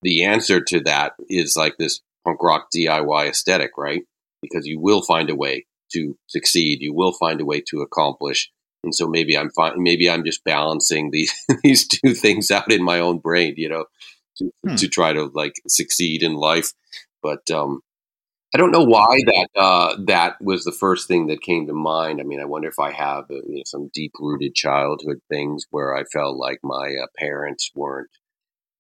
the 0.02 0.24
answer 0.24 0.62
to 0.62 0.80
that 0.82 1.14
is 1.28 1.56
like 1.58 1.76
this 1.78 2.02
punk 2.24 2.42
rock 2.42 2.68
DIY 2.76 3.30
aesthetic, 3.30 3.72
right? 3.78 4.04
Because 4.42 4.66
you 4.66 4.80
will 4.80 5.02
find 5.02 5.30
a 5.30 5.36
way 5.36 5.66
to 5.94 6.18
succeed, 6.28 6.82
you 6.82 6.94
will 6.94 7.14
find 7.14 7.42
a 7.42 7.46
way 7.46 7.62
to 7.70 7.82
accomplish. 7.82 8.52
And 8.84 8.94
so 8.94 9.08
maybe 9.08 9.38
I'm 9.38 9.50
fine. 9.52 9.82
Maybe 9.82 10.10
I'm 10.10 10.26
just 10.26 10.44
balancing 10.44 11.12
these 11.12 11.34
these 11.64 11.88
two 11.88 12.14
things 12.14 12.52
out 12.52 12.72
in 12.72 12.84
my 12.84 13.00
own 13.00 13.20
brain, 13.20 13.56
you 13.58 13.70
know, 13.70 13.86
to, 14.38 14.52
hmm. 14.66 14.76
to 14.76 14.88
try 14.88 15.14
to 15.14 15.32
like 15.34 15.56
succeed 15.68 16.24
in 16.24 16.34
life. 16.34 16.74
But 17.22 17.50
um, 17.50 17.82
I 18.54 18.60
don't 18.60 18.72
know 18.72 18.84
why 18.84 19.18
that 19.26 19.48
uh, 19.56 19.96
that 20.06 20.40
was 20.42 20.64
the 20.64 20.72
first 20.72 21.08
thing 21.08 21.28
that 21.28 21.42
came 21.42 21.66
to 21.68 21.74
mind. 21.74 22.20
I 22.20 22.24
mean, 22.24 22.40
I 22.40 22.46
wonder 22.46 22.68
if 22.68 22.78
I 22.78 22.92
have 22.92 23.26
uh, 23.32 23.36
you 23.48 23.58
know, 23.58 23.64
some 23.66 23.90
deep 23.94 24.12
rooted 24.20 24.54
childhood 24.54 25.22
things 25.30 25.66
where 25.72 25.96
I 25.96 26.04
felt 26.04 26.38
like 26.38 26.60
my 26.62 26.94
uh, 27.02 27.08
parents 27.18 27.72
weren't 27.74 28.10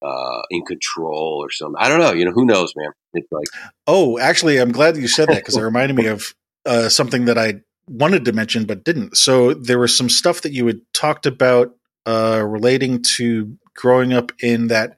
uh, 0.04 0.42
in 0.52 0.64
control 0.66 1.40
or 1.42 1.50
something. 1.50 1.78
I 1.80 1.90
don't 1.90 2.00
know. 2.00 2.12
You 2.12 2.26
know, 2.26 2.32
who 2.32 2.46
knows, 2.46 2.74
man? 2.76 2.92
It's 3.14 3.32
like, 3.32 3.48
oh, 3.88 4.20
actually, 4.20 4.58
I'm 4.58 4.72
glad 4.72 4.98
you 4.98 5.08
said 5.08 5.30
that 5.30 5.38
because 5.38 5.58
it 5.58 5.62
reminded 5.64 5.96
me 5.96 6.06
of 6.08 6.36
uh, 6.66 6.90
something 6.90 7.26
that 7.26 7.38
I 7.38 7.62
wanted 7.88 8.26
to 8.26 8.34
mention 8.34 8.66
but 8.66 8.84
didn't. 8.84 9.18
So 9.18 9.54
there 9.54 9.80
was 9.80 9.96
some 9.96 10.10
stuff 10.10 10.42
that 10.42 10.54
you 10.54 10.66
had 10.68 10.82
talked 10.94 11.26
about 11.26 11.76
uh, 12.06 12.44
relating 12.46 13.02
to 13.02 13.58
growing 13.76 14.14
up 14.14 14.32
in 14.42 14.68
that 14.68 14.96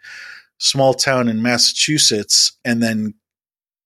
small 0.58 0.94
town 0.94 1.28
in 1.28 1.42
Massachusetts, 1.42 2.58
and 2.64 2.82
then 2.82 3.14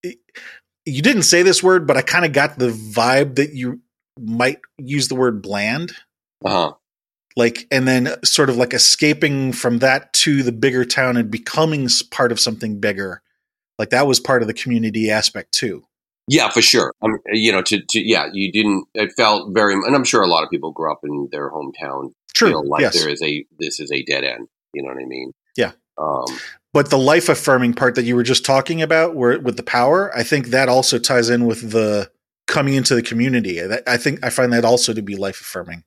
you 0.03 1.01
didn't 1.01 1.23
say 1.23 1.43
this 1.43 1.61
word, 1.61 1.85
but 1.85 1.97
I 1.97 2.01
kind 2.01 2.26
of 2.26 2.34
got 2.34 2.57
the 2.57 2.69
vibe 2.69 3.35
that 3.35 3.53
you 3.53 3.81
might 4.19 4.60
use 4.77 5.07
the 5.07 5.15
word 5.15 5.41
bland. 5.41 5.93
uh-huh. 6.43 6.73
Like, 7.35 7.68
and 7.72 7.88
then 7.88 8.10
sort 8.26 8.49
of 8.49 8.57
like 8.57 8.73
escaping 8.73 9.53
from 9.53 9.80
that 9.80 10.11
to 10.14 10.43
the 10.43 10.51
bigger 10.51 10.84
town 10.84 11.15
and 11.15 11.31
becoming 11.31 11.88
part 12.11 12.31
of 12.31 12.39
something 12.39 12.80
bigger. 12.80 13.22
Like 13.77 13.91
that 13.91 14.07
was 14.07 14.19
part 14.19 14.41
of 14.41 14.47
the 14.47 14.53
community 14.53 15.10
aspect 15.10 15.53
too. 15.53 15.85
Yeah, 16.30 16.49
for 16.49 16.61
sure. 16.61 16.93
Um, 17.01 17.18
you 17.34 17.51
know, 17.51 17.64
to, 17.64 17.81
to 17.81 17.99
yeah, 17.99 18.27
you 18.31 18.51
didn't. 18.51 18.85
It 18.93 19.11
felt 19.18 19.51
very, 19.51 19.73
and 19.73 19.95
I'm 19.95 20.03
sure 20.03 20.22
a 20.22 20.27
lot 20.27 20.43
of 20.43 20.49
people 20.51 20.72
grew 20.72 20.91
up 20.91 20.99
in 21.03 21.27
their 21.31 21.49
hometown. 21.49 22.11
True. 22.35 22.49
Feel 22.49 22.69
like 22.69 22.81
yes. 22.81 22.99
there 22.99 23.10
is 23.10 23.22
a 23.23 23.45
this 23.57 23.80
is 23.80 23.91
a 23.91 24.03
dead 24.03 24.23
end. 24.23 24.47
You 24.73 24.84
know 24.84 24.89
what 24.89 25.01
I 25.01 25.06
mean? 25.06 25.34
Yeah. 25.57 25.72
Um, 25.97 26.26
but 26.72 26.91
the 26.91 26.99
life 26.99 27.30
affirming 27.30 27.73
part 27.73 27.95
that 27.95 28.03
you 28.03 28.15
were 28.15 28.23
just 28.23 28.45
talking 28.45 28.81
about, 28.81 29.15
where 29.15 29.39
with 29.39 29.57
the 29.57 29.64
power, 29.64 30.15
I 30.15 30.22
think 30.22 30.47
that 30.47 30.69
also 30.69 30.99
ties 30.99 31.30
in 31.30 31.47
with 31.47 31.72
the 31.72 32.11
coming 32.47 32.76
into 32.76 32.93
the 32.93 33.01
community. 33.01 33.60
I 33.88 33.97
think 33.97 34.23
I 34.23 34.30
find 34.30 34.53
that 34.53 34.65
also 34.65 34.93
to 34.93 35.01
be 35.01 35.15
life 35.15 35.41
affirming. 35.41 35.84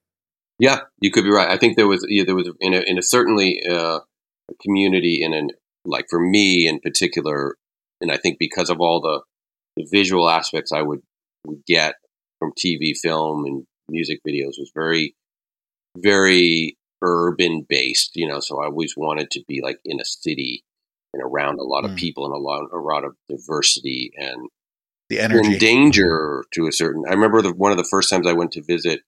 Yeah, 0.59 0.81
you 1.01 1.12
could 1.12 1.24
be 1.24 1.31
right. 1.31 1.48
I 1.48 1.56
think 1.56 1.77
there 1.77 1.86
was 1.86 2.05
yeah, 2.09 2.24
there 2.24 2.35
was 2.35 2.51
in 2.60 2.74
a, 2.74 2.81
in 2.81 2.98
a 2.98 3.02
certainly 3.02 3.62
uh, 3.69 4.01
a 4.51 4.55
community 4.60 5.23
in 5.23 5.32
an 5.32 5.51
like 5.85 6.06
for 6.10 6.20
me 6.20 6.66
in 6.66 6.81
particular, 6.81 7.56
and 8.01 8.10
I 8.10 8.16
think 8.16 8.39
because 8.39 8.70
of 8.70 8.81
all 8.81 9.01
the, 9.01 9.23
the 9.77 9.86
visual 9.90 10.28
aspects 10.28 10.73
I 10.73 10.82
would, 10.82 11.01
would 11.47 11.65
get 11.66 11.94
from 12.39 12.53
TV, 12.53 12.97
film, 12.97 13.44
and 13.44 13.66
music 13.89 14.20
videos 14.27 14.59
was 14.59 14.70
very 14.74 15.15
very 15.99 16.77
urban 17.03 17.66
based. 17.69 18.12
You 18.16 18.28
know, 18.28 18.40
so 18.40 18.61
I 18.61 18.66
always 18.66 18.97
wanted 18.97 19.31
to 19.32 19.43
be 19.47 19.61
like 19.62 19.78
in 19.85 20.01
a 20.01 20.05
city 20.05 20.65
and 21.12 21.23
around 21.23 21.59
a 21.59 21.65
lot 21.65 21.85
of 21.85 21.93
Mm. 21.93 21.99
people 21.99 22.24
and 22.24 22.35
a 22.35 22.39
lot 22.39 22.69
a 22.73 22.78
lot 22.78 23.05
of 23.05 23.15
diversity 23.28 24.12
and 24.16 24.49
The 25.11 25.20
energy. 25.20 25.53
in 25.55 25.59
danger 25.59 26.44
to 26.53 26.66
a 26.66 26.73
certain. 26.73 27.05
I 27.07 27.11
remember 27.12 27.43
the, 27.43 27.53
one 27.53 27.70
of 27.73 27.78
the 27.78 27.85
first 27.90 28.09
times 28.11 28.27
I 28.27 28.32
went 28.32 28.53
to 28.53 28.62
visit 28.62 29.03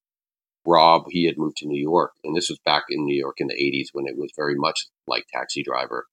Rob. 0.66 1.04
He 1.10 1.24
had 1.24 1.38
moved 1.38 1.58
to 1.58 1.66
New 1.66 1.80
York, 1.80 2.12
and 2.24 2.36
this 2.36 2.48
was 2.48 2.58
back 2.64 2.84
in 2.90 3.04
New 3.04 3.16
York 3.16 3.36
in 3.38 3.46
the 3.48 3.54
'80s 3.54 3.88
when 3.92 4.06
it 4.06 4.16
was 4.18 4.30
very 4.36 4.54
much 4.54 4.86
like 5.06 5.26
Taxi 5.32 5.62
Driver. 5.62 6.06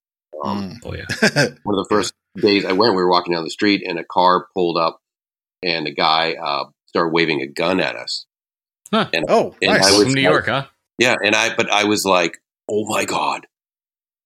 Um, 0.43 0.71
Mm. 0.71 0.77
Oh 0.85 0.93
yeah. 0.93 1.47
One 1.63 1.77
of 1.77 1.83
the 1.83 1.87
first 1.89 2.13
days 2.37 2.65
I 2.65 2.71
went, 2.73 2.91
we 2.95 3.01
were 3.01 3.09
walking 3.09 3.33
down 3.33 3.43
the 3.43 3.49
street, 3.49 3.83
and 3.87 3.99
a 3.99 4.03
car 4.03 4.47
pulled 4.53 4.77
up, 4.77 5.01
and 5.63 5.87
a 5.87 5.91
guy 5.91 6.33
uh, 6.33 6.65
started 6.87 7.13
waving 7.13 7.41
a 7.41 7.47
gun 7.47 7.79
at 7.79 7.95
us. 7.95 8.25
oh, 8.93 9.09
And 9.13 9.25
nice. 9.27 9.85
I 9.85 9.91
was- 9.97 10.03
From 10.03 10.13
New 10.13 10.21
York, 10.21 10.45
huh? 10.47 10.65
Yeah, 10.97 11.15
and 11.23 11.35
I, 11.35 11.55
but 11.55 11.69
I 11.71 11.85
was 11.85 12.05
like, 12.05 12.37
"Oh 12.69 12.85
my 12.87 13.05
god, 13.05 13.47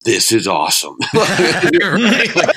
this 0.04 0.32
is 0.34 0.46
awesome!" 0.48 0.98
Right. 1.14 2.36
Like, 2.36 2.56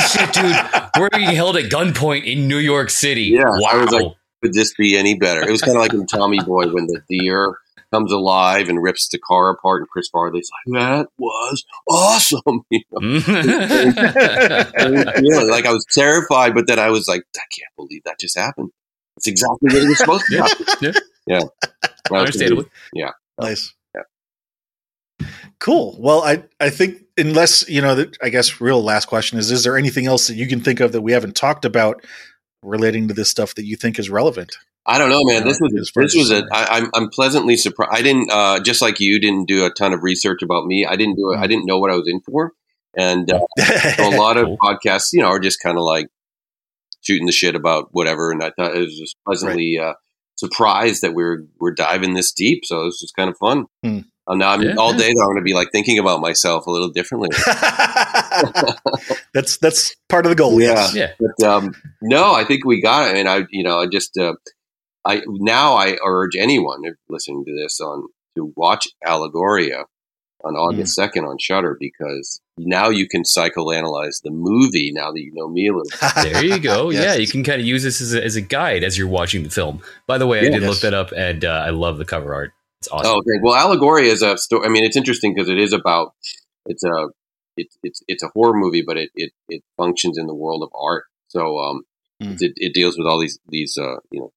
shit, 0.00 0.32
dude. 0.32 0.56
We're 0.98 1.10
being 1.10 1.30
held 1.34 1.56
at 1.56 1.70
gunpoint 1.70 2.24
in 2.24 2.48
New 2.48 2.58
York 2.58 2.90
City. 2.90 3.22
Yeah, 3.24 3.44
Wow. 3.46 3.68
I 3.72 3.76
was 3.84 3.90
like- 3.92 4.12
Could 4.42 4.54
this 4.54 4.74
be 4.74 4.96
any 4.96 5.14
better? 5.14 5.42
It 5.42 5.50
was 5.50 5.62
kind 5.62 5.76
of 5.76 5.82
like 5.82 5.92
in 5.94 6.06
Tommy 6.06 6.40
Boy 6.40 6.64
when 6.72 6.86
the 6.86 7.00
deer 7.08 7.56
comes 7.92 8.12
alive 8.12 8.68
and 8.68 8.82
rips 8.82 9.08
the 9.08 9.18
car 9.18 9.50
apart, 9.50 9.82
and 9.82 9.88
Chris 9.88 10.08
Farley's 10.08 10.50
like, 10.66 10.80
"That 10.82 11.08
was 11.18 11.64
awesome." 11.88 12.62
You 12.70 12.80
know? 12.90 13.00
Yeah, 15.22 15.40
like 15.42 15.66
I 15.66 15.72
was 15.72 15.86
terrified, 15.90 16.54
but 16.54 16.66
then 16.66 16.78
I 16.78 16.90
was 16.90 17.06
like, 17.08 17.22
"I 17.36 17.40
can't 17.54 17.74
believe 17.76 18.02
that 18.04 18.18
just 18.18 18.36
happened." 18.36 18.70
It's 19.16 19.26
exactly 19.28 19.72
what 19.72 19.82
it 19.82 19.88
was 19.88 19.98
supposed 19.98 20.26
to 20.26 20.34
Yeah, 20.36 20.46
happen. 20.46 20.94
yeah. 21.26 21.40
I 22.10 22.12
was 22.12 22.20
Understandably. 22.20 22.66
nice. 23.38 23.74
Yeah. 23.94 25.26
Cool. 25.60 25.96
Well, 26.00 26.22
I 26.22 26.44
I 26.60 26.70
think 26.70 27.02
unless 27.16 27.68
you 27.68 27.80
know, 27.82 27.94
that 27.94 28.16
I 28.22 28.30
guess 28.30 28.60
real 28.60 28.82
last 28.82 29.06
question 29.06 29.38
is: 29.38 29.50
Is 29.50 29.64
there 29.64 29.76
anything 29.76 30.06
else 30.06 30.26
that 30.26 30.34
you 30.34 30.48
can 30.48 30.60
think 30.60 30.80
of 30.80 30.92
that 30.92 31.02
we 31.02 31.12
haven't 31.12 31.36
talked 31.36 31.64
about 31.64 32.04
relating 32.62 33.08
to 33.08 33.14
this 33.14 33.28
stuff 33.28 33.54
that 33.54 33.64
you 33.64 33.76
think 33.76 33.98
is 33.98 34.10
relevant? 34.10 34.56
I 34.84 34.98
don't 34.98 35.10
know, 35.10 35.22
man. 35.24 35.44
This 35.44 35.58
was 35.60 35.90
far 35.90 36.02
this 36.02 36.16
as- 36.16 36.18
was 36.18 36.30
a. 36.32 36.44
I, 36.52 36.78
I'm 36.78 36.90
I'm 36.94 37.08
pleasantly 37.08 37.56
surprised. 37.56 37.92
I 37.92 38.02
didn't 38.02 38.30
uh, 38.32 38.60
just 38.60 38.82
like 38.82 38.98
you 39.00 39.20
didn't 39.20 39.46
do 39.46 39.64
a 39.64 39.70
ton 39.70 39.92
of 39.92 40.02
research 40.02 40.42
about 40.42 40.66
me. 40.66 40.84
I 40.84 40.96
didn't 40.96 41.16
do 41.16 41.32
it. 41.32 41.38
I 41.38 41.46
didn't 41.46 41.66
know 41.66 41.78
what 41.78 41.90
I 41.90 41.94
was 41.94 42.08
in 42.08 42.20
for, 42.20 42.52
and 42.96 43.30
uh, 43.32 43.40
so 43.96 44.08
a 44.08 44.16
lot 44.16 44.36
of 44.38 44.48
podcasts, 44.58 45.10
you 45.12 45.20
know, 45.22 45.28
are 45.28 45.38
just 45.38 45.60
kind 45.62 45.78
of 45.78 45.84
like 45.84 46.08
shooting 47.02 47.26
the 47.26 47.32
shit 47.32 47.54
about 47.54 47.88
whatever. 47.92 48.32
And 48.32 48.42
I 48.42 48.50
thought 48.50 48.74
it 48.74 48.80
was 48.80 48.98
just 48.98 49.16
pleasantly 49.24 49.78
uh, 49.78 49.94
surprised 50.36 51.02
that 51.02 51.14
we're 51.14 51.44
we're 51.60 51.74
diving 51.74 52.14
this 52.14 52.32
deep. 52.32 52.64
So 52.64 52.78
this 52.84 52.86
was 52.94 53.00
just 53.00 53.14
kind 53.16 53.30
of 53.30 53.36
fun. 53.38 53.66
Hmm. 53.84 53.98
Uh, 54.26 54.34
now 54.36 54.50
I'm 54.50 54.62
Yeah, 54.62 54.74
all 54.78 54.92
yeah. 54.92 54.98
day. 54.98 55.14
Though, 55.16 55.22
I'm 55.22 55.28
going 55.28 55.36
to 55.38 55.42
be 55.42 55.54
like 55.54 55.70
thinking 55.72 55.98
about 55.98 56.20
myself 56.20 56.66
a 56.66 56.70
little 56.70 56.88
differently. 56.90 57.28
that's 59.34 59.56
that's 59.58 59.94
part 60.08 60.26
of 60.26 60.30
the 60.30 60.36
goal. 60.36 60.60
Yeah. 60.60 60.74
Yes. 60.74 60.94
Yeah. 60.94 61.12
But 61.18 61.46
um, 61.46 61.74
no, 62.00 62.32
I 62.32 62.44
think 62.44 62.64
we 62.64 62.80
got 62.80 63.10
it. 63.10 63.16
And 63.18 63.28
I, 63.28 63.46
you 63.50 63.62
know, 63.64 63.78
I 63.80 63.86
just, 63.86 64.16
uh, 64.18 64.34
I 65.04 65.22
now 65.26 65.74
I 65.74 65.96
urge 66.04 66.36
anyone 66.38 66.82
listening 67.08 67.44
to 67.46 67.56
this 67.56 67.80
on 67.80 68.06
to 68.36 68.52
watch 68.56 68.86
Allegoria 69.04 69.84
on 70.44 70.54
August 70.54 70.94
second 70.94 71.24
on 71.24 71.36
Shudder 71.38 71.76
because 71.78 72.40
now 72.58 72.88
you 72.88 73.08
can 73.08 73.22
psychoanalyze 73.22 74.22
the 74.22 74.30
movie. 74.30 74.90
Now 74.92 75.12
that 75.12 75.20
you 75.20 75.32
know 75.34 75.48
me 75.48 75.68
a 75.68 75.72
little. 75.72 75.90
There 76.22 76.44
you 76.44 76.58
go. 76.60 76.90
Yes. 76.90 77.04
Yeah, 77.04 77.14
you 77.20 77.26
can 77.28 77.44
kind 77.44 77.60
of 77.60 77.66
use 77.66 77.82
this 77.82 78.00
as 78.00 78.14
a, 78.14 78.24
as 78.24 78.36
a 78.36 78.40
guide 78.40 78.82
as 78.84 78.96
you're 78.98 79.08
watching 79.08 79.42
the 79.42 79.50
film. 79.50 79.82
By 80.06 80.18
the 80.18 80.26
way, 80.26 80.38
I 80.40 80.42
did 80.50 80.62
Yes. 80.62 80.68
look 80.70 80.80
that 80.80 80.94
up, 80.94 81.12
and 81.12 81.44
uh, 81.44 81.64
I 81.66 81.70
love 81.70 81.98
the 81.98 82.04
cover 82.04 82.34
art. 82.34 82.52
It's 82.80 82.88
awesome. 82.88 83.12
Oh, 83.12 83.18
okay. 83.18 83.38
Well, 83.42 83.54
Allegoria 83.54 84.10
is 84.10 84.22
a 84.22 84.36
story. 84.36 84.66
I 84.66 84.68
mean, 84.68 84.84
it's 84.84 84.96
interesting 84.96 85.34
because 85.34 85.48
it 85.48 85.58
is 85.58 85.72
about 85.72 86.14
it's 86.66 86.82
a 86.84 87.08
it's 87.56 87.76
it's 87.82 88.02
it's 88.08 88.22
a 88.22 88.28
horror 88.34 88.54
movie, 88.54 88.82
but 88.86 88.96
it 88.96 89.10
it, 89.14 89.32
it 89.48 89.62
functions 89.76 90.18
in 90.18 90.26
the 90.26 90.34
world 90.34 90.62
of 90.62 90.70
art. 90.80 91.04
So 91.28 91.58
um, 91.58 91.82
Hmm. 92.20 92.32
it, 92.38 92.52
it 92.56 92.72
deals 92.74 92.96
with 92.98 93.06
all 93.06 93.18
these 93.20 93.38
these 93.48 93.76
uh 93.76 93.96
you 94.10 94.20
know 94.20 94.32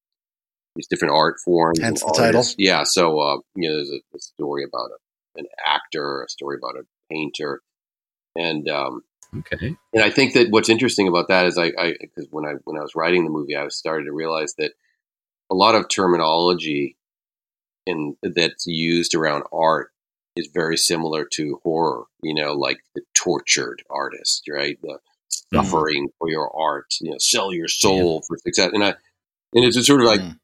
these 0.76 0.88
different 0.88 1.14
art 1.14 1.38
forms. 1.44 1.80
Hence 1.80 2.02
and 2.02 2.10
the 2.14 2.18
title. 2.18 2.46
Yeah. 2.58 2.84
So 2.84 3.20
uh, 3.20 3.38
you 3.56 3.70
know, 3.70 3.76
there's 3.76 3.90
a, 3.92 4.02
a 4.16 4.20
story 4.20 4.64
about 4.64 4.92
a, 4.92 5.40
an 5.40 5.46
actor, 5.66 6.24
a 6.24 6.30
story 6.30 6.58
about 6.58 6.80
a 6.80 6.86
painter, 7.10 7.62
and 8.36 8.68
um, 8.70 9.02
Okay. 9.40 9.76
and 9.94 10.04
I 10.04 10.10
think 10.10 10.34
that 10.34 10.50
what's 10.50 10.70
interesting 10.70 11.08
about 11.08 11.28
that 11.28 11.46
is 11.46 11.58
I, 11.58 11.72
I 11.78 11.96
because 12.00 12.28
when 12.30 12.46
I 12.46 12.54
when 12.64 12.78
I 12.78 12.82
was 12.82 12.96
writing 12.96 13.24
the 13.24 13.32
movie, 13.32 13.56
I 13.56 13.64
was 13.64 13.76
started 13.76 14.06
to 14.06 14.14
realize 14.14 14.54
that 14.58 14.74
a 15.52 15.56
lot 15.56 15.76
of 15.76 15.90
terminology 15.90 16.98
in 17.86 18.16
that's 18.24 18.66
used 18.66 19.14
around 19.14 19.44
art 19.52 19.92
is 20.36 20.48
very 20.54 20.78
similar 20.78 21.26
to 21.34 21.60
horror. 21.64 22.06
You 22.22 22.34
know, 22.34 22.54
like 22.54 22.80
the 22.94 23.02
tortured 23.14 23.84
artist, 23.90 24.44
right? 24.50 24.78
The 24.82 25.00
suffering 25.54 26.10
for 26.18 26.30
your 26.30 26.56
art. 26.56 26.94
You 27.02 27.12
know, 27.12 27.18
sell 27.20 27.54
your 27.54 27.68
soul 27.68 28.24
for 28.28 28.38
success. 28.38 28.72
And 28.74 28.84
I 28.84 28.96
and 29.54 29.66
it's 29.66 29.76
just 29.76 29.88
sort 29.88 30.02
of 30.02 30.08
like 30.08 30.22
Mm. 30.22 30.40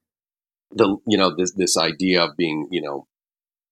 The 0.74 0.98
you 1.08 1.18
know 1.18 1.36
this 1.36 1.54
this 1.54 1.78
idea 1.78 2.24
of 2.24 2.38
being 2.38 2.68
you 2.72 2.82
know 2.82 3.08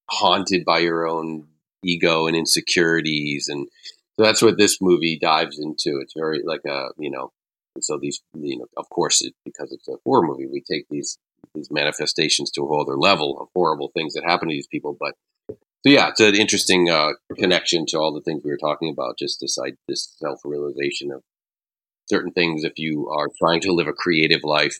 haunted 0.09 0.65
by 0.65 0.79
your 0.79 1.07
own 1.07 1.47
ego 1.83 2.27
and 2.27 2.35
insecurities 2.35 3.47
and 3.47 3.67
so 4.19 4.25
that's 4.25 4.41
what 4.41 4.57
this 4.57 4.81
movie 4.81 5.17
dives 5.17 5.57
into. 5.59 6.01
It's 6.01 6.13
very 6.13 6.41
like 6.43 6.65
a 6.67 6.89
you 6.97 7.09
know 7.09 7.31
so 7.79 7.97
these 8.01 8.21
you 8.33 8.57
know 8.57 8.65
of 8.77 8.89
course 8.89 9.21
it, 9.21 9.33
because 9.45 9.71
it's 9.71 9.87
a 9.87 9.95
horror 10.03 10.25
movie 10.25 10.47
we 10.51 10.61
take 10.61 10.85
these 10.89 11.17
these 11.53 11.69
manifestations 11.71 12.51
to 12.51 12.61
a 12.61 12.65
whole 12.65 12.81
other 12.81 12.97
level 12.97 13.39
of 13.39 13.47
horrible 13.55 13.91
things 13.93 14.13
that 14.13 14.23
happen 14.25 14.49
to 14.49 14.53
these 14.53 14.67
people 14.67 14.97
but 14.99 15.13
so 15.47 15.55
yeah 15.85 16.09
it's 16.09 16.19
an 16.19 16.35
interesting 16.35 16.89
uh, 16.89 17.11
connection 17.37 17.85
to 17.85 17.97
all 17.97 18.13
the 18.13 18.21
things 18.21 18.41
we 18.43 18.51
were 18.51 18.57
talking 18.57 18.89
about 18.91 19.17
just 19.17 19.39
this 19.39 19.57
this 19.87 20.13
self-realization 20.17 21.11
of 21.11 21.23
certain 22.09 22.31
things 22.31 22.63
if 22.63 22.73
you 22.77 23.07
are 23.09 23.29
trying 23.39 23.61
to 23.61 23.71
live 23.71 23.87
a 23.87 23.93
creative 23.93 24.41
life 24.43 24.79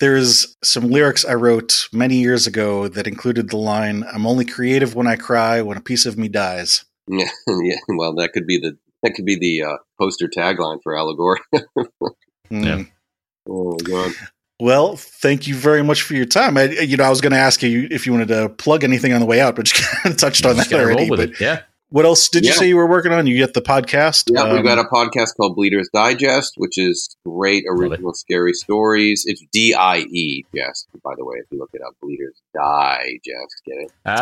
There's 0.00 0.56
some 0.62 0.90
lyrics 0.90 1.24
I 1.24 1.34
wrote 1.34 1.88
many 1.92 2.16
years 2.16 2.46
ago 2.46 2.88
that 2.88 3.06
included 3.06 3.50
the 3.50 3.56
line, 3.56 4.04
I'm 4.12 4.26
only 4.26 4.44
creative 4.44 4.94
when 4.94 5.06
I 5.06 5.16
cry, 5.16 5.62
when 5.62 5.76
a 5.76 5.82
piece 5.82 6.06
of 6.06 6.18
me 6.18 6.28
dies. 6.28 6.84
Yeah, 7.08 7.28
yeah. 7.46 7.76
Well, 7.88 8.14
that 8.16 8.32
could 8.32 8.46
be 8.46 8.58
the 8.58 8.76
that 9.02 9.14
could 9.14 9.24
be 9.24 9.36
the 9.36 9.62
uh, 9.62 9.76
poster 10.00 10.28
tagline 10.28 10.82
for 10.82 10.94
Allegoria. 10.94 11.38
Mm. 12.48 12.64
Yeah. 12.64 12.84
oh 13.48 13.72
my 13.72 13.76
god! 13.82 14.12
Well, 14.60 14.96
thank 14.96 15.48
you 15.48 15.54
very 15.56 15.82
much 15.82 16.02
for 16.02 16.14
your 16.14 16.26
time. 16.26 16.56
I, 16.56 16.64
you 16.70 16.96
know, 16.96 17.02
I 17.02 17.10
was 17.10 17.20
going 17.20 17.32
to 17.32 17.38
ask 17.38 17.60
you 17.62 17.88
if 17.90 18.06
you 18.06 18.12
wanted 18.12 18.28
to 18.28 18.48
plug 18.50 18.84
anything 18.84 19.12
on 19.12 19.20
the 19.20 19.26
way 19.26 19.40
out, 19.40 19.56
but 19.56 19.68
you 19.68 19.84
kind 20.02 20.14
of 20.14 20.16
touched 20.16 20.46
on 20.46 20.56
that 20.56 20.72
already. 20.72 21.10
with 21.10 21.18
but 21.18 21.30
it. 21.30 21.40
Yeah. 21.40 21.62
What 21.90 22.04
else 22.04 22.28
did 22.28 22.44
you 22.44 22.52
say 22.52 22.68
you 22.68 22.76
were 22.76 22.88
working 22.88 23.12
on? 23.12 23.28
You 23.28 23.36
get 23.36 23.54
the 23.54 23.62
podcast. 23.62 24.24
Yeah, 24.34 24.42
Um, 24.42 24.54
we've 24.54 24.64
got 24.64 24.78
a 24.78 24.84
podcast 24.84 25.36
called 25.36 25.54
Bleeders 25.54 25.88
Digest, 25.94 26.54
which 26.56 26.76
is 26.78 27.16
great 27.24 27.64
original 27.68 28.12
scary 28.12 28.54
stories. 28.54 29.22
It's 29.24 29.40
D 29.52 29.72
I 29.72 29.98
E 29.98 30.42
Jest, 30.54 30.88
by 31.04 31.12
the 31.16 31.24
way, 31.24 31.36
if 31.38 31.46
you 31.52 31.58
look 31.58 31.70
it 31.74 31.82
up. 31.86 31.94
Bleeders 32.02 32.34
Digest, 32.52 33.62
get 33.64 33.76
it? 33.84 33.92
Ah, 34.04 34.16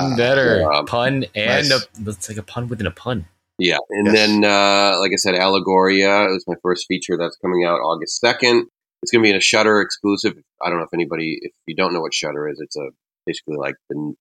Ah. 0.00 0.06
even 0.06 0.16
better. 0.16 0.60
Yeah. 0.60 0.82
Pun 0.86 1.26
and 1.34 1.68
Nice. 1.68 1.72
a, 1.72 2.08
it's 2.10 2.28
like 2.30 2.38
a 2.38 2.42
pun 2.42 2.68
within 2.68 2.86
a 2.86 2.90
pun. 2.90 3.26
Yeah, 3.58 3.76
and 3.90 4.06
Yes. 4.06 4.14
then 4.16 4.44
uh, 4.44 4.98
like 4.98 5.12
I 5.12 5.16
said, 5.16 5.34
Allegoria 5.34 6.34
is 6.34 6.44
my 6.48 6.54
first 6.62 6.86
feature 6.88 7.18
that's 7.18 7.36
coming 7.36 7.64
out 7.66 7.80
August 7.80 8.18
second. 8.18 8.66
It's 9.02 9.12
going 9.12 9.22
to 9.22 9.26
be 9.26 9.30
in 9.30 9.36
a 9.36 9.40
Shudder 9.40 9.82
exclusive. 9.82 10.34
I 10.62 10.70
don't 10.70 10.78
know 10.78 10.84
if 10.84 10.94
anybody, 10.94 11.38
if 11.42 11.52
you 11.66 11.74
don't 11.76 11.92
know 11.92 12.00
what 12.00 12.14
Shudder 12.14 12.48
is, 12.48 12.60
it's 12.60 12.76
a 12.76 12.88
basically 13.26 13.56
like 13.56 13.74
the 13.90 14.14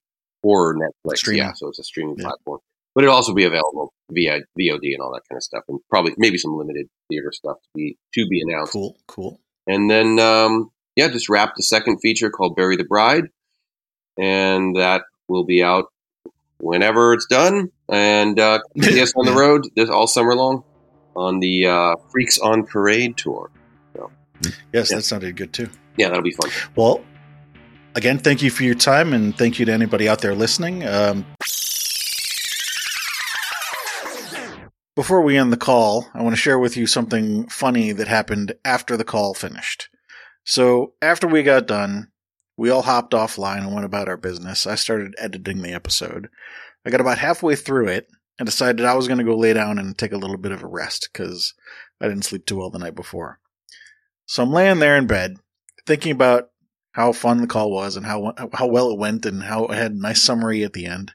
horror 0.43 0.75
Netflix. 0.75 1.17
Streaming. 1.17 1.43
Yeah, 1.43 1.53
so 1.53 1.67
it's 1.69 1.79
a 1.79 1.83
streaming 1.83 2.15
Yeah. 2.17 2.25
platform, 2.27 2.59
but 2.95 3.03
it'll 3.03 3.15
also 3.15 3.33
be 3.33 3.43
available 3.45 3.93
via 4.11 4.39
VOD 4.59 4.93
and 4.93 5.01
all 5.01 5.11
that 5.13 5.21
kind 5.29 5.37
of 5.37 5.43
stuff, 5.43 5.63
and 5.67 5.79
probably 5.89 6.13
maybe 6.17 6.37
some 6.37 6.55
limited 6.57 6.87
theater 7.09 7.31
stuff 7.31 7.57
to 7.57 7.69
be 7.75 7.97
to 8.15 8.27
be 8.27 8.41
announced. 8.41 8.73
Cool, 8.73 8.97
cool. 9.07 9.39
And 9.67 9.89
then, 9.89 10.19
um, 10.19 10.71
yeah, 10.95 11.07
just 11.09 11.29
wrapped 11.29 11.57
the 11.57 11.63
second 11.63 11.99
feature 11.99 12.29
called 12.29 12.55
Bury 12.55 12.75
the 12.75 12.83
Bride. 12.83 13.25
And 14.17 14.75
that 14.75 15.03
will 15.27 15.45
be 15.45 15.63
out 15.63 15.85
whenever 16.59 17.13
it's 17.13 17.25
done. 17.27 17.71
And 17.87 18.39
uh, 18.39 18.59
see 18.81 19.01
us 19.01 19.13
on 19.15 19.25
the 19.25 19.33
road 19.33 19.67
this 19.75 19.89
all 19.89 20.07
summer 20.07 20.35
long 20.35 20.63
on 21.15 21.39
the 21.39 21.67
uh, 21.67 21.95
Freaks 22.11 22.39
on 22.39 22.65
Parade 22.65 23.15
tour. 23.17 23.49
Yes, 24.73 24.89
Yeah. 24.89 24.97
that 24.97 25.03
sounded 25.03 25.35
good 25.35 25.51
too. 25.53 25.69
Yeah, 25.97 26.07
that'll 26.09 26.23
be 26.23 26.31
fun. 26.31 26.49
Well, 26.75 27.01
again, 27.95 28.19
thank 28.19 28.41
you 28.41 28.49
for 28.49 28.63
your 28.63 28.75
time, 28.75 29.13
and 29.13 29.37
thank 29.37 29.59
you 29.59 29.65
to 29.65 29.71
anybody 29.71 30.07
out 30.07 30.21
there 30.21 30.35
listening. 30.35 30.87
Um, 30.87 31.25
before 34.95 35.21
we 35.21 35.37
end 35.37 35.53
the 35.53 35.57
call, 35.57 36.07
I 36.13 36.21
want 36.21 36.35
to 36.35 36.41
share 36.41 36.59
with 36.59 36.75
you 36.75 36.87
something 36.87 37.47
funny 37.47 37.91
that 37.91 38.07
happened 38.07 38.53
after 38.65 38.97
the 38.97 39.03
call 39.03 39.33
finished. 39.33 39.89
So, 40.43 40.93
after 41.01 41.27
we 41.27 41.43
got 41.43 41.67
done, 41.67 42.09
we 42.57 42.69
all 42.69 42.81
hopped 42.81 43.13
offline 43.13 43.59
and 43.59 43.73
went 43.73 43.85
about 43.85 44.09
our 44.09 44.17
business. 44.17 44.67
I 44.67 44.75
started 44.75 45.15
editing 45.17 45.61
the 45.61 45.73
episode. 45.73 46.29
I 46.85 46.89
got 46.89 47.01
about 47.01 47.17
halfway 47.17 47.55
through 47.55 47.87
it 47.87 48.07
and 48.37 48.45
decided 48.45 48.85
I 48.85 48.95
was 48.95 49.07
going 49.07 49.19
to 49.19 49.23
go 49.23 49.37
lay 49.37 49.53
down 49.53 49.79
and 49.79 49.97
take 49.97 50.11
a 50.11 50.17
little 50.17 50.37
bit 50.37 50.51
of 50.51 50.63
a 50.63 50.67
rest 50.67 51.09
because 51.11 51.53
I 52.01 52.07
didn't 52.07 52.25
sleep 52.25 52.45
too 52.45 52.57
well 52.57 52.69
the 52.69 52.79
night 52.79 52.95
before. 52.95 53.39
So 54.25 54.43
I'm 54.43 54.51
laying 54.51 54.79
there 54.79 54.97
in 54.97 55.07
bed, 55.07 55.37
thinking 55.85 56.11
about 56.11 56.49
how 56.91 57.11
fun 57.11 57.41
the 57.41 57.47
call 57.47 57.71
was 57.71 57.95
and 57.95 58.05
how 58.05 58.33
how 58.53 58.67
well 58.67 58.91
it 58.91 58.97
went 58.97 59.25
and 59.25 59.43
how 59.43 59.65
it 59.65 59.75
had 59.75 59.91
a 59.91 59.99
nice 59.99 60.21
summary 60.21 60.63
at 60.63 60.73
the 60.73 60.85
end. 60.85 61.13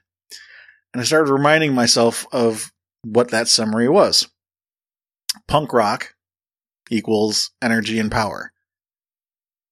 And 0.93 1.01
I 1.01 1.05
started 1.05 1.31
reminding 1.31 1.73
myself 1.73 2.25
of 2.31 2.71
what 3.03 3.31
that 3.31 3.47
summary 3.47 3.89
was. 3.89 4.27
Punk 5.47 5.73
rock 5.73 6.15
equals 6.89 7.51
energy 7.61 7.99
and 7.99 8.11
power. 8.11 8.53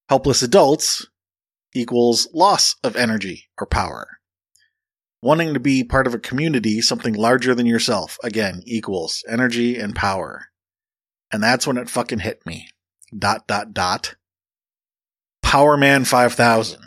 Helpless 0.09 0.43
adults 0.43 1.07
equals 1.73 2.27
loss 2.34 2.75
of 2.84 2.95
energy 2.95 3.45
or 3.57 3.65
power. 3.65 4.19
Wanting 5.21 5.53
to 5.53 5.59
be 5.59 5.84
part 5.84 6.05
of 6.05 6.13
a 6.13 6.19
community, 6.19 6.81
something 6.81 7.13
larger 7.13 7.55
than 7.55 7.65
yourself, 7.65 8.17
again, 8.23 8.61
equals 8.65 9.23
energy 9.27 9.77
and 9.77 9.95
power. 9.95 10.47
And 11.31 11.41
that's 11.41 11.65
when 11.65 11.77
it 11.77 11.89
fucking 11.89 12.19
hit 12.19 12.45
me. 12.45 12.67
Dot, 13.17 13.47
dot, 13.47 13.73
dot. 13.73 14.15
Powerman 15.44 16.07
5000. 16.07 16.80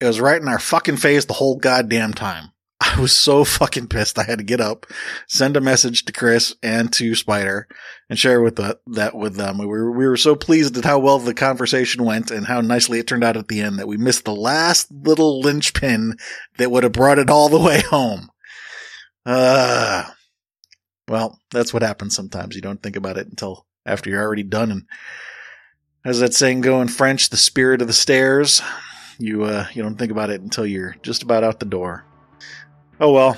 It 0.00 0.06
was 0.06 0.20
right 0.20 0.40
in 0.40 0.48
our 0.48 0.58
fucking 0.58 0.96
face 0.96 1.24
the 1.24 1.34
whole 1.34 1.56
goddamn 1.56 2.14
time. 2.14 2.52
I 2.80 2.98
was 2.98 3.14
so 3.14 3.44
fucking 3.44 3.88
pissed. 3.88 4.18
I 4.18 4.22
had 4.22 4.38
to 4.38 4.44
get 4.44 4.60
up, 4.60 4.86
send 5.28 5.56
a 5.56 5.60
message 5.60 6.04
to 6.06 6.12
Chris 6.12 6.54
and 6.62 6.90
to 6.94 7.14
Spider, 7.14 7.68
and 8.08 8.18
share 8.18 8.40
with 8.40 8.56
the, 8.56 8.78
that 8.88 9.14
with 9.14 9.36
them. 9.36 9.58
We 9.58 9.66
were 9.66 9.90
we 9.92 10.08
were 10.08 10.16
so 10.16 10.34
pleased 10.34 10.78
at 10.78 10.84
how 10.84 10.98
well 10.98 11.18
the 11.18 11.34
conversation 11.34 12.04
went 12.04 12.30
and 12.30 12.46
how 12.46 12.62
nicely 12.62 12.98
it 12.98 13.06
turned 13.06 13.24
out 13.24 13.36
at 13.36 13.48
the 13.48 13.60
end 13.60 13.78
that 13.78 13.88
we 13.88 13.98
missed 13.98 14.24
the 14.24 14.34
last 14.34 14.90
little 14.90 15.40
linchpin 15.40 16.16
that 16.56 16.70
would 16.70 16.84
have 16.84 16.92
brought 16.92 17.18
it 17.18 17.28
all 17.28 17.50
the 17.50 17.60
way 17.60 17.82
home. 17.82 18.30
Uh, 19.26 20.04
well, 21.06 21.38
that's 21.50 21.74
what 21.74 21.82
happens 21.82 22.16
sometimes. 22.16 22.54
You 22.54 22.62
don't 22.62 22.82
think 22.82 22.96
about 22.96 23.18
it 23.18 23.26
until 23.26 23.66
after 23.84 24.08
you're 24.08 24.22
already 24.22 24.42
done. 24.42 24.70
And 24.70 24.82
as 26.04 26.20
that 26.20 26.34
saying 26.34 26.62
go 26.62 26.80
in 26.80 26.88
French, 26.88 27.28
the 27.28 27.36
spirit 27.36 27.80
of 27.80 27.86
the 27.86 27.92
stairs. 27.92 28.62
You 29.18 29.44
uh, 29.44 29.66
you 29.74 29.82
don't 29.82 29.96
think 29.96 30.10
about 30.10 30.30
it 30.30 30.40
until 30.40 30.66
you're 30.66 30.96
just 31.02 31.22
about 31.22 31.44
out 31.44 31.60
the 31.60 31.66
door. 31.66 32.04
Oh 32.98 33.12
well, 33.12 33.36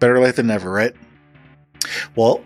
better 0.00 0.20
late 0.20 0.36
than 0.36 0.48
never, 0.48 0.70
right? 0.70 0.94
Well, 2.16 2.42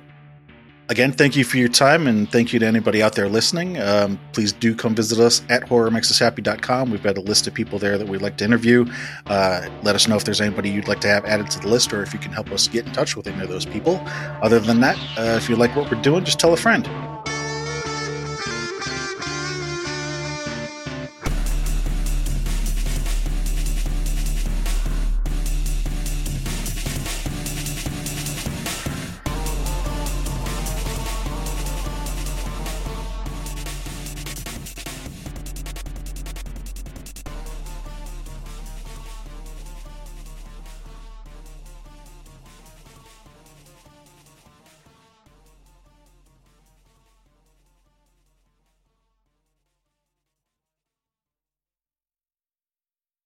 again, 0.89 1.13
thank 1.13 1.37
you 1.37 1.45
for 1.45 1.57
your 1.57 1.69
time, 1.69 2.07
and 2.07 2.31
thank 2.31 2.53
you 2.53 2.59
to 2.59 2.67
anybody 2.67 3.03
out 3.03 3.15
there 3.15 3.29
listening. 3.29 3.81
Um, 3.81 4.21
please 4.33 4.53
do 4.53 4.75
come 4.75 4.95
visit 4.95 5.19
us 5.19 5.43
at 5.49 5.63
horrormakesushappy.com. 5.63 6.91
We've 6.91 7.03
got 7.03 7.17
a 7.17 7.23
list 7.23 7.47
of 7.47 7.55
people 7.55 7.79
there 7.79 7.97
that 7.97 8.09
we'd 8.09 8.23
like 8.23 8.37
to 8.39 8.45
interview. 8.45 8.85
Uh, 9.27 9.69
let 9.83 9.95
us 9.95 10.07
know 10.07 10.17
if 10.17 10.25
there's 10.25 10.41
anybody 10.41 10.71
you'd 10.71 10.89
like 10.89 11.01
to 11.01 11.09
have 11.09 11.25
added 11.25 11.51
to 11.53 11.61
the 11.61 11.69
list, 11.69 11.95
or 11.95 12.03
if 12.03 12.13
you 12.13 12.19
can 12.19 12.33
help 12.33 12.51
us 12.51 12.69
get 12.69 12.87
in 12.87 12.93
touch 12.93 13.17
with 13.17 13.27
any 13.27 13.43
of 13.43 13.49
those 13.49 13.65
people. 13.65 14.01
Other 14.43 14.61
than 14.61 14.81
that, 14.81 14.99
uh, 15.19 15.37
if 15.37 15.49
you 15.49 15.57
like 15.57 15.75
what 15.75 15.91
we're 15.91 16.03
doing, 16.03 16.25
just 16.25 16.39
tell 16.39 16.53
a 16.53 16.59
friend. 16.59 16.87